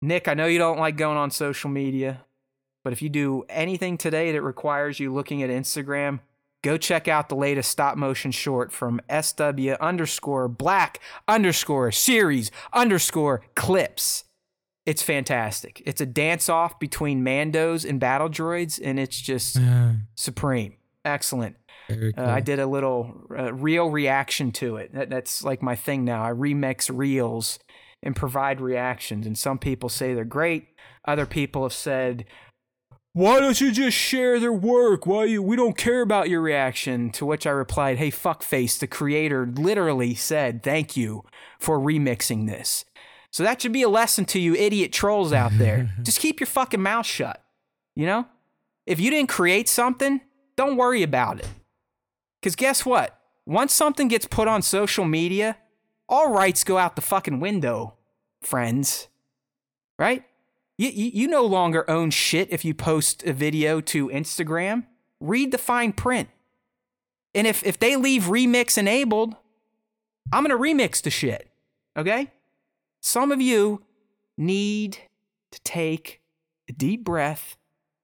Nick, 0.00 0.28
I 0.28 0.34
know 0.34 0.46
you 0.46 0.58
don't 0.58 0.78
like 0.78 0.96
going 0.96 1.16
on 1.16 1.30
social 1.30 1.70
media, 1.70 2.24
but 2.84 2.92
if 2.92 3.02
you 3.02 3.08
do 3.08 3.44
anything 3.48 3.98
today 3.98 4.32
that 4.32 4.42
requires 4.42 5.00
you 5.00 5.12
looking 5.12 5.42
at 5.42 5.50
Instagram, 5.50 6.20
go 6.62 6.76
check 6.76 7.08
out 7.08 7.28
the 7.28 7.36
latest 7.36 7.70
stop 7.70 7.96
motion 7.96 8.30
short 8.30 8.72
from 8.72 9.00
SW 9.10 9.70
underscore 9.80 10.48
black 10.48 11.00
underscore 11.26 11.92
series 11.92 12.50
underscore 12.72 13.42
clips. 13.54 14.24
It's 14.86 15.02
fantastic. 15.02 15.82
It's 15.84 16.00
a 16.00 16.06
dance 16.06 16.48
off 16.48 16.78
between 16.78 17.22
Mandos 17.22 17.88
and 17.88 18.00
battle 18.00 18.28
droids, 18.30 18.80
and 18.82 18.98
it's 18.98 19.20
just 19.20 19.58
Uh, 19.58 19.92
supreme. 20.14 20.76
Excellent. 21.04 21.56
very 21.88 22.14
Uh, 22.16 22.26
I 22.26 22.40
did 22.40 22.58
a 22.58 22.66
little 22.66 23.22
uh, 23.30 23.52
reel 23.52 23.90
reaction 23.90 24.50
to 24.52 24.76
it. 24.76 24.94
That, 24.94 25.10
that's 25.10 25.44
like 25.44 25.62
my 25.62 25.76
thing 25.76 26.04
now. 26.04 26.24
I 26.24 26.30
remix 26.30 26.90
reels 26.92 27.58
and 28.02 28.14
provide 28.16 28.60
reactions. 28.60 29.26
And 29.26 29.36
some 29.36 29.58
people 29.58 29.88
say 29.88 30.14
they're 30.14 30.24
great. 30.24 30.68
Other 31.06 31.26
people 31.26 31.62
have 31.64 31.72
said, 31.72 32.24
"Why 33.12 33.40
don't 33.40 33.60
you 33.60 33.72
just 33.72 33.96
share 33.96 34.38
their 34.38 34.52
work? 34.52 35.06
Why 35.06 35.24
you? 35.24 35.42
We 35.42 35.56
don't 35.56 35.76
care 35.76 36.02
about 36.02 36.28
your 36.28 36.40
reaction." 36.40 37.10
To 37.10 37.26
which 37.26 37.46
I 37.46 37.50
replied, 37.50 37.98
"Hey, 37.98 38.10
fuckface! 38.10 38.78
The 38.78 38.86
creator 38.86 39.46
literally 39.46 40.14
said 40.14 40.62
thank 40.62 40.96
you 40.96 41.24
for 41.58 41.78
remixing 41.78 42.46
this." 42.46 42.84
So 43.30 43.42
that 43.42 43.60
should 43.60 43.72
be 43.72 43.82
a 43.82 43.88
lesson 43.88 44.24
to 44.26 44.40
you 44.40 44.54
idiot 44.54 44.92
trolls 44.92 45.32
out 45.32 45.52
there. 45.58 45.90
just 46.02 46.20
keep 46.20 46.40
your 46.40 46.46
fucking 46.46 46.82
mouth 46.82 47.06
shut. 47.06 47.44
You 47.94 48.06
know, 48.06 48.26
if 48.86 49.00
you 49.00 49.10
didn't 49.10 49.28
create 49.28 49.68
something, 49.68 50.20
don't 50.56 50.76
worry 50.76 51.02
about 51.02 51.40
it. 51.40 51.48
Because 52.40 52.56
guess 52.56 52.86
what? 52.86 53.18
Once 53.46 53.72
something 53.72 54.08
gets 54.08 54.26
put 54.26 54.48
on 54.48 54.62
social 54.62 55.04
media, 55.04 55.56
all 56.08 56.32
rights 56.32 56.64
go 56.64 56.78
out 56.78 56.96
the 56.96 57.02
fucking 57.02 57.40
window, 57.40 57.94
friends. 58.40 59.08
Right? 59.98 60.24
You, 60.78 60.90
you, 60.90 61.26
no 61.26 61.44
longer 61.44 61.88
own 61.90 62.10
shit 62.10 62.52
if 62.52 62.64
you 62.64 62.72
post 62.72 63.24
a 63.24 63.32
video 63.32 63.80
to 63.80 64.08
Instagram. 64.10 64.86
Read 65.20 65.50
the 65.50 65.58
fine 65.58 65.92
print. 65.92 66.28
And 67.34 67.48
if, 67.48 67.66
if 67.66 67.80
they 67.80 67.96
leave 67.96 68.24
remix 68.24 68.78
enabled, 68.78 69.34
I'm 70.32 70.44
going 70.44 70.56
to 70.56 70.62
remix 70.62 71.02
the 71.02 71.10
shit. 71.10 71.50
Okay? 71.96 72.30
Some 73.00 73.32
of 73.32 73.40
you 73.40 73.82
need 74.36 74.98
to 75.50 75.60
take 75.62 76.20
a 76.68 76.72
deep 76.72 77.04
breath 77.04 77.56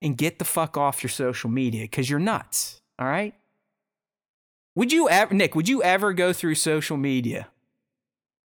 and 0.03 0.17
get 0.17 0.41
the 0.41 0.45
fuck 0.45 0.77
off 0.77 1.03
your 1.03 1.11
social 1.11 1.51
media 1.51 1.85
because 1.85 2.11
you're 2.11 2.19
nuts. 2.19 2.81
All 2.99 3.07
right? 3.07 3.35
Would 4.75 4.93
you 4.93 5.09
ever, 5.09 5.33
Nick, 5.33 5.55
would 5.55 5.69
you 5.69 5.81
ever 5.85 6.13
go 6.13 6.33
through 6.33 6.57
social 6.57 6.97
media 6.97 7.47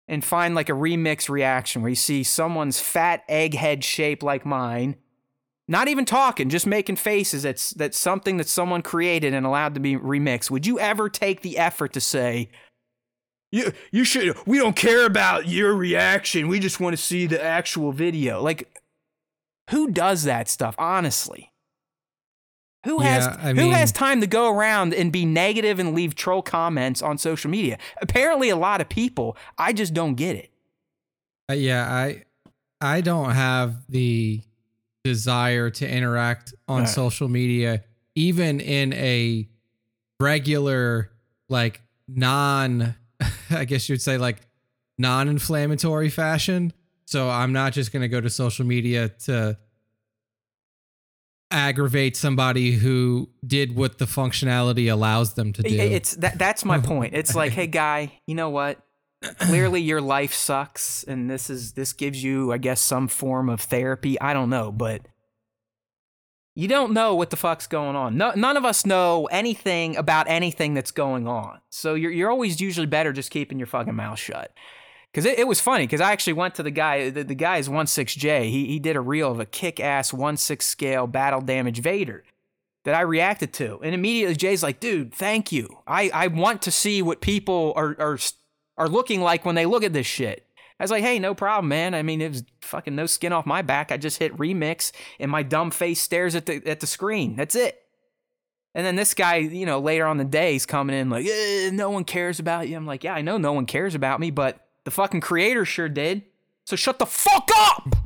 and 0.09 0.25
find 0.25 0.55
like 0.55 0.67
a 0.69 0.73
remix 0.73 1.29
reaction 1.29 1.81
where 1.81 1.89
you 1.89 1.95
see 1.95 2.23
someone's 2.23 2.79
fat 2.79 3.25
egghead 3.29 3.83
shape 3.83 4.23
like 4.23 4.45
mine, 4.45 4.97
not 5.67 5.87
even 5.87 6.03
talking, 6.03 6.49
just 6.49 6.65
making 6.65 6.95
faces 6.95 7.43
that's 7.43 7.69
that's 7.71 7.97
something 7.97 8.37
that 8.37 8.49
someone 8.49 8.81
created 8.81 9.33
and 9.33 9.45
allowed 9.45 9.75
to 9.75 9.79
be 9.79 9.95
remixed? 9.95 10.49
Would 10.49 10.65
you 10.65 10.79
ever 10.79 11.07
take 11.09 11.41
the 11.41 11.59
effort 11.59 11.93
to 11.93 12.01
say, 12.01 12.49
you, 13.51 13.71
you 13.91 14.03
should, 14.03 14.35
we 14.45 14.57
don't 14.57 14.75
care 14.75 15.05
about 15.05 15.47
your 15.47 15.75
reaction. 15.75 16.47
We 16.47 16.59
just 16.59 16.79
want 16.79 16.95
to 16.95 17.01
see 17.01 17.27
the 17.27 17.43
actual 17.43 17.91
video. 17.91 18.41
Like, 18.41 18.67
who 19.69 19.91
does 19.91 20.23
that 20.23 20.49
stuff, 20.49 20.75
honestly? 20.77 21.48
Who 22.85 22.99
has 22.99 23.27
I 23.27 23.53
who 23.53 23.71
has 23.71 23.91
time 23.91 24.21
to 24.21 24.27
go 24.27 24.49
around 24.55 24.93
and 24.93 25.11
be 25.11 25.25
negative 25.25 25.79
and 25.79 25.93
leave 25.93 26.15
troll 26.15 26.41
comments 26.41 27.01
on 27.01 27.17
social 27.17 27.51
media? 27.51 27.77
Apparently, 28.01 28.49
a 28.49 28.55
lot 28.55 28.79
of 28.79 28.87
people. 28.87 29.35
I 29.57 29.73
just 29.73 29.93
don't 29.93 30.15
get 30.15 30.35
it. 30.37 30.51
Uh, 31.49 31.55
yeah, 31.55 31.91
I 31.91 32.23
I 32.79 33.01
don't 33.01 33.31
have 33.31 33.75
the 33.89 34.41
desire 35.03 35.69
to 35.71 35.89
interact 35.89 36.53
on 36.67 36.81
Right. 36.81 36.89
social 36.89 37.27
media, 37.27 37.83
even 38.15 38.61
in 38.61 38.93
a 38.93 39.49
regular, 40.19 41.11
like 41.49 41.81
non, 42.07 42.95
I 43.49 43.65
guess 43.65 43.89
you'd 43.89 44.01
say 44.01 44.17
like 44.17 44.41
non-inflammatory 44.97 46.09
fashion. 46.09 46.73
So 47.05 47.29
I'm 47.29 47.51
not 47.53 47.73
just 47.73 47.91
gonna 47.91 48.07
go 48.07 48.21
to 48.21 48.29
social 48.29 48.65
media 48.65 49.09
to 49.25 49.57
aggravate 51.51 52.15
somebody 52.15 52.71
who 52.73 53.29
did 53.45 53.75
what 53.75 53.97
the 53.97 54.05
functionality 54.05 54.91
allows 54.91 55.33
them 55.33 55.53
to 55.53 55.63
do. 55.63 55.75
It's 55.75 56.15
that. 56.15 56.37
That's 56.37 56.63
my 56.65 56.79
point. 56.79 57.15
It's 57.15 57.35
like, 57.35 57.51
hey, 57.51 57.67
guy, 57.67 58.19
you 58.27 58.35
know 58.35 58.49
what? 58.49 58.79
Clearly, 59.39 59.81
your 59.81 59.99
life 59.99 60.33
sucks, 60.33 61.03
and 61.03 61.29
this 61.29 61.49
is 61.49 61.73
this 61.73 61.91
gives 61.93 62.23
you, 62.23 62.53
I 62.53 62.57
guess, 62.57 62.79
some 62.79 63.07
form 63.07 63.49
of 63.49 63.61
therapy. 63.61 64.19
I 64.21 64.33
don't 64.33 64.49
know, 64.49 64.71
but 64.71 65.01
you 66.55 66.67
don't 66.67 66.93
know 66.93 67.15
what 67.15 67.29
the 67.29 67.37
fuck's 67.37 67.67
going 67.67 67.95
on. 67.95 68.17
No, 68.17 68.31
none 68.35 68.57
of 68.57 68.65
us 68.65 68.85
know 68.85 69.25
anything 69.25 69.97
about 69.97 70.27
anything 70.29 70.73
that's 70.73 70.91
going 70.91 71.27
on. 71.27 71.59
So 71.69 71.95
you're 71.95 72.11
you're 72.11 72.29
always 72.29 72.61
usually 72.61 72.85
better 72.85 73.11
just 73.11 73.31
keeping 73.31 73.59
your 73.59 73.67
fucking 73.67 73.95
mouth 73.95 74.19
shut. 74.19 74.53
Because 75.11 75.25
it, 75.25 75.39
it 75.39 75.47
was 75.47 75.59
funny, 75.59 75.85
because 75.85 76.01
I 76.01 76.11
actually 76.11 76.33
went 76.33 76.55
to 76.55 76.63
the 76.63 76.71
guy, 76.71 77.09
the, 77.09 77.23
the 77.23 77.35
guy 77.35 77.57
is 77.57 77.67
16J. 77.67 78.49
He, 78.49 78.67
he 78.67 78.79
did 78.79 78.95
a 78.95 79.01
reel 79.01 79.31
of 79.31 79.39
a 79.39 79.45
kick 79.45 79.79
ass 79.79 80.13
1 80.13 80.37
6 80.37 80.65
scale 80.65 81.07
battle 81.07 81.41
damage 81.41 81.81
Vader 81.81 82.23
that 82.85 82.95
I 82.95 83.01
reacted 83.01 83.51
to. 83.53 83.79
And 83.83 83.93
immediately 83.93 84.35
Jay's 84.35 84.63
like, 84.63 84.79
dude, 84.79 85.13
thank 85.13 85.51
you. 85.51 85.79
I, 85.87 86.09
I 86.13 86.27
want 86.27 86.61
to 86.63 86.71
see 86.71 87.01
what 87.01 87.21
people 87.21 87.73
are, 87.75 87.95
are, 87.99 88.17
are 88.77 88.87
looking 88.87 89.21
like 89.21 89.45
when 89.45 89.55
they 89.55 89.65
look 89.65 89.83
at 89.83 89.93
this 89.93 90.07
shit. 90.07 90.45
I 90.79 90.83
was 90.83 90.91
like, 90.91 91.03
hey, 91.03 91.19
no 91.19 91.35
problem, 91.35 91.67
man. 91.67 91.93
I 91.93 92.03
mean, 92.03 92.21
it 92.21 92.29
was 92.29 92.43
fucking 92.61 92.95
no 92.95 93.05
skin 93.05 93.33
off 93.33 93.45
my 93.45 93.61
back. 93.61 93.91
I 93.91 93.97
just 93.97 94.19
hit 94.19 94.37
remix 94.37 94.93
and 95.19 95.29
my 95.29 95.43
dumb 95.43 95.71
face 95.71 95.99
stares 95.99 96.35
at 96.35 96.45
the, 96.45 96.65
at 96.65 96.79
the 96.79 96.87
screen. 96.87 97.35
That's 97.35 97.55
it. 97.55 97.83
And 98.73 98.85
then 98.85 98.95
this 98.95 99.13
guy, 99.13 99.37
you 99.37 99.65
know, 99.65 99.79
later 99.79 100.05
on 100.05 100.17
the 100.17 100.23
day, 100.23 100.53
he's 100.53 100.65
coming 100.65 100.95
in 100.95 101.09
like, 101.09 101.25
eh, 101.25 101.69
no 101.73 101.89
one 101.89 102.05
cares 102.05 102.39
about 102.39 102.69
you. 102.69 102.77
I'm 102.77 102.85
like, 102.85 103.03
yeah, 103.03 103.13
I 103.13 103.21
know 103.21 103.37
no 103.37 103.51
one 103.51 103.65
cares 103.65 103.93
about 103.93 104.21
me, 104.21 104.31
but 104.31 104.68
the 104.85 104.91
fucking 104.91 105.21
creator 105.21 105.65
sure 105.65 105.89
did. 105.89 106.23
So 106.65 106.75
shut 106.75 106.99
the 106.99 107.05
fuck 107.05 107.49
up. 107.55 107.87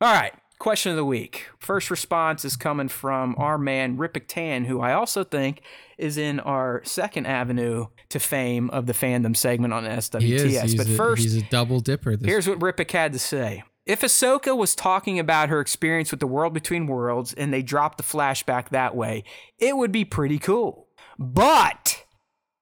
All 0.00 0.14
right. 0.14 0.32
Question 0.58 0.90
of 0.92 0.96
the 0.96 1.04
week. 1.04 1.48
First 1.58 1.90
response 1.90 2.44
is 2.44 2.54
coming 2.54 2.86
from 2.86 3.34
our 3.36 3.58
man 3.58 3.96
Rippick 3.96 4.26
Tan, 4.28 4.66
who 4.66 4.80
I 4.80 4.92
also 4.92 5.24
think 5.24 5.62
is 5.98 6.16
in 6.16 6.38
our 6.38 6.82
second 6.84 7.26
avenue 7.26 7.86
to 8.10 8.20
fame 8.20 8.70
of 8.70 8.86
the 8.86 8.92
fandom 8.92 9.36
segment 9.36 9.72
on 9.72 9.82
SWTS. 9.82 10.22
he 10.22 10.34
is. 10.36 10.62
He's, 10.62 10.74
but 10.76 10.86
a, 10.86 10.90
first, 10.90 11.22
he's 11.22 11.36
a 11.36 11.42
double 11.42 11.80
dipper. 11.80 12.16
This 12.16 12.28
Here's 12.28 12.48
what 12.48 12.60
Rippick 12.60 12.92
had 12.92 13.12
to 13.14 13.18
say. 13.18 13.64
If 13.84 14.02
Ahsoka 14.02 14.56
was 14.56 14.76
talking 14.76 15.18
about 15.18 15.48
her 15.48 15.58
experience 15.58 16.12
with 16.12 16.20
the 16.20 16.28
world 16.28 16.54
between 16.54 16.86
worlds 16.86 17.34
and 17.34 17.52
they 17.52 17.62
dropped 17.62 17.98
the 17.98 18.04
flashback 18.04 18.68
that 18.68 18.94
way, 18.94 19.24
it 19.58 19.76
would 19.76 19.90
be 19.90 20.04
pretty 20.04 20.38
cool. 20.38 20.86
But 21.18 22.04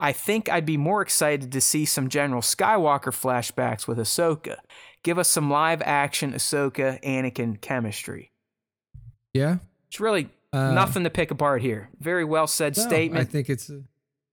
I 0.01 0.13
think 0.13 0.49
I'd 0.49 0.67
be 0.67 0.77
more 0.77 1.03
excited 1.03 1.53
to 1.53 1.61
see 1.61 1.85
some 1.85 2.09
General 2.09 2.41
Skywalker 2.43 3.13
flashbacks 3.13 3.87
with 3.87 3.99
Ahsoka. 3.99 4.57
Give 5.03 5.19
us 5.19 5.29
some 5.29 5.51
live 5.51 5.83
action 5.83 6.33
Ahsoka 6.33 7.03
Anakin 7.05 7.61
chemistry. 7.61 8.31
yeah. 9.35 9.59
It's 9.89 10.01
really 10.01 10.29
Uh, 10.53 10.73
nothing 10.73 11.05
to 11.05 11.11
pick 11.11 11.31
apart 11.31 11.63
here. 11.63 11.89
Very 12.01 12.25
well 12.25 12.47
said 12.47 12.77
no, 12.77 12.83
statement. 12.83 13.29
I 13.29 13.31
think 13.31 13.49
it's 13.51 13.69
a 13.71 13.83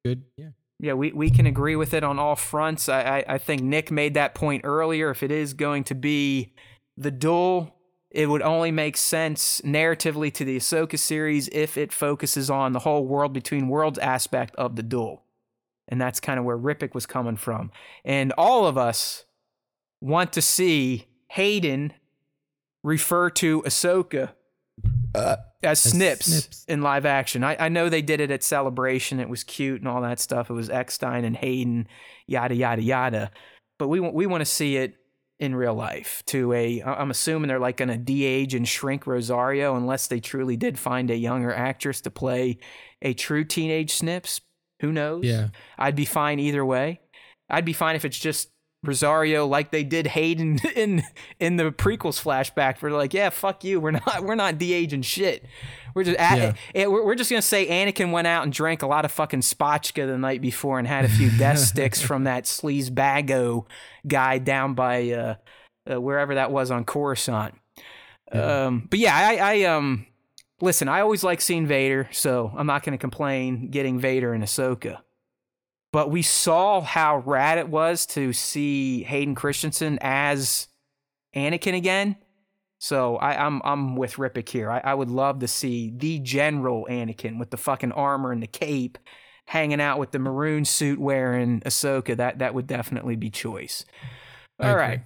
good. 0.06 0.24
Yeah. 0.38 0.50
Yeah, 0.80 0.94
we, 0.94 1.12
we 1.12 1.30
can 1.32 1.48
agree 1.48 1.76
with 1.76 1.94
it 1.96 2.04
on 2.04 2.20
all 2.20 2.36
fronts. 2.36 2.88
I, 2.88 3.02
I, 3.02 3.26
I 3.36 3.38
think 3.40 3.62
Nick 3.64 3.90
made 3.92 4.14
that 4.14 4.36
point 4.36 4.62
earlier. 4.64 5.10
If 5.10 5.24
it 5.24 5.32
is 5.32 5.54
going 5.54 5.84
to 5.86 5.96
be 5.96 6.54
the 6.96 7.10
duel, 7.12 7.76
it 8.12 8.30
would 8.30 8.44
only 8.44 8.70
make 8.72 8.96
sense 8.98 9.60
narratively 9.62 10.32
to 10.36 10.46
the 10.46 10.58
Ahsoka 10.58 10.98
series 11.00 11.48
if 11.52 11.78
it 11.78 11.92
focuses 11.92 12.50
on 12.52 12.74
the 12.74 12.80
whole 12.80 13.06
world 13.08 13.34
between 13.34 13.68
worlds 13.68 13.98
aspect 14.00 14.56
of 14.56 14.76
the 14.76 14.84
duel. 14.84 15.24
And 15.88 16.02
that's 16.02 16.20
kind 16.20 16.38
of 16.38 16.46
where 16.46 16.58
Rippick 16.58 16.94
was 16.94 17.06
coming 17.06 17.38
from. 17.38 17.72
And 18.04 18.34
all 18.38 18.66
of 18.68 18.78
us 18.78 19.26
want 20.02 20.34
to 20.34 20.42
see 20.42 21.08
Hayden 21.30 21.94
refer 22.84 23.30
to 23.32 23.62
Ahsoka 23.64 24.32
uh, 25.16 25.38
as 25.64 25.80
Snips, 25.80 26.26
Snips. 26.26 26.66
in 26.68 26.82
live 26.82 27.06
action. 27.06 27.44
I, 27.44 27.66
I 27.66 27.70
know 27.70 27.90
they 27.90 28.02
did 28.02 28.22
it 28.22 28.32
at 28.32 28.44
Celebration. 28.44 29.20
It 29.20 29.30
was 29.30 29.44
cute 29.44 29.82
and 29.82 29.88
all 29.88 30.02
that 30.02 30.20
stuff. 30.20 30.50
It 30.50 30.54
was 30.54 30.70
Eckstein 30.70 31.26
and 31.26 31.36
Hayden, 31.36 31.88
yada 32.28 32.56
yada 32.56 32.82
yada. 32.82 33.32
But 33.80 33.88
we 33.88 34.00
want 34.00 34.14
we 34.14 34.26
want 34.26 34.42
to 34.42 34.46
see 34.46 34.78
it 34.78 34.96
in 35.40 35.56
real 35.56 35.74
life. 35.74 36.24
To 36.28 36.52
a, 36.54 36.82
I'm 36.82 37.12
assuming 37.12 37.48
they're 37.48 37.60
like 37.60 37.78
going 37.78 37.90
to 37.90 37.98
de-age 37.98 38.56
and 38.56 38.68
shrink 38.68 39.06
Rosario 39.06 39.76
unless 39.76 40.08
they 40.08 40.20
truly 40.20 40.58
did 40.58 40.80
find 40.80 41.12
a 41.12 41.16
younger 41.16 41.54
actress 41.54 42.02
to 42.02 42.12
play 42.12 42.58
a 43.02 43.14
true 43.14 43.44
teenage 43.44 43.94
Snips. 43.94 44.42
Who 44.82 44.92
knows? 44.92 45.24
Yeah. 45.26 45.48
I'd 45.78 45.96
be 45.96 46.06
fine 46.06 46.40
either 46.40 46.66
way. 46.66 47.00
I'd 47.50 47.66
be 47.66 47.74
fine 47.74 47.96
if 47.96 48.06
it's 48.06 48.20
just 48.20 48.50
Rosario 48.84 49.48
like 49.48 49.72
they 49.72 49.84
did 49.84 50.08
Hayden 50.08 50.60
in 50.76 51.04
in 51.40 51.56
the 51.58 51.72
prequels 51.72 52.22
flashback. 52.22 52.82
We're 52.82 52.92
like, 52.92 53.14
yeah, 53.14 53.30
fuck 53.30 53.64
you. 53.64 53.80
We're 53.80 53.92
not 53.92 54.22
we're 54.24 54.36
not 54.36 54.58
de-aging 54.58 55.02
shit. 55.02 55.46
We're 55.96 56.04
just 56.04 56.20
Yeah. 56.20 56.54
eh, 56.76 56.86
we're, 56.86 57.04
we're 57.06 57.16
just 57.16 57.30
gonna 57.30 57.42
say 57.42 57.68
Anakin 57.68 58.12
went 58.12 58.28
out 58.28 58.44
and 58.44 58.54
drank 58.54 58.84
a 58.84 58.88
lot 58.88 59.04
of 59.06 59.12
fucking 59.12 59.42
spotchka 59.42 60.06
the 60.08 60.18
night 60.18 60.42
before 60.42 60.78
and 60.80 60.88
had 60.88 61.06
a 61.06 61.10
few 61.10 61.32
death 61.38 61.58
sticks 61.72 62.02
from 62.02 62.26
that 62.26 62.44
sleaze 62.44 62.90
bago 62.92 63.66
guy 64.08 64.38
down 64.38 64.74
by 64.76 65.10
uh, 65.12 65.36
uh, 65.92 66.00
wherever 66.00 66.36
that 66.36 66.52
was 66.52 66.70
on 66.70 66.84
Coruscant. 66.86 67.56
Um, 68.32 68.88
but 68.90 69.00
yeah, 69.00 69.16
I, 69.16 69.36
I 69.36 69.64
um 69.64 70.06
listen. 70.62 70.88
I 70.88 71.02
always 71.02 71.24
like 71.24 71.42
seeing 71.42 71.68
Vader, 71.68 72.10
so 72.12 72.54
I'm 72.56 72.68
not 72.68 72.84
gonna 72.84 72.98
complain 72.98 73.70
getting 73.70 74.00
Vader 74.00 74.34
and 74.34 74.44
Ahsoka 74.44 75.00
but 75.98 76.12
we 76.12 76.22
saw 76.22 76.82
how 76.82 77.20
rad 77.26 77.58
it 77.58 77.70
was 77.70 78.06
to 78.06 78.34
see 78.34 79.04
Hayden 79.04 79.36
Christensen 79.36 79.98
as 80.02 80.68
Anakin 81.36 81.76
again. 81.76 82.18
So 82.80 83.16
I, 83.18 83.44
I'm 83.44 83.62
I'm 83.64 83.96
with 83.96 84.16
Rippick 84.18 84.50
here. 84.50 84.70
I, 84.70 84.80
I 84.84 84.94
would 84.94 85.10
love 85.10 85.40
to 85.40 85.48
see 85.48 85.92
the 85.96 86.20
General 86.20 86.86
Anakin 86.90 87.40
with 87.40 87.50
the 87.50 87.58
fucking 87.58 87.94
armor 87.94 88.32
and 88.32 88.44
the 88.44 88.48
cape, 88.48 89.00
hanging 89.46 89.82
out 89.82 89.98
with 89.98 90.12
the 90.12 90.20
maroon 90.20 90.66
suit 90.66 91.00
wearing 91.00 91.62
Ahsoka. 91.62 92.16
That 92.16 92.40
that 92.40 92.54
would 92.54 92.68
definitely 92.68 93.16
be 93.16 93.32
choice. 93.32 93.84
All 94.60 94.70
agree. 94.70 94.82
right, 94.82 95.02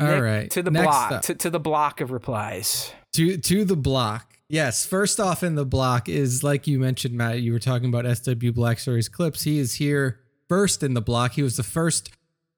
All 0.00 0.06
Nick, 0.06 0.22
right. 0.22 0.50
to 0.52 0.62
the 0.62 0.70
Next 0.70 0.86
block 0.86 1.22
to, 1.22 1.34
to 1.34 1.50
the 1.50 1.60
block 1.60 2.00
of 2.00 2.10
replies. 2.10 2.92
To 3.18 3.36
to 3.36 3.64
the 3.64 3.74
block. 3.74 4.38
Yes, 4.48 4.86
first 4.86 5.18
off 5.18 5.42
in 5.42 5.56
the 5.56 5.64
block 5.64 6.08
is 6.08 6.44
like 6.44 6.68
you 6.68 6.78
mentioned, 6.78 7.16
Matt. 7.16 7.40
You 7.40 7.52
were 7.52 7.58
talking 7.58 7.92
about 7.92 8.06
SW 8.16 8.52
Black 8.54 8.78
Series 8.78 9.08
clips. 9.08 9.42
He 9.42 9.58
is 9.58 9.74
here 9.74 10.20
first 10.48 10.84
in 10.84 10.94
the 10.94 11.00
block. 11.00 11.32
He 11.32 11.42
was 11.42 11.56
the 11.56 11.64
first 11.64 12.12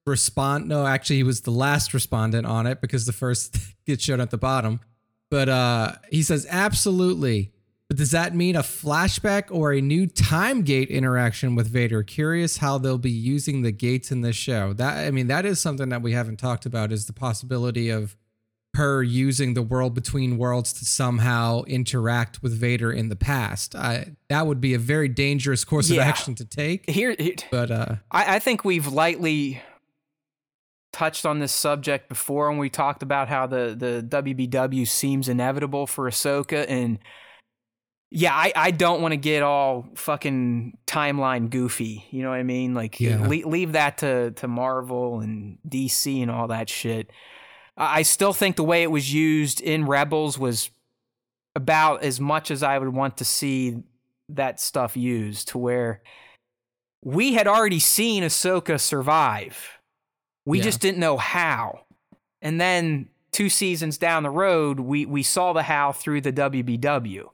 respond. 0.05 0.67
No, 0.67 0.85
actually, 0.85 1.15
he 1.15 1.23
was 1.23 1.41
the 1.41 1.49
last 1.49 1.95
respondent 1.95 2.45
on 2.45 2.67
it 2.67 2.79
because 2.79 3.07
the 3.07 3.11
first 3.11 3.57
gets 3.87 4.03
shown 4.03 4.21
at 4.21 4.29
the 4.29 4.37
bottom. 4.37 4.81
But 5.31 5.49
uh, 5.49 5.93
he 6.11 6.21
says 6.21 6.45
absolutely. 6.47 7.53
But 7.87 7.97
does 7.97 8.11
that 8.11 8.35
mean 8.35 8.55
a 8.55 8.61
flashback 8.61 9.45
or 9.49 9.73
a 9.73 9.81
new 9.81 10.05
time 10.05 10.61
gate 10.61 10.89
interaction 10.89 11.55
with 11.55 11.69
Vader? 11.69 12.03
Curious 12.03 12.57
how 12.57 12.77
they'll 12.77 12.99
be 12.99 13.09
using 13.09 13.63
the 13.63 13.71
gates 13.71 14.11
in 14.11 14.21
this 14.21 14.35
show. 14.35 14.73
That 14.73 15.07
I 15.07 15.09
mean, 15.09 15.25
that 15.25 15.43
is 15.43 15.59
something 15.59 15.89
that 15.89 16.03
we 16.03 16.11
haven't 16.11 16.37
talked 16.37 16.67
about. 16.67 16.91
Is 16.91 17.07
the 17.07 17.13
possibility 17.13 17.89
of 17.89 18.15
her 18.75 19.03
using 19.03 19.53
the 19.53 19.61
world 19.61 19.93
between 19.93 20.37
worlds 20.37 20.71
to 20.73 20.85
somehow 20.85 21.61
interact 21.63 22.41
with 22.41 22.53
Vader 22.57 22.91
in 22.91 23.09
the 23.09 23.15
past. 23.17 23.75
I, 23.75 24.15
that 24.29 24.47
would 24.47 24.61
be 24.61 24.73
a 24.73 24.79
very 24.79 25.09
dangerous 25.09 25.65
course 25.65 25.89
Yeah. 25.89 26.01
of 26.03 26.07
action 26.07 26.35
to 26.35 26.45
take. 26.45 26.89
Here, 26.89 27.13
here 27.19 27.35
But 27.51 27.69
uh, 27.69 27.95
I, 28.09 28.35
I 28.35 28.39
think 28.39 28.63
we've 28.63 28.87
lightly 28.87 29.61
touched 30.93 31.25
on 31.25 31.39
this 31.39 31.51
subject 31.51 32.09
before 32.09 32.49
when 32.49 32.57
we 32.59 32.69
talked 32.69 33.03
about 33.03 33.27
how 33.29 33.45
the, 33.47 33.75
the 33.77 34.05
WBW 34.23 34.87
seems 34.87 35.27
inevitable 35.29 35.87
for 35.87 36.09
Ahsoka. 36.09 36.65
And 36.69 36.99
yeah, 38.09 38.33
I, 38.33 38.51
I 38.55 38.71
don't 38.71 39.01
want 39.01 39.13
to 39.13 39.17
get 39.17 39.41
all 39.41 39.85
fucking 39.95 40.77
timeline 40.87 41.49
goofy. 41.49 42.05
You 42.11 42.23
know 42.23 42.29
what 42.29 42.39
I 42.39 42.43
mean? 42.43 42.73
Like, 42.73 42.99
Yeah. 42.99 43.25
le- 43.25 43.47
leave 43.47 43.71
that 43.73 43.99
to, 43.99 44.31
to 44.31 44.47
Marvel 44.47 45.19
and 45.21 45.57
DC 45.67 46.21
and 46.21 46.29
all 46.31 46.47
that 46.47 46.69
shit. 46.69 47.09
I 47.77 48.01
still 48.03 48.33
think 48.33 48.55
the 48.57 48.63
way 48.63 48.83
it 48.83 48.91
was 48.91 49.13
used 49.13 49.61
in 49.61 49.85
Rebels 49.85 50.37
was 50.37 50.69
about 51.55 52.03
as 52.03 52.19
much 52.19 52.51
as 52.51 52.63
I 52.63 52.77
would 52.77 52.93
want 52.93 53.17
to 53.17 53.25
see 53.25 53.77
that 54.29 54.59
stuff 54.59 54.95
used 54.95 55.49
to 55.49 55.57
where 55.57 56.01
we 57.03 57.33
had 57.33 57.47
already 57.47 57.79
seen 57.79 58.23
Ahsoka 58.23 58.79
survive. 58.79 59.79
We 60.45 60.59
Yeah. 60.59 60.65
just 60.65 60.79
didn't 60.81 60.99
know 60.99 61.17
how. 61.17 61.85
And 62.41 62.59
then 62.59 63.09
two 63.31 63.49
seasons 63.49 63.97
down 63.97 64.23
the 64.23 64.29
road, 64.29 64.79
we 64.79 65.05
we 65.05 65.23
saw 65.23 65.53
the 65.53 65.63
how 65.63 65.91
through 65.91 66.21
the 66.21 66.31
WBW. 66.31 67.29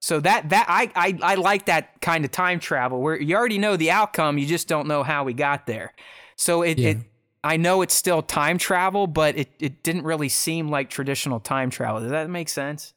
So 0.00 0.20
that 0.20 0.48
that 0.48 0.66
I 0.68 0.90
I, 0.94 1.18
I 1.22 1.34
like 1.34 1.66
that 1.66 2.00
kind 2.00 2.24
of 2.24 2.30
time 2.30 2.58
travel 2.60 3.00
where 3.00 3.20
you 3.20 3.36
already 3.36 3.58
know 3.58 3.76
the 3.76 3.90
outcome, 3.90 4.38
you 4.38 4.46
just 4.46 4.68
don't 4.68 4.88
know 4.88 5.02
how 5.02 5.24
we 5.24 5.34
got 5.34 5.66
there. 5.66 5.92
So 6.36 6.62
it, 6.62 6.78
Yeah. 6.78 6.90
it 6.90 6.98
I 7.42 7.56
know 7.56 7.82
it's 7.82 7.94
still 7.94 8.22
time 8.22 8.58
travel, 8.58 9.06
but 9.06 9.36
it, 9.36 9.48
it 9.58 9.82
didn't 9.82 10.04
really 10.04 10.28
seem 10.28 10.68
like 10.68 10.90
traditional 10.90 11.40
time 11.40 11.70
travel. 11.70 12.00
Does 12.00 12.10
that 12.10 12.28
make 12.28 12.48
sense? 12.48 12.94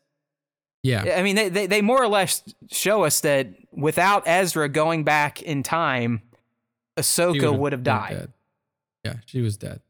yeah, 0.84 1.16
I 1.18 1.24
mean, 1.24 1.38
they, 1.38 1.48
they, 1.48 1.66
they 1.66 1.82
more 1.82 2.04
or 2.04 2.10
less 2.10 2.44
show 2.70 3.04
us 3.04 3.22
that 3.22 3.48
without 3.72 4.24
Ezra 4.28 4.68
going 4.68 5.06
back 5.06 5.42
in 5.42 5.64
time, 5.64 6.22
Ahsoka 6.98 7.58
would 7.58 7.72
have 7.72 7.84
died. 7.84 8.34
Yeah, 9.06 9.16
she 9.26 9.42
was 9.42 9.56
dead. 9.56 9.82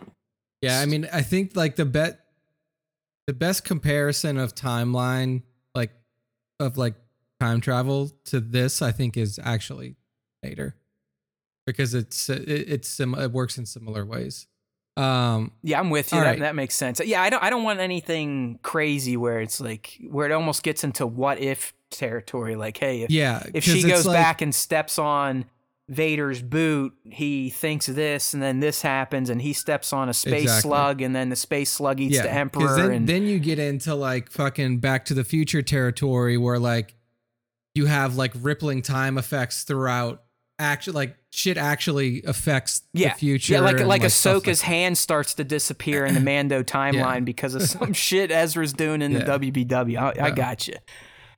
Yeah, 0.62 0.80
I 0.80 0.86
mean, 0.86 1.08
I 1.12 1.22
think 1.22 1.56
like 1.56 1.76
the 1.76 1.86
bet, 1.86 2.20
the 3.26 3.34
best 3.34 3.66
comparison 3.66 4.38
of 4.38 4.54
timeline, 4.54 5.42
like 5.74 5.92
of 6.60 6.78
like 6.78 6.94
time 7.40 7.60
travel 7.60 8.12
to 8.26 8.40
this, 8.40 8.82
I 8.82 8.92
think 8.92 9.18
is 9.18 9.40
actually 9.44 9.96
Vader, 10.44 10.76
because 11.65 11.94
it's 11.94 12.30
it, 12.30 12.48
it's 12.48 12.88
sim- 12.88 13.15
it 13.15 13.31
works 13.31 13.57
in 13.57 13.65
similar 13.65 14.06
ways. 14.06 14.48
Um, 14.95 15.52
Yeah, 15.64 15.80
I'm 15.80 15.90
with 15.90 16.11
you. 16.11 16.19
That, 16.19 16.26
right. 16.26 16.40
that 16.40 16.56
makes 16.56 16.76
sense. 16.76 17.02
Yeah, 17.03 17.22
I 17.22 17.30
don't 17.30 17.44
I 17.44 17.49
don't 17.49 17.64
want 17.64 17.80
anything 17.80 18.60
crazy 18.61 19.18
where 19.18 19.41
it's 19.41 19.60
like 19.60 19.98
where 20.10 20.30
it 20.30 20.31
almost 20.34 20.61
gets 20.64 20.84
into 20.84 21.07
what 21.07 21.40
if 21.40 21.73
territory. 21.90 22.56
Like, 22.56 22.77
hey, 22.77 23.02
if, 23.02 23.10
yeah, 23.10 23.44
if 23.53 23.64
she 23.64 23.81
goes 23.84 24.06
like- 24.06 24.15
back 24.15 24.41
and 24.41 24.53
steps 24.53 24.99
on 24.99 25.45
Vader's 25.90 26.41
boot, 26.41 26.94
he 27.03 27.49
thinks 27.49 27.88
this, 27.88 28.34
and 28.34 28.41
then 28.41 28.60
this 28.61 28.81
happens, 28.81 29.30
and 29.30 29.41
he 29.41 29.52
steps 29.52 29.91
on 29.91 30.07
a 30.10 30.14
space 30.14 30.44
Exactly. 30.44 30.61
slug, 30.69 31.02
and 31.02 31.15
then 31.15 31.30
the 31.30 31.35
space 31.35 31.72
slug 31.72 31.99
eats 31.99 32.19
the 32.19 32.31
Emperor. 32.31 32.77
Then, 32.77 32.91
and 32.91 33.07
then 33.10 33.23
you 33.23 33.38
get 33.40 33.60
into 33.60 33.94
like 33.95 34.31
fucking 34.31 34.77
Back 34.77 35.06
to 35.06 35.14
the 35.14 35.23
Future 35.26 35.61
territory 35.61 36.38
where 36.38 36.57
like 36.60 36.95
you 37.76 37.88
have 37.88 38.15
like 38.15 38.31
rippling 38.41 38.81
time 38.81 39.18
effects 39.18 39.64
throughout. 39.64 40.23
Actually, 40.60 40.94
like 40.94 41.18
shit 41.32 41.58
actually 41.58 42.22
affects 42.24 42.84
yeah, 42.94 43.14
the 43.14 43.20
future. 43.20 43.54
yeah, 43.54 43.60
like 43.60 43.80
like 43.80 44.08
stuff 44.10 44.44
Ahsoka's 44.44 44.62
hand 44.62 44.98
starts 44.98 45.34
to 45.36 45.44
disappear 45.44 46.06
in 46.06 46.14
the 46.14 46.20
Mando 46.22 46.62
timeline 46.64 47.26
because 47.26 47.56
of 47.56 47.64
some 47.64 47.92
shit 47.94 48.32
Ezra's 48.32 48.72
doing 48.74 49.02
in 49.02 49.14
the 49.14 49.20
Yeah. 49.20 49.38
WBW. 49.40 49.98
I, 49.98 50.10
I 50.10 50.14
Yeah. 50.28 50.30
got 50.32 50.68
you. 50.68 50.76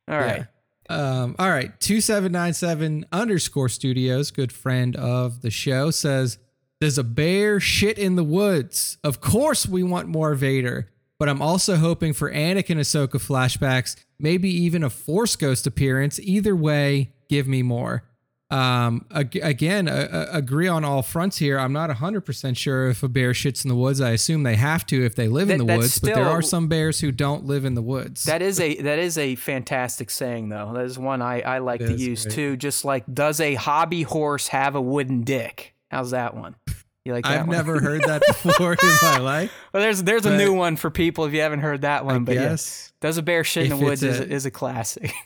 All 0.09 0.19
right. 0.19 0.45
Um, 0.89 1.35
all 1.39 1.49
right. 1.49 1.71
2797 1.79 3.05
underscore 3.11 3.69
studios, 3.69 4.31
good 4.31 4.51
friend 4.51 4.95
of 4.95 5.41
the 5.41 5.49
show, 5.49 5.89
says, 5.91 6.37
Does 6.81 6.97
a 6.97 7.03
bear 7.03 7.59
shit 7.59 7.97
in 7.97 8.15
the 8.17 8.23
woods? 8.23 8.97
Of 9.03 9.21
course, 9.21 9.65
we 9.65 9.81
want 9.81 10.07
more 10.09 10.35
Vader, 10.35 10.89
but 11.17 11.29
I'm 11.29 11.41
also 11.41 11.77
hoping 11.77 12.13
for 12.13 12.29
Anakin 12.31 12.77
Ahsoka 12.77 13.13
flashbacks, 13.13 13.95
maybe 14.19 14.49
even 14.49 14.83
a 14.83 14.89
Force 14.89 15.35
Ghost 15.37 15.65
appearance. 15.65 16.19
Either 16.19 16.55
way, 16.55 17.13
give 17.29 17.47
me 17.47 17.63
more. 17.63 18.03
Um, 18.51 19.07
ag- 19.11 19.39
again, 19.41 19.87
uh, 19.87 20.27
agree 20.31 20.67
on 20.67 20.85
all 20.85 21.01
fronts 21.01 21.37
here. 21.37 21.57
I'm 21.57 21.73
not 21.73 21.89
100% 21.89 22.55
sure 22.55 22.89
if 22.89 23.01
a 23.01 23.09
bear 23.09 23.31
shits 23.31 23.65
in 23.65 23.69
the 23.69 23.75
woods. 23.75 23.99
I 23.99 24.11
assume 24.11 24.43
they 24.43 24.55
have 24.55 24.85
to 24.87 25.03
if 25.03 25.15
they 25.15 25.27
live 25.27 25.49
in 25.49 25.57
the 25.57 25.65
woods, 25.65 25.97
but 25.99 26.13
there 26.13 26.29
are 26.29 26.43
some 26.43 26.67
bears 26.67 26.99
who 26.99 27.11
don't 27.11 27.45
live 27.45 27.65
in 27.65 27.73
the 27.73 27.81
woods. 27.81 28.23
That 28.25 28.43
is 28.43 28.59
a 28.59 28.75
that 28.83 28.99
is 28.99 29.17
a 29.17 29.33
fantastic 29.35 30.11
saying 30.11 30.49
though. 30.49 30.73
That 30.73 30.85
is 30.85 30.97
one 30.99 31.21
I, 31.23 31.41
I 31.41 31.57
like 31.57 31.81
It 31.81 31.87
to 31.87 31.93
use 31.95 32.23
great. 32.23 32.35
too. 32.35 32.57
Just 32.57 32.85
like 32.85 33.03
does 33.11 33.39
a 33.41 33.55
hobby 33.55 34.03
horse 34.03 34.47
have 34.49 34.75
a 34.75 34.81
wooden 34.81 35.23
dick? 35.23 35.73
How's 35.89 36.11
that 36.11 36.35
one? 36.35 36.55
You 37.03 37.13
like 37.13 37.23
that 37.25 37.39
I've 37.41 37.47
one? 37.47 37.55
never 37.55 37.79
heard 37.79 38.03
that 38.03 38.21
before 38.43 38.73
in 38.73 38.77
my 39.01 39.17
life. 39.17 39.51
Well, 39.73 39.81
there's 39.81 40.03
there's 40.03 40.25
a 40.25 40.37
new 40.37 40.53
one 40.53 40.75
for 40.75 40.89
people 40.91 41.25
if 41.25 41.33
you 41.33 41.41
haven't 41.41 41.59
heard 41.61 41.81
that 41.81 42.05
one. 42.05 42.15
I 42.15 42.19
but 42.19 42.35
yeah, 42.35 42.55
does 43.01 43.17
a 43.17 43.21
bear 43.23 43.43
shit 43.43 43.71
in 43.71 43.77
the 43.79 43.83
woods 43.85 44.03
is 44.03 44.19
a- 44.19 44.23
a, 44.23 44.27
is 44.27 44.45
a 44.45 44.51
classic. 44.51 45.11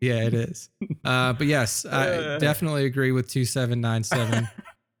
Yeah, 0.00 0.24
it 0.24 0.34
is. 0.34 0.70
Uh, 1.04 1.32
but 1.34 1.46
yes, 1.46 1.84
I 1.84 2.38
definitely 2.38 2.86
agree 2.86 3.12
with 3.12 3.28
2797 3.28 4.48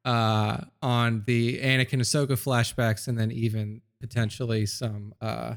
uh, 0.04 0.60
on 0.82 1.22
the 1.26 1.58
Anakin 1.60 2.00
Ahsoka 2.00 2.32
flashbacks 2.32 3.08
and 3.08 3.18
then 3.18 3.30
even 3.30 3.80
potentially 4.00 4.66
some 4.66 5.14
uh, 5.20 5.54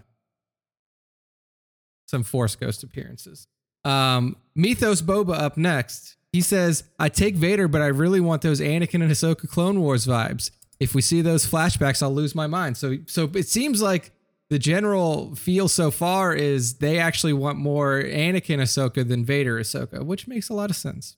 some 2.08 2.24
Force 2.24 2.56
Ghost 2.56 2.84
appearances. 2.84 3.48
Um, 3.84 4.38
Mythos 4.56 5.02
Boba 5.02 5.38
up 5.38 5.58
next. 5.58 6.16
He 6.32 6.42
says, 6.42 6.84
I 7.00 7.10
take 7.10 7.36
Vader, 7.36 7.68
but 7.68 7.82
I 7.82 7.88
really 7.88 8.20
want 8.20 8.42
those 8.42 8.60
Anakin 8.60 9.02
and 9.02 9.12
Ahsoka 9.12 9.50
Clone 9.50 9.82
Wars 9.82 10.06
vibes. 10.06 10.52
If 10.80 10.94
we 10.94 11.02
see 11.02 11.22
those 11.22 11.46
flashbacks, 11.46 12.04
I'll 12.04 12.14
lose 12.14 12.36
my 12.36 12.48
mind. 12.48 12.78
So 12.78 12.98
so 13.08 13.30
it 13.34 13.48
seems 13.48 13.82
like 13.82 14.12
the 14.50 14.60
general 14.60 15.36
feel 15.36 15.68
so 15.68 15.92
far 15.92 16.34
is 16.34 16.76
they 16.76 17.00
actually 17.00 17.34
want 17.34 17.58
more 17.58 18.02
Anakin 18.02 18.60
Ahsoka 18.60 19.08
than 19.08 19.26
Vader 19.26 19.60
Ahsoka, 19.60 20.04
which 20.06 20.28
makes 20.28 20.50
a 20.50 20.54
lot 20.54 20.70
of 20.70 20.76
sense. 20.76 21.18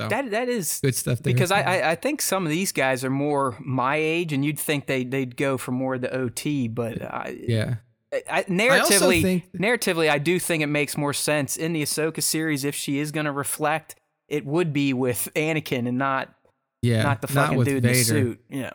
So 0.00 0.08
That 0.08 0.30
that 0.32 0.48
is 0.48 0.80
good 0.82 0.94
stuff 0.94 1.22
there. 1.22 1.32
because 1.32 1.52
I, 1.52 1.60
I 1.62 1.90
I 1.92 1.94
think 1.94 2.20
some 2.20 2.44
of 2.44 2.50
these 2.50 2.72
guys 2.72 3.04
are 3.04 3.10
more 3.10 3.56
my 3.60 3.96
age, 3.96 4.32
and 4.32 4.44
you'd 4.44 4.58
think 4.58 4.86
they 4.86 5.04
they'd 5.04 5.36
go 5.36 5.56
for 5.56 5.70
more 5.72 5.94
of 5.94 6.00
the 6.00 6.12
OT, 6.12 6.66
but 6.68 7.00
I, 7.02 7.36
yeah. 7.46 7.76
I, 8.30 8.44
narratively, 8.44 9.22
think- 9.22 9.52
narratively, 9.52 10.08
I 10.08 10.18
do 10.18 10.38
think 10.40 10.62
it 10.62 10.68
makes 10.68 10.96
more 10.96 11.12
sense 11.12 11.56
in 11.56 11.72
the 11.72 11.82
Ahsoka 11.82 12.22
series 12.22 12.64
if 12.64 12.74
she 12.74 12.98
is 12.98 13.12
going 13.12 13.26
to 13.26 13.32
reflect. 13.32 13.96
It 14.28 14.46
would 14.46 14.72
be 14.72 14.92
with 14.94 15.28
Anakin 15.36 15.86
and 15.88 15.98
not 15.98 16.32
Yeah. 16.82 17.02
not 17.02 17.20
the 17.22 17.26
fucking 17.28 17.58
with 17.58 17.68
dude 17.68 17.82
Vader. 17.82 17.92
in 17.92 17.98
the 17.98 18.04
suit. 18.04 18.40
Yeah. 18.50 18.70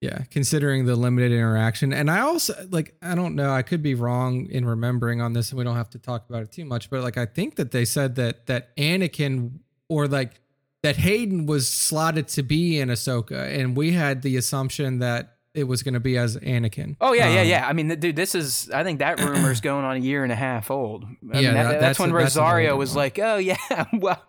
Yeah, 0.00 0.22
considering 0.30 0.86
the 0.86 0.96
limited 0.96 1.30
interaction. 1.30 1.92
And 1.92 2.10
I 2.10 2.20
also 2.20 2.54
like 2.70 2.94
I 3.02 3.14
don't 3.14 3.34
know, 3.34 3.52
I 3.52 3.60
could 3.62 3.82
be 3.82 3.94
wrong 3.94 4.46
in 4.46 4.64
remembering 4.64 5.20
on 5.20 5.34
this 5.34 5.50
and 5.50 5.58
we 5.58 5.64
don't 5.64 5.76
have 5.76 5.90
to 5.90 5.98
talk 5.98 6.26
about 6.28 6.42
it 6.42 6.50
too 6.52 6.64
much, 6.64 6.88
but 6.88 7.02
like 7.02 7.18
I 7.18 7.26
think 7.26 7.56
that 7.56 7.70
they 7.70 7.84
said 7.84 8.14
that 8.14 8.46
that 8.46 8.74
Anakin 8.76 9.58
or 9.90 10.08
like 10.08 10.40
that 10.82 10.96
Hayden 10.96 11.44
was 11.44 11.68
slotted 11.68 12.28
to 12.28 12.42
be 12.42 12.78
in 12.80 12.88
Ahsoka 12.88 13.54
and 13.54 13.76
we 13.76 13.92
had 13.92 14.22
the 14.22 14.38
assumption 14.38 15.00
that 15.00 15.36
it 15.52 15.64
was 15.64 15.82
going 15.82 15.94
to 15.94 16.00
be 16.00 16.16
as 16.16 16.36
Anakin. 16.38 16.96
Oh 17.00 17.12
yeah, 17.12 17.28
yeah, 17.28 17.40
Um, 17.42 17.46
yeah. 17.48 17.66
I 17.68 17.72
mean, 17.74 17.88
dude, 17.98 18.14
this 18.16 18.34
is. 18.36 18.70
I 18.70 18.84
think 18.84 19.00
that 19.00 19.18
rumor 19.20 19.50
is 19.50 19.60
going 19.68 19.84
on 19.84 19.96
a 19.96 19.98
year 19.98 20.22
and 20.22 20.30
a 20.32 20.36
half 20.36 20.70
old. 20.70 21.04
I 21.04 21.40
Yeah, 21.40 21.48
mean, 21.48 21.54
that- 21.54 21.62
that's, 21.72 21.80
that's 21.80 21.98
when 21.98 22.10
a- 22.10 22.12
that's 22.14 22.36
Rosario 22.36 22.76
was 22.76 22.90
one. 22.90 22.96
like, 22.98 23.18
"Oh 23.18 23.36
yeah, 23.36 23.56
well, 23.92 24.22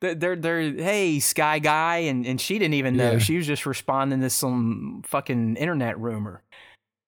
they're 0.00 0.36
they're, 0.36 0.72
hey 0.72 1.20
Sky 1.20 1.58
Guy," 1.58 1.96
and 1.98 2.26
and 2.26 2.40
she 2.40 2.58
didn't 2.58 2.74
even 2.74 2.96
know. 2.96 3.12
Yeah. 3.12 3.18
She 3.18 3.36
was 3.36 3.46
just 3.46 3.66
responding 3.66 4.20
to 4.20 4.30
some 4.30 5.02
fucking 5.06 5.56
internet 5.56 5.98
rumor. 5.98 6.42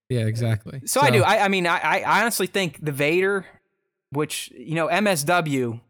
Yeah, 0.08 0.26
exactly. 0.26 0.82
So, 0.86 1.00
I 1.00 1.10
do. 1.10 1.22
I, 1.22 1.44
I 1.44 1.48
mean, 1.48 1.68
I, 1.68 2.02
I 2.02 2.20
honestly 2.20 2.48
think 2.48 2.84
the 2.84 2.90
Vader, 2.90 3.46
which 4.10 4.52
you 4.56 4.74
know, 4.74 4.88
MSW, 4.88 5.80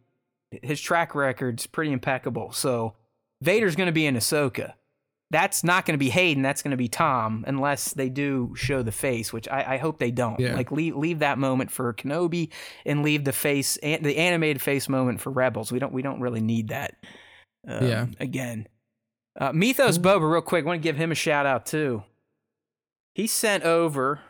his 0.63 0.81
track 0.81 1.15
record's 1.15 1.67
pretty 1.67 1.93
impeccable. 1.93 2.53
So 2.53 2.95
Vader's 3.41 3.77
going 3.77 3.87
to 3.87 3.93
be 3.93 4.07
in 4.07 4.17
Ahsoka. 4.17 4.75
That's 5.33 5.63
not 5.63 5.87
going 5.87 5.95
to 5.95 5.99
be 5.99 6.11
Hayden. 6.11 6.43
That's 6.43 6.61
going 6.61 6.73
to 6.73 6.77
be 6.77 6.89
Tom, 6.89 7.45
unless 7.47 7.95
they 7.95 8.09
do 8.09 8.53
show 8.57 8.83
the 8.83 8.91
face, 8.91 9.33
which 9.33 9.47
I, 9.49 9.75
I 9.75 9.77
hope 9.79 9.99
they 10.01 10.11
don't. 10.11 10.41
Yeah. 10.41 10.55
Like 10.57 10.73
leave 10.73 10.97
leave 10.97 11.21
that 11.21 11.39
moment 11.39 11.71
for 11.71 11.93
Kenobi, 11.95 12.51
and 12.85 13.03
leave 13.05 13.25
the 13.25 13.33
face 13.33 13.77
an- 13.77 14.03
the 14.03 14.17
animated 14.17 14.61
face 14.61 14.89
moment 14.89 15.21
for 15.21 15.31
Rebels. 15.31 15.71
We 15.71 15.79
don't 15.79 15.93
we 15.93 16.03
don't 16.03 16.21
really 16.21 16.41
need 16.41 16.69
that. 16.69 16.97
Um, 17.69 17.87
Yeah. 17.87 18.07
Again, 18.19 18.67
uh, 19.41 19.53
Mythos 19.53 19.99
Boba, 19.99 20.29
real 20.33 20.43
quick. 20.43 20.65
want 20.65 20.83
to 20.83 20.83
give 20.83 20.97
him 20.97 21.13
a 21.13 21.15
shout 21.15 21.47
out 21.47 21.65
too. 21.65 22.03
He 23.15 23.27
sent 23.29 23.63
over 23.65 24.21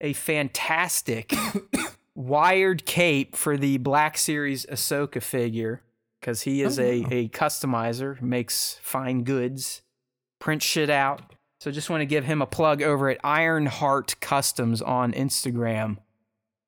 a 0.00 0.12
fantastic 0.14 1.34
wired 2.14 2.86
cape 2.86 3.36
for 3.36 3.56
the 3.56 3.78
Black 3.78 4.16
Series 4.18 4.64
Ahsoka 4.66 5.22
figure 5.22 5.82
because 6.24 6.40
he 6.40 6.62
is 6.62 6.78
Oh, 6.78 6.82
a, 6.82 7.00
wow. 7.02 7.08
a 7.10 7.28
customizer, 7.28 8.20
makes 8.22 8.78
fine 8.80 9.24
goods, 9.24 9.82
prints 10.38 10.64
shit 10.64 10.88
out. 10.88 11.20
So 11.60 11.70
just 11.70 11.90
want 11.90 12.00
to 12.00 12.06
give 12.06 12.24
him 12.24 12.40
a 12.40 12.46
plug 12.46 12.80
over 12.82 13.10
at 13.10 13.18
Ironheart 13.22 14.16
Customs 14.20 14.80
on 14.80 15.12
Instagram. 15.12 15.98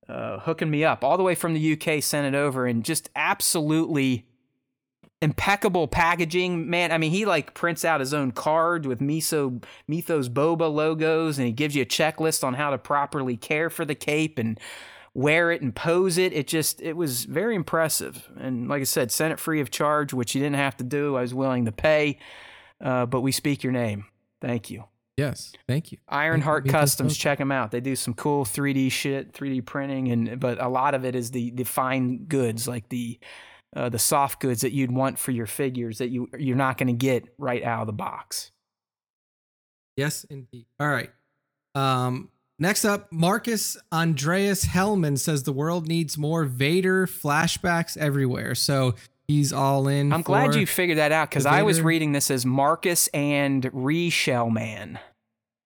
Uh, 0.06 0.40
hooking 0.40 0.70
me 0.70 0.84
up 0.84 1.02
all 1.02 1.16
the 1.16 1.22
way 1.22 1.34
from 1.34 1.54
the 1.54 1.72
UK, 1.72 2.02
sent 2.02 2.34
it 2.34 2.38
over, 2.38 2.66
and 2.66 2.84
just 2.84 3.08
absolutely 3.16 4.26
impeccable 5.22 5.88
packaging, 5.88 6.68
man. 6.68 6.92
I 6.92 6.98
mean, 6.98 7.10
he 7.10 7.24
like 7.24 7.54
prints 7.54 7.82
out 7.82 8.00
his 8.00 8.12
own 8.12 8.32
card 8.32 8.84
with 8.84 9.00
Miso 9.00 9.64
Mythos 9.88 10.28
Boba 10.28 10.72
logos, 10.72 11.38
and 11.38 11.46
he 11.46 11.52
gives 11.52 11.74
you 11.74 11.82
a 11.82 11.86
checklist 11.86 12.44
on 12.44 12.54
how 12.54 12.70
to 12.70 12.78
properly 12.78 13.38
care 13.38 13.70
for 13.70 13.86
the 13.86 13.94
cape 13.94 14.38
and 14.38 14.60
wear 15.16 15.50
it 15.50 15.62
and 15.62 15.74
pose 15.74 16.18
it. 16.18 16.34
It 16.34 16.46
just 16.46 16.82
it 16.82 16.94
was 16.94 17.24
very 17.24 17.56
impressive. 17.56 18.28
And 18.38 18.68
like 18.68 18.82
I 18.82 18.84
said, 18.84 19.10
sent 19.10 19.32
it 19.32 19.38
free 19.38 19.60
of 19.60 19.70
charge, 19.70 20.12
which 20.12 20.34
you 20.34 20.42
didn't 20.42 20.56
have 20.56 20.76
to 20.76 20.84
do. 20.84 21.16
I 21.16 21.22
was 21.22 21.32
willing 21.32 21.64
to 21.64 21.72
pay, 21.72 22.18
uh, 22.84 23.06
but 23.06 23.22
we 23.22 23.32
speak 23.32 23.64
your 23.64 23.72
name. 23.72 24.04
Thank 24.42 24.70
you. 24.70 24.84
Yes, 25.16 25.54
thank 25.66 25.92
you. 25.92 25.98
Ironheart 26.08 26.66
Mythos 26.66 26.80
Customs, 26.80 27.16
check 27.16 27.38
them 27.38 27.50
out. 27.50 27.70
They 27.70 27.80
do 27.80 27.96
some 27.96 28.12
cool 28.12 28.44
3D 28.44 28.92
shit, 28.92 29.32
3D 29.32 29.64
printing, 29.64 30.08
and 30.12 30.38
but 30.38 30.62
a 30.62 30.68
lot 30.68 30.94
of 30.94 31.06
it 31.06 31.16
is 31.16 31.30
the 31.30 31.50
the 31.52 31.64
fine 31.64 32.26
goods, 32.26 32.68
like 32.68 32.90
the 32.90 33.18
uh, 33.74 33.88
the 33.88 33.98
soft 33.98 34.40
goods 34.40 34.60
that 34.60 34.72
you'd 34.72 34.92
want 34.92 35.18
for 35.18 35.30
your 35.30 35.46
figures 35.46 35.96
that 35.98 36.10
you 36.10 36.28
you're 36.38 36.56
not 36.56 36.76
going 36.76 36.88
to 36.88 36.92
get 36.92 37.24
right 37.38 37.64
out 37.64 37.80
of 37.80 37.86
the 37.86 37.94
box. 37.94 38.50
Yes, 39.96 40.24
indeed. 40.24 40.66
All 40.78 40.88
right. 40.88 41.10
Um, 41.74 42.28
next 42.58 42.84
up, 42.84 43.10
Marcus 43.12 43.76
Andreas 43.92 44.66
Hellman 44.66 45.18
says 45.18 45.42
the 45.42 45.52
world 45.52 45.86
needs 45.88 46.16
more 46.16 46.44
Vader 46.44 47.06
flashbacks 47.06 47.96
everywhere. 47.96 48.54
So 48.54 48.94
he's 49.26 49.52
all 49.52 49.88
in. 49.88 50.12
I'm 50.12 50.22
glad 50.22 50.54
you 50.54 50.66
figured 50.66 50.98
that 50.98 51.12
out 51.12 51.30
because 51.30 51.46
I 51.46 51.62
was 51.62 51.80
reading 51.80 52.12
this 52.12 52.30
as 52.30 52.46
Marcus 52.46 53.08
and 53.08 53.62
Reshell 53.64 54.50
Man. 54.52 54.98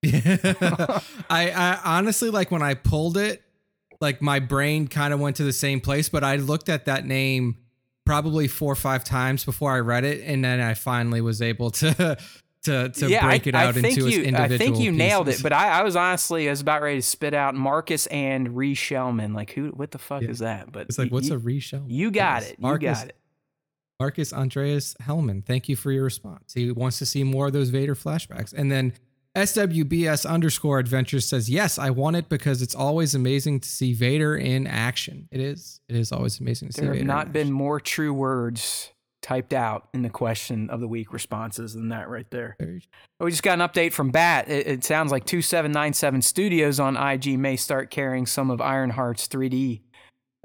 I, 0.04 1.50
I 1.50 1.80
honestly 1.84 2.30
like 2.30 2.50
when 2.50 2.62
I 2.62 2.74
pulled 2.74 3.16
it, 3.16 3.42
like 4.00 4.22
my 4.22 4.38
brain 4.38 4.88
kind 4.88 5.12
of 5.12 5.20
went 5.20 5.36
to 5.36 5.44
the 5.44 5.52
same 5.52 5.80
place, 5.80 6.08
but 6.08 6.24
I 6.24 6.36
looked 6.36 6.68
at 6.70 6.86
that 6.86 7.04
name 7.04 7.58
probably 8.06 8.48
four 8.48 8.72
or 8.72 8.76
five 8.76 9.04
times 9.04 9.44
before 9.44 9.72
I 9.72 9.80
read 9.80 10.04
it, 10.04 10.22
and 10.24 10.44
then 10.44 10.60
I 10.60 10.74
finally 10.74 11.20
was 11.20 11.42
able 11.42 11.70
to 11.72 12.16
to 12.64 12.88
to 12.90 13.08
yeah, 13.08 13.24
break 13.24 13.46
I, 13.46 13.48
it 13.48 13.54
out 13.54 13.66
I 13.68 13.72
think 13.72 13.96
into 13.96 14.08
you, 14.10 14.22
individual 14.22 14.42
I 14.54 14.58
think 14.58 14.78
you 14.78 14.92
nailed 14.92 15.28
it, 15.28 15.42
but 15.42 15.52
I, 15.52 15.80
I 15.80 15.82
was 15.82 15.96
honestly 15.96 16.46
I 16.48 16.50
was 16.50 16.60
about 16.60 16.82
ready 16.82 16.98
to 16.98 17.02
spit 17.02 17.32
out 17.34 17.54
Marcus 17.54 18.06
and 18.08 18.48
Reshellman. 18.50 19.34
Like 19.34 19.52
who? 19.52 19.68
What 19.68 19.90
the 19.92 19.98
fuck 19.98 20.22
Yeah. 20.22 20.28
is 20.30 20.40
that? 20.40 20.70
But 20.70 20.86
it's 20.88 20.98
like 20.98 21.10
what's 21.10 21.28
you, 21.28 21.36
a 21.36 21.40
reshell? 21.40 21.84
You 21.88 22.10
got 22.10 22.42
Yes. 22.42 22.50
it. 22.50 22.58
You 22.58 22.62
Marcus, 22.62 22.98
got 22.98 23.08
it. 23.08 23.16
Marcus 23.98 24.32
Andreas 24.32 24.94
Hellman, 25.02 25.44
thank 25.44 25.68
you 25.68 25.76
for 25.76 25.92
your 25.92 26.04
response. 26.04 26.52
He 26.54 26.70
wants 26.70 26.98
to 26.98 27.06
see 27.06 27.22
more 27.24 27.46
of 27.48 27.52
those 27.52 27.68
Vader 27.70 27.94
flashbacks. 27.94 28.52
And 28.52 28.70
then 28.72 28.94
SWBS 29.36 30.28
underscore 30.28 30.78
adventures 30.78 31.26
says, 31.26 31.48
Yes, 31.48 31.78
I 31.78 31.90
want 31.90 32.16
it 32.16 32.28
because 32.28 32.62
it's 32.62 32.74
always 32.74 33.14
amazing 33.14 33.60
to 33.60 33.68
see 33.68 33.92
Vader 33.92 34.36
in 34.36 34.66
action. 34.66 35.28
It 35.30 35.40
is. 35.40 35.80
It 35.88 35.96
is 35.96 36.12
always 36.12 36.40
amazing 36.40 36.68
to 36.68 36.74
see 36.74 36.80
There 36.80 36.90
Vader. 36.92 36.98
have 36.98 37.00
in 37.02 37.06
not 37.06 37.32
been 37.32 37.52
more 37.52 37.78
true 37.80 38.12
words 38.12 38.90
typed 39.22 39.52
out 39.52 39.88
in 39.92 40.02
the 40.02 40.10
question 40.10 40.70
of 40.70 40.80
the 40.80 40.88
week 40.88 41.12
responses 41.12 41.74
than 41.74 41.90
that 41.90 42.08
right 42.08 42.30
there. 42.30 42.56
We 43.18 43.30
just 43.30 43.42
got 43.42 43.60
an 43.60 43.68
update 43.68 43.92
from 43.92 44.10
Bat. 44.10 44.48
It, 44.48 44.66
it 44.66 44.84
sounds 44.84 45.12
like 45.12 45.24
2797 45.26 46.22
Studios 46.22 46.80
on 46.80 46.96
IG 46.96 47.38
may 47.38 47.56
start 47.56 47.90
carrying 47.90 48.26
some 48.26 48.50
of 48.50 48.60
Ironheart's 48.60 49.28
3D 49.28 49.82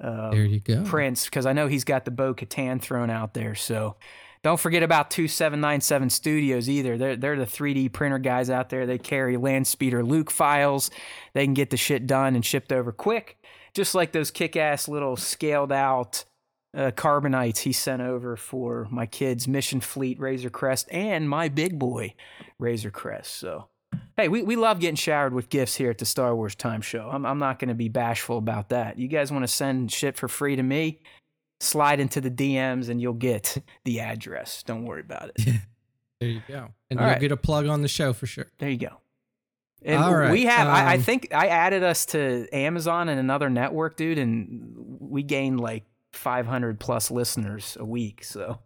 uh, 0.03 0.31
There 0.31 0.43
you 0.45 0.59
go. 0.59 0.83
prints 0.83 1.25
because 1.25 1.45
I 1.45 1.53
know 1.53 1.67
he's 1.67 1.85
got 1.85 2.05
the 2.05 2.11
Bo 2.11 2.33
Katan 2.33 2.81
thrown 2.81 3.09
out 3.09 3.33
there. 3.33 3.55
So 3.55 3.95
don't 4.43 4.59
forget 4.59 4.83
about 4.83 5.09
2797 5.09 6.09
Studios 6.09 6.69
either. 6.69 6.97
They're, 6.97 7.15
they're 7.15 7.37
the 7.37 7.45
3D 7.45 7.93
printer 7.93 8.19
guys 8.19 8.49
out 8.49 8.69
there. 8.69 8.85
They 8.85 8.97
carry 8.97 9.37
land 9.37 9.67
speeder 9.67 10.03
Luke 10.03 10.29
files. 10.29 10.91
They 11.33 11.45
can 11.45 11.53
get 11.53 11.69
the 11.69 11.77
shit 11.77 12.05
done 12.05 12.35
and 12.35 12.45
shipped 12.45 12.71
over 12.73 12.91
quick, 12.91 13.37
just 13.73 13.95
like 13.95 14.11
those 14.11 14.31
kick 14.31 14.55
ass 14.55 14.87
little 14.87 15.15
scaled 15.15 15.71
out 15.71 16.25
uh, 16.75 16.91
carbonites 16.91 17.59
he 17.59 17.71
sent 17.71 18.01
over 18.01 18.35
for 18.35 18.87
my 18.91 19.05
kids' 19.05 19.47
Mission 19.47 19.79
Fleet 19.79 20.19
Razor 20.19 20.49
Crest 20.49 20.87
and 20.91 21.29
my 21.29 21.47
big 21.49 21.79
boy 21.79 22.13
Razor 22.59 22.91
Crest. 22.91 23.35
So. 23.35 23.69
Hey, 24.17 24.27
we, 24.27 24.43
we 24.43 24.55
love 24.55 24.79
getting 24.79 24.95
showered 24.95 25.33
with 25.33 25.49
gifts 25.49 25.75
here 25.75 25.89
at 25.89 25.97
the 25.97 26.05
Star 26.05 26.35
Wars 26.35 26.55
Time 26.55 26.81
Show. 26.81 27.09
I'm, 27.11 27.25
I'm 27.25 27.37
not 27.37 27.59
going 27.59 27.69
to 27.69 27.75
be 27.75 27.89
bashful 27.89 28.37
about 28.37 28.69
that. 28.69 28.97
You 28.97 29.07
guys 29.07 29.31
want 29.31 29.43
to 29.43 29.47
send 29.47 29.91
shit 29.91 30.17
for 30.17 30.27
free 30.27 30.55
to 30.55 30.63
me? 30.63 30.99
Slide 31.59 31.99
into 31.99 32.21
the 32.21 32.31
DMs 32.31 32.89
and 32.89 33.01
you'll 33.01 33.13
get 33.13 33.61
the 33.85 34.01
address. 34.01 34.63
Don't 34.63 34.85
worry 34.85 35.01
about 35.01 35.31
it. 35.35 35.61
There 36.21 36.29
you 36.29 36.41
go. 36.47 36.69
And 36.89 36.97
All 36.97 37.05
you'll 37.05 37.13
right. 37.13 37.21
get 37.21 37.31
a 37.31 37.37
plug 37.37 37.67
on 37.67 37.81
the 37.81 37.87
show 37.87 38.13
for 38.13 38.25
sure. 38.25 38.47
There 38.57 38.69
you 38.69 38.77
go. 38.77 39.01
And 39.83 40.01
All 40.01 40.15
right, 40.15 40.31
we 40.31 40.45
have, 40.45 40.67
I, 40.67 40.93
I 40.93 40.95
um, 40.95 41.01
think 41.01 41.27
I 41.33 41.47
added 41.47 41.83
us 41.83 42.07
to 42.07 42.47
Amazon 42.51 43.09
and 43.09 43.19
another 43.19 43.49
network, 43.49 43.97
dude, 43.97 44.17
and 44.17 44.97
we 44.99 45.21
gained 45.21 45.59
like 45.59 45.83
500 46.15 46.79
plus 46.79 47.11
listeners 47.11 47.77
a 47.79 47.85
week. 47.85 48.23
So 48.23 48.59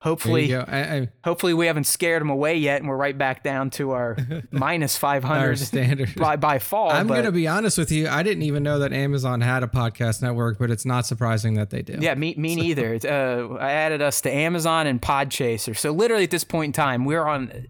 hopefully. 0.00 0.54
I, 0.54 0.96
I, 0.96 1.08
hopefully 1.24 1.54
we 1.54 1.66
haven't 1.66 1.84
scared 1.84 2.20
them 2.20 2.30
away 2.30 2.56
yet 2.56 2.80
and 2.80 2.88
we're 2.88 2.96
right 2.96 3.16
back 3.16 3.42
down 3.42 3.70
to 3.70 3.92
our 3.92 4.16
minus 4.50 4.96
our 5.02 5.20
500 5.20 5.58
standard. 5.58 6.14
by, 6.14 6.36
by 6.36 6.58
fall. 6.58 6.90
I'm 6.90 7.06
going 7.06 7.24
to 7.24 7.32
be 7.32 7.46
honest 7.46 7.78
with 7.78 7.90
you. 7.90 8.08
I 8.08 8.22
didn't 8.22 8.42
even 8.42 8.62
know 8.62 8.78
that 8.78 8.92
Amazon 8.92 9.40
had 9.40 9.62
a 9.62 9.66
podcast 9.66 10.22
network, 10.22 10.58
but 10.58 10.70
it's 10.70 10.84
not 10.84 11.06
surprising 11.06 11.54
that 11.54 11.70
they 11.70 11.82
do. 11.82 11.98
Yeah, 12.00 12.14
me, 12.14 12.34
me 12.36 12.54
neither. 12.54 12.98
Uh, 13.04 13.56
I 13.56 13.72
added 13.72 14.02
us 14.02 14.20
to 14.22 14.32
Amazon 14.32 14.86
and 14.86 15.00
Podchaser. 15.00 15.76
So 15.76 15.90
literally 15.90 16.24
at 16.24 16.30
this 16.30 16.44
point 16.44 16.70
in 16.70 16.72
time, 16.72 17.04
we're 17.04 17.26
on 17.26 17.66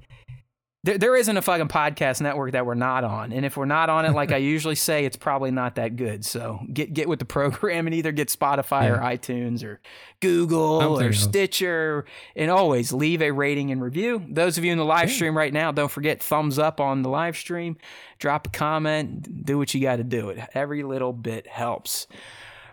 there, 0.86 0.98
there 0.98 1.16
isn't 1.16 1.36
a 1.36 1.42
fucking 1.42 1.66
podcast 1.66 2.20
network 2.20 2.52
that 2.52 2.64
we're 2.64 2.74
not 2.74 3.02
on. 3.02 3.32
And 3.32 3.44
if 3.44 3.56
we're 3.56 3.64
not 3.64 3.90
on 3.90 4.04
it, 4.04 4.12
like 4.12 4.30
I 4.30 4.36
usually 4.36 4.76
say, 4.76 5.04
it's 5.04 5.16
probably 5.16 5.50
not 5.50 5.74
that 5.74 5.96
good. 5.96 6.24
So 6.24 6.60
get 6.72 6.94
get 6.94 7.08
with 7.08 7.18
the 7.18 7.24
program 7.24 7.86
and 7.86 7.94
either 7.94 8.12
get 8.12 8.28
Spotify 8.28 8.88
or 8.90 8.98
iTunes 8.98 9.64
or 9.64 9.80
Google 10.20 10.98
or. 11.00 11.12
Stitcher. 11.12 12.04
And 12.36 12.50
always 12.50 12.92
leave 12.92 13.20
a 13.20 13.32
rating 13.32 13.72
and 13.72 13.82
review. 13.82 14.24
Those 14.28 14.58
of 14.58 14.64
you 14.64 14.70
in 14.70 14.78
the 14.78 14.84
live 14.84 15.10
stream 15.10 15.36
right 15.36 15.52
now, 15.52 15.72
don't 15.72 15.90
forget 15.90 16.22
thumbs 16.22 16.58
up 16.58 16.80
on 16.80 17.02
the 17.02 17.08
live 17.08 17.36
stream. 17.36 17.76
Drop 18.20 18.46
a 18.46 18.50
comment. 18.50 19.44
Do 19.44 19.58
what 19.58 19.74
you 19.74 19.80
got 19.80 19.96
to 19.96 20.04
do. 20.04 20.30
It 20.30 20.38
every 20.54 20.84
little 20.84 21.12
bit 21.12 21.48
helps. 21.48 22.06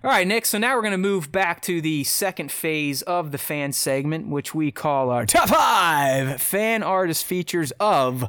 All 0.04 0.10
right, 0.12 0.28
Nick. 0.28 0.46
So 0.46 0.58
now 0.58 0.76
we're 0.76 0.82
going 0.82 0.92
to 0.92 0.98
move 0.98 1.32
back 1.32 1.62
to 1.62 1.80
the 1.80 2.04
second 2.04 2.52
phase 2.52 3.02
of 3.04 3.32
the 3.32 3.38
fan 3.38 3.72
segment, 3.72 4.28
which 4.28 4.54
we 4.54 4.70
call 4.70 5.10
our 5.10 5.26
top 5.26 5.48
five 5.50 6.42
fan 6.42 6.84
artist 6.84 7.24
features 7.24 7.72
of 7.80 8.26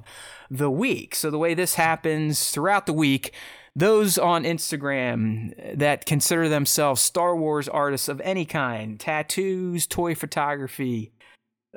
the 0.49 0.71
week. 0.71 1.17
So 1.17 1.31
the 1.31 1.39
way 1.39 1.53
this 1.55 1.75
happens 1.75 2.51
throughout 2.51 2.87
the 2.87 2.93
week, 2.93 3.35
those 3.75 4.19
on 4.19 4.45
Instagram 4.45 5.77
that 5.77 6.07
consider 6.07 6.49
themselves 6.49 7.01
Star 7.01 7.35
Wars 7.35 7.69
artists 7.69 8.09
of 8.09 8.21
any 8.21 8.45
kind, 8.45 9.01
tattoos, 9.01 9.89
toy 9.89 10.15
photography, 10.15 11.11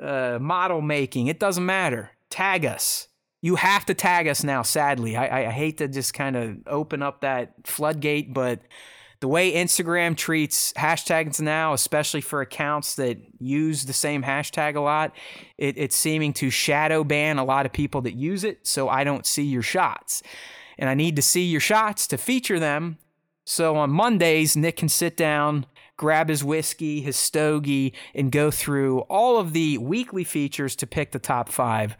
uh, 0.00 0.38
model 0.40 0.80
making, 0.80 1.26
it 1.26 1.40
doesn't 1.40 1.66
matter. 1.66 2.12
Tag 2.30 2.64
us. 2.64 3.08
You 3.42 3.56
have 3.56 3.84
to 3.86 3.94
tag 3.94 4.28
us 4.28 4.44
now, 4.44 4.62
sadly. 4.62 5.16
I, 5.16 5.26
I- 5.42 5.48
I 5.48 5.50
hate 5.50 5.78
to 5.78 5.88
just 5.88 6.14
kind 6.14 6.36
of 6.36 6.58
open 6.68 7.02
up 7.02 7.22
that 7.22 7.54
floodgate, 7.66 8.32
but 8.32 8.60
the 9.20 9.28
way 9.28 9.52
Instagram 9.52 10.16
treats 10.16 10.72
hashtags 10.74 11.40
now, 11.40 11.72
especially 11.72 12.20
for 12.20 12.40
accounts 12.40 12.94
that 12.96 13.18
use 13.40 13.84
the 13.84 13.92
same 13.92 14.22
hashtag 14.22 14.76
a 14.76 14.80
lot, 14.80 15.12
it, 15.56 15.76
it's 15.76 15.96
seeming 15.96 16.32
to 16.34 16.50
shadow 16.50 17.02
ban 17.02 17.38
a 17.38 17.44
lot 17.44 17.66
of 17.66 17.72
people 17.72 18.00
that 18.02 18.14
use 18.14 18.44
it. 18.44 18.66
So 18.66 18.88
I 18.88 19.02
don't 19.04 19.26
see 19.26 19.42
your 19.42 19.62
shots. 19.62 20.22
And 20.78 20.88
I 20.88 20.94
need 20.94 21.16
to 21.16 21.22
see 21.22 21.44
your 21.44 21.60
shots 21.60 22.06
to 22.08 22.16
feature 22.16 22.60
them. 22.60 22.98
So 23.44 23.76
on 23.76 23.90
Mondays, 23.90 24.56
Nick 24.56 24.76
can 24.76 24.88
sit 24.88 25.16
down, 25.16 25.66
grab 25.96 26.28
his 26.28 26.44
whiskey, 26.44 27.00
his 27.00 27.16
stogie, 27.16 27.94
and 28.14 28.30
go 28.30 28.50
through 28.52 29.00
all 29.00 29.38
of 29.38 29.52
the 29.52 29.78
weekly 29.78 30.22
features 30.22 30.76
to 30.76 30.86
pick 30.86 31.10
the 31.10 31.18
top 31.18 31.48
five 31.48 31.96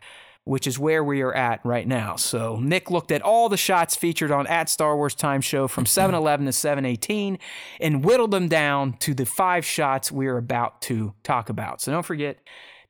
which 0.49 0.67
is 0.67 0.79
where 0.79 1.05
we 1.05 1.21
are 1.21 1.35
at 1.35 1.61
right 1.63 1.87
now. 1.87 2.17
So 2.17 2.59
Nick 2.59 2.91
looked 2.91 3.13
at 3.13 3.21
all 3.21 3.51
the 3.51 3.59
shots 3.59 3.95
featured 3.95 4.31
on 4.31 4.47
at 4.47 4.71
Star 4.71 4.97
Wars 4.97 5.15
Time 5.15 5.43
Show 5.43 5.69
from 5.69 5.85
711 5.87 6.47
to 6.47 6.53
718 6.53 7.39
and 7.81 8.03
whittled 8.03 8.31
them 8.31 8.49
down 8.49 8.95
to 9.01 9.13
the 9.13 9.27
five 9.27 9.67
shots 9.67 10.11
we're 10.11 10.39
about 10.39 10.81
to 10.83 11.13
talk 11.23 11.51
about. 11.51 11.83
So 11.83 11.93
don't 11.93 12.03
forget, 12.03 12.39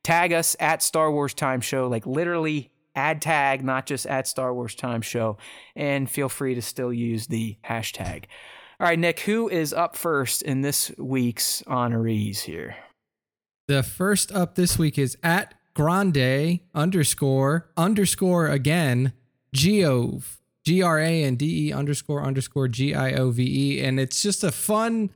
tag 0.05 0.32
us 0.32 0.55
at 0.60 0.85
Star 0.85 1.10
Wars 1.10 1.35
Time 1.35 1.60
Show, 1.60 1.89
like 1.89 2.06
literally 2.06 2.70
add 2.94 3.20
tag, 3.20 3.64
not 3.64 3.86
just 3.86 4.06
at 4.06 4.28
Star 4.28 4.55
Wars 4.55 4.76
Time 4.76 5.02
Show, 5.02 5.36
and 5.74 6.09
feel 6.09 6.28
free 6.28 6.55
to 6.55 6.62
still 6.62 6.93
use 6.93 7.26
the 7.26 7.56
hashtag. 7.64 8.26
All 8.78 8.86
right, 8.86 8.98
Nick, 8.98 9.20
who 9.20 9.48
is 9.48 9.72
up 9.72 9.97
first 9.97 10.43
in 10.43 10.60
this 10.60 10.93
week's 10.97 11.62
honorees 11.66 12.43
here? 12.43 12.76
The 13.66 13.82
first 13.82 14.30
up 14.30 14.55
this 14.55 14.78
week 14.78 14.97
is 14.97 15.18
at 15.22 15.55
Grande 15.78 16.59
underscore 16.74 17.70
underscore 17.76 18.48
again 18.48 19.12
Giove 19.55 20.38
G 20.64 20.82
R 20.82 20.98
A 20.98 21.22
N 21.22 21.36
D 21.36 21.68
E 21.68 21.72
underscore 21.72 22.24
underscore 22.24 22.66
G 22.66 22.96
I 22.96 23.12
O 23.12 23.30
V 23.30 23.76
E, 23.76 23.84
and 23.84 24.00
it's 24.00 24.20
just 24.20 24.42
a 24.42 24.50
fun 24.50 25.10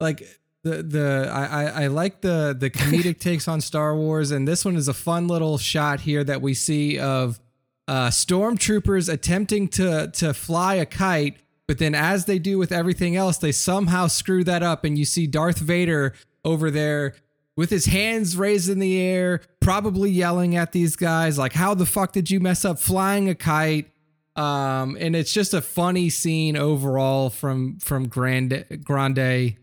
like 0.00 0.22
the 0.64 0.82
the 0.82 1.30
I 1.32 1.44
I, 1.44 1.64
I 1.64 1.86
like 1.86 2.20
the 2.20 2.54
the 2.56 2.68
comedic 2.68 3.18
takes 3.20 3.48
on 3.48 3.62
Star 3.62 3.96
Wars, 3.96 4.30
and 4.30 4.46
this 4.46 4.66
one 4.66 4.76
is 4.76 4.86
a 4.86 4.92
fun 4.92 5.28
little 5.28 5.56
shot 5.56 6.00
here 6.00 6.22
that 6.24 6.42
we 6.42 6.52
see 6.52 6.98
of 6.98 7.40
uh, 7.88 8.08
stormtroopers 8.08 9.10
attempting 9.10 9.66
to 9.68 10.10
to 10.12 10.34
fly 10.34 10.74
a 10.74 10.84
kite. 10.84 11.38
But 11.66 11.78
then, 11.78 11.94
as 11.94 12.26
they 12.26 12.38
do 12.38 12.58
with 12.58 12.70
everything 12.70 13.16
else, 13.16 13.38
they 13.38 13.52
somehow 13.52 14.08
screw 14.08 14.44
that 14.44 14.62
up, 14.62 14.84
and 14.84 14.98
you 14.98 15.06
see 15.06 15.26
Darth 15.26 15.58
Vader 15.58 16.12
over 16.44 16.70
there 16.70 17.14
with 17.56 17.70
his 17.70 17.86
hands 17.86 18.36
raised 18.36 18.68
in 18.68 18.78
the 18.78 19.00
air, 19.00 19.40
probably 19.62 20.10
yelling 20.10 20.56
at 20.56 20.72
these 20.72 20.96
guys, 20.96 21.38
like, 21.38 21.52
How 21.52 21.74
the 21.74 21.86
fuck 21.86 22.12
did 22.12 22.30
you 22.30 22.40
mess 22.40 22.64
up 22.64 22.78
flying 22.78 23.28
a 23.28 23.34
kite? 23.34 23.90
Um, 24.34 24.96
and 24.98 25.14
it's 25.14 25.32
just 25.32 25.52
a 25.52 25.60
funny 25.60 26.08
scene 26.08 26.56
overall 26.56 27.28
from 27.28 27.78
from 27.78 28.08
Grande 28.08 28.64
Grande 28.82 29.56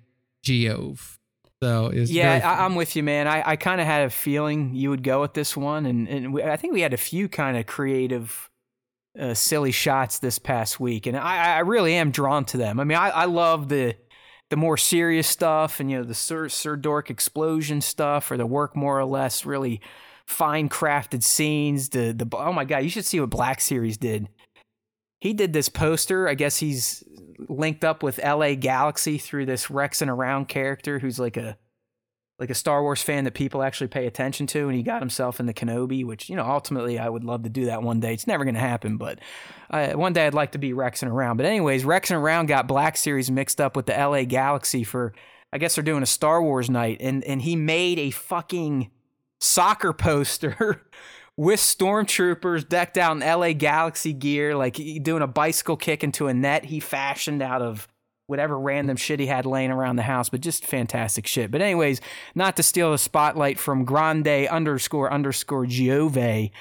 Giove. 0.45 1.17
So 1.61 1.91
Yeah, 1.93 2.41
I, 2.43 2.65
I'm 2.65 2.76
with 2.76 2.95
you, 2.95 3.03
man. 3.03 3.27
I, 3.27 3.43
I 3.45 3.55
kind 3.55 3.81
of 3.81 3.88
had 3.88 4.05
a 4.05 4.09
feeling 4.09 4.76
you 4.76 4.89
would 4.91 5.03
go 5.03 5.21
with 5.21 5.34
this 5.34 5.57
one, 5.57 5.85
and, 5.85 6.07
and 6.07 6.34
we, 6.34 6.43
I 6.43 6.55
think 6.55 6.73
we 6.73 6.81
had 6.81 6.93
a 6.93 6.97
few 6.97 7.27
kind 7.27 7.57
of 7.57 7.65
creative, 7.65 8.49
uh, 9.19 9.34
silly 9.34 9.71
shots 9.71 10.19
this 10.19 10.39
past 10.39 10.80
week, 10.80 11.05
and 11.05 11.17
I, 11.17 11.55
I 11.55 11.59
really 11.59 11.95
am 11.95 12.11
drawn 12.11 12.45
to 12.45 12.57
them. 12.57 12.80
I 12.80 12.85
mean, 12.85 12.97
I, 12.97 13.09
I 13.09 13.26
love 13.26 13.67
the 13.67 13.95
the 14.49 14.57
more 14.57 14.77
serious 14.77 15.27
stuff, 15.27 15.80
and 15.80 15.91
you 15.91 15.97
know, 15.97 16.03
the 16.03 16.15
Sir, 16.15 16.49
Sir 16.49 16.76
Dork 16.76 17.09
explosion 17.09 17.81
stuff, 17.81 18.31
or 18.31 18.38
the 18.38 18.45
work 18.45 18.76
more 18.76 18.99
or 18.99 19.05
less 19.05 19.45
really 19.45 19.81
fine 20.26 20.69
crafted 20.69 21.23
scenes. 21.23 21.89
The 21.89 22.13
the 22.13 22.27
oh 22.38 22.53
my 22.53 22.65
god, 22.65 22.80
you 22.80 22.89
should 22.89 23.05
see 23.05 23.19
what 23.19 23.30
Black 23.30 23.61
Series 23.61 23.97
did. 23.97 24.27
He 25.19 25.34
did 25.34 25.53
this 25.53 25.69
poster. 25.69 26.27
I 26.27 26.34
guess 26.34 26.57
he's 26.57 27.03
linked 27.47 27.84
up 27.84 28.03
with 28.03 28.23
LA 28.23 28.55
Galaxy 28.55 29.17
through 29.17 29.45
this 29.45 29.69
Rex 29.69 30.01
and 30.01 30.09
Around 30.09 30.47
character 30.47 30.99
who's 30.99 31.19
like 31.19 31.38
a 31.38 31.57
like 32.39 32.49
a 32.49 32.55
Star 32.55 32.81
Wars 32.81 33.01
fan 33.01 33.25
that 33.25 33.33
people 33.33 33.61
actually 33.61 33.87
pay 33.87 34.07
attention 34.07 34.47
to, 34.47 34.67
and 34.67 34.75
he 34.75 34.81
got 34.81 35.01
himself 35.01 35.39
in 35.39 35.45
the 35.45 35.53
Kenobi, 35.53 36.05
which 36.05 36.29
you 36.29 36.35
know 36.35 36.45
ultimately 36.45 36.97
I 36.97 37.09
would 37.09 37.23
love 37.23 37.43
to 37.43 37.49
do 37.49 37.65
that 37.65 37.83
one 37.83 37.99
day. 37.99 38.13
It's 38.13 38.27
never 38.27 38.45
going 38.45 38.55
to 38.55 38.61
happen, 38.61 38.97
but 38.97 39.19
uh, 39.69 39.91
one 39.91 40.13
day 40.13 40.25
I'd 40.25 40.33
like 40.33 40.53
to 40.53 40.57
be 40.57 40.71
Rex 40.71 41.03
and 41.03 41.11
Around. 41.11 41.37
But 41.37 41.45
anyways, 41.45 41.83
Rex 41.83 42.11
and 42.11 42.17
Around 42.17 42.47
got 42.47 42.67
Black 42.67 42.95
Series 42.95 43.29
mixed 43.29 43.59
up 43.59 43.75
with 43.75 43.87
the 43.87 43.93
LA 43.93 44.23
Galaxy 44.23 44.83
for 44.83 45.13
I 45.51 45.57
guess 45.57 45.75
they're 45.75 45.83
doing 45.83 46.03
a 46.03 46.07
Star 46.07 46.41
Wars 46.41 46.69
night, 46.69 46.97
and 47.01 47.23
and 47.25 47.41
he 47.41 47.55
made 47.55 47.99
a 47.99 48.11
fucking 48.11 48.89
soccer 49.39 49.93
poster. 49.93 50.85
With 51.37 51.61
stormtroopers 51.61 52.67
decked 52.67 52.97
out 52.97 53.15
in 53.15 53.19
LA 53.21 53.53
Galaxy 53.53 54.11
gear, 54.11 54.57
like 54.57 54.77
doing 55.01 55.21
a 55.21 55.27
bicycle 55.27 55.77
kick 55.77 56.03
into 56.03 56.27
a 56.27 56.33
net 56.33 56.65
he 56.65 56.81
fashioned 56.81 57.41
out 57.41 57.61
of 57.61 57.87
whatever 58.30 58.60
random 58.60 58.95
shit 58.95 59.19
he 59.19 59.26
had 59.26 59.45
laying 59.45 59.72
around 59.72 59.95
the 59.95 60.03
house, 60.03 60.30
but 60.30 60.39
just 60.39 60.65
fantastic 60.65 61.26
shit. 61.26 61.49
But 61.49 61.61
anyways, 61.61 61.99
not 62.35 62.56
to 62.57 62.64
steal 62.64 62.91
the 62.91 62.97
spotlight 62.97 63.57
from 63.57 63.85
Grande 63.85 64.47
underscore 64.47 65.11
underscore 65.11 65.65
Giove. 65.65 66.51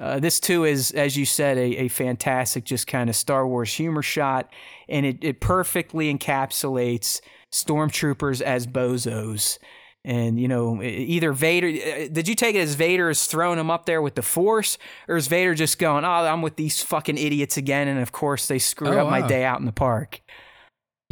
Uh, 0.00 0.18
this 0.18 0.40
too 0.40 0.64
is, 0.64 0.92
as 0.92 1.16
you 1.16 1.26
said, 1.26 1.58
a, 1.58 1.76
a 1.76 1.88
fantastic, 1.88 2.64
just 2.64 2.86
kind 2.86 3.10
of 3.10 3.16
Star 3.16 3.46
Wars 3.46 3.74
humor 3.74 4.02
shot, 4.02 4.50
and 4.88 5.04
it, 5.04 5.18
it 5.20 5.40
perfectly 5.40 6.12
encapsulates 6.14 7.20
stormtroopers 7.52 8.40
as 8.40 8.66
bozos. 8.66 9.58
And 10.02 10.40
you 10.40 10.48
know, 10.48 10.82
either 10.82 11.32
Vader. 11.34 11.70
Did 12.08 12.26
you 12.26 12.34
take 12.34 12.56
it 12.56 12.60
as 12.60 12.74
Vader 12.74 13.10
is 13.10 13.26
throwing 13.26 13.58
him 13.58 13.70
up 13.70 13.84
there 13.84 14.00
with 14.00 14.14
the 14.14 14.22
Force, 14.22 14.78
or 15.06 15.16
is 15.16 15.26
Vader 15.26 15.54
just 15.54 15.78
going, 15.78 16.06
"Oh, 16.06 16.08
I'm 16.08 16.40
with 16.40 16.56
these 16.56 16.80
fucking 16.80 17.18
idiots 17.18 17.58
again"? 17.58 17.86
And 17.86 18.00
of 18.00 18.10
course, 18.10 18.48
they 18.48 18.58
screwed 18.58 18.94
Oh, 18.94 19.04
up 19.04 19.10
my 19.10 19.20
day 19.20 19.44
out 19.44 19.60
in 19.60 19.66
the 19.66 19.72
park. 19.72 20.22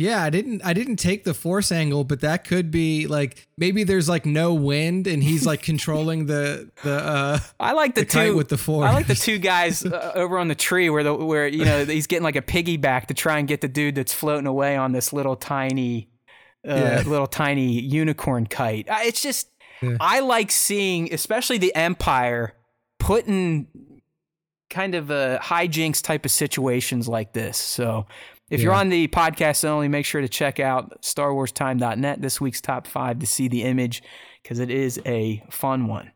Yeah, 0.01 0.23
I 0.23 0.31
didn't 0.31 0.65
I 0.65 0.75
didn't 0.75 0.97
take 0.97 1.25
the 1.25 1.35
force 1.35 1.73
angle, 1.73 2.05
but 2.05 2.21
that 2.21 2.45
could 2.45 2.71
be 2.71 3.09
like 3.09 3.49
maybe 3.59 3.83
there's 3.83 4.09
like 4.09 4.25
no 4.25 4.55
wind 4.55 5.09
and 5.09 5.21
he's 5.25 5.45
like 5.45 5.61
controlling 5.61 6.27
the 6.27 6.71
the 6.85 6.95
uh 6.95 7.39
I 7.59 7.73
like 7.73 7.97
the, 7.97 8.03
the 8.03 8.07
two 8.07 8.37
with 8.37 8.49
the 8.49 8.57
force. 8.59 8.89
I 8.89 8.93
like 8.93 9.09
the 9.09 9.17
two 9.17 9.39
guys 9.39 9.85
uh, 9.85 10.13
over 10.15 10.39
on 10.39 10.47
the 10.47 10.55
tree 10.55 10.89
where 10.89 11.03
the 11.03 11.13
where 11.13 11.49
you 11.49 11.65
know 11.65 11.85
he's 11.85 12.07
getting 12.07 12.23
like 12.23 12.37
a 12.37 12.43
piggyback 12.43 13.07
to 13.07 13.15
try 13.15 13.39
and 13.41 13.49
get 13.49 13.61
the 13.61 13.67
dude 13.67 13.97
that's 13.97 14.13
floating 14.15 14.47
away 14.47 14.77
on 14.77 14.93
this 14.93 15.13
little 15.13 15.35
tiny, 15.35 16.09
uh, 16.67 16.75
Yeah. 16.77 17.03
little 17.05 17.27
tiny 17.27 17.81
unicorn 17.81 18.47
kite. 18.47 18.89
Uh, 18.89 18.99
It's 19.03 19.21
just 19.21 19.49
Yeah. 19.83 19.97
I 19.99 20.21
like 20.21 20.53
seeing, 20.53 21.13
especially 21.13 21.59
the 21.59 21.75
Empire, 21.75 22.55
putting 23.01 23.67
kind 24.71 24.95
of 24.95 25.11
uh, 25.11 25.41
hijinks 25.41 26.01
type 26.03 26.25
of 26.25 26.31
situations 26.31 27.09
like 27.09 27.33
this. 27.33 27.57
So. 27.59 28.07
If 28.51 28.63
you're 28.63 28.73
on 28.73 28.89
the 28.89 29.09
podcast 29.09 29.65
only, 29.65 29.89
make 29.89 30.07
sure 30.07 30.21
to 30.21 30.29
check 30.29 30.59
out 30.59 31.03
StarWarsTime.net 31.03 32.23
this 32.23 32.41
week's 32.41 32.61
top 32.61 32.87
five 32.87 33.19
to 33.19 33.27
see 33.27 33.49
the 33.49 33.63
image 33.63 34.03
because 34.43 34.59
it 34.59 34.71
is 34.71 35.01
a 35.05 35.43
fun 35.51 35.87
one. 35.87 36.11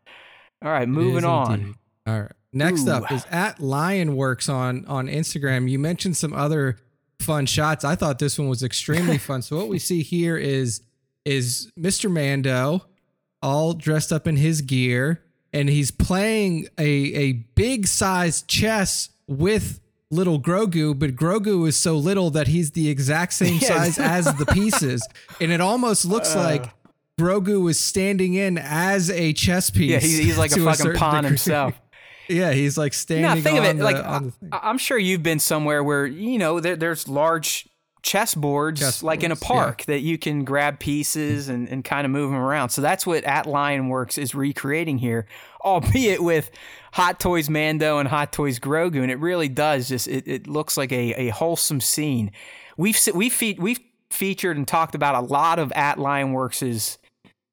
All 0.63 0.71
right, 0.71 0.87
moving 0.87 1.25
on. 1.25 1.53
indeed. 1.53 1.75
All 2.07 2.21
right. 2.21 2.31
Next 2.51 2.87
Ooh. 2.87 2.91
up 2.91 3.11
is 3.11 3.25
at 3.31 3.57
Lyonworx 3.57 4.51
on 4.51 4.85
on 4.85 5.07
Instagram. 5.07 5.69
You 5.69 5.79
mentioned 5.79 6.17
some 6.17 6.33
other 6.33 6.77
fun 7.19 7.45
shots. 7.45 7.83
I 7.83 7.95
thought 7.95 8.19
this 8.19 8.37
one 8.37 8.47
was 8.47 8.63
extremely 8.63 9.17
fun. 9.17 9.41
So 9.41 9.57
what 9.57 9.67
we 9.67 9.79
see 9.79 10.03
here 10.03 10.37
is 10.37 10.81
is 11.25 11.71
Mr. 11.79 12.11
Mando 12.11 12.85
all 13.41 13.73
dressed 13.73 14.11
up 14.11 14.27
in 14.27 14.37
his 14.37 14.61
gear 14.61 15.23
and 15.51 15.69
he's 15.69 15.91
playing 15.91 16.67
a 16.77 16.83
a 16.83 17.31
big 17.55 17.87
size 17.87 18.41
chess 18.43 19.09
with 19.27 19.79
little 20.13 20.39
Grogu, 20.39 20.97
but 20.97 21.15
Grogu 21.15 21.67
is 21.67 21.75
so 21.75 21.97
little 21.97 22.29
that 22.31 22.47
he's 22.47 22.71
the 22.71 22.89
exact 22.89 23.33
same 23.33 23.59
Yes. 23.59 23.67
size 23.67 23.99
as 23.99 24.35
the 24.35 24.45
pieces. 24.45 25.05
And 25.41 25.51
it 25.51 25.59
almost 25.61 26.05
looks 26.05 26.35
uh. 26.35 26.39
like 26.39 26.65
Grogu 27.19 27.69
is 27.69 27.79
standing 27.79 28.33
in 28.35 28.57
as 28.57 29.09
a 29.09 29.33
chess 29.33 29.69
piece. 29.69 29.91
Yeah, 29.91 29.99
he's, 29.99 30.17
he's 30.17 30.37
like 30.37 30.51
a 30.51 30.55
fucking 30.55 30.73
certain 30.73 30.99
pawn 30.99 31.15
degree. 31.23 31.29
himself. 31.29 31.73
Yeah, 32.29 32.53
he's 32.53 32.77
like 32.77 32.93
standing. 32.93 33.25
Now 33.25 33.35
think 33.35 33.59
of 33.59 33.65
it 33.65 33.77
the, 33.77 33.83
like. 33.83 33.97
I, 33.97 34.69
am 34.69 34.77
sure 34.77 34.97
you've 34.97 35.23
been 35.23 35.39
somewhere 35.39 35.83
where 35.83 36.05
you 36.05 36.39
know 36.39 36.61
there, 36.61 36.77
there's 36.77 37.09
large 37.09 37.67
chessboards 38.03 39.01
like 39.01 39.23
in 39.23 39.31
a 39.31 39.35
Chessboards, 39.35 39.41
yeah. 39.41 39.47
park 39.47 39.85
that 39.85 40.01
you 40.01 40.17
can 40.17 40.43
grab 40.43 40.79
pieces 40.79 41.49
and, 41.49 41.67
and 41.69 41.83
kind 41.83 42.05
of 42.05 42.11
move 42.11 42.29
them 42.29 42.39
around. 42.39 42.69
So 42.69 42.81
that's 42.81 43.07
what 43.07 43.23
At 43.23 43.45
Lyonworx 43.45 44.17
is 44.17 44.35
recreating 44.35 44.97
here, 44.97 45.25
albeit 45.63 46.21
with 46.21 46.51
Hot 46.93 47.19
Toys 47.19 47.49
Mando 47.49 47.97
and 47.97 48.09
Hot 48.09 48.31
Toys 48.31 48.59
Grogu, 48.59 49.01
and 49.01 49.09
it 49.09 49.19
really 49.19 49.49
does 49.49 49.89
just 49.89 50.07
it, 50.07 50.27
it 50.27 50.47
looks 50.47 50.77
like 50.77 50.91
a, 50.91 51.13
a 51.13 51.29
wholesome 51.29 51.81
scene. 51.81 52.31
We've 52.77 52.99
we've 53.15 53.33
fe- 53.33 53.57
we've 53.59 53.79
featured 54.09 54.57
and 54.57 54.67
talked 54.67 54.93
about 54.93 55.15
a 55.15 55.25
lot 55.25 55.57
of 55.57 55.71
At 55.71 55.97
Lyonworx's 55.97 56.99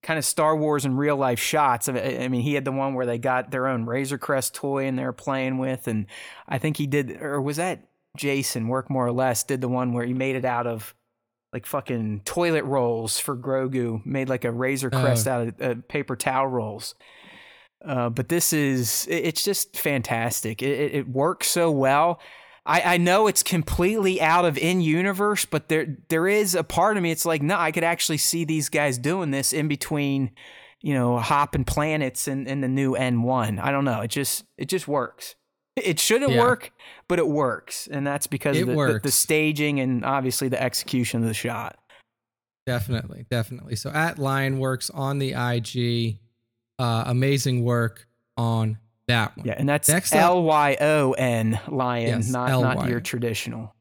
kind 0.03 0.19
of 0.19 0.25
Star 0.25 0.57
Wars 0.57 0.85
and 0.85 0.99
real 0.99 1.17
life 1.17 1.39
shots. 1.39 1.89
I 1.89 2.29
mean, 2.29 2.41
he 2.41 2.55
had 2.55 2.65
the 2.65 2.73
one 2.73 2.95
where 2.95 3.07
they 3.07 3.19
got 3.19 3.51
their 3.51 3.67
own 3.67 3.85
Razor 3.85 4.19
Crest 4.19 4.55
toy 4.55 4.87
and 4.87 4.99
they're 4.99 5.13
playing 5.13 5.59
with, 5.59 5.89
and 5.89 6.07
I 6.49 6.59
think 6.59 6.77
he 6.77 6.87
did, 6.87 7.23
or 7.23 7.41
was 7.41 7.59
that 7.59 7.85
Jason 8.17 8.69
Work 8.69 8.91
More 8.91 9.07
or 9.07 9.13
Less 9.13 9.45
did 9.45 9.61
the 9.61 9.69
one 9.69 9.93
where 9.93 10.05
he 10.05 10.15
made 10.15 10.37
it 10.37 10.45
out 10.45 10.67
of 10.67 10.95
like 11.53 11.67
fucking 11.67 12.23
toilet 12.25 12.65
rolls 12.65 13.19
for 13.19 13.37
Grogu, 13.37 14.05
made 14.07 14.29
like 14.29 14.45
a 14.45 14.53
Razor 14.53 14.91
Oh. 14.93 15.01
Crest 15.01 15.27
out 15.27 15.49
of 15.49 15.63
uh, 15.63 15.75
paper 15.89 16.15
towel 16.17 16.47
rolls. 16.47 16.95
Uh, 17.85 18.11
but 18.11 18.29
this 18.29 18.53
is, 18.53 19.07
it- 19.09 19.25
it's 19.25 19.45
just 19.45 19.77
fantastic. 19.77 20.63
It, 20.63 20.79
it, 20.79 20.95
it 20.95 21.09
works 21.09 21.49
so 21.49 21.71
well. 21.71 22.21
I, 22.67 22.95
I 22.95 22.97
know 22.99 23.27
it's 23.27 23.43
completely 23.43 24.21
out 24.21 24.45
of 24.45 24.59
in 24.59 24.81
universe, 24.83 25.47
but 25.47 25.69
there 25.71 25.97
there 26.11 26.29
is 26.29 26.55
a 26.55 26.63
part 26.63 26.99
of 26.99 27.03
me. 27.03 27.11
It's 27.11 27.25
like 27.25 27.41
no, 27.43 27.57
I 27.57 27.73
could 27.73 27.85
actually 27.85 28.19
see 28.19 28.45
these 28.45 28.69
guys 28.69 28.99
doing 28.99 29.31
this 29.31 29.55
in 29.55 29.67
between, 29.67 30.31
you 30.83 30.93
know, 30.93 31.19
hopping 31.19 31.65
planets 31.65 32.29
and, 32.29 32.47
and 32.47 32.63
the 32.63 32.69
new 32.69 32.95
N 32.95 33.23
one. 33.23 33.59
I 33.59 33.71
don't 33.73 33.87
know. 33.87 34.03
It 34.03 34.09
just 34.09 34.45
it 34.59 34.67
just 34.67 34.87
works. 34.87 35.37
It 35.85 35.99
shouldn't 36.01 36.33
Yeah. 36.33 36.41
work, 36.41 36.73
but 37.09 37.19
it 37.19 37.29
works, 37.29 37.89
and 37.91 38.07
that's 38.07 38.27
because 38.27 38.57
the, 38.59 38.65
the, 38.67 39.01
the 39.03 39.11
staging 39.11 39.81
and 39.81 40.05
obviously 40.05 40.49
the 40.49 40.61
execution 40.63 41.23
of 41.23 41.29
the 41.29 41.35
shot. 41.35 41.79
Definitely, 42.67 43.27
definitely. 43.31 43.77
So 43.77 43.91
at 43.91 44.17
Lyonworx 44.17 44.91
on 44.95 45.19
the 45.19 45.33
IG, 45.33 46.19
uh, 46.79 47.05
amazing 47.07 47.65
work 47.65 48.07
on 48.37 48.79
that 49.09 49.37
one. 49.37 49.47
Yeah, 49.47 49.55
and 49.59 49.69
that's 49.69 49.89
L 50.13 50.43
Y 50.43 50.77
O 50.81 51.13
N 51.13 51.59
lion, 51.69 52.07
Yes, 52.21 52.31
not 52.31 52.49
not 52.61 52.89
your 52.89 53.01
traditional. 53.01 53.75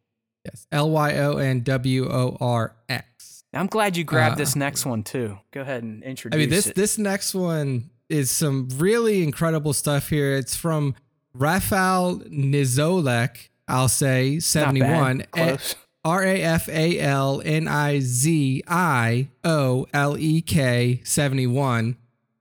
Yes, 0.46 0.66
L 0.72 0.90
Y 0.90 1.18
O 1.18 1.38
N 1.38 1.62
W 1.62 2.10
O 2.10 2.38
R 2.40 2.76
X. 2.88 3.44
I'm 3.54 3.68
glad 3.68 3.98
you 3.98 4.04
grabbed 4.04 4.34
Uh, 4.34 4.38
this 4.38 4.56
next 4.56 4.86
one 4.86 5.04
too. 5.04 5.38
Go 5.52 5.62
ahead 5.62 5.84
and 5.84 6.02
introduce. 6.04 6.36
I 6.36 6.40
mean, 6.40 6.50
this 6.50 6.68
it. 6.68 6.76
this 6.76 6.98
next 6.98 7.36
one 7.36 7.90
is 8.08 8.32
some 8.32 8.70
really 8.78 9.22
incredible 9.24 9.74
stuff 9.74 10.10
here. 10.10 10.36
It's 10.36 10.56
from 10.56 10.96
Rafael 11.34 12.20
Nizolek. 12.30 13.50
I'll 13.68 13.88
say 13.88 14.36
Not 14.36 14.44
seventy 14.44 14.80
bad. 14.82 15.00
one. 15.00 15.24
Close. 15.32 15.76
R 16.06 16.24
A 16.24 16.42
F 16.42 16.70
A 16.70 17.00
L 17.00 17.42
N 17.44 17.68
I 17.68 18.00
Z 18.00 18.64
I 18.68 19.28
O 19.44 19.86
L 19.94 20.18
E 20.18 20.42
K 20.42 21.02
71. 21.04 21.98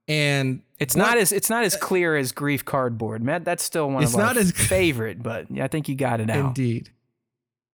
And 0.06 0.62
It's 0.78 0.94
what- 0.94 1.02
not 1.02 1.19
as 1.19 1.32
it's 1.32 1.51
not 1.51 1.65
as 1.65 1.77
clear 1.77 2.16
as 2.16 2.32
grief 2.32 2.65
cardboard, 2.65 3.23
Matt. 3.23 3.44
That's 3.44 3.62
still 3.62 3.90
one 3.90 4.02
It's 4.05 4.15
of 4.15 4.20
not 4.20 4.36
as- 4.36 4.52
favorite, 4.52 5.23
but 5.23 5.47
I 5.60 5.66
think 5.69 5.89
you 5.89 5.97
got 5.97 6.20
it 6.20 6.31
out. 6.31 6.47
Indeed. 6.56 6.90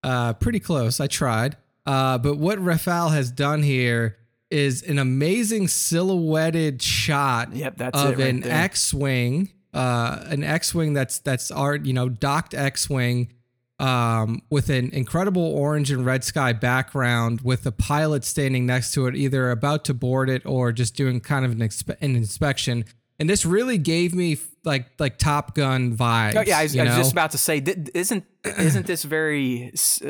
Uh, 0.02 0.32
pretty 0.32 0.58
close. 0.60 1.00
I 1.00 1.06
tried. 1.06 1.56
Uh, 1.86 2.18
but 2.18 2.38
what 2.38 2.58
Rafael 2.58 3.10
has 3.10 3.30
done 3.30 3.62
here 3.62 4.16
is 4.50 4.82
an 4.82 4.98
amazing 4.98 5.68
silhouetted 5.68 6.80
shot 6.82 7.54
Yep, 7.54 7.76
that's 7.76 7.98
of 8.00 8.18
right 8.18 8.28
an. 8.34 8.44
X-wing, 8.44 9.50
uh, 9.74 10.24
an 10.26 10.42
X-wing 10.44 10.94
that's 10.94 11.18
that's 11.18 11.50
art, 11.50 11.84
you 11.84 11.92
know, 11.92 12.08
docked 12.08 12.54
X-wing, 12.54 13.32
um, 13.80 14.40
with 14.50 14.70
an 14.70 14.90
incredible 14.92 15.42
orange 15.44 15.90
and 15.90 16.06
red 16.06 16.22
sky 16.24 16.52
background, 16.52 17.40
with 17.42 17.66
a 17.66 17.72
pilot 17.72 18.24
standing 18.24 18.66
next 18.66 18.92
to 18.92 19.06
it, 19.08 19.16
either 19.16 19.50
about 19.50 19.84
to 19.86 19.94
board 19.94 20.30
it 20.30 20.46
or 20.46 20.70
just 20.72 20.94
doing 20.96 21.20
kind 21.20 21.44
of 21.44 21.50
an, 21.52 21.58
expe- 21.58 21.96
an 22.00 22.14
inspection. 22.16 22.84
And 23.18 23.28
this 23.28 23.44
really 23.44 23.78
gave 23.78 24.14
me 24.14 24.38
like 24.64 24.86
like 24.98 25.18
Top 25.18 25.54
Gun 25.54 25.96
vibes. 25.96 26.36
Oh, 26.36 26.42
yeah, 26.46 26.58
I 26.58 26.62
was, 26.64 26.76
I 26.76 26.84
was 26.84 26.96
just 26.96 27.12
about 27.12 27.30
to 27.32 27.38
say, 27.38 27.60
th- 27.60 27.88
isn't 27.94 28.24
isn't 28.44 28.86
this 28.86 29.04
very? 29.04 29.68
Uh, 30.02 30.08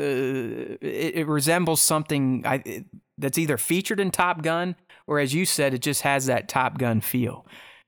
it, 0.81 1.15
it 1.15 1.27
resembles 1.27 1.81
something 1.81 2.43
I, 2.45 2.61
it- 2.65 2.85
that's 3.17 3.37
either 3.37 3.57
featured 3.57 3.99
in 3.99 4.11
Top 4.11 4.41
Gun, 4.41 4.75
or 5.07 5.19
as 5.19 5.33
you 5.33 5.45
said, 5.45 5.73
it 5.73 5.79
just 5.81 6.01
has 6.01 6.25
that 6.25 6.49
Top 6.49 6.77
Gun 6.77 6.99
feel. 6.99 7.45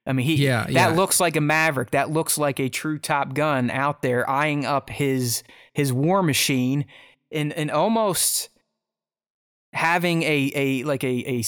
I 0.08 0.14
mean, 0.14 0.26
he 0.26 0.36
Yeah, 0.36 0.64
that 0.64 0.72
yeah. 0.72 0.88
looks 0.88 1.20
like 1.20 1.36
a 1.36 1.42
Maverick. 1.42 1.92
That 1.92 2.10
looks 2.10 2.38
like 2.38 2.60
a 2.60 2.70
true 2.70 2.98
Top 2.98 3.34
Gun 3.34 3.70
out 3.70 4.02
there 4.02 4.28
eyeing 4.30 4.66
up 4.66 4.90
his 4.90 5.44
his 5.74 5.92
war 5.94 6.24
machine, 6.24 6.86
and 7.32 7.52
and 7.54 7.70
almost 7.70 8.50
having 9.74 10.24
a 10.24 10.52
a 10.56 10.84
like 10.84 11.04
a 11.04 11.08
a, 11.30 11.40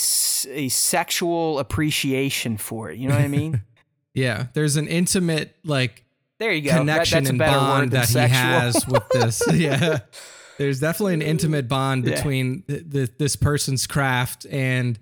a 0.50 0.70
sexual 0.70 1.60
appreciation 1.60 2.58
for 2.58 2.90
it. 2.90 2.98
You 2.98 3.08
know 3.08 3.16
what 3.16 3.24
I 3.24 3.28
mean? 3.30 3.62
Yeah, 4.16 4.48
there's 4.54 4.76
an 4.76 4.88
intimate 4.88 5.56
like 5.64 6.04
There 6.40 6.52
you 6.52 6.62
go. 6.64 6.72
That- 6.72 6.78
connection 6.80 7.24
that's 7.24 7.30
and 7.30 7.40
bond 7.40 7.92
that 7.92 8.10
he 8.10 8.18
has 8.18 8.86
with 8.88 9.08
this. 9.10 9.42
yeah, 9.54 10.00
there's 10.58 10.80
definitely 10.80 11.14
an 11.14 11.22
intimate 11.22 11.70
bond 11.70 12.06
Yeah. 12.06 12.16
between 12.16 12.64
th- 12.64 12.90
th- 12.92 13.12
this 13.20 13.36
person's 13.36 13.86
craft 13.86 14.46
and 14.50 15.00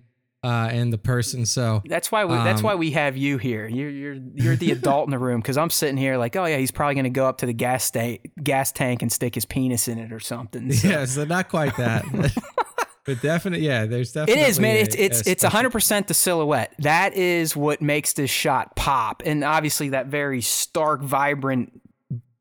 uh, 0.48 0.70
and 0.72 0.94
the 0.94 0.98
person. 0.98 1.46
So 1.46 1.82
That's 1.86 2.12
why 2.12 2.24
we, 2.26 2.36
that's 2.36 2.60
Um, 2.62 2.64
why 2.66 2.76
we 2.76 2.92
have 2.92 3.18
you 3.18 3.38
here. 3.38 3.68
You're 3.68 3.90
you're 3.90 4.18
you're 4.36 4.56
the 4.56 4.72
adult 4.72 5.08
in 5.08 5.12
the 5.12 5.20
room 5.20 5.42
because 5.42 5.58
I'm 5.58 5.70
sitting 5.70 5.98
here 5.98 6.18
like, 6.18 6.36
oh 6.36 6.46
yeah, 6.46 6.58
he's 6.58 6.72
probably 6.72 6.96
gonna 6.96 7.10
go 7.10 7.28
up 7.28 7.40
to 7.40 7.46
the 7.46 7.54
gas 7.54 7.84
sta- 7.84 8.22
gas 8.42 8.72
tank 8.72 9.02
and 9.02 9.12
stick 9.12 9.36
his 9.36 9.46
penis 9.46 9.88
in 9.88 9.98
it 10.00 10.12
or 10.14 10.20
something. 10.20 10.72
So- 10.78 10.88
yeah, 10.88 11.06
so 11.06 11.26
not 11.26 11.50
quite 11.50 11.76
that, 11.78 12.06
but, 13.06 13.22
definitely, 13.22 13.66
yeah. 13.66 13.86
There's 13.86 14.12
It 14.12 14.20
definitely 14.26 14.44
is, 14.44 14.60
man. 14.60 14.76
a- 14.78 14.80
It's 14.80 14.96
it's 14.96 15.28
a 15.28 15.32
it's 15.32 15.44
100 15.44 15.70
percent 15.72 16.08
the 16.08 16.14
silhouette. 16.14 16.74
That 16.80 17.14
is 17.16 17.56
what 17.56 17.82
makes 17.82 18.14
this 18.14 18.30
shot 18.30 18.76
pop, 18.76 19.24
and 19.26 19.44
obviously 19.44 19.90
that 19.90 20.08
very 20.08 20.42
stark, 20.42 21.02
vibrant, 21.02 21.82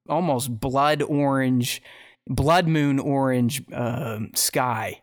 almost 0.08 0.58
blood 0.60 1.02
orange, 1.02 1.82
blood 2.28 2.68
moon 2.68 2.98
orange 2.98 3.62
um, 3.72 4.30
sky. 4.34 5.02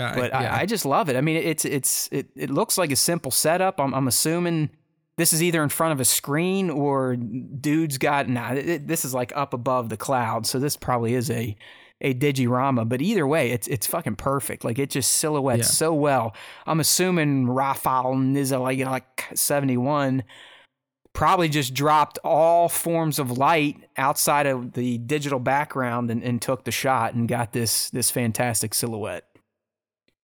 Uh, 0.00 0.14
but 0.14 0.30
yeah. 0.30 0.54
I, 0.54 0.60
I 0.60 0.66
just 0.66 0.84
love 0.84 1.08
it. 1.08 1.16
I 1.16 1.20
mean, 1.20 1.36
it's 1.36 1.64
it's 1.64 2.08
it, 2.10 2.28
it 2.34 2.50
looks 2.50 2.78
like 2.78 2.90
a 2.90 2.96
simple 2.96 3.30
setup. 3.30 3.78
I'm 3.80 3.94
I'm 3.94 4.08
assuming 4.08 4.70
this 5.16 5.32
is 5.32 5.42
either 5.42 5.62
in 5.62 5.68
front 5.68 5.92
of 5.92 6.00
a 6.00 6.04
screen 6.04 6.70
or 6.70 7.16
dude's 7.16 7.98
got 7.98 8.28
nah. 8.28 8.52
It, 8.54 8.86
this 8.86 9.04
is 9.04 9.12
like 9.14 9.32
up 9.36 9.52
above 9.52 9.88
the 9.88 9.96
cloud, 9.96 10.46
so 10.46 10.58
this 10.58 10.76
probably 10.76 11.14
is 11.14 11.30
a 11.30 11.56
a 12.00 12.14
digirama. 12.14 12.88
But 12.88 13.02
either 13.02 13.26
way, 13.26 13.50
it's 13.50 13.68
it's 13.68 13.86
fucking 13.86 14.16
perfect. 14.16 14.64
Like 14.64 14.78
it 14.78 14.90
just 14.90 15.12
silhouettes 15.14 15.58
Yeah. 15.58 15.64
so 15.64 15.94
well. 15.94 16.34
I'm 16.66 16.80
assuming 16.80 17.48
Rafael 17.48 18.16
like 18.16 18.78
like 18.78 19.26
71 19.34 20.24
probably 21.12 21.48
just 21.48 21.74
dropped 21.74 22.18
all 22.24 22.68
forms 22.68 23.18
of 23.18 23.36
light 23.36 23.76
outside 23.96 24.46
of 24.46 24.72
the 24.72 24.96
digital 24.98 25.40
background 25.40 26.10
and, 26.10 26.22
and 26.22 26.40
took 26.40 26.64
the 26.64 26.70
shot 26.70 27.14
and 27.14 27.28
got 27.28 27.52
this 27.52 27.90
this 27.90 28.10
fantastic 28.10 28.74
silhouette. 28.74 29.24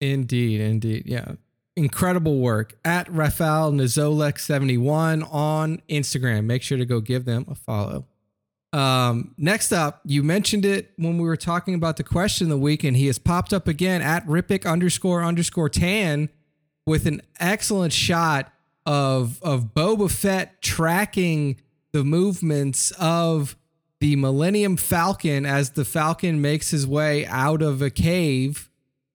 Indeed, 0.01 0.60
indeed. 0.60 1.05
Yeah. 1.06 1.32
Incredible 1.77 2.39
work 2.39 2.78
at 2.85 3.10
Rafael 3.12 3.73
Nizolek71 3.73 5.32
on 5.32 5.82
Instagram. 5.89 6.44
Make 6.44 6.62
sure 6.62 6.78
to 6.78 6.86
go 6.86 7.01
give 7.01 7.24
them 7.24 7.44
a 7.48 7.55
follow. 7.55 8.06
Um, 8.73 9.35
next 9.39 9.73
up, 9.73 10.01
you 10.05 10.23
mentioned 10.23 10.64
it 10.64 10.93
when 10.97 11.18
we 11.18 11.24
were 11.24 11.36
talking 11.36 11.74
about 11.74 11.97
the 11.97 12.05
question 12.05 12.47
of 12.47 12.51
the 12.51 12.59
week, 12.59 12.85
and 12.85 12.97
he 12.97 13.06
has 13.06 13.18
popped 13.18 13.52
up 13.52 13.68
again 13.68 14.02
at 14.02 14.27
Rippic 14.27 14.70
underscore 14.70 15.23
underscore 15.23 15.68
tan 15.68 16.28
with 16.86 17.06
an 17.06 17.23
excellent 17.40 17.93
shot 17.93 18.52
of 18.85 19.43
of 19.43 19.74
Boba 19.74 20.10
Fett 20.10 20.60
tracking 20.62 21.60
the 21.93 22.05
movements 22.05 22.90
of 22.93 23.56
the 24.01 24.16
Millennium 24.16 24.77
Falcon 24.77 25.47
as 25.47 25.70
the 25.70 25.85
Falcon 25.85 26.40
makes 26.40 26.70
his 26.70 26.86
way 26.86 27.24
out 27.27 27.62
of 27.62 27.81
a 27.81 27.90
cave 27.90 28.68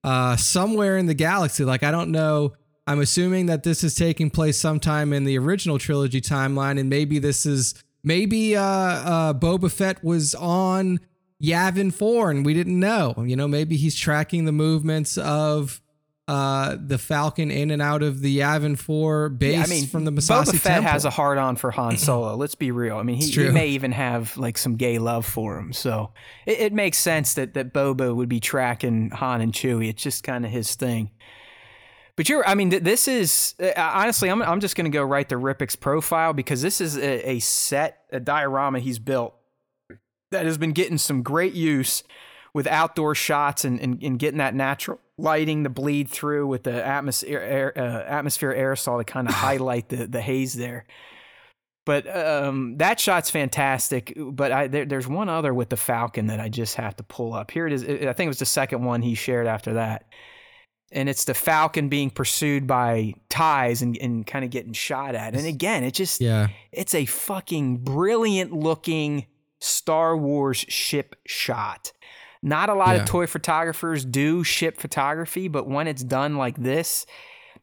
uh, 0.04 0.36
somewhere 0.36 0.96
in 0.96 1.06
the 1.06 1.14
galaxy. 1.14 1.64
Like, 1.64 1.82
I 1.82 1.90
don't 1.90 2.10
know. 2.10 2.54
I'm 2.86 3.00
assuming 3.00 3.46
that 3.46 3.62
this 3.62 3.84
is 3.84 3.94
taking 3.94 4.30
place 4.30 4.58
sometime 4.58 5.12
in 5.12 5.24
the 5.24 5.38
original 5.38 5.78
trilogy 5.78 6.20
timeline, 6.20 6.80
and 6.80 6.90
maybe 6.90 7.18
this 7.18 7.46
is 7.46 7.74
maybe 8.02 8.56
uh, 8.56 8.62
uh, 8.62 9.34
Boba 9.34 9.70
Fett 9.70 10.02
was 10.02 10.34
on 10.34 10.98
Yavin 11.42 11.92
4 11.92 12.30
and 12.30 12.46
we 12.46 12.54
didn't 12.54 12.78
know. 12.78 13.14
You 13.18 13.36
know, 13.36 13.48
maybe 13.48 13.76
he's 13.76 13.96
tracking 13.96 14.44
the 14.44 14.52
movements 14.52 15.18
of 15.18 15.80
uh, 16.32 16.78
the 16.80 16.96
Falcon 16.96 17.50
in 17.50 17.70
and 17.70 17.82
out 17.82 18.02
of 18.02 18.22
the 18.22 18.38
Yavin 18.38 18.78
4 18.78 19.28
base 19.28 19.54
Yeah, 19.54 19.64
I 19.64 19.66
mean, 19.66 19.86
from 19.86 20.06
the 20.06 20.10
Massassi 20.10 20.52
Boba 20.52 20.60
Fett 20.60 20.72
Temple. 20.76 20.90
has 20.90 21.04
a 21.04 21.10
hard 21.10 21.36
on 21.36 21.56
for 21.56 21.70
Han 21.70 21.96
Solo. 21.98 22.36
Let's 22.36 22.54
be 22.54 22.70
real. 22.70 22.96
I 22.96 23.02
mean, 23.02 23.16
he, 23.16 23.30
he 23.30 23.50
may 23.50 23.68
even 23.68 23.92
have 23.92 24.34
like 24.38 24.56
some 24.56 24.76
gay 24.76 24.98
love 24.98 25.26
for 25.26 25.58
him. 25.58 25.74
So 25.74 26.14
it, 26.46 26.58
it 26.58 26.72
makes 26.72 26.96
sense 26.96 27.34
that 27.34 27.52
that 27.52 27.74
Boba 27.74 28.16
would 28.16 28.30
be 28.30 28.40
tracking 28.40 29.10
Han 29.10 29.42
and 29.42 29.52
Chewie. 29.52 29.90
It's 29.90 30.02
just 30.02 30.24
kind 30.24 30.46
of 30.46 30.50
his 30.50 30.74
thing. 30.74 31.10
But 32.16 32.30
you're, 32.30 32.46
I 32.48 32.54
mean, 32.54 32.70
th- 32.70 32.82
this 32.82 33.08
is 33.08 33.54
uh, 33.60 33.72
honestly, 33.76 34.30
I'm, 34.30 34.40
I'm 34.40 34.60
just 34.60 34.74
going 34.74 34.90
to 34.90 34.96
go 34.96 35.02
right 35.02 35.28
to 35.28 35.36
Ripik's 35.36 35.76
profile 35.76 36.32
because 36.32 36.62
this 36.62 36.80
is 36.80 36.96
a, 36.96 37.32
a 37.32 37.38
set, 37.40 38.04
a 38.10 38.20
diorama 38.20 38.78
he's 38.78 38.98
built 38.98 39.34
that 40.30 40.46
has 40.46 40.56
been 40.56 40.72
getting 40.72 40.96
some 40.96 41.22
great 41.22 41.52
use 41.52 42.04
with 42.54 42.66
outdoor 42.66 43.14
shots 43.14 43.66
and, 43.66 43.78
and, 43.80 44.02
and 44.02 44.18
getting 44.18 44.38
that 44.38 44.54
natural 44.54 44.98
lighting 45.18 45.64
to 45.64 45.70
bleed 45.70 46.08
through 46.08 46.46
with 46.46 46.62
the 46.64 46.84
atmosphere, 46.84 47.38
air, 47.40 47.72
uh, 47.76 48.02
atmosphere 48.04 48.54
aerosol 48.54 48.98
to 48.98 49.04
kind 49.04 49.28
of 49.28 49.34
highlight 49.48 49.88
the, 49.88 50.06
the 50.06 50.20
haze 50.20 50.54
there. 50.54 50.86
But 51.84 52.06
um, 52.16 52.76
that 52.78 53.00
shot's 53.00 53.30
fantastic. 53.30 54.12
But 54.16 54.52
I, 54.52 54.66
there, 54.68 54.84
there's 54.84 55.08
one 55.08 55.28
other 55.28 55.52
with 55.52 55.68
the 55.68 55.76
Falcon 55.76 56.28
that 56.28 56.38
I 56.38 56.48
just 56.48 56.76
have 56.76 56.94
to 56.96 57.02
pull 57.02 57.34
up. 57.34 57.50
Here 57.50 57.66
it 57.66 57.72
is. 57.72 57.82
I 57.82 58.12
think 58.12 58.26
it 58.26 58.28
was 58.28 58.38
the 58.38 58.46
second 58.46 58.84
one 58.84 59.02
he 59.02 59.14
shared 59.14 59.46
after 59.46 59.74
that 59.74 60.04
and 60.92 61.08
it's 61.08 61.24
the 61.24 61.34
Falcon 61.34 61.88
being 61.88 62.10
pursued 62.10 62.66
by 62.66 63.14
ties 63.28 63.82
and, 63.82 63.96
and 63.98 64.26
kind 64.26 64.44
of 64.44 64.50
getting 64.50 64.72
shot 64.72 65.14
at. 65.14 65.34
And 65.34 65.46
again, 65.46 65.84
it 65.84 65.94
just 65.94 66.20
Yeah. 66.20 66.48
it's 66.70 66.94
a 66.94 67.06
fucking 67.06 67.78
brilliant 67.78 68.52
looking 68.52 69.26
Star 69.60 70.16
Wars 70.16 70.58
ship 70.68 71.16
shot. 71.26 71.92
Not 72.42 72.68
a 72.68 72.74
lot 72.74 72.96
Yeah. 72.96 73.02
of 73.02 73.08
toy 73.08 73.26
photographers 73.26 74.04
do 74.04 74.42
ship 74.42 74.78
photography, 74.78 75.48
but 75.48 75.68
when 75.68 75.86
it's 75.86 76.02
done 76.02 76.36
like 76.36 76.56
this, 76.56 77.06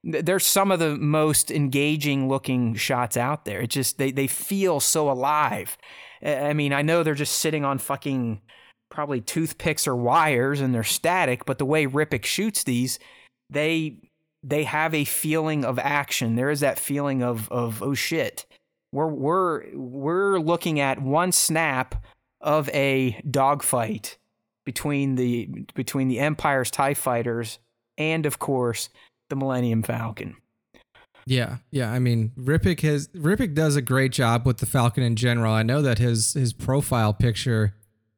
th- 0.09 0.23
there's 0.25 0.45
some 0.45 0.71
of 0.71 0.79
the 0.79 0.95
most 0.97 1.51
engaging 1.51 2.29
looking 2.29 2.75
shots 2.75 3.17
out 3.17 3.45
there. 3.45 3.61
It 3.61 3.69
just 3.71 3.97
they 3.97 4.11
they 4.11 4.27
feel 4.27 4.79
so 4.79 5.09
alive. 5.11 5.77
I 6.23 6.35
I 6.49 6.53
mean, 6.53 6.71
I 6.73 6.81
know 6.81 7.03
they're 7.03 7.13
just 7.13 7.39
sitting 7.39 7.65
on 7.65 7.77
fucking 7.77 8.41
probably 8.89 9.21
toothpicks 9.21 9.85
or 9.87 9.95
wires 9.95 10.61
and 10.61 10.73
they're 10.73 10.83
static, 10.83 11.45
but 11.45 11.57
the 11.59 11.65
way 11.65 11.85
Rippick 11.85 12.25
shoots 12.25 12.63
these, 12.63 12.99
they 13.49 13.97
they 14.41 14.63
have 14.63 14.93
a 14.93 15.03
feeling 15.03 15.65
of 15.65 15.77
action. 15.77 16.35
There 16.37 16.49
is 16.49 16.61
that 16.61 16.79
feeling 16.79 17.21
of 17.21 17.51
of 17.51 17.83
oh 17.83 17.93
shit. 17.93 18.45
We're 18.93 19.07
we're 19.07 19.75
we're 19.75 20.39
looking 20.39 20.79
at 20.79 21.01
one 21.01 21.33
snap 21.33 21.95
of 22.39 22.69
a 22.69 23.21
dogfight 23.29 24.17
between 24.69 25.15
the 25.15 25.49
between 25.73 26.09
the 26.09 26.19
Empire's 26.19 26.69
TIE 26.69 26.93
fighters 26.93 27.57
and 27.97 28.27
of 28.27 28.37
course 28.37 28.89
the 29.29 29.35
Millennium 29.35 29.81
Falcon. 29.81 30.35
Yeah, 31.25 31.57
yeah. 31.71 31.91
I 31.91 31.97
mean, 31.97 32.33
Rippick 32.37 32.81
has 32.81 33.07
Rippick 33.15 33.55
does 33.55 33.75
a 33.75 33.81
great 33.81 34.11
job 34.11 34.45
with 34.45 34.59
the 34.59 34.67
Falcon 34.67 35.01
in 35.01 35.15
general. 35.15 35.51
I 35.51 35.63
know 35.63 35.81
that 35.81 35.97
his 35.97 36.33
his 36.33 36.53
profile 36.53 37.15
picture 37.15 37.73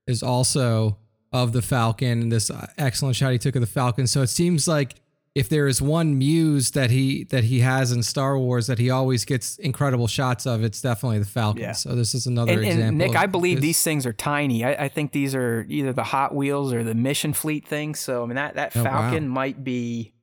is 0.06 0.22
also 0.22 0.98
of 1.32 1.53
the 1.53 1.61
Falcon 1.61 2.23
and 2.23 2.32
this 2.34 2.49
uh, 2.49 2.68
excellent 2.78 3.15
shot 3.15 3.32
he 3.32 3.38
took 3.38 3.56
of 3.56 3.61
the 3.61 3.65
Falcon. 3.65 4.06
So 4.06 4.22
it 4.22 4.28
seems 4.28 4.68
like 4.68 4.95
if 5.33 5.47
there 5.47 5.67
is 5.67 5.81
one 5.81 6.17
muse 6.17 6.71
that 6.71 6.89
he 6.91 7.23
that 7.25 7.45
he 7.45 7.61
has 7.61 7.91
in 7.93 8.03
Star 8.03 8.37
Wars 8.37 8.67
that 8.67 8.79
he 8.79 8.89
always 8.89 9.23
gets 9.23 9.57
incredible 9.59 10.07
shots 10.07 10.45
of, 10.45 10.63
it's 10.63 10.81
definitely 10.81 11.19
the 11.19 11.25
Falcon. 11.25 11.61
Yeah. 11.61 11.71
So 11.71 11.95
this 11.95 12.13
is 12.13 12.27
another 12.27 12.51
And, 12.51 12.63
example. 12.65 12.87
and 12.87 12.97
Nick, 12.97 13.15
I 13.15 13.27
believe 13.27 13.61
these 13.61 13.81
things 13.81 14.05
are 14.05 14.11
tiny. 14.13 14.65
I, 14.65 14.85
I 14.85 14.87
think 14.89 15.13
these 15.13 15.33
are 15.33 15.65
either 15.69 15.93
the 15.93 16.03
Hot 16.03 16.35
Wheels 16.35 16.73
or 16.73 16.83
the 16.83 16.93
Mission 16.95 17.31
Fleet 17.31 17.65
things. 17.65 17.99
So 17.99 18.23
I 18.23 18.25
mean 18.25 18.35
that 18.35 18.55
that 18.55 18.75
Oh, 18.75 18.83
wow. 18.83 18.91
Falcon 19.09 19.29
might 19.29 19.63
be, 19.63 20.13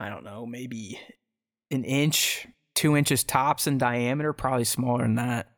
I 0.00 0.08
don't 0.08 0.24
know, 0.24 0.46
maybe 0.46 0.98
an 1.70 1.84
inch, 1.84 2.46
two 2.74 2.96
inches 2.96 3.22
tops 3.22 3.66
in 3.68 3.78
diameter, 3.78 4.32
probably 4.32 4.64
smaller 4.64 5.02
than 5.02 5.14
that. 5.14 5.48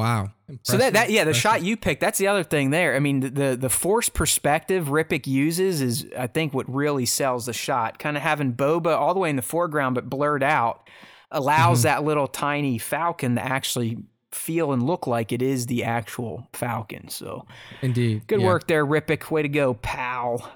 Wow. 0.00 0.32
So 0.62 0.76
that, 0.78 0.94
that 0.94 1.10
yeah, 1.10 1.24
the 1.24 1.30
impressive. 1.30 1.40
shot 1.40 1.62
you 1.62 1.76
picked, 1.76 2.00
that's 2.00 2.18
the 2.18 2.26
other 2.26 2.42
thing 2.42 2.70
there. 2.70 2.96
I 2.96 2.98
mean, 2.98 3.20
the 3.20 3.30
the, 3.30 3.56
the 3.56 3.68
force 3.68 4.08
perspective 4.08 4.86
Rippick 4.88 5.26
uses 5.26 5.80
is 5.80 6.06
I 6.18 6.26
think 6.26 6.52
what 6.54 6.68
really 6.72 7.06
sells 7.06 7.46
the 7.46 7.52
shot. 7.52 7.98
Kind 7.98 8.16
of 8.16 8.22
having 8.22 8.52
Boba 8.54 8.96
all 8.96 9.14
the 9.14 9.20
way 9.20 9.30
in 9.30 9.36
the 9.36 9.42
foreground 9.42 9.94
but 9.94 10.10
blurred 10.10 10.42
out 10.42 10.88
allows 11.30 11.80
Mhm. 11.80 11.82
that 11.84 12.04
little 12.04 12.26
tiny 12.26 12.78
falcon 12.78 13.36
to 13.36 13.44
actually 13.44 13.98
feel 14.32 14.72
and 14.72 14.82
look 14.84 15.06
like 15.06 15.32
it 15.32 15.42
is 15.42 15.66
the 15.66 15.84
actual 15.84 16.48
falcon. 16.52 17.08
So 17.08 17.46
Indeed. 17.82 18.26
good 18.26 18.40
yeah. 18.40 18.46
work 18.46 18.66
there, 18.66 18.84
Rippick. 18.86 19.30
Way 19.30 19.42
to 19.42 19.48
go, 19.48 19.74
pal. 19.74 20.50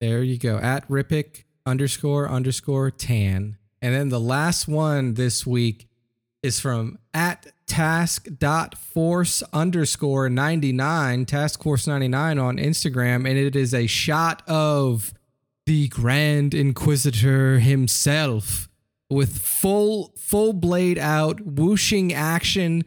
There 0.00 0.22
you 0.22 0.38
go. 0.38 0.58
At 0.58 0.88
Rippick 0.88 1.44
underscore 1.66 2.28
underscore 2.28 2.90
tan. 2.90 3.56
And 3.80 3.94
then 3.94 4.08
the 4.08 4.20
last 4.20 4.68
one 4.68 5.14
this 5.14 5.46
week 5.46 5.88
is 6.42 6.58
from 6.60 6.98
at 7.14 7.46
task 7.66 8.28
dot 8.38 8.76
force 8.76 9.42
underscore 9.52 10.28
99, 10.28 11.26
task 11.26 11.62
force 11.62 11.86
99 11.86 12.38
on 12.38 12.56
Instagram. 12.56 13.28
And 13.28 13.38
it 13.38 13.56
is 13.56 13.72
a 13.74 13.86
shot 13.86 14.42
of 14.48 15.12
the 15.66 15.88
Grand 15.88 16.54
Inquisitor 16.54 17.58
himself 17.58 18.68
with 19.08 19.38
full 19.38 20.12
full 20.16 20.52
blade 20.52 20.98
out 20.98 21.40
whooshing 21.42 22.12
action 22.12 22.84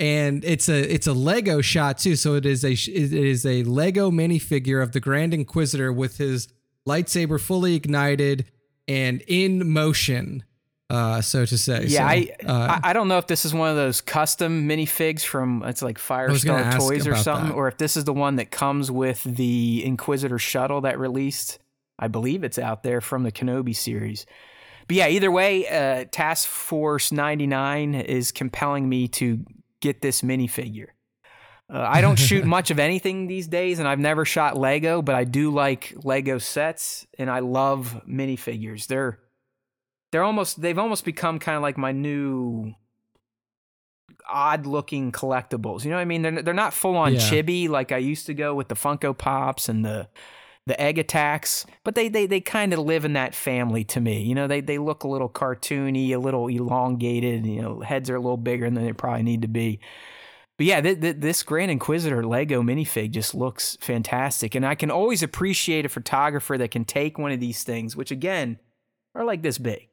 and 0.00 0.44
it's 0.44 0.68
a 0.68 0.92
it's 0.92 1.06
a 1.06 1.12
Lego 1.12 1.60
shot 1.60 1.98
too. 1.98 2.16
So 2.16 2.34
it 2.34 2.46
is 2.46 2.64
a 2.64 2.72
it 2.72 3.12
is 3.12 3.44
a 3.44 3.64
Lego 3.64 4.10
minifigure 4.10 4.82
of 4.82 4.92
the 4.92 5.00
Grand 5.00 5.34
Inquisitor 5.34 5.92
with 5.92 6.18
his 6.18 6.48
lightsaber 6.86 7.40
fully 7.40 7.74
ignited 7.74 8.46
and 8.86 9.22
in 9.26 9.70
motion, 9.70 10.44
uh, 10.90 11.20
so 11.20 11.44
to 11.44 11.58
say. 11.58 11.84
Yeah, 11.86 12.00
So, 12.00 12.04
I, 12.04 12.30
uh, 12.46 12.80
I 12.82 12.92
don't 12.92 13.08
know 13.08 13.18
if 13.18 13.26
this 13.26 13.44
is 13.44 13.52
one 13.52 13.70
of 13.70 13.76
those 13.76 14.00
custom 14.00 14.68
minifigs 14.68 15.22
from 15.22 15.62
it's 15.64 15.82
like 15.82 15.98
Firestar 15.98 16.78
Toys 16.78 17.06
or 17.06 17.16
something, 17.16 17.50
that. 17.50 17.54
or 17.54 17.68
if 17.68 17.76
this 17.76 17.96
is 17.96 18.04
the 18.04 18.14
one 18.14 18.36
that 18.36 18.50
comes 18.50 18.90
with 18.90 19.22
the 19.22 19.84
Inquisitor 19.84 20.38
shuttle 20.38 20.82
that 20.82 20.98
released. 20.98 21.58
I 21.98 22.08
believe 22.08 22.44
it's 22.44 22.58
out 22.58 22.84
there 22.84 23.00
from 23.00 23.24
the 23.24 23.32
Kenobi 23.32 23.74
series. 23.74 24.24
But 24.86 24.96
yeah, 24.96 25.08
either 25.08 25.30
way, 25.30 25.68
uh, 25.68 26.04
Task 26.10 26.48
Force 26.48 27.12
99 27.12 27.94
is 27.94 28.32
compelling 28.32 28.88
me 28.88 29.08
to 29.08 29.44
get 29.80 30.00
this 30.00 30.22
minifigure. 30.22 30.88
Uh, 31.70 31.84
I 31.86 32.00
don't 32.00 32.18
shoot 32.18 32.44
much 32.46 32.70
of 32.70 32.78
anything 32.78 33.26
these 33.26 33.46
days, 33.46 33.78
and 33.78 33.86
I've 33.86 33.98
never 33.98 34.24
shot 34.24 34.56
Lego, 34.56 35.02
but 35.02 35.14
I 35.14 35.24
do 35.24 35.50
like 35.50 35.92
Lego 36.02 36.38
sets, 36.38 37.06
and 37.18 37.28
I 37.28 37.40
love 37.40 38.00
minifigures. 38.08 38.86
They're 38.86 39.18
they're 40.12 40.24
almost 40.24 40.60
they've 40.60 40.78
almost 40.78 41.04
become 41.04 41.38
kind 41.38 41.56
of 41.56 41.62
like 41.62 41.76
my 41.78 41.92
new 41.92 42.74
odd 44.28 44.66
looking 44.66 45.12
collectibles. 45.12 45.84
You 45.84 45.90
know 45.90 45.96
what 45.96 46.02
I 46.02 46.06
mean? 46.06 46.22
They're 46.22 46.42
they're 46.42 46.54
not 46.54 46.74
full 46.74 46.96
on 46.96 47.14
Yeah. 47.14 47.20
chibi 47.20 47.68
like 47.68 47.92
I 47.92 47.98
used 47.98 48.26
to 48.26 48.34
go 48.34 48.54
with 48.54 48.68
the 48.68 48.74
Funko 48.74 49.16
Pops 49.16 49.68
and 49.68 49.84
the 49.84 50.08
the 50.66 50.78
egg 50.78 50.98
attacks, 50.98 51.64
but 51.82 51.94
they 51.94 52.08
they 52.08 52.26
they 52.26 52.40
kind 52.40 52.72
of 52.74 52.80
live 52.80 53.04
in 53.06 53.14
that 53.14 53.34
family 53.34 53.84
to 53.84 54.00
me. 54.00 54.22
You 54.22 54.34
know, 54.34 54.46
they 54.46 54.60
they 54.60 54.76
look 54.78 55.02
a 55.02 55.08
little 55.08 55.28
cartoony, 55.30 56.10
a 56.10 56.18
little 56.18 56.48
elongated. 56.48 57.46
You 57.46 57.62
know, 57.62 57.80
heads 57.80 58.10
are 58.10 58.16
a 58.16 58.20
little 58.20 58.36
bigger 58.36 58.68
than 58.68 58.84
they 58.84 58.92
probably 58.92 59.22
need 59.22 59.42
to 59.42 59.48
be. 59.48 59.80
But 60.58 60.66
yeah, 60.66 60.80
th- 60.80 61.00
th- 61.00 61.16
this 61.20 61.42
Grand 61.44 61.70
Inquisitor 61.70 62.26
Lego 62.26 62.62
minifig 62.62 63.12
just 63.12 63.32
looks 63.34 63.78
fantastic, 63.80 64.54
and 64.56 64.66
I 64.66 64.74
can 64.74 64.90
always 64.90 65.22
appreciate 65.22 65.86
a 65.86 65.88
photographer 65.88 66.58
that 66.58 66.72
can 66.72 66.84
take 66.84 67.16
one 67.16 67.30
of 67.32 67.38
these 67.40 67.62
things, 67.62 67.94
which 67.96 68.10
again 68.10 68.58
are 69.14 69.24
like 69.24 69.40
this 69.42 69.56
big. 69.56 69.87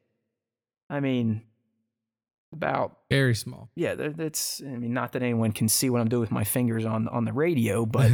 I 0.88 1.00
mean, 1.00 1.42
about 2.52 2.98
very 3.10 3.34
small. 3.34 3.70
yeah, 3.74 3.94
that's. 3.94 4.62
I 4.64 4.68
mean, 4.76 4.92
not 4.94 5.12
that 5.12 5.22
anyone 5.22 5.52
can 5.52 5.68
see 5.68 5.90
what 5.90 6.00
I'm 6.00 6.08
doing 6.08 6.20
with 6.20 6.30
my 6.30 6.44
fingers 6.44 6.84
on 6.84 7.08
on 7.08 7.24
the 7.24 7.32
radio, 7.32 7.84
but 7.86 8.10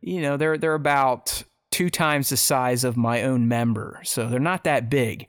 you 0.00 0.20
know, 0.22 0.36
they're 0.36 0.56
they're 0.58 0.74
about 0.74 1.42
two 1.72 1.90
times 1.90 2.28
the 2.28 2.36
size 2.36 2.84
of 2.84 2.96
my 2.96 3.22
own 3.22 3.48
member, 3.48 4.00
so 4.04 4.28
they're 4.28 4.38
not 4.40 4.64
that 4.64 4.88
big. 4.88 5.26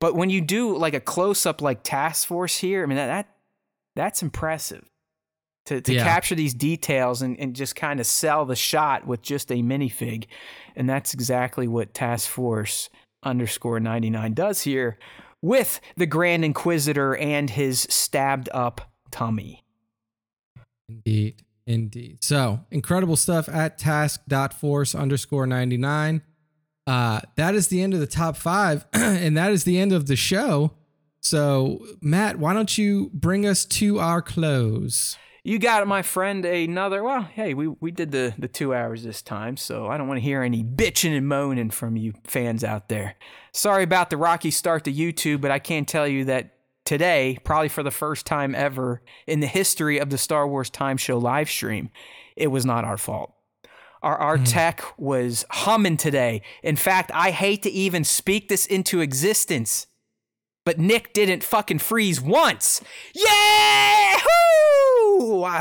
But 0.00 0.14
when 0.16 0.30
you 0.30 0.40
do 0.40 0.76
like 0.76 0.94
a 0.94 1.00
close 1.00 1.46
up 1.46 1.60
like 1.62 1.82
Task 1.84 2.26
Force 2.26 2.56
here, 2.56 2.82
I 2.82 2.86
mean 2.86 2.96
that, 2.96 3.06
that 3.06 3.28
that's 3.94 4.22
impressive 4.22 4.88
to 5.66 5.80
to 5.82 5.92
Yeah. 5.94 6.02
capture 6.02 6.34
these 6.34 6.54
details 6.54 7.22
and, 7.22 7.38
and 7.38 7.54
just 7.54 7.76
kind 7.76 8.00
of 8.00 8.06
sell 8.06 8.44
the 8.46 8.56
shot 8.56 9.06
with 9.06 9.22
just 9.22 9.52
a 9.52 9.56
minifig, 9.62 10.24
and 10.74 10.88
that's 10.88 11.14
exactly 11.14 11.68
what 11.68 11.94
Task 11.94 12.28
Force 12.28 12.88
underscore 13.22 13.78
ninety 13.78 14.10
nine 14.10 14.32
does 14.34 14.62
here 14.62 14.98
with 15.42 15.80
the 15.96 16.06
Grand 16.06 16.44
Inquisitor 16.44 17.14
and 17.16 17.50
his 17.50 17.80
stabbed 17.90 18.48
up 18.54 18.92
tummy. 19.10 19.64
Indeed. 20.88 21.42
Indeed. 21.66 22.24
So 22.24 22.60
incredible 22.70 23.16
stuff 23.16 23.48
at 23.48 23.78
task.force 23.78 24.94
underscore 24.94 25.46
99. 25.46 26.22
Uh, 26.86 27.20
that 27.36 27.54
is 27.54 27.68
the 27.68 27.82
end 27.82 27.94
of 27.94 28.00
the 28.00 28.06
top 28.06 28.36
five, 28.36 28.84
and 28.92 29.36
that 29.36 29.52
is 29.52 29.64
the 29.64 29.78
end 29.78 29.92
of 29.92 30.06
the 30.06 30.16
show. 30.16 30.72
So, 31.20 31.86
Matt, 32.00 32.40
why 32.40 32.52
don't 32.52 32.76
you 32.76 33.10
bring 33.14 33.46
us 33.46 33.64
to 33.66 34.00
our 34.00 34.20
close? 34.20 35.16
You 35.44 35.58
got 35.58 35.82
it, 35.82 35.86
my 35.86 36.02
friend 36.02 36.44
another. 36.44 37.02
Well, 37.02 37.22
hey, 37.22 37.52
we, 37.52 37.66
we 37.66 37.90
did 37.90 38.12
the, 38.12 38.32
the 38.38 38.46
two 38.46 38.72
hours 38.72 39.02
this 39.02 39.22
time, 39.22 39.56
so 39.56 39.88
I 39.88 39.96
don't 39.96 40.06
want 40.06 40.18
to 40.18 40.24
hear 40.24 40.42
any 40.42 40.62
bitching 40.62 41.16
and 41.16 41.26
moaning 41.26 41.70
from 41.70 41.96
you 41.96 42.14
fans 42.24 42.62
out 42.62 42.88
there. 42.88 43.16
Sorry 43.52 43.82
about 43.82 44.10
the 44.10 44.16
rocky 44.16 44.52
start 44.52 44.84
to 44.84 44.92
YouTube, 44.92 45.40
but 45.40 45.50
I 45.50 45.58
can 45.58 45.84
tell 45.84 46.06
you 46.06 46.24
that 46.26 46.54
today, 46.84 47.38
probably 47.42 47.68
for 47.68 47.82
the 47.82 47.90
first 47.90 48.24
time 48.24 48.54
ever 48.54 49.02
in 49.26 49.40
the 49.40 49.48
history 49.48 49.98
of 49.98 50.10
the 50.10 50.18
Star 50.18 50.46
Wars 50.46 50.70
Time 50.70 50.96
Show 50.96 51.18
live 51.18 51.50
stream, 51.50 51.90
it 52.36 52.48
was 52.48 52.64
not 52.64 52.84
our 52.84 52.96
fault. 52.96 53.34
Our, 54.00 54.16
our 54.16 54.38
hmm. 54.38 54.44
tech 54.44 54.84
was 54.96 55.44
humming 55.50 55.96
today. 55.96 56.42
In 56.62 56.76
fact, 56.76 57.10
I 57.12 57.32
hate 57.32 57.64
to 57.64 57.70
even 57.70 58.04
speak 58.04 58.48
this 58.48 58.64
into 58.64 59.00
existence, 59.00 59.88
but 60.64 60.78
Nick 60.78 61.12
didn't 61.12 61.42
fucking 61.42 61.80
freeze 61.80 62.20
once. 62.20 62.80
Yeah! 63.12 64.20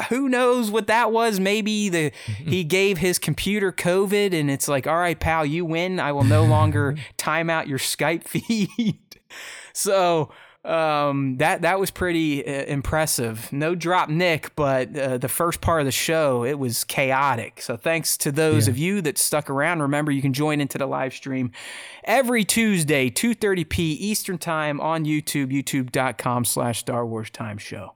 Who 0.09 0.29
knows 0.29 0.69
what 0.71 0.87
that 0.87 1.11
was? 1.11 1.39
Maybe 1.39 1.89
the 1.89 2.11
he 2.25 2.63
gave 2.79 2.97
his 2.97 3.19
computer 3.19 3.71
COVID, 3.71 4.33
and 4.33 4.49
it's 4.51 4.67
like, 4.67 4.87
all 4.87 4.97
right, 4.97 5.19
pal, 5.19 5.45
you 5.45 5.65
win. 5.65 5.99
I 5.99 6.11
will 6.11 6.23
no 6.23 6.43
longer 6.43 6.95
time 7.17 7.49
out 7.49 7.67
your 7.67 7.79
Skype 7.79 8.23
feed. 8.25 8.99
so 9.73 10.31
um, 10.63 11.37
that 11.37 11.63
that 11.63 11.79
was 11.79 11.89
pretty 11.89 12.45
uh, 12.45 12.65
impressive. 12.65 13.51
No 13.51 13.73
drop 13.73 14.09
Nick, 14.09 14.55
but 14.55 14.95
uh, 14.95 15.17
the 15.17 15.27
first 15.27 15.59
part 15.59 15.81
of 15.81 15.85
the 15.85 15.91
show 15.91 16.43
it 16.43 16.59
was 16.59 16.83
chaotic. 16.83 17.61
So 17.61 17.77
thanks 17.77 18.15
to 18.17 18.31
those 18.31 18.67
Yeah. 18.67 18.71
of 18.71 18.77
you 18.77 19.01
that 19.01 19.17
stuck 19.17 19.49
around. 19.49 19.81
Remember, 19.81 20.11
you 20.11 20.21
can 20.21 20.33
join 20.33 20.61
into 20.61 20.77
the 20.77 20.85
live 20.85 21.13
stream 21.13 21.51
every 22.03 22.43
Tuesday, 22.43 23.09
2:30 23.09 23.67
p 23.69 23.93
Eastern 23.93 24.37
time 24.37 24.79
on 24.79 25.03
YouTube, 25.05 25.51
YouTube.com/slash 25.51 26.79
Star 26.79 27.05
Wars 27.07 27.31
Time 27.31 27.57
Show. 27.57 27.95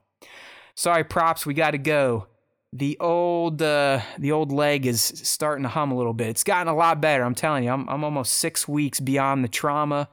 Sorry, 0.76 1.04
props, 1.04 1.44
we 1.44 1.54
got 1.54 1.72
to 1.72 1.78
go. 1.78 2.28
The 2.72 2.98
old 3.00 3.62
uh, 3.62 4.00
the 4.18 4.32
old 4.32 4.52
leg 4.52 4.86
is 4.86 5.00
starting 5.00 5.62
to 5.62 5.68
hum 5.68 5.92
a 5.92 5.96
little 5.96 6.12
bit. 6.12 6.28
It's 6.28 6.44
gotten 6.44 6.68
a 6.68 6.76
lot 6.76 7.00
better. 7.00 7.24
I'm 7.24 7.34
telling 7.34 7.64
you, 7.64 7.70
I'm 7.70 7.88
I'm 7.88 8.04
almost 8.04 8.34
six 8.34 8.68
weeks 8.68 9.00
beyond 9.00 9.42
the 9.42 9.48
trauma 9.48 10.08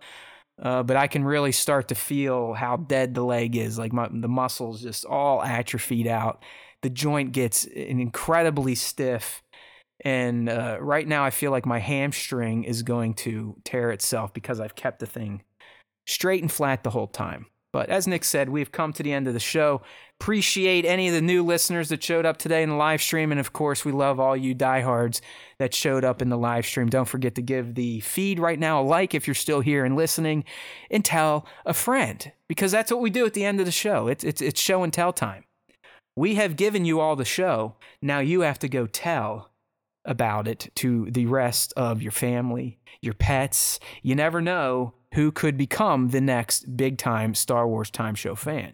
uh, 0.61 0.84
but 0.84 0.95
I 0.95 1.07
can 1.07 1.23
really 1.23 1.52
start 1.52 1.88
to 1.88 1.95
feel 1.95 2.53
how 2.53 2.77
dead 2.77 3.15
the 3.15 3.23
leg 3.23 3.56
is. 3.56 3.77
Like 3.77 3.91
my, 3.91 4.07
the 4.11 4.27
muscles 4.27 4.81
just 4.81 5.06
all 5.06 5.41
atrophied 5.41 6.07
out. 6.07 6.44
The 6.81 6.90
joint 6.90 7.31
gets 7.31 7.65
incredibly 7.65 8.76
stiff. 8.76 9.41
And 10.06 10.49
uh, 10.49 10.77
right 10.80 11.07
now, 11.07 11.23
I 11.23 11.30
feel 11.30 11.52
like 11.52 11.65
my 11.65 11.80
hamstring 11.80 12.65
is 12.65 12.84
going 12.84 13.14
to 13.15 13.56
tear 13.64 13.91
itself 13.91 14.34
because 14.34 14.60
I've 14.60 14.76
kept 14.76 14.99
the 14.99 15.06
thing 15.06 15.44
straight 16.06 16.41
and 16.41 16.52
flat 16.52 16.84
the 16.84 16.90
whole 16.90 17.07
time. 17.07 17.48
But 17.72 17.90
as 17.90 18.06
Nick 18.06 18.23
said, 18.23 18.49
we've 18.49 18.72
come 18.72 18.94
to 18.94 19.03
the 19.03 19.14
end 19.14 19.27
of 19.27 19.34
the 19.34 19.40
show. 19.40 19.81
Appreciate 20.19 20.85
any 20.85 21.10
of 21.10 21.14
the 21.14 21.22
new 21.22 21.44
listeners 21.44 21.90
that 21.90 22.02
showed 22.02 22.26
up 22.26 22.38
today 22.38 22.64
in 22.64 22.69
the 22.69 22.76
live 22.76 23.02
stream. 23.02 23.31
And 23.31 23.40
of 23.40 23.52
course, 23.52 23.84
we 23.84 23.91
love 23.91 24.19
all 24.19 24.38
you 24.38 24.53
diehards 24.53 25.22
that 25.60 25.76
showed 25.76 26.06
up 26.06 26.22
in 26.22 26.30
the 26.30 26.38
live 26.38 26.65
stream. 26.65 26.88
Don't 26.88 27.10
forget 27.10 27.35
to 27.35 27.41
give 27.41 27.76
the 27.76 27.99
feed 27.99 28.40
right 28.40 28.57
now 28.57 28.81
a 28.81 28.84
like 28.84 29.14
if 29.14 29.27
you're 29.27 29.34
still 29.34 29.60
here 29.60 29.84
and 29.84 29.98
listening, 29.98 30.45
and 30.90 31.03
tell 31.03 31.45
a 31.65 31.73
friend 31.73 32.31
because 32.48 32.72
that's 32.72 32.91
what 32.91 33.02
we 33.02 33.10
do 33.10 33.26
at 33.26 33.34
the 33.34 33.44
end 33.44 33.60
of 33.60 33.65
the 33.65 33.72
show. 33.72 34.07
It's, 34.07 34.23
it's, 34.23 34.41
it's 34.41 34.61
show 34.61 34.84
and 34.84 34.94
tell 34.94 35.11
time. 35.11 35.44
We 36.15 36.35
have 36.35 36.56
given 36.56 36.85
you 36.85 36.99
all 36.99 37.15
the 37.15 37.26
show. 37.26 37.76
Now 38.02 38.19
you 38.19 38.41
have 38.41 38.60
to 38.60 38.69
go 38.69 38.88
tell 38.88 39.52
about 40.06 40.48
it 40.48 40.69
to 40.76 41.10
the 41.11 41.26
rest 41.26 41.73
of 41.76 42.02
your 42.02 42.11
family, 42.11 42.80
your 43.02 43.14
pets. 43.14 43.80
You 44.02 44.15
never 44.15 44.41
know 44.41 44.94
who 45.14 45.31
could 45.31 45.57
become 45.57 46.10
the 46.10 46.22
next 46.22 46.77
big 46.77 46.98
time 46.98 47.35
Star 47.35 47.68
Wars 47.68 47.90
Time 47.90 48.15
Show 48.15 48.35
fan. 48.35 48.73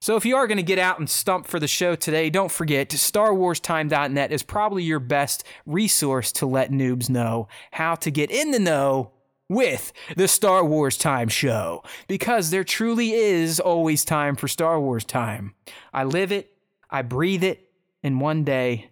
So 0.00 0.14
if 0.16 0.24
you 0.24 0.36
are 0.36 0.46
going 0.46 0.58
to 0.58 0.62
get 0.62 0.78
out 0.78 1.00
and 1.00 1.10
stump 1.10 1.46
for 1.46 1.58
the 1.58 1.66
show 1.66 1.96
today, 1.96 2.30
don't 2.30 2.52
forget 2.52 2.88
StarWarsTime.net 2.88 4.30
is 4.30 4.42
probably 4.44 4.84
your 4.84 5.00
best 5.00 5.42
resource 5.66 6.30
to 6.32 6.46
let 6.46 6.70
noobs 6.70 7.10
know 7.10 7.48
how 7.72 7.96
to 7.96 8.10
get 8.10 8.30
in 8.30 8.52
the 8.52 8.60
know 8.60 9.10
with 9.48 9.92
the 10.16 10.28
Star 10.28 10.64
Wars 10.64 10.96
Time 10.96 11.28
Show 11.28 11.82
because 12.06 12.50
there 12.50 12.64
truly 12.64 13.12
is 13.12 13.58
always 13.58 14.04
time 14.04 14.36
for 14.36 14.46
Star 14.46 14.80
Wars 14.80 15.04
time. 15.04 15.54
I 15.92 16.04
live 16.04 16.30
it, 16.30 16.52
I 16.90 17.02
breathe 17.02 17.42
it, 17.42 17.68
and 18.02 18.20
one 18.20 18.44
day 18.44 18.90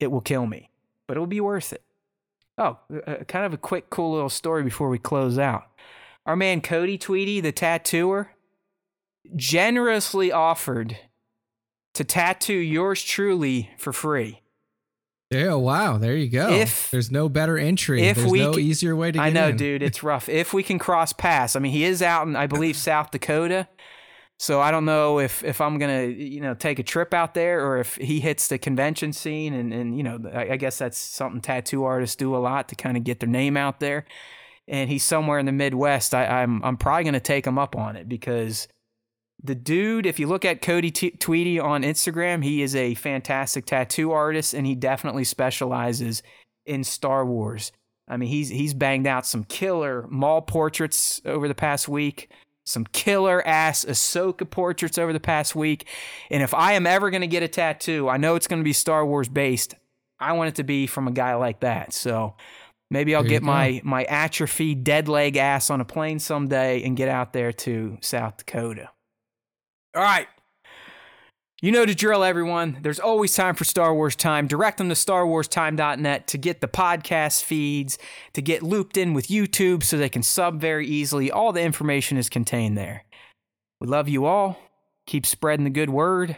it 0.00 0.10
will 0.10 0.20
kill 0.20 0.46
me, 0.46 0.70
but 1.06 1.16
it 1.16 1.20
will 1.20 1.26
be 1.26 1.40
worth 1.40 1.72
it. 1.72 1.82
Oh, 2.58 2.78
uh, 3.06 3.16
kind 3.28 3.46
of 3.46 3.54
a 3.54 3.58
quick, 3.58 3.88
cool 3.88 4.12
little 4.12 4.28
story 4.28 4.64
before 4.64 4.88
we 4.88 4.98
close 4.98 5.38
out. 5.38 5.68
Our 6.26 6.34
man 6.34 6.60
Cody 6.60 6.98
Tweedy, 6.98 7.40
the 7.40 7.52
tattooer, 7.52 8.32
generously 9.36 10.32
offered 10.32 10.96
to 11.94 12.04
tattoo 12.04 12.54
yours 12.54 13.02
truly 13.02 13.70
for 13.78 13.92
free. 13.92 14.42
Yeah, 15.30 15.54
wow, 15.54 15.96
there 15.98 16.16
you 16.16 16.28
go. 16.28 16.48
If- 16.50 16.90
There's 16.90 17.10
no 17.10 17.28
better 17.28 17.56
entry. 17.56 18.02
if 18.02 18.16
There's 18.16 18.30
we 18.30 18.40
no 18.40 18.52
c- 18.54 18.62
easier 18.62 18.96
way 18.96 19.12
to 19.12 19.18
get 19.18 19.22
I 19.24 19.30
know, 19.30 19.48
in. 19.48 19.56
dude, 19.56 19.82
it's 19.82 20.02
rough. 20.02 20.28
If 20.28 20.52
we 20.52 20.62
can 20.64 20.78
cross 20.78 21.12
paths, 21.12 21.54
I 21.54 21.60
mean, 21.60 21.72
he 21.72 21.84
is 21.84 22.02
out 22.02 22.26
in, 22.26 22.34
I 22.34 22.46
believe, 22.48 22.76
South 22.76 23.10
Dakota. 23.12 23.68
So 24.40 24.60
I 24.60 24.70
don't 24.70 24.86
know 24.86 25.18
if 25.20 25.44
if 25.44 25.60
I'm 25.60 25.78
gonna, 25.78 26.04
you 26.04 26.40
know, 26.40 26.54
take 26.54 26.78
a 26.78 26.82
trip 26.82 27.12
out 27.12 27.34
there 27.34 27.64
or 27.64 27.76
if 27.78 27.96
he 27.96 28.20
hits 28.20 28.48
the 28.48 28.56
convention 28.58 29.12
scene 29.12 29.52
and 29.52 29.72
and 29.72 29.96
you 29.98 30.02
know, 30.02 30.18
I, 30.32 30.52
I 30.52 30.56
guess 30.56 30.78
that's 30.78 30.96
something 30.96 31.42
tattoo 31.42 31.84
artists 31.84 32.16
do 32.16 32.34
a 32.34 32.38
lot 32.38 32.68
to 32.70 32.74
kind 32.74 32.96
of 32.96 33.04
get 33.04 33.20
their 33.20 33.28
name 33.28 33.58
out 33.58 33.80
there. 33.80 34.06
And 34.66 34.88
he's 34.88 35.04
somewhere 35.04 35.38
in 35.38 35.44
the 35.46 35.52
Midwest. 35.52 36.14
I, 36.14 36.42
I'm 36.42 36.64
I'm 36.64 36.78
probably 36.78 37.04
gonna 37.04 37.20
take 37.20 37.46
him 37.46 37.58
up 37.58 37.76
on 37.76 37.96
it 37.96 38.08
because 38.08 38.66
the 39.42 39.54
dude, 39.54 40.06
if 40.06 40.18
you 40.18 40.26
look 40.26 40.44
at 40.44 40.60
Cody 40.60 40.90
T- 40.90 41.12
Tweedy 41.12 41.58
on 41.58 41.82
Instagram, 41.82 42.44
he 42.44 42.62
is 42.62 42.76
a 42.76 42.94
fantastic 42.94 43.64
tattoo 43.64 44.12
artist 44.12 44.54
and 44.54 44.66
he 44.66 44.74
definitely 44.74 45.24
specializes 45.24 46.22
in 46.66 46.84
Star 46.84 47.24
Wars. 47.24 47.72
I 48.06 48.16
mean, 48.16 48.28
he's 48.28 48.48
he's 48.48 48.74
banged 48.74 49.06
out 49.06 49.24
some 49.24 49.44
killer 49.44 50.06
Maul 50.10 50.42
portraits 50.42 51.22
over 51.24 51.48
the 51.48 51.54
past 51.54 51.88
week, 51.88 52.30
some 52.66 52.84
killer 52.92 53.46
ass 53.46 53.84
Ahsoka 53.84 54.48
portraits 54.48 54.98
over 54.98 55.12
the 55.12 55.20
past 55.20 55.54
week. 55.54 55.86
And 56.30 56.42
if 56.42 56.52
I 56.52 56.72
am 56.72 56.86
ever 56.86 57.10
going 57.10 57.22
to 57.22 57.26
get 57.26 57.42
a 57.42 57.48
tattoo, 57.48 58.08
I 58.08 58.16
know 58.16 58.34
it's 58.34 58.48
going 58.48 58.60
to 58.60 58.64
be 58.64 58.72
Star 58.72 59.06
Wars 59.06 59.28
based. 59.28 59.74
I 60.18 60.32
want 60.32 60.48
it 60.48 60.56
to 60.56 60.64
be 60.64 60.86
from 60.86 61.08
a 61.08 61.12
guy 61.12 61.34
like 61.36 61.60
that. 61.60 61.94
So 61.94 62.34
maybe 62.90 63.14
I'll 63.14 63.22
There 63.22 63.30
get 63.30 63.42
my 63.42 63.80
my 63.84 64.04
atrophy 64.04 64.74
dead 64.74 65.08
leg 65.08 65.36
ass 65.36 65.70
on 65.70 65.80
a 65.80 65.84
plane 65.84 66.18
someday 66.18 66.82
and 66.82 66.96
get 66.96 67.08
out 67.08 67.32
there 67.32 67.52
to 67.52 67.96
South 68.02 68.36
Dakota. 68.38 68.90
All 69.94 70.02
right. 70.02 70.28
You 71.62 71.72
know 71.72 71.84
the 71.84 71.94
drill, 71.94 72.24
everyone. 72.24 72.78
There's 72.80 73.00
always 73.00 73.34
time 73.34 73.54
for 73.54 73.64
Star 73.64 73.94
Wars 73.94 74.16
time. 74.16 74.46
Direct 74.46 74.78
them 74.78 74.88
to 74.88 74.94
StarWarsTime.net 74.94 76.26
to 76.28 76.38
get 76.38 76.60
the 76.60 76.68
podcast 76.68 77.42
feeds, 77.42 77.98
to 78.32 78.40
get 78.40 78.62
looped 78.62 78.96
in 78.96 79.12
with 79.12 79.26
YouTube 79.26 79.82
so 79.82 79.98
they 79.98 80.08
can 80.08 80.22
sub 80.22 80.60
very 80.60 80.86
easily. 80.86 81.30
All 81.30 81.52
the 81.52 81.60
information 81.60 82.16
is 82.16 82.30
contained 82.30 82.78
there. 82.78 83.04
We 83.78 83.88
love 83.88 84.08
you 84.08 84.24
all. 84.24 84.58
Keep 85.06 85.26
spreading 85.26 85.64
the 85.64 85.70
good 85.70 85.90
word. 85.90 86.36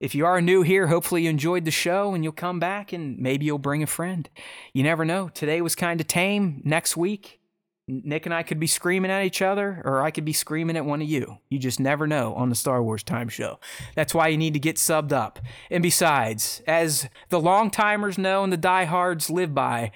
If 0.00 0.14
you 0.14 0.26
are 0.26 0.40
new 0.40 0.62
here, 0.62 0.88
hopefully 0.88 1.22
you 1.22 1.30
enjoyed 1.30 1.64
the 1.64 1.70
show 1.70 2.12
and 2.14 2.22
you'll 2.22 2.32
come 2.32 2.58
back 2.58 2.92
and 2.92 3.18
maybe 3.18 3.46
you'll 3.46 3.58
bring 3.58 3.82
a 3.82 3.86
friend. 3.86 4.28
You 4.74 4.82
never 4.82 5.04
know. 5.04 5.28
Today 5.28 5.60
was 5.62 5.74
kind 5.74 6.00
of 6.00 6.08
tame. 6.08 6.60
Next 6.64 6.96
week, 6.96 7.40
Nick 7.88 8.26
and 8.26 8.34
I 8.34 8.42
could 8.42 8.60
be 8.60 8.66
screaming 8.66 9.10
at 9.10 9.24
each 9.24 9.40
other, 9.40 9.80
or 9.84 10.02
I 10.02 10.10
could 10.10 10.24
be 10.24 10.34
screaming 10.34 10.76
at 10.76 10.84
one 10.84 11.00
of 11.00 11.08
you. 11.08 11.38
You 11.48 11.58
just 11.58 11.80
never 11.80 12.06
know 12.06 12.34
on 12.34 12.50
the 12.50 12.54
Star 12.54 12.82
Wars 12.82 13.02
Time 13.02 13.28
Show. 13.28 13.58
That's 13.94 14.14
why 14.14 14.28
you 14.28 14.36
need 14.36 14.52
to 14.52 14.60
get 14.60 14.76
subbed 14.76 15.12
up. 15.12 15.38
And 15.70 15.82
besides, 15.82 16.62
as 16.66 17.08
the 17.30 17.40
long 17.40 17.70
timers 17.70 18.18
know 18.18 18.44
and 18.44 18.52
the 18.52 18.58
diehards 18.58 19.30
live 19.30 19.54
by, 19.54 19.90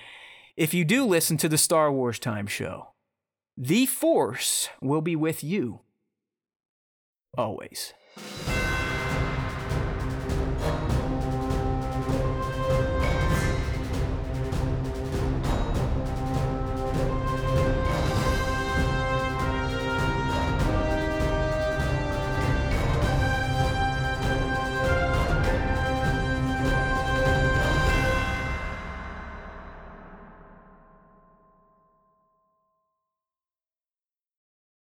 if 0.57 0.73
you 0.73 0.85
do 0.85 1.05
listen 1.05 1.37
to 1.37 1.49
the 1.49 1.59
Star 1.59 1.93
Wars 1.93 2.19
Time 2.19 2.47
Show, 2.47 2.89
the 3.57 3.85
Force 3.85 4.71
will 4.81 5.03
be 5.03 5.15
with 5.15 5.45
you 5.45 5.81
always. 7.37 7.93